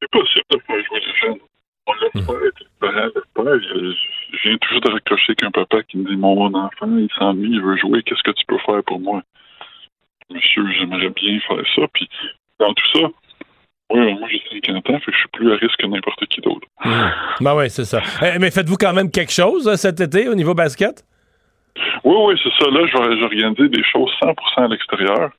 c'est 0.00 0.10
possible 0.10 0.44
de 0.50 0.58
faire 0.66 0.84
jouer 0.84 1.00
les 1.00 1.20
jeunes. 1.20 1.38
On 1.86 1.92
l'a 1.92 2.08
mmh. 2.14 2.20
fait, 2.20 2.60
les 2.60 2.66
parents 2.80 3.08
pas. 3.34 3.58
Je 3.58 4.38
viens 4.44 4.58
toujours 4.58 4.80
de 4.82 4.90
raccrocher 4.92 5.34
qu'un 5.34 5.50
papa 5.50 5.82
qui 5.84 5.98
me 5.98 6.08
dit 6.08 6.16
Mon 6.16 6.52
enfant, 6.54 6.96
il 6.98 7.08
s'ennuie, 7.18 7.50
il 7.52 7.62
veut 7.62 7.76
jouer, 7.76 8.02
qu'est-ce 8.02 8.22
que 8.22 8.30
tu 8.32 8.44
peux 8.46 8.58
faire 8.58 8.82
pour 8.84 9.00
moi? 9.00 9.22
Monsieur, 10.30 10.64
j'aimerais 10.78 11.08
bien 11.10 11.40
faire 11.40 11.62
ça. 11.74 11.82
Puis, 11.94 12.08
dans 12.58 12.74
tout 12.74 12.98
ça, 12.98 13.08
oui, 13.90 14.12
moi 14.18 14.28
j'ai 14.30 14.42
50 14.66 14.90
ans, 14.90 14.98
fait 14.98 15.06
que 15.06 15.12
je 15.12 15.18
suis 15.18 15.28
plus 15.32 15.50
à 15.50 15.56
risque 15.56 15.78
que 15.78 15.86
n'importe 15.86 16.26
qui 16.26 16.42
d'autre. 16.42 16.66
Mmh. 16.84 16.90
Ben 17.40 17.56
oui, 17.56 17.70
c'est 17.70 17.86
ça. 17.86 18.02
Eh, 18.22 18.38
mais 18.38 18.50
faites-vous 18.50 18.76
quand 18.76 18.92
même 18.92 19.10
quelque 19.10 19.32
chose 19.32 19.66
euh, 19.66 19.76
cet 19.76 20.00
été 20.00 20.28
au 20.28 20.34
niveau 20.34 20.54
basket? 20.54 21.04
Oui, 22.04 22.16
oui, 22.26 22.40
c'est 22.42 22.52
ça. 22.62 22.70
Là, 22.70 22.86
je 22.86 22.96
vais 22.96 23.22
organiser 23.22 23.68
des 23.68 23.84
choses 23.84 24.10
100% 24.22 24.34
à 24.56 24.68
l'extérieur. 24.68 25.30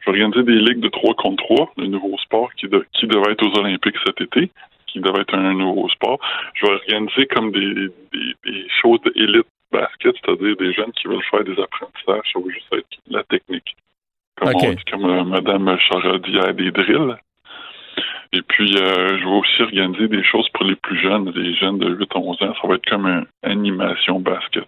Je 0.00 0.10
vais 0.10 0.22
organiser 0.22 0.42
des 0.42 0.60
ligues 0.60 0.80
de 0.80 0.88
3 0.88 1.14
contre 1.14 1.44
3, 1.44 1.72
le 1.78 1.86
nouveau 1.86 2.16
sport 2.18 2.52
qui, 2.54 2.66
qui 2.92 3.06
devait 3.06 3.32
être 3.32 3.46
aux 3.46 3.58
Olympiques 3.58 3.96
cet 4.06 4.20
été, 4.20 4.50
qui 4.86 5.00
devait 5.00 5.22
être 5.22 5.34
un 5.34 5.54
nouveau 5.54 5.88
sport. 5.88 6.18
Je 6.54 6.66
vais 6.66 6.72
organiser 6.72 7.26
comme 7.26 7.52
des, 7.52 7.88
des, 8.12 8.66
choses 8.82 9.00
d'élite 9.02 9.46
basket, 9.72 10.14
c'est-à-dire 10.22 10.56
des 10.56 10.72
jeunes 10.72 10.92
qui 10.92 11.08
veulent 11.08 11.24
faire 11.30 11.44
des 11.44 11.60
apprentissages 11.60 12.26
sur 12.30 12.48
juste 12.48 12.72
être 12.72 12.86
la 13.08 13.24
technique. 13.24 13.76
Comme 14.36 14.52
on 14.54 14.70
dit, 14.70 14.84
comme 14.90 15.04
euh, 15.04 15.24
Mme 15.24 15.78
Chara 15.78 16.18
dit, 16.18 16.38
des 16.54 16.70
drills. 16.70 17.16
Et 18.32 18.42
puis, 18.42 18.74
euh, 18.76 19.16
je 19.18 19.24
vais 19.24 19.30
aussi 19.30 19.62
organiser 19.62 20.08
des 20.08 20.24
choses 20.24 20.48
pour 20.50 20.64
les 20.64 20.74
plus 20.74 21.00
jeunes, 21.00 21.30
les 21.36 21.54
jeunes 21.54 21.78
de 21.78 21.88
8 21.88 22.08
à 22.14 22.18
11 22.18 22.42
ans. 22.42 22.54
Ça 22.60 22.68
va 22.68 22.74
être 22.74 22.90
comme 22.90 23.06
une 23.06 23.26
animation 23.42 24.18
basket. 24.18 24.66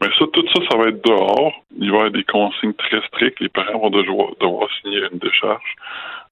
Mais 0.00 0.08
ça, 0.18 0.24
tout 0.32 0.46
ça, 0.54 0.60
ça 0.70 0.76
va 0.78 0.88
être 0.88 1.04
dehors. 1.04 1.52
Il 1.78 1.90
va 1.90 1.96
y 1.96 1.98
avoir 1.98 2.10
des 2.10 2.24
consignes 2.24 2.74
très 2.74 3.00
strictes. 3.08 3.40
Les 3.40 3.48
parents 3.48 3.78
vont 3.78 3.90
devoir, 3.90 4.68
signer 4.80 5.02
une 5.12 5.18
décharge 5.18 5.74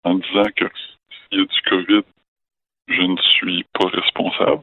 en 0.05 0.15
disant 0.15 0.49
que 0.57 0.65
s'il 1.31 1.41
y 1.41 1.43
a 1.43 1.45
du 1.45 1.61
COVID, 1.69 2.03
je 2.89 3.03
ne 3.03 3.17
suis 3.17 3.65
pas 3.79 3.89
responsable. 3.89 4.63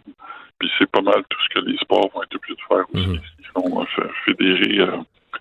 Puis 0.60 0.72
c'est 0.80 0.90
pas 0.90 1.02
mal 1.02 1.24
tout 1.30 1.38
ce 1.44 1.60
que 1.60 1.66
les 1.66 1.78
sports 1.78 2.10
vont 2.14 2.24
être 2.24 2.36
obligés 2.36 2.56
de 2.56 2.68
faire 2.68 2.86
aussi. 2.94 3.08
Mhm. 3.08 3.22
Ils 3.40 3.62
sont 3.62 3.82
euh, 3.82 4.08
fédérés 4.26 4.80
euh, 4.80 4.98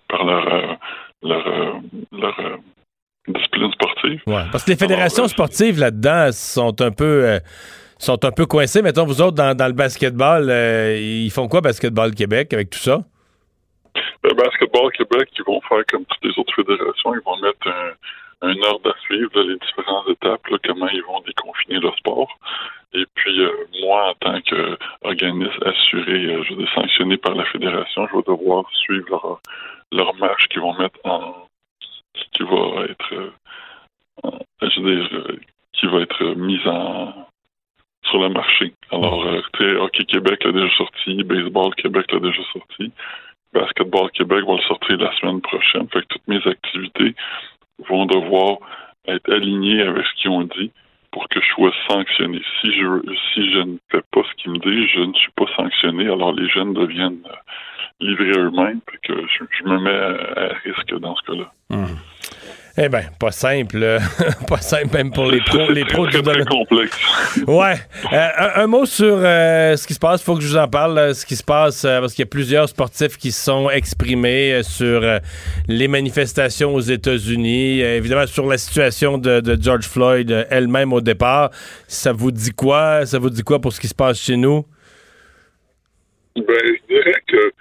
par 0.09 0.25
leur, 0.25 0.53
euh, 0.53 0.75
leur, 1.23 1.47
euh, 1.47 1.73
leur 2.13 2.59
discipline 3.29 3.73
sportive. 3.73 4.21
Ouais, 4.27 4.43
parce 4.53 4.65
que 4.65 4.73
les 4.73 4.77
fédérations 4.77 5.29
sportives 5.29 5.79
là-dedans 5.79 6.31
sont 6.33 6.81
un 6.83 6.91
peu 6.91 7.25
euh, 7.25 7.39
sont 7.99 8.23
un 8.25 8.31
peu 8.33 8.47
coincées. 8.47 8.83
Mettons, 8.83 9.07
vous 9.07 9.23
autres, 9.23 9.37
dans, 9.37 9.57
dans 9.57 9.67
le 9.67 9.73
basketball, 9.73 10.51
euh, 10.51 10.99
ils 11.01 11.31
font 11.31 11.49
quoi, 11.49 11.61
Basketball 11.61 12.15
Québec, 12.15 12.53
avec 12.53 12.71
tout 12.71 12.79
ça? 12.79 13.01
Le 14.23 14.35
basketball 14.35 14.91
Québec, 14.93 15.29
ils 15.39 15.45
vont 15.45 15.61
faire 15.63 15.85
comme 15.91 16.05
toutes 16.07 16.25
les 16.25 16.39
autres 16.39 16.55
fédérations, 16.55 17.15
ils 17.15 17.21
vont 17.25 17.37
mettre 17.39 17.69
un, 18.43 18.63
ordre 18.63 18.91
à 18.91 19.01
suivre, 19.01 19.43
les 19.43 19.57
différentes 19.57 20.09
étapes, 20.09 20.43
comment 20.65 20.89
ils 20.89 21.03
vont 21.05 21.21
déconfiner 21.21 21.79
le 21.79 21.91
sport. 21.99 22.29
Et 22.93 23.05
puis, 23.15 23.41
euh, 23.41 23.51
moi, 23.83 24.11
en 24.11 24.15
tant 24.15 24.41
qu'organisme 24.43 25.63
assuré, 25.65 26.27
euh, 26.27 26.43
je 26.45 26.55
dire, 26.55 26.71
sanctionné 26.75 27.17
par 27.17 27.35
la 27.35 27.45
fédération, 27.47 28.07
je 28.11 28.17
vais 28.17 28.23
devoir 28.27 28.65
suivre 28.73 29.07
leur, 29.11 29.41
leur 29.93 30.15
marche 30.17 30.47
qu'ils 30.49 30.61
vont 30.61 30.75
mettre 30.79 30.99
en. 31.05 31.49
qui 32.33 32.43
va 32.43 32.85
être. 32.85 33.15
euh, 33.15 34.41
je 34.63 34.81
veux 34.81 34.97
dire, 34.97 35.09
euh, 35.13 35.39
qui 35.73 35.87
va 35.87 36.01
être 36.01 36.25
mise 36.37 36.67
en. 36.67 37.27
sur 38.05 38.19
le 38.21 38.29
marché. 38.29 38.73
Alors, 38.91 39.25
euh, 39.27 39.41
tu 39.55 39.65
sais, 39.65 39.77
Hockey 39.77 40.05
Québec 40.05 40.45
l'a 40.45 40.53
déjà 40.53 40.77
sorti, 40.77 41.23
Baseball 41.25 41.75
Québec 41.75 42.13
l'a 42.13 42.21
déjà 42.21 42.43
sorti. 42.53 42.93
Basketball 43.55 44.11
Québec 44.11 44.45
va 44.47 44.55
le 44.57 44.63
sortir 44.63 44.99
la 44.99 45.15
semaine 45.19 45.41
prochaine. 45.41 45.89
Fait 45.89 46.01
que 46.01 46.07
toutes 46.09 46.29
mes 46.29 46.47
activités 46.47 47.15
vont 47.89 48.07
devoir 48.07 48.59
être 49.07 49.33
alignées 49.33 49.83
avec 49.83 50.05
ce 50.07 50.15
qu'ils 50.23 50.31
ont 50.31 50.43
dit 50.43 50.71
pour 51.13 51.29
que 51.29 51.41
je 51.41 51.47
sois 51.55 51.73
sanctionné. 51.89 52.43
Si 52.61 52.73
je 52.73 52.87
si 53.33 53.53
je 53.53 53.61
ne 53.61 53.77
fais 53.91 54.03
pas 54.11 54.23
ce 54.29 54.35
qu'ils 54.43 54.53
me 54.53 54.59
disent, 54.59 54.91
je 54.95 55.01
ne 55.01 55.15
suis 55.15 55.31
pas 55.37 55.47
sanctionné. 55.57 56.05
Alors 56.07 56.33
les 56.33 56.49
jeunes 56.49 56.75
deviennent 56.75 57.23
euh, 57.27 57.37
livrés 58.01 58.33
eux-mêmes. 58.37 58.81
Que 59.03 59.15
je, 59.27 59.45
je 59.59 59.65
me 59.65 59.79
mets 59.79 60.41
à 60.41 60.55
risque 60.65 60.99
dans 60.99 61.15
ce 61.15 61.23
cas-là. 61.23 61.53
Eh 62.77 62.89
bien, 62.89 63.03
pas 63.21 63.31
simple. 63.31 63.99
pas 64.49 64.57
simple 64.61 64.89
même 64.97 65.13
pour 65.13 65.27
les 65.31 65.41
pros, 65.43 65.71
les 65.71 65.85
pros 65.85 66.09
du 66.09 66.21
domaine. 66.21 66.45
complexe. 66.45 66.99
Ouais. 67.47 67.77
Euh, 68.13 68.29
un, 68.37 68.63
un 68.63 68.67
mot 68.67 68.85
sur 68.85 69.15
euh, 69.17 69.77
ce 69.77 69.87
qui 69.87 69.95
se 69.95 70.01
passe. 70.01 70.23
Il 70.23 70.25
faut 70.25 70.35
que 70.35 70.41
je 70.43 70.49
vous 70.49 70.57
en 70.57 70.67
parle. 70.67 70.99
euh, 70.99 71.15
ce 71.15 71.25
qui 71.25 71.37
se 71.37 71.45
passe, 71.45 71.85
euh, 71.85 72.01
parce 72.01 72.15
qu'il 72.15 72.25
y 72.25 72.27
a 72.27 72.31
plusieurs 72.31 72.69
sportifs 72.69 73.17
qui 73.17 73.31
se 73.31 73.45
sont 73.45 73.71
exprimés 73.71 74.61
sur 74.65 75.03
les 75.69 75.87
manifestations 75.87 76.75
aux 76.75 76.81
États-Unis. 76.81 77.79
évidemment, 77.81 78.27
sur 78.27 78.49
la 78.49 78.59
situation 78.59 79.19
de, 79.19 79.39
de 79.39 79.57
George 79.63 79.87
Floyd 79.87 80.47
elle-même 80.51 80.93
au 80.93 81.01
départ. 81.01 81.51
Ça 81.87 82.13
vous 82.13 82.33
dit 82.33 82.51
quoi? 82.51 83.07
Ça 83.07 83.21
vous 83.21 83.31
dit 83.31 83.43
quoi 83.45 83.61
pour 83.61 83.73
ce 83.73 83.79
qui 83.81 83.87
se 83.89 83.95
passe 83.95 84.19
chez 84.21 84.37
nous? 84.37 84.67
Ben, 86.35 86.45
je 86.49 86.93
dirais 86.95 87.23
que 87.29 87.53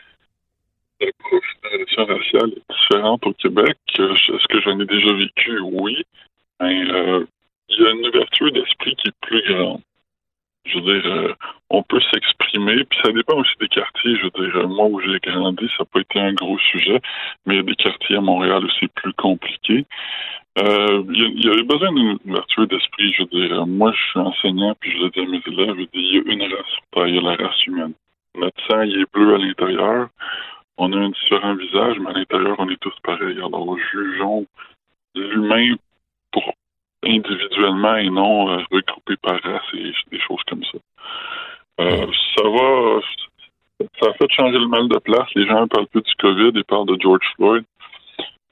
la 1.06 1.12
profession 1.20 2.06
raciale 2.06 2.52
est 2.52 2.74
différente 2.74 3.26
au 3.26 3.34
Québec. 3.34 3.78
Euh, 4.00 4.14
Est-ce 4.14 4.48
que 4.48 4.62
j'en 4.62 4.80
ai 4.80 4.86
déjà 4.86 5.14
vécu? 5.14 5.60
Oui. 5.62 6.04
Mais 6.62 6.92
euh, 6.92 7.26
il 7.70 7.82
y 7.82 7.88
a 7.88 7.92
une 7.92 8.08
ouverture 8.08 8.52
d'esprit 8.52 8.96
qui 8.96 9.10
est 9.10 9.20
plus 9.22 9.44
grande. 9.54 9.82
Je 10.66 10.80
veux 10.80 11.02
dire, 11.02 11.12
euh, 11.12 11.34
on 11.70 11.84
peut 11.84 12.00
s'exprimer, 12.14 12.86
puis 12.86 13.00
ça 13.04 13.12
dépend 13.12 13.38
aussi 13.38 13.52
des 13.60 13.68
quartiers. 13.68 14.16
Je 14.16 14.24
veux 14.24 14.50
dire, 14.50 14.68
moi 14.70 14.86
où 14.86 15.02
j'ai 15.02 15.20
grandi, 15.20 15.68
ça 15.78 15.84
n'a 15.84 15.86
pas 15.86 16.00
été 16.00 16.20
un 16.20 16.34
gros 16.34 16.58
sujet, 16.60 17.02
mais 17.46 17.56
il 17.56 17.58
y 17.58 17.60
a 17.60 17.64
des 17.64 17.76
quartiers 17.76 18.16
à 18.16 18.22
Montréal 18.22 18.64
où 18.64 18.70
c'est 18.80 18.92
plus 18.94 19.14
compliqué. 19.14 19.86
Il 20.56 21.44
y 21.44 21.50
avait 21.50 21.64
besoin 21.64 21.92
d'une 21.92 22.18
ouverture 22.26 22.68
d'esprit. 22.68 23.12
Je 23.14 23.24
veux 23.24 23.48
dire, 23.48 23.66
moi, 23.68 23.92
je 23.92 24.02
suis 24.12 24.20
enseignant, 24.20 24.74
puis 24.80 24.92
je 24.92 25.08
dis 25.08 25.20
à 25.20 25.26
mes 25.26 25.42
élèves, 25.48 25.76
je 25.78 25.84
dis, 25.84 25.90
il 25.94 26.16
y 26.16 26.18
a 26.20 26.34
une 26.34 26.44
race 26.44 27.08
il 27.08 27.16
y 27.16 27.18
a 27.18 27.22
la 27.22 27.36
race 27.36 27.66
humaine. 27.66 27.94
Notre 28.36 28.62
sang, 28.68 28.82
il 28.82 29.02
est 29.02 29.14
bleu 29.14 29.36
à 29.36 29.38
l'intérieur. 29.38 30.10
On 30.78 30.92
a 30.94 30.98
un 30.98 31.10
différent 31.10 31.56
visage, 31.56 32.00
mais 32.00 32.10
à 32.10 32.14
l'intérieur, 32.14 32.56
on 32.60 32.70
est 32.70 32.80
tous 32.80 32.98
pareils. 33.04 33.38
Alors, 33.38 33.78
jugeons 33.92 34.46
l'humain 35.16 35.76
pour 36.32 36.54
individuellement 37.04 37.96
et 37.96 38.10
non 38.10 38.50
euh, 38.50 38.64
regroupé 38.72 39.16
par 39.18 39.40
race 39.42 39.62
et 39.74 39.92
des 40.12 40.20
choses 40.20 40.42
comme 40.48 40.64
ça. 40.64 40.78
Euh, 41.80 42.08
ça 42.36 42.44
va, 42.44 43.00
ça 44.00 44.10
a 44.10 44.14
fait 44.14 44.32
changer 44.32 44.58
le 44.58 44.68
mal 44.68 44.88
de 44.88 44.98
place. 45.00 45.28
Les 45.36 45.48
gens 45.48 45.68
parlent 45.68 45.88
plus 45.88 46.02
du 46.02 46.16
COVID, 46.16 46.52
ils 46.56 46.64
parlent 46.64 46.88
de 46.88 46.98
George 47.00 47.26
Floyd. 47.36 47.66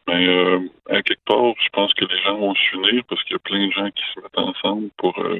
Mais 0.07 0.27
euh, 0.27 0.59
à 0.89 1.01
quelque 1.03 1.23
part, 1.25 1.53
je 1.63 1.69
pense 1.69 1.93
que 1.93 2.05
les 2.05 2.21
gens 2.23 2.37
vont 2.37 2.55
s'unir 2.55 3.03
parce 3.07 3.23
qu'il 3.23 3.33
y 3.33 3.35
a 3.35 3.39
plein 3.39 3.67
de 3.67 3.71
gens 3.71 3.89
qui 3.91 4.03
se 4.13 4.19
mettent 4.19 4.37
ensemble 4.37 4.89
pour 4.97 5.17
euh, 5.19 5.39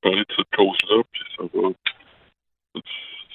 parler 0.00 0.20
de 0.20 0.34
cette 0.36 0.54
cause-là. 0.56 1.02
Puis 1.12 1.22
ça 1.36 1.44
va. 1.52 1.68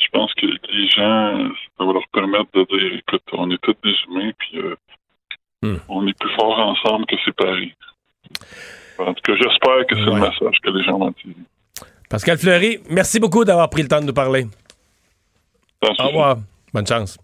Je 0.03 0.09
pense 0.11 0.33
que 0.33 0.45
les 0.45 0.87
gens, 0.89 1.49
ça 1.77 1.85
va 1.85 1.93
leur 1.93 2.07
permettre 2.11 2.49
de 2.53 2.65
dire 2.65 2.99
écoute, 2.99 3.23
on 3.33 3.49
est 3.51 3.57
tous 3.61 3.75
des 3.83 3.95
humains, 4.07 4.31
puis 4.37 4.59
euh, 4.59 5.77
on 5.87 6.07
est 6.07 6.17
plus 6.17 6.33
forts 6.35 6.59
ensemble 6.59 7.05
que 7.05 7.15
séparés. 7.23 7.75
En 8.97 9.13
tout 9.13 9.21
cas, 9.23 9.33
j'espère 9.35 9.85
que 9.87 9.95
c'est 9.95 10.01
le 10.01 10.13
message 10.13 10.57
que 10.63 10.69
les 10.69 10.83
gens 10.83 10.97
vont 10.97 11.07
entendre. 11.07 11.35
Pascal 12.09 12.37
Fleury, 12.37 12.79
merci 12.89 13.19
beaucoup 13.19 13.45
d'avoir 13.45 13.69
pris 13.69 13.83
le 13.83 13.87
temps 13.87 14.01
de 14.01 14.05
nous 14.05 14.13
parler. 14.13 14.45
Au 15.81 16.07
revoir. 16.07 16.37
Bonne 16.73 16.87
chance. 16.87 17.17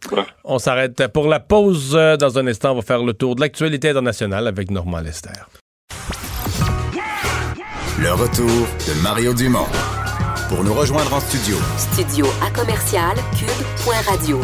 On 0.44 0.60
s'arrête 0.60 1.08
pour 1.08 1.28
la 1.28 1.40
pause. 1.40 1.92
Dans 1.92 2.38
un 2.38 2.48
instant, 2.48 2.72
on 2.72 2.76
va 2.76 2.82
faire 2.82 3.04
le 3.04 3.14
tour 3.14 3.36
de 3.36 3.42
l'actualité 3.42 3.90
internationale 3.90 4.48
avec 4.48 4.72
Normand 4.72 5.00
Lester. 5.00 5.30
Le 8.00 8.12
retour 8.12 8.46
de 8.46 9.04
Mario 9.04 9.34
Dumont. 9.34 9.68
Pour 10.50 10.64
nous 10.64 10.74
rejoindre 10.74 11.14
en 11.14 11.20
studio, 11.20 11.58
Studio 11.78 12.26
à 12.42 12.50
commercial 12.58 13.16
cube.radio. 13.38 14.40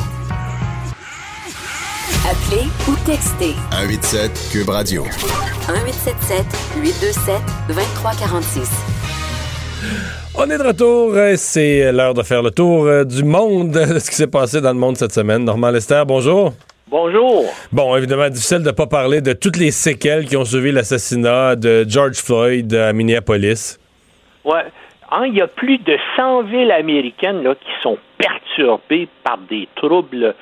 Appelez 2.30 2.68
ou 2.88 2.95
textez 3.06 3.54
187 3.72 4.49
Cube 4.51 4.70
Radio. 4.70 5.04
1877 5.04 6.45
827 6.82 7.41
2346. 7.70 8.70
On 10.36 10.49
est 10.49 10.58
de 10.58 10.64
retour. 10.64 11.14
euh, 11.16 11.36
C'est 11.38 11.91
l'heure 11.91 12.14
de 12.14 12.24
faire 12.24 12.41
le 12.41 12.51
tour 12.51 12.86
euh, 12.86 13.04
du 13.06 13.24
monde, 13.24 13.72
de 13.72 13.99
ce 13.99 14.10
qui 14.10 14.16
s'est 14.16 14.28
passé 14.28 14.60
dans 14.62 14.74
le 14.74 14.80
monde 14.80 14.97
cette 14.97 15.14
semaine. 15.14 15.43
Normand 15.45 15.70
Lester, 15.70 16.04
bonjour. 16.08 16.54
Bonjour. 16.89 17.45
Bon, 17.72 17.95
évidemment, 17.95 18.30
difficile 18.30 18.60
de 18.60 18.66
ne 18.66 18.72
pas 18.72 18.88
parler 18.88 19.22
de 19.22 19.34
toutes 19.34 19.58
les 19.58 19.72
séquelles 19.72 20.26
qui 20.28 20.36
ont 20.38 20.45
suivi 20.45 20.72
l'assassinat 20.72 21.56
de 21.56 21.86
George 21.88 22.16
Floyd 22.18 22.74
à 22.74 22.91
Minneapolis. 22.93 23.78
Ouais. 24.45 24.64
Hein, 25.16 25.28
il 25.28 25.36
y 25.36 25.41
a 25.41 25.47
plus 25.47 25.78
de 25.78 25.95
100 26.16 26.41
villes 26.43 26.72
américaines 26.72 27.43
là, 27.43 27.53
qui 27.53 27.72
sont 27.84 27.99
perturbées 28.18 29.07
par 29.24 29.38
des 29.38 29.68
troubles 29.76 30.34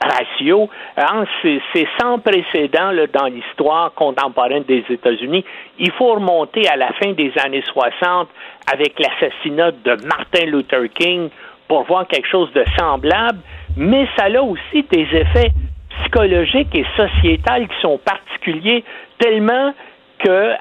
raciaux. 0.00 0.70
Hein, 0.96 1.24
c'est, 1.42 1.88
sans 2.00 2.20
précédent 2.20 2.92
là, 2.92 3.08
dans 3.08 3.26
l'histoire 3.26 3.92
contemporaine 3.94 4.62
des 4.62 4.84
États-Unis. 4.88 5.44
Il 5.80 5.90
faut 5.92 6.14
remonter 6.14 6.68
à 6.68 6.76
la 6.76 6.92
fin 6.92 7.10
des 7.12 7.32
années 7.44 7.64
60 7.72 8.28
avec 8.72 9.00
l'assassinat 9.00 9.72
de 9.72 9.96
Martin 10.06 10.46
Luther 10.46 10.88
King 10.94 11.28
pour 11.66 11.82
voir 11.84 12.06
quelque 12.06 12.28
chose 12.28 12.52
de 12.52 12.64
semblable, 12.78 13.40
mais 13.76 14.06
ça 14.16 14.26
a 14.26 14.42
aussi 14.42 14.84
des 14.92 15.08
effets 15.12 15.50
psychologiques 15.98 16.74
et 16.74 16.86
sociétals 16.96 17.66
qui 17.66 17.80
sont 17.80 17.98
particuliers 17.98 18.84
tellement 19.18 19.74
que 20.20 20.52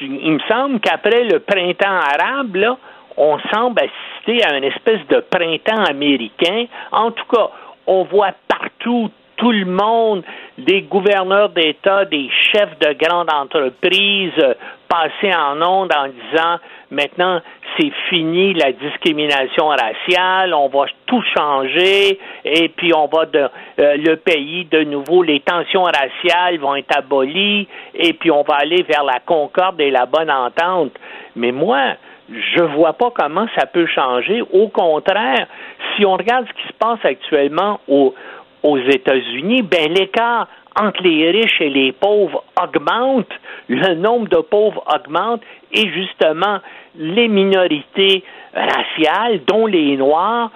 il 0.00 0.32
me 0.32 0.40
semble 0.46 0.78
qu'après 0.80 1.24
le 1.24 1.38
printemps 1.38 1.88
arabe, 1.88 2.54
là, 2.56 2.76
on 3.16 3.38
semble 3.52 3.80
assister 3.80 4.44
à 4.46 4.56
une 4.56 4.64
espèce 4.64 5.06
de 5.08 5.20
printemps 5.20 5.84
américain. 5.84 6.66
En 6.92 7.10
tout 7.10 7.26
cas, 7.26 7.50
on 7.86 8.04
voit 8.04 8.34
partout 8.48 9.10
tout 9.40 9.52
le 9.52 9.64
monde, 9.64 10.22
des 10.58 10.82
gouverneurs 10.82 11.48
d'État, 11.48 12.04
des 12.04 12.28
chefs 12.52 12.78
de 12.78 12.92
grandes 12.92 13.32
entreprises, 13.32 14.32
euh, 14.38 14.52
passer 14.86 15.34
en 15.34 15.62
ondes 15.62 15.92
en 15.96 16.08
disant 16.08 16.56
maintenant 16.90 17.40
c'est 17.78 17.92
fini 18.10 18.52
la 18.52 18.72
discrimination 18.72 19.68
raciale, 19.68 20.52
on 20.52 20.68
va 20.68 20.84
tout 21.06 21.22
changer 21.34 22.18
et 22.44 22.68
puis 22.68 22.92
on 22.92 23.06
va 23.06 23.24
de 23.26 23.38
euh, 23.38 23.96
le 23.96 24.16
pays 24.16 24.66
de 24.66 24.82
nouveau 24.82 25.22
les 25.22 25.40
tensions 25.40 25.84
raciales 25.84 26.58
vont 26.58 26.74
être 26.74 26.94
abolies 26.98 27.66
et 27.94 28.12
puis 28.12 28.30
on 28.30 28.42
va 28.42 28.56
aller 28.56 28.82
vers 28.82 29.04
la 29.04 29.20
concorde 29.20 29.80
et 29.80 29.90
la 29.90 30.04
bonne 30.04 30.30
entente. 30.30 30.92
Mais 31.34 31.52
moi, 31.52 31.94
je 32.30 32.62
vois 32.62 32.92
pas 32.92 33.10
comment 33.10 33.46
ça 33.58 33.66
peut 33.66 33.86
changer. 33.86 34.42
Au 34.52 34.68
contraire, 34.68 35.46
si 35.94 36.04
on 36.04 36.16
regarde 36.16 36.46
ce 36.46 36.62
qui 36.62 36.68
se 36.68 36.72
passe 36.74 37.04
actuellement 37.04 37.80
au, 37.88 38.14
aux 38.62 38.78
États-Unis, 38.78 39.62
ben 39.62 39.92
l'écart 39.92 40.48
entre 40.78 41.02
les 41.02 41.30
riches 41.30 41.60
et 41.60 41.68
les 41.68 41.92
pauvres 41.92 42.44
augmente, 42.60 43.28
le 43.68 43.94
nombre 43.94 44.28
de 44.28 44.36
pauvres 44.36 44.84
augmente 44.94 45.42
et 45.72 45.88
justement 45.90 46.58
les 46.96 47.28
minorités 47.28 48.22
raciales, 48.54 49.40
dont 49.46 49.66
les 49.66 49.96
Noirs, 49.96 50.50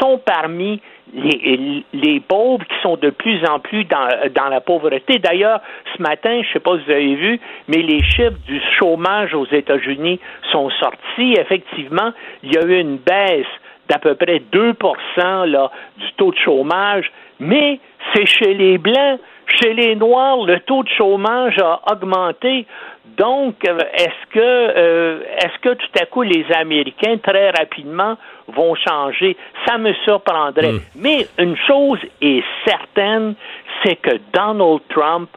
sont 0.00 0.18
parmi 0.24 0.80
les, 1.12 2.20
pauvres 2.20 2.64
qui 2.64 2.74
sont 2.82 2.96
de 2.96 3.10
plus 3.10 3.44
en 3.46 3.58
plus 3.58 3.84
dans, 3.84 4.08
dans 4.34 4.48
la 4.48 4.60
pauvreté. 4.60 5.18
D'ailleurs, 5.18 5.60
ce 5.96 6.02
matin, 6.02 6.42
je 6.42 6.48
ne 6.48 6.52
sais 6.52 6.60
pas 6.60 6.76
si 6.78 6.84
vous 6.84 6.90
avez 6.90 7.14
vu, 7.14 7.40
mais 7.68 7.78
les 7.78 8.02
chiffres 8.02 8.38
du 8.46 8.60
chômage 8.78 9.34
aux 9.34 9.46
États-Unis 9.46 10.20
sont 10.52 10.70
sortis. 10.70 11.34
Effectivement, 11.38 12.12
il 12.42 12.54
y 12.54 12.58
a 12.58 12.64
eu 12.64 12.80
une 12.80 12.98
baisse 12.98 13.46
d'à 13.88 13.98
peu 13.98 14.14
près 14.14 14.40
2 14.52 14.74
là, 15.46 15.70
du 15.96 16.12
taux 16.16 16.30
de 16.30 16.38
chômage, 16.38 17.10
mais 17.40 17.80
c'est 18.14 18.26
chez 18.26 18.54
les 18.54 18.78
Blancs. 18.78 19.20
Chez 19.58 19.72
les 19.74 19.96
Noirs, 19.96 20.44
le 20.44 20.60
taux 20.60 20.82
de 20.82 20.88
chômage 20.88 21.58
a 21.58 21.80
augmenté. 21.90 22.66
Donc, 23.16 23.56
euh, 23.68 23.78
est-ce 23.94 24.32
que, 24.32 24.38
euh, 24.38 25.20
est-ce 25.38 25.58
que 25.60 25.74
tout 25.74 26.00
à 26.00 26.06
coup 26.06 26.22
les 26.22 26.46
Américains 26.54 27.18
très 27.18 27.50
rapidement 27.50 28.16
vont 28.48 28.74
changer? 28.74 29.36
Ça 29.66 29.78
me 29.78 29.92
surprendrait. 30.04 30.72
Hmm. 30.72 30.80
Mais 30.96 31.26
une 31.38 31.56
chose 31.66 31.98
est 32.22 32.42
certaine, 32.64 33.34
c'est 33.82 33.96
que 33.96 34.18
Donald 34.32 34.80
Trump 34.88 35.28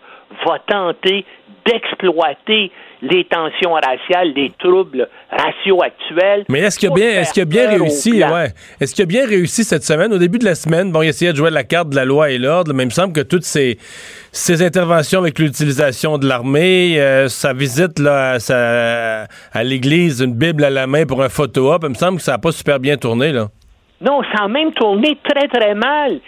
va 0.45 0.59
tenter 0.59 1.25
d'exploiter 1.65 2.71
les 3.01 3.25
tensions 3.25 3.73
raciales, 3.73 4.31
les 4.35 4.51
troubles 4.59 5.07
raciaux 5.29 5.81
actuels. 5.83 6.45
Mais 6.49 6.59
est-ce 6.59 6.79
qu'il 6.79 6.89
a 6.89 6.93
bien, 6.93 7.09
est-ce 7.21 7.33
qu'il 7.33 7.41
a 7.43 7.45
bien 7.45 7.69
réussi, 7.69 8.23
ouais. 8.23 8.53
Est-ce 8.79 8.95
qu'il 8.95 9.03
a 9.03 9.05
bien 9.05 9.25
réussi 9.27 9.63
cette 9.63 9.83
semaine? 9.83 10.13
Au 10.13 10.17
début 10.17 10.39
de 10.39 10.45
la 10.45 10.55
semaine, 10.55 10.91
bon, 10.91 11.01
il 11.01 11.09
essayait 11.09 11.31
de 11.31 11.37
jouer 11.37 11.49
la 11.51 11.63
carte 11.63 11.89
de 11.89 11.95
la 11.95 12.05
loi 12.05 12.29
et 12.31 12.37
l'ordre, 12.37 12.73
mais 12.73 12.83
il 12.83 12.87
me 12.87 12.91
semble 12.91 13.13
que 13.13 13.21
toutes 13.21 13.43
ces, 13.43 13.77
ces 14.31 14.61
interventions 14.63 15.19
avec 15.19 15.37
l'utilisation 15.39 16.17
de 16.17 16.27
l'armée, 16.27 16.99
euh, 16.99 17.27
sa 17.27 17.51
visite 17.53 17.99
là, 17.99 18.31
à, 18.31 18.39
sa- 18.39 19.23
à 19.51 19.63
l'église, 19.63 20.21
une 20.21 20.33
Bible 20.33 20.63
à 20.63 20.69
la 20.69 20.87
main 20.87 21.05
pour 21.05 21.21
un 21.23 21.29
photo-op, 21.29 21.81
il 21.83 21.89
me 21.89 21.95
semble 21.95 22.17
que 22.17 22.23
ça 22.23 22.33
n'a 22.33 22.37
pas 22.37 22.51
super 22.51 22.79
bien 22.79 22.95
tourné, 22.97 23.31
là. 23.31 23.47
Non, 24.01 24.21
ça 24.35 24.43
a 24.43 24.47
même 24.49 24.73
tourné 24.73 25.17
très, 25.23 25.47
très 25.47 25.75
mal. 25.75 26.19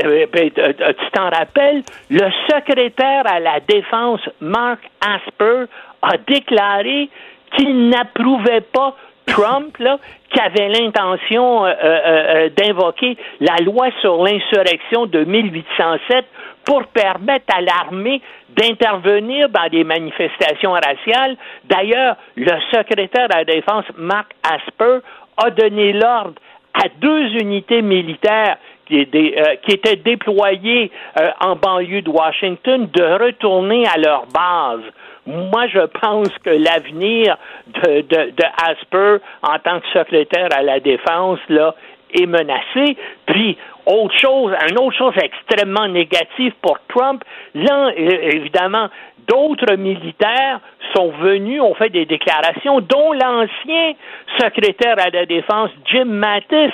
Tu 0.00 1.10
t'en 1.12 1.30
rappelles, 1.30 1.82
le 2.10 2.30
secrétaire 2.50 3.24
à 3.26 3.40
la 3.40 3.60
Défense, 3.60 4.20
Mark 4.40 4.80
Asper, 5.00 5.64
a 6.02 6.16
déclaré 6.26 7.08
qu'il 7.56 7.88
n'approuvait 7.88 8.60
pas 8.60 8.94
Trump, 9.26 9.76
là, 9.78 9.98
qui 10.32 10.40
avait 10.40 10.68
l'intention 10.68 11.64
euh, 11.64 11.68
euh, 11.68 11.74
euh, 11.84 12.48
d'invoquer 12.56 13.16
la 13.40 13.56
loi 13.56 13.88
sur 14.00 14.22
l'insurrection 14.22 15.06
de 15.06 15.24
1807 15.24 16.24
pour 16.64 16.84
permettre 16.86 17.46
à 17.54 17.60
l'armée 17.60 18.22
d'intervenir 18.56 19.48
dans 19.48 19.68
des 19.68 19.84
manifestations 19.84 20.72
raciales. 20.72 21.36
D'ailleurs, 21.64 22.16
le 22.36 22.52
secrétaire 22.72 23.28
à 23.30 23.38
la 23.38 23.44
Défense, 23.44 23.84
Mark 23.96 24.32
Asper, 24.42 24.98
a 25.36 25.50
donné 25.50 25.92
l'ordre 25.92 26.40
à 26.74 26.88
deux 27.00 27.34
unités 27.40 27.82
militaires 27.82 28.56
qui, 28.86 28.98
étaient, 29.00 29.34
euh, 29.36 29.56
qui 29.62 29.72
étaient 29.72 29.96
déployées 29.96 30.90
euh, 31.20 31.28
en 31.40 31.56
banlieue 31.56 32.02
de 32.02 32.10
Washington 32.10 32.88
de 32.92 33.02
retourner 33.02 33.84
à 33.86 33.98
leur 33.98 34.26
base. 34.26 34.82
Moi, 35.26 35.66
je 35.66 35.84
pense 36.00 36.30
que 36.44 36.50
l'avenir 36.50 37.36
de, 37.66 38.02
de, 38.02 38.30
de 38.30 38.44
Asper 38.64 39.16
en 39.42 39.58
tant 39.58 39.80
que 39.80 39.86
secrétaire 39.92 40.48
à 40.56 40.62
la 40.62 40.78
défense 40.78 41.40
là 41.48 41.74
est 42.16 42.26
menacé. 42.26 42.96
Puis 43.26 43.56
autre 43.86 44.18
chose, 44.18 44.52
une 44.68 44.78
autre 44.78 44.96
chose 44.96 45.14
extrêmement 45.22 45.88
négative 45.88 46.52
pour 46.62 46.78
Trump, 46.88 47.22
là 47.54 47.90
évidemment 47.96 48.88
d'autres 49.28 49.74
militaires 49.76 50.60
sont 50.94 51.10
venus, 51.10 51.60
ont 51.60 51.74
fait 51.74 51.90
des 51.90 52.06
déclarations, 52.06 52.80
dont 52.80 53.12
l'ancien 53.12 53.94
secrétaire 54.38 54.96
à 54.98 55.10
la 55.10 55.26
défense 55.26 55.70
Jim 55.86 56.04
Mattis 56.06 56.72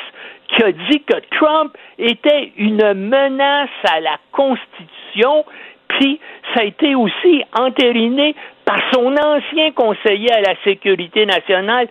qui 0.48 0.62
a 0.62 0.72
dit 0.72 1.02
que 1.02 1.18
Trump 1.36 1.76
était 1.98 2.52
une 2.58 2.92
menace 2.94 3.70
à 3.84 4.00
la 4.00 4.18
Constitution, 4.32 5.44
puis 5.88 6.20
ça 6.54 6.60
a 6.60 6.64
été 6.64 6.94
aussi 6.94 7.42
entériné 7.58 8.34
par 8.64 8.78
son 8.92 9.14
ancien 9.16 9.72
conseiller 9.72 10.30
à 10.32 10.40
la 10.40 10.54
sécurité 10.64 11.26
nationale, 11.26 11.88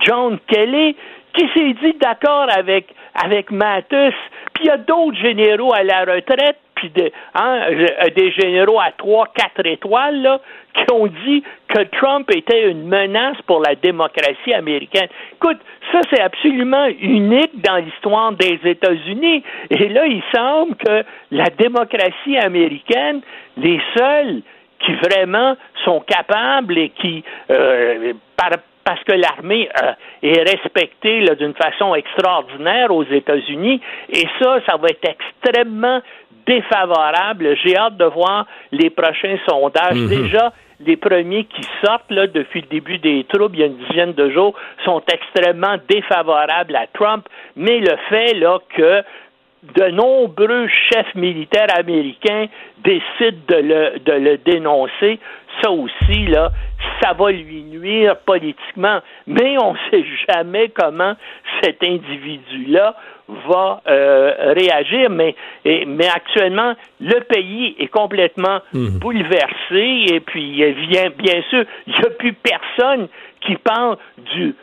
John 0.00 0.38
Kelly, 0.48 0.96
qui 1.34 1.48
s'est 1.54 1.74
dit 1.82 1.96
d'accord 2.00 2.46
avec, 2.50 2.94
avec. 3.14 3.48
Puis 3.48 4.64
il 4.64 4.66
y 4.66 4.70
a 4.70 4.76
d'autres 4.76 5.18
généraux 5.18 5.72
à 5.72 5.82
la 5.82 6.00
retraite, 6.00 6.58
puis 6.74 6.90
de- 6.90 7.10
hein, 7.34 7.60
euh, 7.70 7.86
des 8.14 8.30
généraux 8.32 8.80
à 8.80 8.90
trois, 8.96 9.26
quatre 9.34 9.66
étoiles, 9.66 10.22
là, 10.22 10.40
qui 10.74 10.84
ont 10.92 11.06
dit 11.06 11.42
que 11.68 11.82
Trump 11.96 12.30
était 12.34 12.70
une 12.70 12.86
menace 12.86 13.36
pour 13.46 13.60
la 13.60 13.74
démocratie 13.74 14.54
américaine. 14.54 15.08
Écoute, 15.34 15.58
ça 15.92 16.00
c'est 16.10 16.20
absolument 16.20 16.86
unique 17.00 17.60
dans 17.60 17.76
l'histoire 17.76 18.32
des 18.32 18.58
États-Unis. 18.64 19.42
Et 19.70 19.88
là, 19.88 20.06
il 20.06 20.22
semble 20.34 20.76
que 20.76 21.04
la 21.32 21.46
démocratie 21.50 22.36
américaine, 22.38 23.20
les 23.56 23.80
seuls 23.96 24.42
qui 24.80 24.92
vraiment 24.94 25.56
sont 25.84 26.00
capables 26.00 26.78
et 26.78 26.90
qui, 26.90 27.24
euh, 27.50 28.12
par, 28.36 28.50
parce 28.88 29.04
que 29.04 29.12
l'armée 29.12 29.68
euh, 29.82 29.92
est 30.22 30.50
respectée 30.50 31.22
d'une 31.38 31.52
façon 31.52 31.94
extraordinaire 31.94 32.90
aux 32.90 33.04
États-Unis, 33.04 33.82
et 34.08 34.26
ça, 34.40 34.60
ça 34.66 34.78
va 34.78 34.88
être 34.88 35.04
extrêmement 35.04 36.00
défavorable. 36.46 37.54
J'ai 37.62 37.76
hâte 37.76 37.98
de 37.98 38.06
voir 38.06 38.46
les 38.72 38.88
prochains 38.88 39.36
sondages. 39.46 39.94
Mhm. 39.94 40.08
Déjà, 40.08 40.54
les 40.80 40.96
premiers 40.96 41.44
qui 41.44 41.66
sortent 41.84 42.10
là, 42.10 42.28
depuis 42.28 42.62
le 42.62 42.68
début 42.68 42.96
des 42.96 43.24
troubles, 43.24 43.56
il 43.56 43.60
y 43.60 43.62
a 43.64 43.66
une 43.66 43.76
dizaine 43.90 44.14
de 44.14 44.30
jours, 44.30 44.54
sont 44.86 45.02
extrêmement 45.12 45.76
défavorables 45.86 46.74
à 46.74 46.86
Trump, 46.94 47.28
mais 47.56 47.80
le 47.80 47.94
fait 48.08 48.32
là 48.36 48.58
que 48.74 49.02
de 49.76 49.90
nombreux 49.90 50.68
chefs 50.68 51.14
militaires 51.14 51.66
américains 51.76 52.46
décident 52.78 53.38
de 53.48 53.56
le, 53.56 53.98
de 53.98 54.12
le 54.12 54.36
dénoncer, 54.38 55.18
ça 55.62 55.70
aussi, 55.70 56.26
là, 56.26 56.50
ça 57.02 57.12
va 57.12 57.32
lui 57.32 57.62
nuire 57.64 58.16
politiquement. 58.24 59.00
Mais 59.26 59.56
on 59.60 59.72
ne 59.72 59.78
sait 59.90 60.04
jamais 60.28 60.68
comment 60.68 61.14
cet 61.62 61.82
individu-là 61.82 62.94
va 63.48 63.82
euh, 63.88 64.54
réagir. 64.56 65.10
Mais, 65.10 65.34
et- 65.64 65.84
mais 65.86 66.06
actuellement, 66.08 66.74
le 67.00 67.20
pays 67.24 67.74
est 67.80 67.88
complètement 67.88 68.60
Mhm. 68.72 68.98
bouleversé 69.00 70.14
et 70.14 70.20
puis 70.20 70.62
bien, 70.88 71.10
bien 71.10 71.42
sûr, 71.50 71.64
il 71.88 71.92
n'y 71.94 71.98
a 72.06 72.10
plus 72.10 72.32
personne 72.32 73.08
qui 73.40 73.56
parle 73.56 73.96
du 74.34 74.54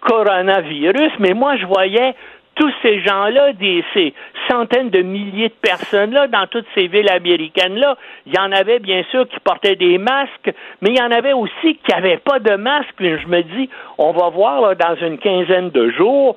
coronavirus, 0.00 1.12
mais 1.18 1.34
moi 1.34 1.56
je 1.56 1.66
voyais 1.66 2.14
tous 2.60 2.72
ces 2.82 3.00
gens-là, 3.00 3.54
des, 3.54 3.82
ces 3.94 4.12
centaines 4.46 4.90
de 4.90 5.00
milliers 5.00 5.48
de 5.48 5.54
personnes-là, 5.62 6.26
dans 6.26 6.46
toutes 6.46 6.66
ces 6.74 6.88
villes 6.88 7.08
américaines-là, 7.08 7.96
il 8.26 8.34
y 8.34 8.38
en 8.38 8.52
avait 8.52 8.80
bien 8.80 9.02
sûr 9.10 9.26
qui 9.26 9.40
portaient 9.42 9.76
des 9.76 9.96
masques, 9.96 10.52
mais 10.82 10.90
il 10.90 10.98
y 10.98 11.00
en 11.00 11.10
avait 11.10 11.32
aussi 11.32 11.78
qui 11.82 11.90
n'avaient 11.90 12.18
pas 12.18 12.38
de 12.38 12.56
masque. 12.56 12.92
Je 12.98 13.26
me 13.28 13.40
dis, 13.42 13.70
on 13.96 14.12
va 14.12 14.28
voir 14.28 14.60
là, 14.60 14.74
dans 14.74 14.94
une 15.06 15.16
quinzaine 15.16 15.70
de 15.70 15.90
jours 15.92 16.36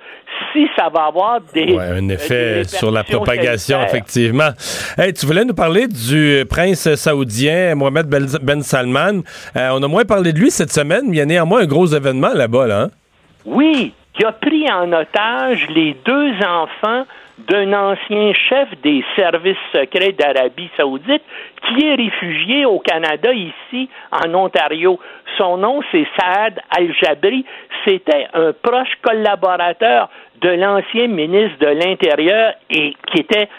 si 0.53 0.65
ça 0.77 0.87
va 0.87 1.07
avoir 1.07 1.41
des... 1.53 1.73
Ouais, 1.73 1.83
un 1.83 2.09
euh, 2.09 2.13
effet 2.13 2.59
des 2.59 2.63
sur 2.69 2.89
la 2.89 3.03
propagation, 3.03 3.79
sanitaires. 3.79 3.93
effectivement. 3.93 4.49
Hey, 4.97 5.11
tu 5.11 5.25
voulais 5.25 5.43
nous 5.43 5.53
parler 5.53 5.87
du 5.87 6.45
prince 6.49 6.95
saoudien 6.95 7.75
Mohamed 7.75 8.07
Ben 8.07 8.25
Ben 8.41 8.61
Salman. 8.61 9.23
Euh, 9.57 9.71
on 9.73 9.83
a 9.83 9.87
moins 9.89 10.05
parlé 10.05 10.31
de 10.31 10.39
lui 10.39 10.51
cette 10.51 10.71
semaine, 10.71 11.03
mais 11.07 11.17
il 11.17 11.19
y 11.19 11.21
a 11.21 11.25
néanmoins 11.25 11.63
un 11.63 11.67
gros 11.67 11.87
événement 11.87 12.33
là-bas, 12.33 12.67
là. 12.67 12.81
hein? 12.83 12.89
Oui, 13.45 13.93
qui 14.13 14.25
a 14.25 14.31
pris 14.31 14.71
en 14.71 14.91
otage 14.93 15.67
les 15.69 15.95
deux 16.05 16.33
enfants 16.45 17.05
d'un 17.37 17.73
ancien 17.73 18.31
chef 18.33 18.69
des 18.83 19.03
services 19.15 19.57
secrets 19.71 20.11
d'Arabie 20.11 20.69
saoudite 20.77 21.23
qui 21.67 21.85
est 21.85 21.95
réfugié 21.95 22.65
au 22.65 22.79
Canada, 22.79 23.33
ici, 23.33 23.89
en 24.11 24.33
Ontario. 24.35 24.99
Son 25.37 25.57
nom, 25.57 25.81
c'est 25.91 26.05
Saad 26.17 26.59
Al-Jabri. 26.69 27.45
C'était 27.85 28.27
un 28.33 28.53
proche 28.53 28.95
collaborateur 29.01 30.09
de 30.41 30.49
l'ancien 30.49 31.07
ministre 31.07 31.57
de 31.59 31.67
l'Intérieur 31.67 32.53
et 32.69 32.95
qui 33.11 33.21
était 33.21 33.49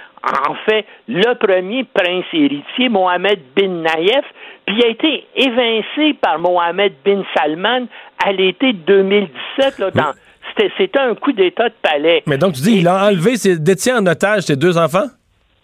en 0.48 0.54
fait 0.66 0.86
le 1.08 1.34
premier 1.34 1.84
prince 1.84 2.24
héritier, 2.32 2.88
Mohamed 2.88 3.40
bin 3.56 3.82
Naïef, 3.82 4.24
puis 4.66 4.82
a 4.84 4.88
été 4.88 5.26
évincé 5.34 6.14
par 6.20 6.38
Mohamed 6.38 6.94
bin 7.04 7.22
Salman 7.36 7.86
à 8.24 8.32
l'été 8.32 8.72
2017. 8.72 9.78
Là, 9.78 9.90
dans, 9.90 10.12
c'était, 10.56 10.98
un 10.98 11.14
coup 11.14 11.32
d'État 11.32 11.68
de 11.68 11.74
palais. 11.82 12.22
Mais 12.26 12.38
donc, 12.38 12.54
tu 12.54 12.62
dis, 12.62 12.78
il 12.78 12.88
a 12.88 13.06
enlevé, 13.06 13.34
détient 13.58 13.98
en 13.98 14.06
otage 14.06 14.44
ses 14.44 14.56
deux 14.56 14.78
enfants? 14.78 15.08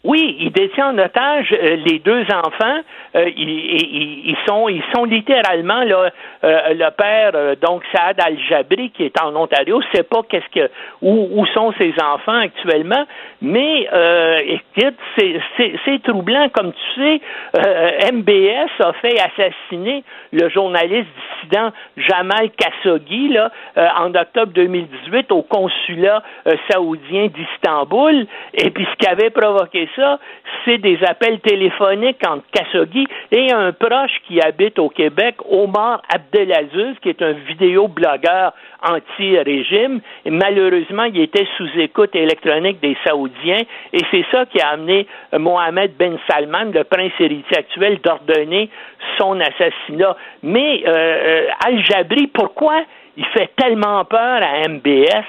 Oui, 0.02 0.34
il 0.40 0.50
détient 0.52 0.94
en 0.94 0.98
otage 0.98 1.52
euh, 1.52 1.76
les 1.86 1.98
deux 1.98 2.22
enfants. 2.32 2.80
Euh, 3.16 3.28
ils, 3.36 3.50
ils- 3.50 4.30
ils 4.30 4.36
sont, 4.48 4.66
ils 4.70 4.82
sont 4.94 5.04
littéralement 5.04 5.82
là, 5.84 6.10
euh, 6.42 6.60
le 6.72 6.90
père 6.92 7.32
euh, 7.34 7.54
donc 7.60 7.82
Saad 7.94 8.18
Al 8.18 8.38
Jabri 8.48 8.90
qui 8.92 9.04
est 9.04 9.20
en 9.20 9.36
Ontario. 9.36 9.82
Sait 9.94 10.02
pas 10.04 10.22
qu'est-ce 10.26 10.48
que 10.58 10.70
où, 11.02 11.28
où 11.32 11.44
sont 11.48 11.74
ses 11.76 11.92
enfants 12.02 12.38
actuellement, 12.38 13.04
mais 13.42 13.88
euh, 13.92 14.38
écoute, 14.46 14.96
c'est, 15.18 16.02
troublant 16.02 16.48
comme 16.48 16.72
tu 16.72 17.00
sais. 17.02 17.20
euh, 17.58 18.10
MBS 18.12 18.70
a 18.82 18.94
fait 18.94 19.16
assassiner 19.20 20.02
le 20.32 20.48
journaliste 20.48 21.08
dissident 21.42 21.72
Jamal 21.98 22.48
Khashoggi 22.56 23.28
là 23.28 23.50
en 23.98 24.14
octobre 24.14 24.52
2018 24.54 25.30
au 25.32 25.42
consulat 25.42 26.22
saoudien 26.70 27.26
d'Istanbul. 27.26 28.26
Et 28.54 28.70
puis 28.70 28.86
ce 28.90 28.96
qui 28.96 29.06
avait 29.06 29.30
provoqué 29.30 29.88
ça, 29.96 30.18
c'est 30.64 30.78
des 30.78 30.98
appels 31.04 31.40
téléphoniques 31.40 32.20
entre 32.26 32.44
Khashoggi 32.52 33.06
et 33.30 33.52
un 33.52 33.72
proche 33.72 34.12
qui 34.26 34.40
habite 34.40 34.78
au 34.78 34.88
Québec, 34.88 35.36
Omar 35.48 36.02
Abdelaziz, 36.12 36.96
qui 37.02 37.08
est 37.08 37.22
un 37.22 37.32
vidéoblogueur 37.32 38.52
anti-régime. 38.82 40.00
Malheureusement, 40.26 41.04
il 41.04 41.20
était 41.20 41.46
sous 41.56 41.68
écoute 41.78 42.14
électronique 42.14 42.80
des 42.80 42.96
Saoudiens 43.06 43.62
et 43.92 44.00
c'est 44.10 44.24
ça 44.30 44.46
qui 44.46 44.60
a 44.60 44.70
amené 44.70 45.06
Mohamed 45.36 45.92
Ben 45.96 46.18
Salman, 46.28 46.70
le 46.72 46.84
prince 46.84 47.12
héritier 47.18 47.58
actuel, 47.58 47.98
d'ordonner 48.02 48.70
son 49.18 49.38
assassinat. 49.40 50.16
Mais 50.42 50.82
euh, 50.86 50.90
euh, 50.90 51.48
Al-Jabri, 51.66 52.26
pourquoi 52.28 52.82
il 53.16 53.24
fait 53.26 53.50
tellement 53.56 54.04
peur 54.04 54.40
à 54.42 54.68
MBS? 54.68 55.26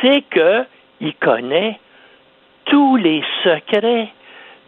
C'est 0.00 0.22
que 0.30 0.64
il 1.00 1.14
connaît 1.14 1.78
tous 2.68 2.96
les 2.96 3.22
secrets 3.42 4.08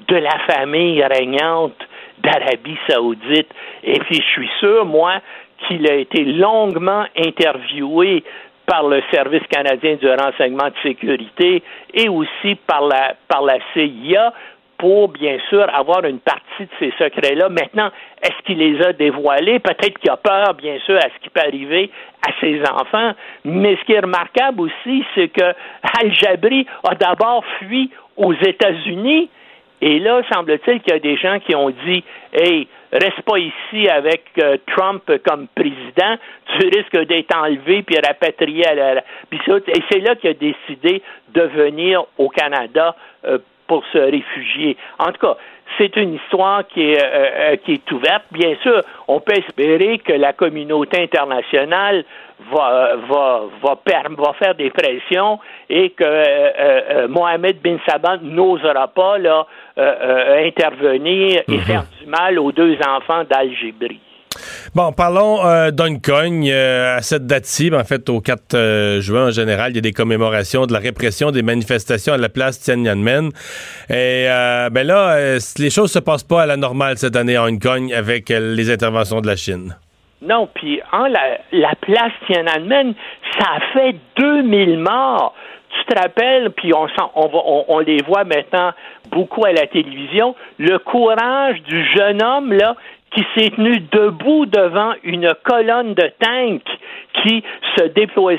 de 0.09 0.16
la 0.16 0.38
famille 0.40 1.03
régnante 1.05 1.76
d'Arabie 2.18 2.78
saoudite. 2.88 3.48
Et 3.84 3.98
puis, 4.01 4.16
je 4.16 4.32
suis 4.32 4.51
sûr, 4.59 4.84
moi, 4.84 5.20
qu'il 5.66 5.88
a 5.90 5.94
été 5.94 6.24
longuement 6.24 7.05
interviewé 7.16 8.24
par 8.66 8.86
le 8.86 9.03
Service 9.12 9.42
canadien 9.51 9.96
du 9.96 10.09
renseignement 10.09 10.68
de 10.68 10.74
sécurité 10.82 11.62
et 11.92 12.09
aussi 12.09 12.55
par 12.66 12.82
la, 12.82 13.14
par 13.28 13.42
la 13.42 13.59
CIA 13.74 14.32
pour, 14.80 15.08
bien 15.08 15.36
sûr, 15.50 15.66
avoir 15.74 16.04
une 16.06 16.20
partie 16.20 16.62
de 16.62 16.68
ces 16.78 16.90
secrets-là. 16.92 17.50
Maintenant, 17.50 17.90
est-ce 18.22 18.42
qu'il 18.46 18.58
les 18.58 18.82
a 18.82 18.94
dévoilés? 18.94 19.58
Peut-être 19.58 19.98
qu'il 19.98 20.10
a 20.10 20.16
peur, 20.16 20.54
bien 20.54 20.78
sûr, 20.86 20.96
à 20.96 21.02
ce 21.02 21.22
qui 21.22 21.28
peut 21.28 21.40
arriver 21.40 21.90
à 22.26 22.30
ses 22.40 22.62
enfants. 22.62 23.12
Mais 23.44 23.76
ce 23.76 23.84
qui 23.84 23.92
est 23.92 24.00
remarquable 24.00 24.62
aussi, 24.62 25.04
c'est 25.14 25.28
que 25.28 25.54
Al-Jabri 26.00 26.66
a 26.88 26.94
d'abord 26.94 27.44
fui 27.58 27.90
aux 28.16 28.32
États-Unis. 28.32 29.28
Et 29.82 29.98
là, 29.98 30.22
semble-t-il 30.32 30.80
qu'il 30.80 30.92
y 30.94 30.96
a 30.96 30.98
des 30.98 31.16
gens 31.16 31.38
qui 31.40 31.54
ont 31.54 31.70
dit, 31.70 32.02
hey, 32.32 32.66
reste 32.92 33.20
pas 33.22 33.38
ici 33.38 33.88
avec 33.88 34.24
euh, 34.38 34.56
Trump 34.66 35.02
comme 35.26 35.46
président, 35.54 36.16
tu 36.58 36.68
risques 36.68 37.06
d'être 37.06 37.36
enlevé 37.36 37.82
puis 37.82 37.96
rapatrié 37.96 38.66
à 38.66 38.74
la. 38.74 39.04
Et 39.32 39.82
c'est 39.90 40.00
là 40.00 40.16
qu'il 40.16 40.30
a 40.30 40.34
décidé 40.34 41.02
de 41.34 41.42
venir 41.42 42.04
au 42.18 42.28
Canada 42.28 42.94
euh, 43.26 43.38
pour 43.70 43.84
se 43.92 43.98
réfugier. 43.98 44.76
En 44.98 45.12
tout 45.12 45.20
cas, 45.20 45.36
c'est 45.78 45.94
une 45.94 46.14
histoire 46.14 46.66
qui 46.66 46.90
est, 46.90 46.98
euh, 47.00 47.54
qui 47.64 47.74
est 47.74 47.92
ouverte. 47.92 48.24
Bien 48.32 48.56
sûr, 48.62 48.82
on 49.06 49.20
peut 49.20 49.34
espérer 49.36 49.98
que 49.98 50.12
la 50.12 50.32
communauté 50.32 51.00
internationale 51.00 52.04
va, 52.50 52.96
va, 53.08 53.42
va, 53.62 53.78
va 54.18 54.32
faire 54.32 54.56
des 54.56 54.70
pressions 54.70 55.38
et 55.68 55.90
que 55.90 56.02
euh, 56.04 57.06
Mohamed 57.06 57.62
bin 57.62 57.76
Saban 57.86 58.18
n'osera 58.22 58.88
pas 58.88 59.18
là, 59.18 59.46
intervenir 59.76 61.42
et 61.46 61.58
mhm. 61.58 61.60
faire 61.60 61.84
du 62.00 62.08
mal 62.08 62.40
aux 62.40 62.50
deux 62.50 62.76
enfants 62.84 63.22
d'Algérie. 63.22 64.00
Bon, 64.74 64.93
parlons 64.93 65.45
euh, 65.45 65.70
euh, 65.70 66.97
à 66.97 67.03
cette 67.03 67.26
date-ci, 67.26 67.70
ben, 67.70 67.80
en 67.80 67.84
fait, 67.84 68.09
au 68.09 68.20
4 68.20 68.55
euh, 68.55 69.01
juin 69.01 69.28
en 69.28 69.30
général, 69.30 69.72
il 69.72 69.76
y 69.76 69.78
a 69.78 69.82
des 69.82 69.93
commémorations 69.93 70.66
de 70.66 70.72
la 70.72 70.78
répression 70.78 71.30
des 71.30 71.43
manifestations 71.43 72.14
à 72.14 72.18
la 72.18 72.28
place 72.28 72.61
Tiananmen. 72.61 73.30
Et 73.88 74.26
euh, 74.28 74.70
ben 74.70 74.86
là, 74.86 75.38
les 75.59 75.70
choses 75.70 75.93
se 75.93 75.99
passent 75.99 76.24
pas 76.24 76.43
à 76.43 76.47
la 76.47 76.57
normale 76.57 76.99
cette 76.99 77.16
année 77.16 77.36
à 77.36 77.45
Hong 77.45 77.61
Kong 77.61 77.93
avec 77.93 78.28
les 78.28 78.70
interventions 78.70 79.20
de 79.20 79.26
la 79.26 79.36
Chine. 79.36 79.74
Non, 80.22 80.49
puis 80.53 80.80
en 80.93 81.07
la, 81.07 81.38
la 81.53 81.74
place 81.80 82.12
Tiananmen, 82.26 82.95
ça 83.38 83.47
a 83.57 83.61
fait 83.72 83.97
2000 84.16 84.78
morts. 84.78 85.34
Tu 85.70 85.95
te 85.95 85.99
rappelles, 85.99 86.51
puis 86.51 86.74
on, 86.74 86.86
on, 87.14 87.64
on, 87.68 87.78
les 87.78 88.03
voit 88.03 88.24
maintenant 88.24 88.72
beaucoup 89.11 89.45
à 89.45 89.53
la 89.53 89.66
télévision, 89.66 90.34
le 90.59 90.78
courage 90.78 91.62
du 91.62 91.84
jeune 91.95 92.22
homme 92.22 92.53
là 92.53 92.74
qui 93.12 93.24
s'est 93.34 93.50
tenu 93.50 93.80
debout 93.92 94.46
devant 94.46 94.92
une 95.02 95.32
colonne 95.42 95.94
de 95.94 96.11
tanks 96.20 96.78
qui 97.22 97.42
se 97.76 97.84
déployait, 97.88 98.38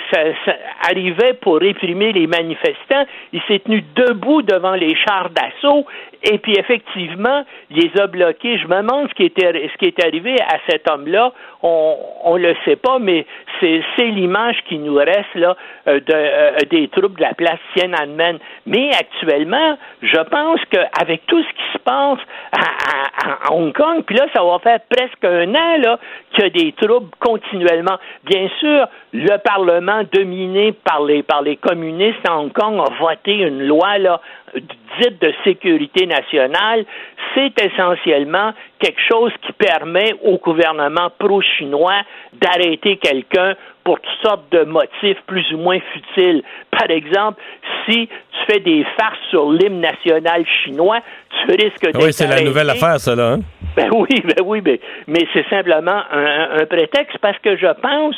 arrivait 0.87 1.33
pour 1.33 1.57
réprimer 1.57 2.13
les 2.13 2.27
manifestants. 2.27 3.05
Il 3.33 3.41
s'est 3.47 3.59
tenu 3.59 3.83
debout 3.95 4.41
devant 4.41 4.75
les 4.75 4.95
chars 4.95 5.29
d'assaut 5.29 5.85
et 6.23 6.37
puis 6.37 6.53
effectivement, 6.57 7.43
il 7.71 7.77
les 7.77 8.01
a 8.01 8.07
bloqués. 8.07 8.57
Je 8.59 8.67
me 8.67 8.81
demande 8.81 9.09
ce 9.09 9.13
qui 9.15 9.23
était, 9.23 9.51
ce 9.51 9.77
qui 9.77 9.85
est 9.85 10.05
arrivé 10.05 10.35
à 10.41 10.57
cet 10.69 10.89
homme-là. 10.89 11.33
On, 11.63 11.95
on 12.23 12.37
le 12.37 12.55
sait 12.65 12.75
pas, 12.75 12.99
mais 12.99 13.25
c'est, 13.59 13.81
l'image 13.99 14.57
qui 14.67 14.77
nous 14.77 14.95
reste 14.95 15.35
là 15.35 15.55
euh, 15.87 15.99
de, 15.99 16.13
euh, 16.13 16.57
des 16.69 16.87
troupes 16.89 17.17
de 17.17 17.21
la 17.21 17.33
place 17.33 17.59
Tiananmen. 17.75 18.39
Mais 18.65 18.89
actuellement, 18.99 19.77
je 20.01 20.19
pense 20.29 20.59
qu'avec 20.69 21.25
tout 21.27 21.41
ce 21.41 21.49
qui 21.49 21.73
se 21.73 21.77
passe 21.79 22.19
à, 22.51 23.47
à, 23.47 23.53
Hong 23.53 23.73
Kong, 23.73 24.03
puis 24.05 24.15
là, 24.15 24.25
ça 24.33 24.43
va 24.43 24.59
faire 24.59 24.79
presque 24.89 25.23
un 25.23 25.53
an 25.55 25.77
là 25.77 25.99
qu'il 26.33 26.43
y 26.43 26.47
a 26.47 26.49
des 26.49 26.71
troupes 26.73 27.15
continuellement. 27.19 27.97
Bien 28.25 28.49
sûr, 28.59 28.87
le 29.13 29.37
Parlement 29.37 30.03
dominé 30.11 30.71
par 30.71 31.03
les 31.03 31.23
par 31.23 31.41
les 31.41 31.57
communistes 31.57 32.27
à 32.27 32.37
Hong 32.37 32.51
Kong 32.51 32.79
a 32.79 32.91
voté 32.99 33.33
une 33.33 33.67
loi 33.67 33.97
là 33.97 34.21
dite 34.55 35.21
de 35.21 35.33
sécurité 35.43 36.05
nationale, 36.05 36.85
c'est 37.33 37.53
essentiellement 37.61 38.53
quelque 38.79 39.01
chose 39.09 39.31
qui 39.41 39.53
permet 39.53 40.13
au 40.23 40.37
gouvernement 40.37 41.09
pro-chinois 41.17 42.01
d'arrêter 42.33 42.97
quelqu'un 42.97 43.55
pour 43.83 43.99
toutes 43.99 44.21
sortes 44.23 44.51
de 44.51 44.63
motifs 44.63 45.17
plus 45.27 45.51
ou 45.53 45.57
moins 45.57 45.79
futiles. 45.93 46.43
Par 46.71 46.89
exemple, 46.89 47.41
si 47.85 48.07
tu 48.07 48.51
fais 48.51 48.59
des 48.59 48.85
farces 48.99 49.19
sur 49.29 49.51
l'hymne 49.51 49.81
national 49.81 50.45
chinois, 50.63 50.99
tu 51.41 51.51
risques 51.51 51.83
d'être 51.83 52.03
Oui, 52.03 52.13
c'est 52.13 52.27
la 52.27 52.41
nouvelle 52.41 52.69
affaire, 52.69 52.99
ça, 52.99 53.15
là. 53.15 53.33
Hein? 53.33 53.39
Ben 53.75 53.89
oui, 53.93 54.21
ben 54.23 54.43
oui, 54.43 54.61
mais 55.07 55.27
c'est 55.33 55.47
simplement 55.49 56.03
un 56.11 56.65
prétexte 56.65 57.17
parce 57.19 57.37
que 57.39 57.55
je 57.55 57.71
pense 57.81 58.15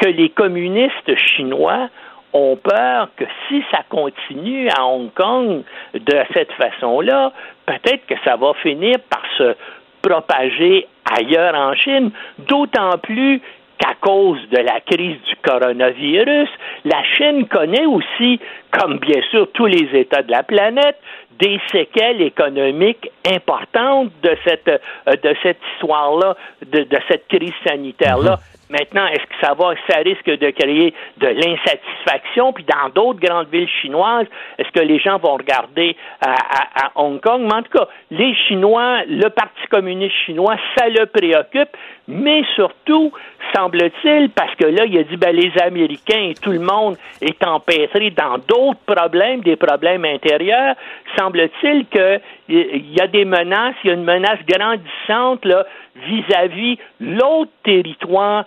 que 0.00 0.08
les 0.08 0.28
communistes 0.30 1.14
chinois 1.16 1.88
ont 2.36 2.56
peur 2.56 3.08
que 3.16 3.24
si 3.48 3.64
ça 3.70 3.80
continue 3.88 4.68
à 4.68 4.84
Hong 4.84 5.12
Kong 5.14 5.62
de 5.94 6.18
cette 6.34 6.52
façon-là, 6.52 7.32
peut-être 7.64 8.04
que 8.06 8.14
ça 8.24 8.36
va 8.36 8.52
finir 8.62 8.96
par 9.08 9.22
se 9.38 9.56
propager 10.02 10.86
ailleurs 11.18 11.54
en 11.54 11.74
Chine, 11.74 12.10
d'autant 12.38 12.98
plus 12.98 13.40
qu'à 13.78 13.94
cause 14.00 14.38
de 14.50 14.58
la 14.58 14.80
crise 14.80 15.16
du 15.28 15.36
coronavirus, 15.42 16.48
la 16.84 17.02
Chine 17.16 17.46
connaît 17.48 17.86
aussi, 17.86 18.38
comme 18.70 18.98
bien 18.98 19.20
sûr 19.30 19.48
tous 19.52 19.66
les 19.66 19.88
États 19.98 20.22
de 20.22 20.30
la 20.30 20.42
planète, 20.42 20.98
des 21.38 21.60
séquelles 21.70 22.22
économiques 22.22 23.10
importantes 23.30 24.10
de 24.22 24.36
cette, 24.44 24.68
euh, 24.68 25.12
de 25.22 25.34
cette 25.42 25.60
histoire-là, 25.74 26.36
de, 26.64 26.82
de 26.84 26.98
cette 27.08 27.28
crise 27.28 27.52
sanitaire-là. 27.66 28.38
Maintenant, 28.68 29.06
est-ce 29.06 29.22
que 29.22 29.46
ça 29.46 29.54
va, 29.54 29.74
ça 29.88 29.98
risque 29.98 30.26
de 30.26 30.50
créer 30.50 30.92
de 31.18 31.26
l'insatisfaction? 31.28 32.52
Puis 32.52 32.64
dans 32.64 32.88
d'autres 32.88 33.20
grandes 33.20 33.48
villes 33.48 33.68
chinoises, 33.80 34.26
est-ce 34.58 34.70
que 34.70 34.84
les 34.84 34.98
gens 34.98 35.18
vont 35.18 35.34
regarder 35.34 35.96
à, 36.20 36.90
Hong 36.96 37.20
Kong? 37.20 37.42
Mais 37.42 37.54
en 37.54 37.62
tout 37.62 37.78
cas, 37.78 37.88
les 38.10 38.34
Chinois, 38.34 39.02
le 39.08 39.28
Parti 39.28 39.66
communiste 39.70 40.16
chinois, 40.26 40.56
ça 40.76 40.88
le 40.88 41.06
préoccupe, 41.06 41.76
mais 42.08 42.42
surtout, 42.54 43.12
semble-t-il, 43.54 44.30
parce 44.30 44.54
que 44.56 44.66
là, 44.66 44.84
il 44.84 44.98
a 44.98 45.02
dit, 45.04 45.16
ben, 45.16 45.34
les 45.34 45.52
Américains 45.62 46.30
et 46.30 46.34
tout 46.34 46.52
le 46.52 46.60
monde 46.60 46.96
est 47.20 47.44
empêtré 47.44 48.10
dans 48.10 48.38
d'autres 48.38 48.80
problèmes, 48.86 49.40
des 49.40 49.56
problèmes 49.56 50.04
intérieurs, 50.04 50.74
semble-t-il 51.16 51.86
qu'il 51.86 52.94
y 52.94 53.00
a 53.00 53.06
des 53.06 53.24
menaces, 53.24 53.74
il 53.84 53.88
y 53.88 53.90
a 53.90 53.94
une 53.94 54.04
menace 54.04 54.38
grandissante, 54.46 55.44
là, 55.44 55.66
vis-à-vis 56.04 56.78
l'autre 57.00 57.50
territoire 57.64 58.44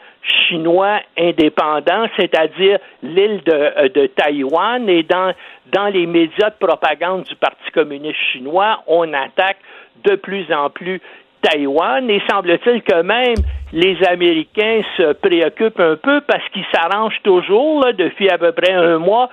chinois 0.47 0.99
indépendant, 1.17 2.05
c'est-à-dire 2.17 2.79
l'île 3.01 3.41
de, 3.45 3.53
euh, 3.53 3.89
de, 3.89 4.07
Taïwan. 4.07 4.87
Et 4.89 5.03
dans, 5.03 5.33
dans 5.71 5.87
les 5.87 6.05
médias 6.05 6.49
de 6.49 6.65
propagande 6.65 7.23
du 7.23 7.35
Parti 7.35 7.71
communiste 7.73 8.19
chinois, 8.31 8.83
on 8.87 9.11
attaque 9.13 9.57
de 10.03 10.15
plus 10.15 10.51
en 10.53 10.69
plus 10.69 11.01
Taïwan 11.41 12.09
et 12.09 12.21
semble-t-il 12.29 12.81
que 12.81 13.01
même 13.01 13.35
les 13.71 13.97
Américains 14.05 14.81
se 14.97 15.13
préoccupent 15.13 15.79
un 15.79 15.95
peu 15.95 16.21
parce 16.21 16.43
qu'ils 16.49 16.65
s'arrangent 16.73 17.21
toujours, 17.23 17.85
depuis 17.97 18.29
à 18.29 18.37
peu 18.37 18.51
près 18.51 18.73
un 18.73 18.97
mois, 18.97 19.29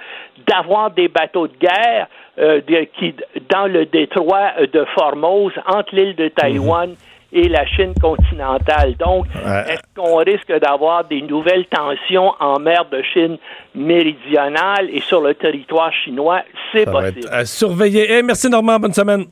d'avoir 0.47 0.91
des 0.91 1.09
bateaux 1.09 1.49
de 1.49 1.57
guerre 1.57 2.07
euh, 2.39 2.61
qui, 2.99 3.15
dans 3.49 3.67
le 3.67 3.87
détroit 3.87 4.53
de 4.73 4.85
Formose, 4.95 5.55
entre 5.67 5.95
l'île 5.95 6.15
de 6.15 6.29
Taïwan 6.29 6.95
et 7.33 7.49
la 7.49 7.67
Chine 7.67 7.93
continentale. 8.01 8.95
Donc, 8.97 9.27
est-ce 9.35 9.83
qu'on 9.95 10.17
risque 10.17 10.53
d'avoir 10.61 11.05
des 11.05 11.23
nouvelles 11.23 11.67
tensions 11.67 12.33
en 12.41 12.59
mer 12.59 12.87
de 12.91 13.03
Chine 13.03 13.37
méridionale 13.75 14.89
et 14.93 15.01
sur 15.01 15.21
le 15.21 15.35
territoire 15.35 15.93
chinois? 16.05 16.43
C'est 16.73 16.85
possible. 16.85 17.29
à 17.31 17.45
surveiller. 17.45 18.07
Eh, 18.19 18.23
merci 18.23 18.49
Normand, 18.49 18.79
bonne 18.79 18.95
semaine. 18.95 19.25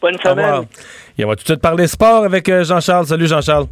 Bonne 0.00 0.18
semaine. 0.18 0.64
Et 1.18 1.24
on 1.24 1.28
va 1.28 1.36
tout 1.36 1.42
de 1.42 1.48
suite 1.48 1.60
parler 1.60 1.86
sport 1.86 2.24
avec 2.24 2.48
euh, 2.48 2.64
Jean-Charles. 2.64 3.06
Salut 3.06 3.26
Jean-Charles. 3.26 3.66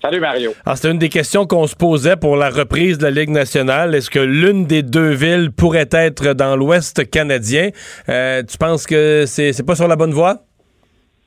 Salut 0.00 0.20
Mario. 0.20 0.52
Alors, 0.64 0.76
c'était 0.76 0.90
une 0.92 0.98
des 0.98 1.08
questions 1.08 1.46
qu'on 1.46 1.66
se 1.66 1.74
posait 1.74 2.16
pour 2.16 2.36
la 2.36 2.50
reprise 2.50 2.98
de 2.98 3.04
la 3.04 3.10
Ligue 3.10 3.30
nationale. 3.30 3.94
Est-ce 3.94 4.10
que 4.10 4.20
l'une 4.20 4.66
des 4.66 4.82
deux 4.82 5.10
villes 5.10 5.50
pourrait 5.50 5.88
être 5.90 6.34
dans 6.34 6.54
l'Ouest 6.54 7.10
canadien? 7.10 7.70
Euh, 8.08 8.42
tu 8.48 8.56
penses 8.58 8.86
que 8.86 9.24
c'est 9.26 9.66
pas 9.66 9.74
sur 9.74 9.88
la 9.88 9.96
bonne 9.96 10.12
voie? 10.12 10.45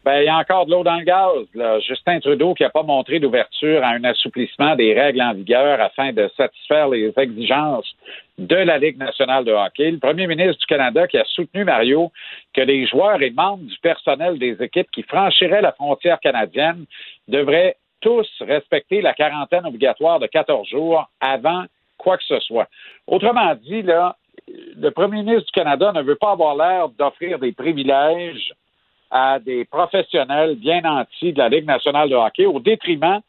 Ben, 0.05 0.21
il 0.21 0.25
y 0.25 0.29
a 0.29 0.37
encore 0.37 0.65
de 0.65 0.71
l'eau 0.71 0.83
dans 0.83 0.97
le 0.97 1.03
gaz. 1.03 1.45
Là. 1.53 1.79
Justin 1.81 2.19
Trudeau 2.21 2.53
qui 2.53 2.63
n'a 2.63 2.69
pas 2.69 2.83
montré 2.83 3.19
d'ouverture 3.19 3.83
à 3.83 3.89
un 3.89 4.03
assouplissement 4.05 4.75
des 4.75 4.93
règles 4.93 5.21
en 5.21 5.33
vigueur 5.33 5.81
afin 5.81 6.13
de 6.13 6.29
satisfaire 6.37 6.87
les 6.87 7.11
exigences 7.17 7.93
de 8.37 8.55
la 8.55 8.77
Ligue 8.77 8.97
nationale 8.97 9.43
de 9.43 9.51
hockey. 9.51 9.91
Le 9.91 9.99
premier 9.99 10.25
ministre 10.25 10.57
du 10.59 10.65
Canada 10.67 11.05
qui 11.05 11.17
a 11.17 11.25
soutenu 11.25 11.65
Mario 11.65 12.11
que 12.53 12.61
les 12.61 12.87
joueurs 12.87 13.21
et 13.21 13.29
membres 13.31 13.63
du 13.63 13.77
personnel 13.79 14.39
des 14.39 14.55
équipes 14.63 14.89
qui 14.91 15.03
franchiraient 15.03 15.61
la 15.61 15.73
frontière 15.73 16.19
canadienne 16.21 16.85
devraient 17.27 17.75
tous 17.99 18.27
respecter 18.39 19.01
la 19.01 19.13
quarantaine 19.13 19.65
obligatoire 19.65 20.19
de 20.19 20.27
14 20.27 20.65
jours 20.69 21.09
avant 21.19 21.65
quoi 21.97 22.17
que 22.17 22.23
ce 22.23 22.39
soit. 22.39 22.69
Autrement 23.05 23.53
dit, 23.55 23.81
là, 23.81 24.15
le 24.47 24.89
premier 24.91 25.23
ministre 25.23 25.45
du 25.45 25.51
Canada 25.51 25.91
ne 25.91 26.01
veut 26.01 26.15
pas 26.15 26.31
avoir 26.31 26.55
l'air 26.55 26.87
d'offrir 26.89 27.39
des 27.39 27.51
privilèges 27.51 28.53
à 29.11 29.39
des 29.39 29.65
professionnels 29.65 30.55
bien 30.55 30.81
nantis 30.81 31.33
de 31.33 31.37
la 31.39 31.49
Ligue 31.49 31.65
nationale 31.65 32.09
de 32.09 32.15
hockey 32.15 32.45
au 32.45 32.59
détriment 32.59 33.21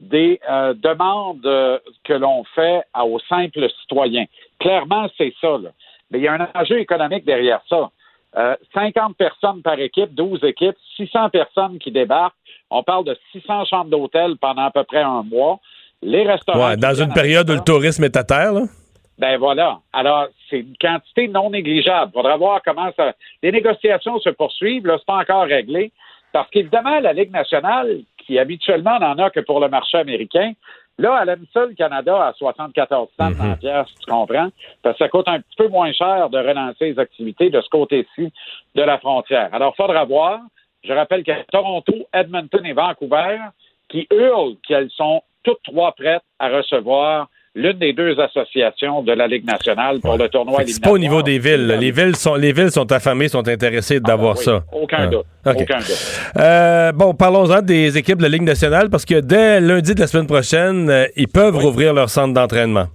des 0.00 0.40
euh, 0.48 0.74
demandes 0.74 1.44
euh, 1.44 1.78
que 2.04 2.12
l'on 2.12 2.44
fait 2.54 2.82
aux 2.94 3.18
simples 3.28 3.68
citoyens. 3.80 4.26
Clairement, 4.60 5.08
c'est 5.16 5.34
ça. 5.40 5.58
Là. 5.58 5.70
Mais 6.10 6.18
il 6.18 6.24
y 6.24 6.28
a 6.28 6.34
un 6.34 6.48
enjeu 6.54 6.78
économique 6.78 7.24
derrière 7.24 7.60
ça. 7.68 7.90
50 8.74 8.96
euh, 8.96 9.14
personnes 9.16 9.62
par 9.62 9.78
équipe, 9.80 10.14
12 10.14 10.44
équipes, 10.44 10.76
600 10.96 11.30
personnes 11.30 11.78
qui 11.78 11.90
débarquent. 11.90 12.34
On 12.70 12.82
parle 12.82 13.04
de 13.04 13.16
600 13.32 13.64
chambres 13.64 13.90
d'hôtel 13.90 14.36
pendant 14.40 14.66
à 14.66 14.70
peu 14.70 14.84
près 14.84 15.02
un 15.02 15.22
mois. 15.22 15.58
Les 16.02 16.22
restaurants. 16.22 16.68
Ouais, 16.68 16.76
dans 16.76 16.94
une 16.94 17.12
période 17.12 17.50
où 17.50 17.54
le 17.54 17.64
tourisme 17.64 18.04
est 18.04 18.16
à 18.16 18.22
terre, 18.22 18.52
là? 18.52 18.62
Ben 19.18 19.36
voilà. 19.36 19.80
Alors, 19.92 20.28
c'est 20.48 20.60
une 20.60 20.76
quantité 20.80 21.28
non 21.28 21.50
négligeable. 21.50 22.12
Il 22.14 22.18
faudra 22.18 22.36
voir 22.36 22.60
comment 22.64 22.90
ça. 22.96 23.14
Les 23.42 23.50
négociations 23.50 24.18
se 24.20 24.30
poursuivent. 24.30 24.86
Là, 24.86 24.96
c'est 24.98 25.06
pas 25.06 25.18
encore 25.18 25.44
réglé. 25.44 25.92
Parce 26.32 26.48
qu'évidemment, 26.50 27.00
la 27.00 27.12
Ligue 27.12 27.32
nationale, 27.32 28.00
qui 28.18 28.38
habituellement 28.38 28.98
n'en 29.00 29.18
a 29.18 29.30
que 29.30 29.40
pour 29.40 29.60
le 29.60 29.68
marché 29.68 29.98
américain, 29.98 30.52
là, 30.98 31.20
elle 31.22 31.30
aime 31.30 31.46
ça 31.52 31.64
le 31.66 31.74
Canada 31.74 32.28
à 32.28 32.32
74 32.34 33.08
cents 33.18 33.32
en 33.40 33.56
pièce, 33.56 33.86
tu 33.98 34.10
comprends? 34.10 34.48
Parce 34.82 34.98
que 34.98 35.04
ça 35.04 35.08
coûte 35.08 35.28
un 35.28 35.40
petit 35.40 35.56
peu 35.56 35.68
moins 35.68 35.92
cher 35.92 36.28
de 36.30 36.38
relancer 36.38 36.90
les 36.92 36.98
activités 36.98 37.50
de 37.50 37.60
ce 37.60 37.68
côté-ci 37.70 38.32
de 38.74 38.82
la 38.82 38.98
frontière. 38.98 39.48
Alors, 39.52 39.74
il 39.76 39.82
faudra 39.82 40.04
voir. 40.04 40.40
Je 40.84 40.92
rappelle 40.92 41.24
qu'il 41.24 41.34
y 41.34 41.36
a 41.36 41.44
Toronto, 41.50 41.92
Edmonton 42.12 42.64
et 42.64 42.72
Vancouver 42.72 43.38
qui 43.88 44.06
hurlent 44.12 44.56
qu'elles 44.66 44.90
sont 44.90 45.22
toutes 45.42 45.62
trois 45.64 45.92
prêtes 45.92 46.22
à 46.38 46.48
recevoir 46.48 47.28
l'une 47.58 47.78
des 47.78 47.92
deux 47.92 48.16
associations 48.20 49.02
de 49.02 49.12
la 49.12 49.26
Ligue 49.26 49.44
nationale 49.44 49.98
pour 50.00 50.16
le 50.16 50.28
tournoi 50.28 50.60
C'est 50.66 50.82
pas 50.82 50.92
au 50.92 50.98
niveau 50.98 51.22
des 51.22 51.38
villes. 51.38 51.76
Les 51.80 51.90
villes 51.90 52.16
sont, 52.16 52.34
les 52.36 52.52
villes 52.52 52.70
sont 52.70 52.90
affamées, 52.92 53.28
sont 53.28 53.46
intéressées 53.46 54.00
d'avoir 54.00 54.36
ah, 54.36 54.38
oui, 54.38 54.44
ça. 54.44 54.64
Aucun 54.72 54.96
Ah. 55.00 55.06
doute. 55.08 55.24
OK. 55.46 55.56
Aucun 55.62 55.78
doute. 55.78 56.20
Euh, 56.38 56.92
bon, 56.92 57.14
parlons-en 57.14 57.60
des 57.62 57.98
équipes 57.98 58.18
de 58.18 58.22
la 58.22 58.28
Ligue 58.28 58.42
nationale 58.42 58.88
parce 58.90 59.04
que 59.04 59.20
dès 59.20 59.60
lundi 59.60 59.94
de 59.94 60.00
la 60.00 60.06
semaine 60.06 60.26
prochaine, 60.26 60.88
euh, 60.88 61.06
ils 61.16 61.28
peuvent 61.28 61.56
rouvrir 61.56 61.92
leur 61.92 62.08
centre 62.10 62.32
d'entraînement. 62.32 62.86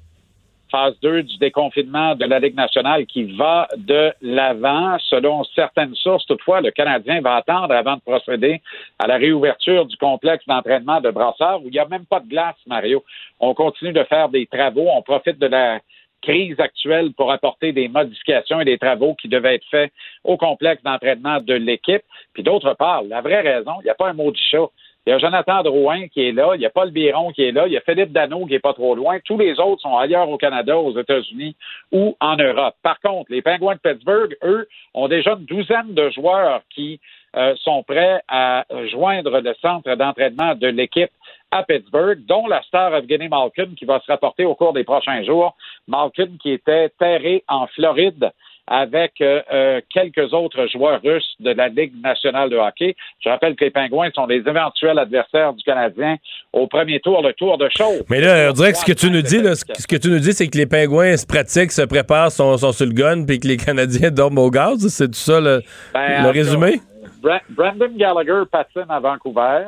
Phase 0.73 0.95
2 1.03 1.21
du 1.21 1.37
déconfinement 1.37 2.15
de 2.15 2.25
la 2.25 2.39
Ligue 2.39 2.55
nationale 2.55 3.05
qui 3.05 3.25
va 3.35 3.67
de 3.77 4.11
l'avant. 4.23 4.97
Selon 5.07 5.43
certaines 5.55 5.93
sources, 5.93 6.25
toutefois, 6.25 6.61
le 6.61 6.71
Canadien 6.71 7.21
va 7.21 7.35
attendre 7.35 7.75
avant 7.75 7.95
de 7.95 8.01
procéder 8.01 8.59
à 8.97 9.05
la 9.05 9.17
réouverture 9.17 9.85
du 9.85 9.95
complexe 9.97 10.43
d'entraînement 10.47 10.99
de 10.99 11.11
Brassard 11.11 11.61
où 11.61 11.67
il 11.67 11.73
n'y 11.73 11.79
a 11.79 11.85
même 11.85 12.07
pas 12.07 12.21
de 12.21 12.27
glace, 12.27 12.55
Mario. 12.65 13.03
On 13.39 13.53
continue 13.53 13.93
de 13.93 14.03
faire 14.05 14.29
des 14.29 14.47
travaux. 14.47 14.87
On 14.91 15.03
profite 15.03 15.37
de 15.37 15.45
la 15.45 15.79
crise 16.23 16.59
actuelle 16.59 17.11
pour 17.13 17.31
apporter 17.31 17.71
des 17.71 17.87
modifications 17.87 18.59
et 18.59 18.65
des 18.65 18.79
travaux 18.79 19.13
qui 19.13 19.27
devaient 19.27 19.55
être 19.55 19.69
faits 19.69 19.91
au 20.23 20.37
complexe 20.37 20.81
d'entraînement 20.81 21.39
de 21.39 21.53
l'équipe. 21.53 22.03
Puis 22.33 22.41
d'autre 22.41 22.73
part, 22.73 23.03
la 23.03 23.21
vraie 23.21 23.41
raison, 23.41 23.73
il 23.81 23.83
n'y 23.83 23.91
a 23.91 23.95
pas 23.95 24.09
un 24.09 24.13
mot 24.13 24.31
du 24.31 24.41
chat. 24.41 24.69
Il 25.05 25.09
y 25.09 25.13
a 25.13 25.19
Jonathan 25.19 25.63
Drouin 25.63 26.07
qui 26.07 26.27
est 26.27 26.31
là, 26.31 26.53
il 26.55 26.61
y 26.61 26.65
a 26.65 26.69
Paul 26.69 26.91
Biron 26.91 27.31
qui 27.33 27.43
est 27.43 27.51
là, 27.51 27.67
il 27.67 27.73
y 27.73 27.77
a 27.77 27.81
Philippe 27.81 28.13
Dano 28.13 28.45
qui 28.45 28.55
est 28.55 28.59
pas 28.59 28.73
trop 28.73 28.95
loin. 28.95 29.19
Tous 29.25 29.37
les 29.37 29.59
autres 29.59 29.81
sont 29.81 29.97
ailleurs 29.97 30.29
au 30.29 30.37
Canada, 30.37 30.77
aux 30.77 30.97
États-Unis 30.97 31.57
ou 31.91 32.15
en 32.21 32.37
Europe. 32.37 32.75
Par 32.81 32.99
contre, 33.01 33.29
les 33.29 33.41
Penguins 33.41 33.75
de 33.75 33.79
Pittsburgh, 33.79 34.37
eux, 34.43 34.67
ont 34.93 35.09
déjà 35.09 35.33
une 35.33 35.45
douzaine 35.45 35.93
de 35.93 36.09
joueurs 36.11 36.61
qui 36.69 37.01
euh, 37.35 37.53
sont 37.57 37.83
prêts 37.83 38.21
à 38.29 38.63
joindre 38.91 39.41
le 39.41 39.53
centre 39.55 39.93
d'entraînement 39.95 40.55
de 40.55 40.67
l'équipe 40.67 41.11
à 41.51 41.63
Pittsburgh, 41.63 42.19
dont 42.25 42.47
la 42.47 42.61
star 42.63 42.95
Evgeny 42.95 43.27
Malkin 43.27 43.75
qui 43.77 43.85
va 43.85 43.99
se 43.99 44.11
rapporter 44.11 44.45
au 44.45 44.55
cours 44.55 44.71
des 44.71 44.83
prochains 44.83 45.23
jours. 45.23 45.55
Malkin 45.87 46.37
qui 46.41 46.51
était 46.51 46.89
terré 46.97 47.43
en 47.47 47.67
Floride 47.67 48.31
avec 48.67 49.13
euh, 49.21 49.41
euh, 49.51 49.81
quelques 49.89 50.31
autres 50.33 50.67
joueurs 50.67 51.01
russes 51.03 51.35
de 51.39 51.51
la 51.51 51.67
Ligue 51.67 51.93
nationale 52.01 52.49
de 52.49 52.55
hockey. 52.55 52.95
Je 53.19 53.29
rappelle 53.29 53.55
que 53.55 53.65
les 53.65 53.71
Pingouins 53.71 54.09
sont 54.15 54.25
les 54.25 54.37
éventuels 54.37 54.97
adversaires 54.97 55.53
du 55.53 55.63
Canadien 55.63 56.15
au 56.53 56.67
premier 56.67 56.99
tour, 57.01 57.21
le 57.21 57.33
tour 57.33 57.57
de 57.57 57.67
show. 57.77 57.91
Mais 58.09 58.21
là, 58.21 58.49
on 58.49 58.53
dirait 58.53 58.71
que 58.71 58.77
ce 58.77 58.85
que 58.85 58.93
tu 58.93 59.09
nous 59.11 59.21
dis, 59.21 59.41
là, 59.41 59.55
ce 59.55 59.65
que 59.87 59.95
tu 59.97 60.09
nous 60.09 60.19
dis, 60.19 60.31
c'est 60.33 60.47
que 60.47 60.57
les 60.57 60.65
pingouins 60.65 61.17
se 61.17 61.25
pratiquent, 61.25 61.71
se 61.73 61.81
préparent, 61.81 62.31
sont, 62.31 62.55
sont 62.57 62.71
sur 62.71 62.85
le 62.85 62.93
gun, 62.93 63.25
puis 63.25 63.39
que 63.39 63.47
les 63.47 63.57
Canadiens 63.57 64.11
dorment 64.11 64.37
au 64.39 64.49
gaz. 64.49 64.87
C'est 64.87 65.07
tout 65.07 65.13
ça 65.13 65.41
le, 65.41 65.61
Ben, 65.93 66.23
le 66.23 66.29
résumé? 66.29 66.79
Bra- 67.21 67.41
Brandon 67.49 67.91
Gallagher 67.95 68.43
patine 68.49 68.85
à 68.89 68.99
Vancouver. 68.99 69.65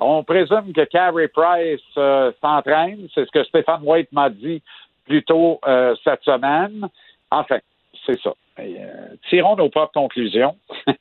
On 0.00 0.22
présume 0.22 0.72
que 0.72 0.84
Carey 0.84 1.26
Price 1.26 1.80
euh, 1.96 2.30
s'entraîne. 2.40 3.08
C'est 3.12 3.24
ce 3.26 3.30
que 3.32 3.42
Stéphane 3.42 3.80
White 3.82 4.12
m'a 4.12 4.30
dit 4.30 4.62
plus 5.06 5.24
tôt 5.24 5.58
euh, 5.66 5.96
cette 6.04 6.22
semaine. 6.22 6.86
Enfin, 7.32 7.58
c'est 8.08 8.20
ça. 8.20 8.32
Et, 8.58 8.76
euh, 8.78 9.14
tirons 9.28 9.56
nos 9.56 9.68
propres 9.68 9.92
conclusions. 9.92 10.56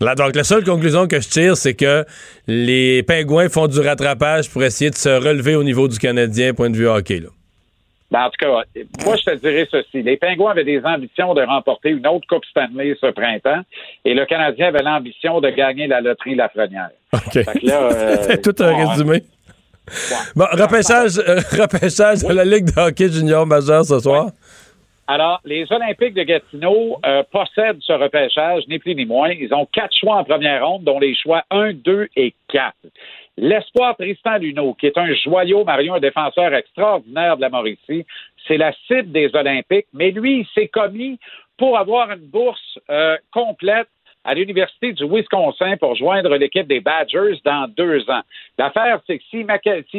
Là, 0.00 0.14
donc, 0.16 0.34
la 0.34 0.42
seule 0.44 0.64
conclusion 0.64 1.06
que 1.06 1.20
je 1.20 1.28
tire, 1.28 1.56
c'est 1.56 1.74
que 1.74 2.04
les 2.48 3.02
pingouins 3.04 3.48
font 3.48 3.68
du 3.68 3.78
rattrapage 3.78 4.50
pour 4.50 4.62
essayer 4.64 4.90
de 4.90 4.96
se 4.96 5.08
relever 5.08 5.54
au 5.54 5.62
niveau 5.62 5.86
du 5.86 5.98
Canadien, 5.98 6.52
point 6.52 6.68
de 6.68 6.76
vue 6.76 6.88
hockey. 6.88 7.20
Là. 7.20 7.28
Ben, 8.10 8.26
en 8.26 8.30
tout 8.30 8.36
cas, 8.38 8.62
moi, 9.04 9.16
je 9.16 9.24
te 9.24 9.34
dirais 9.36 9.66
ceci. 9.68 10.02
Les 10.02 10.16
Pingouins 10.16 10.52
avaient 10.52 10.62
des 10.62 10.80
ambitions 10.84 11.34
de 11.34 11.42
remporter 11.42 11.90
une 11.90 12.06
autre 12.06 12.26
Coupe 12.28 12.44
Stanley 12.44 12.96
ce 13.00 13.10
printemps 13.10 13.62
et 14.04 14.14
le 14.14 14.24
Canadien 14.26 14.68
avait 14.68 14.82
l'ambition 14.84 15.40
de 15.40 15.50
gagner 15.50 15.88
la 15.88 16.00
loterie 16.00 16.36
Lafrenière. 16.36 16.90
OK. 17.12 17.36
Euh, 17.36 18.16
C'est 18.22 18.40
tout 18.40 18.62
un 18.62 18.72
bon, 18.72 18.88
résumé. 18.88 19.24
Bon, 20.36 20.44
repêchage, 20.52 21.18
euh, 21.18 21.40
repêchage 21.60 22.22
de 22.22 22.32
la 22.32 22.44
Ligue 22.44 22.66
de 22.66 22.80
hockey 22.80 23.08
junior 23.08 23.46
majeur 23.46 23.84
ce 23.84 23.98
soir. 23.98 24.30
Alors, 25.06 25.40
les 25.44 25.70
Olympiques 25.70 26.14
de 26.14 26.22
Gatineau 26.22 26.98
euh, 27.04 27.22
possèdent 27.30 27.80
ce 27.80 27.92
repêchage, 27.92 28.62
ni 28.68 28.78
plus 28.78 28.94
ni 28.94 29.04
moins. 29.04 29.30
Ils 29.30 29.52
ont 29.52 29.66
quatre 29.66 29.94
choix 29.94 30.16
en 30.16 30.24
première 30.24 30.66
ronde, 30.66 30.84
dont 30.84 30.98
les 30.98 31.14
choix 31.14 31.42
1, 31.50 31.74
2 31.74 32.08
et 32.16 32.34
4. 32.48 32.74
L'espoir 33.36 33.96
Tristan 33.96 34.38
Luneau, 34.38 34.74
qui 34.74 34.86
est 34.86 34.96
un 34.96 35.12
joyau, 35.14 35.64
Marion, 35.64 35.94
un 35.94 36.00
défenseur 36.00 36.54
extraordinaire 36.54 37.36
de 37.36 37.42
la 37.42 37.50
Mauricie, 37.50 38.06
c'est 38.46 38.56
la 38.56 38.72
cible 38.86 39.12
des 39.12 39.34
Olympiques, 39.34 39.86
mais 39.92 40.10
lui, 40.10 40.40
il 40.40 40.46
s'est 40.54 40.68
commis 40.68 41.18
pour 41.58 41.78
avoir 41.78 42.10
une 42.10 42.26
bourse 42.26 42.78
euh, 42.90 43.16
complète 43.32 43.88
à 44.24 44.34
l'Université 44.34 44.92
du 44.92 45.04
Wisconsin 45.04 45.76
pour 45.76 45.94
joindre 45.94 46.34
l'équipe 46.36 46.66
des 46.66 46.80
Badgers 46.80 47.40
dans 47.44 47.68
deux 47.68 48.08
ans. 48.10 48.22
L'affaire, 48.58 49.00
c'est 49.06 49.18
que 49.18 49.24
s'il, 49.30 49.46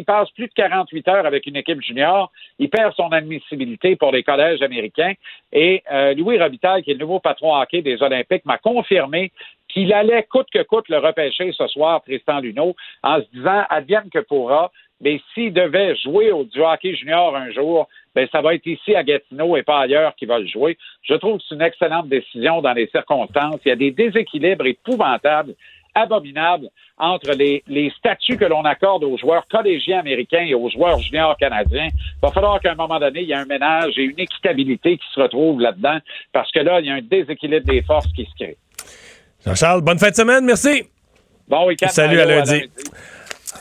passe 0.06 0.30
plus 0.32 0.48
de 0.48 0.54
48 0.56 1.08
heures 1.08 1.26
avec 1.26 1.46
une 1.46 1.56
équipe 1.56 1.82
junior, 1.82 2.32
il 2.60 2.70
perd 2.70 2.94
son 2.96 3.10
admissibilité 3.10 3.96
pour 3.96 4.12
les 4.12 4.24
collèges 4.24 4.62
américains. 4.62 5.14
Et 5.54 5.84
euh, 5.92 6.14
Louis 6.16 6.40
Robitaille, 6.40 6.84
qui 6.84 6.92
est 6.92 6.96
le 6.96 7.00
nouveau 7.00 7.20
patron 7.20 7.56
hockey 7.56 7.82
des 7.82 8.02
Olympiques, 8.02 8.46
m'a 8.46 8.58
confirmé 8.58 9.32
qu'il 9.68 9.94
allait 9.94 10.24
coûte 10.24 10.48
que 10.54 10.64
coûte 10.64 10.88
le 10.90 10.98
repêcher 10.98 11.52
ce 11.52 11.68
soir, 11.68 12.02
Tristan 12.04 12.40
Luneau, 12.40 12.76
en 13.04 13.20
se 13.22 13.26
disant 13.34 13.64
advienne 13.70 14.10
que 14.12 14.20
pourra. 14.20 14.72
Mais 15.02 15.20
s'il 15.34 15.54
devait 15.54 15.96
jouer 15.98 16.32
au 16.32 16.44
du 16.44 16.62
hockey 16.62 16.96
junior 16.96 17.36
un 17.36 17.52
jour, 17.52 17.88
ben 18.16 18.28
ça 18.32 18.42
va 18.42 18.56
être 18.56 18.66
ici 18.66 18.96
à 18.96 19.04
Gatineau 19.04 19.58
et 19.58 19.64
pas 19.64 19.82
ailleurs 19.82 20.16
qu'il 20.16 20.28
va 20.28 20.40
le 20.40 20.48
jouer. 20.48 20.78
Je 21.04 21.16
trouve 21.16 21.38
que 21.38 21.44
c'est 21.48 21.56
une 21.56 21.62
excellente 21.62 22.08
décision 22.08 22.62
dans 22.62 22.74
les 22.74 22.88
circonstances. 22.88 23.60
Il 23.66 23.70
y 23.70 23.72
a 23.72 23.76
des 23.76 23.92
déséquilibres 23.92 24.66
épouvantables, 24.66 25.54
abominables 25.94 26.70
entre 26.98 27.32
les, 27.32 27.64
les 27.68 27.90
statuts 27.98 28.38
que 28.38 28.46
l'on 28.46 28.64
accorde 28.64 29.04
aux 29.04 29.18
joueurs 29.18 29.46
collégiens 29.48 30.00
américains 30.00 30.46
et 30.46 30.54
aux 30.54 30.70
joueurs 30.70 31.00
juniors 31.00 31.36
canadiens. 31.38 31.90
Il 31.94 32.22
va 32.22 32.32
falloir 32.32 32.60
qu'à 32.62 32.72
un 32.72 32.76
moment 32.76 33.00
donné, 33.00 33.22
il 33.22 33.28
y 33.28 33.32
ait 33.32 33.36
un 33.36 33.46
ménage 33.46 33.98
et 33.98 34.04
une 34.04 34.20
équitabilité 34.20 34.98
qui 34.98 35.06
se 35.14 35.20
retrouvent 35.20 35.60
là-dedans, 35.60 36.00
parce 36.32 36.52
que 36.52 36.60
là, 36.60 36.80
il 36.80 36.88
y 36.88 36.90
a 36.90 36.96
un 36.96 37.02
déséquilibre 37.02 37.66
des 37.66 37.82
forces 37.82 38.12
qui 38.14 38.26
se 38.26 38.36
crée. 38.36 38.58
Jean-Charles, 39.46 39.82
bonne 39.82 40.00
fin 40.00 40.10
de 40.10 40.16
semaine, 40.16 40.46
merci. 40.46 40.84
Bon 41.48 41.68
week-end. 41.68 41.88
Salut 41.90 42.20
à 42.20 42.26
lundi. 42.26 42.70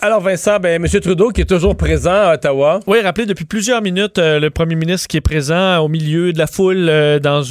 Alors 0.01 0.21
Vincent, 0.21 0.59
ben, 0.59 0.85
M. 0.85 1.01
Trudeau 1.01 1.31
qui 1.31 1.41
est 1.41 1.47
toujours 1.47 1.77
présent 1.77 2.13
à 2.13 2.35
Ottawa. 2.35 2.81
Oui, 2.87 3.01
rappelez 3.01 3.27
depuis 3.27 3.45
plusieurs 3.45 3.81
minutes 3.81 4.19
euh, 4.19 4.39
le 4.39 4.51
premier 4.51 4.75
ministre 4.75 5.09
qui 5.09 5.17
est 5.17 5.23
présent 5.23 5.79
au 5.79 5.89
milieu 5.89 6.33
de 6.33 6.39
la 6.39 6.47
foule 6.47 6.89
euh, 6.89 7.19
dans 7.19 7.43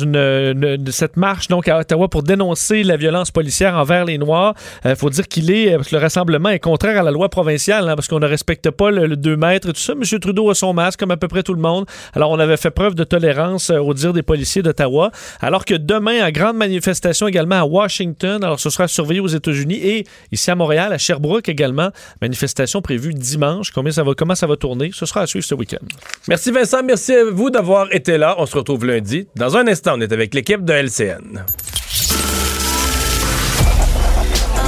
cette 0.91 1.18
marche 1.18 1.48
donc 1.48 1.68
à 1.68 1.80
Ottawa 1.80 2.07
pour 2.10 2.24
dénoncer 2.24 2.84
la 2.84 2.98
violence 2.98 3.32
policière 3.32 3.76
envers 3.76 4.06
les 4.06 4.18
Noirs. 4.18 4.53
Il 4.86 4.95
faut 4.95 5.10
dire 5.10 5.28
qu'il 5.28 5.52
est, 5.52 5.76
parce 5.76 5.90
que 5.90 5.95
le 5.95 6.02
rassemblement 6.02 6.49
est 6.49 6.60
contraire 6.60 6.99
à 6.99 7.03
la 7.03 7.11
loi 7.11 7.30
provinciale, 7.30 7.90
hein, 7.90 7.95
parce 7.95 8.07
qu'on 8.07 8.20
ne 8.20 8.28
respecte 8.28 8.70
pas 8.70 8.91
le, 8.91 9.15
2 9.15 9.36
mètres 9.36 9.70
et 9.70 9.74
tout 9.74 9.80
ça. 9.80 9.94
M. 9.94 10.20
Trudeau 10.20 10.49
a 10.49 10.56
son 10.56 10.74
masque 10.74 10.99
comme 10.99 11.11
à 11.11 11.18
peu 11.18 11.28
près 11.28 11.44
tout 11.44 11.53
le 11.53 11.61
monde. 11.61 11.86
Alors 12.14 12.32
on 12.32 12.40
avait 12.40 12.57
fait 12.57 12.72
preuve 12.72 12.95
de 12.95 13.03
tolérance 13.03 13.70
au 13.70 13.94
dire 13.94 14.14
des 14.14 14.24
policiers 14.24 14.61
d'Ottawa. 14.61 15.11
Alors 15.41 15.65
que 15.65 15.76
demain, 15.76 16.22
à 16.22 16.32
grande 16.32 16.57
manifestation 16.57 17.28
également 17.28 17.60
à 17.60 17.65
Washington, 17.65 18.44
alors 18.44 18.60
ce 18.60 18.70
sera 18.70 18.88
surveillé 18.88 19.20
aux 19.20 19.28
États-Unis 19.28 19.80
et 19.84 20.06
ici 20.32 20.52
à 20.52 20.56
Montréal, 20.56 20.94
à 20.94 20.98
Sherbrooke 20.98 21.49
également, 21.49 21.90
manifestation 22.34 22.81
prévue 22.81 23.14
dimanche. 23.14 23.69
Combien 23.72 23.91
ça 23.91 24.03
va, 24.03 24.14
comment 24.15 24.34
ça 24.34 24.47
va 24.47 24.57
tourner? 24.57 24.89
Ce 24.91 25.05
sera 25.05 25.22
à 25.22 25.27
suivre 25.27 25.45
ce 25.45 25.53
week-end. 25.53 25.85
Merci 26.27 26.49
Vincent, 26.51 26.81
merci 26.84 27.14
à 27.14 27.26
vous 27.26 27.51
d'avoir 27.51 27.93
été 27.93 28.18
là. 28.18 28.35
On 28.39 28.47
se 28.47 28.57
retrouve 28.57 28.85
lundi. 28.85 29.27
Dans 29.35 29.55
un 29.55 29.68
instant, 29.68 29.93
on 29.97 30.01
est 30.01 30.11
avec 30.11 30.34
l'équipe 30.34 30.65
de 30.65 30.73
LCN. 30.73 31.45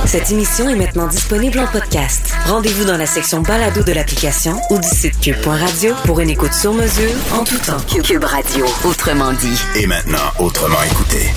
Cette 0.06 0.32
émission 0.32 0.70
est 0.70 0.76
maintenant 0.76 1.08
disponible 1.08 1.58
en 1.58 1.66
podcast. 1.66 2.32
Rendez-vous 2.46 2.86
dans 2.86 2.98
la 2.98 3.08
section 3.08 3.42
balado 3.42 3.82
de 3.82 3.92
l'application 3.92 4.54
ou 4.70 4.78
du 4.78 4.88
site 4.88 5.20
cube.radio 5.20 5.96
pour 6.06 6.20
une 6.20 6.30
écoute 6.30 6.54
sur 6.54 6.74
mesure 6.74 7.12
en 7.34 7.44
tout 7.44 7.58
temps. 7.58 7.82
Cube 8.04 8.24
Radio, 8.24 8.66
autrement 8.86 9.34
dit. 9.34 9.60
Et 9.76 9.88
maintenant, 9.88 10.32
autrement 10.38 10.84
écouté. 10.84 11.32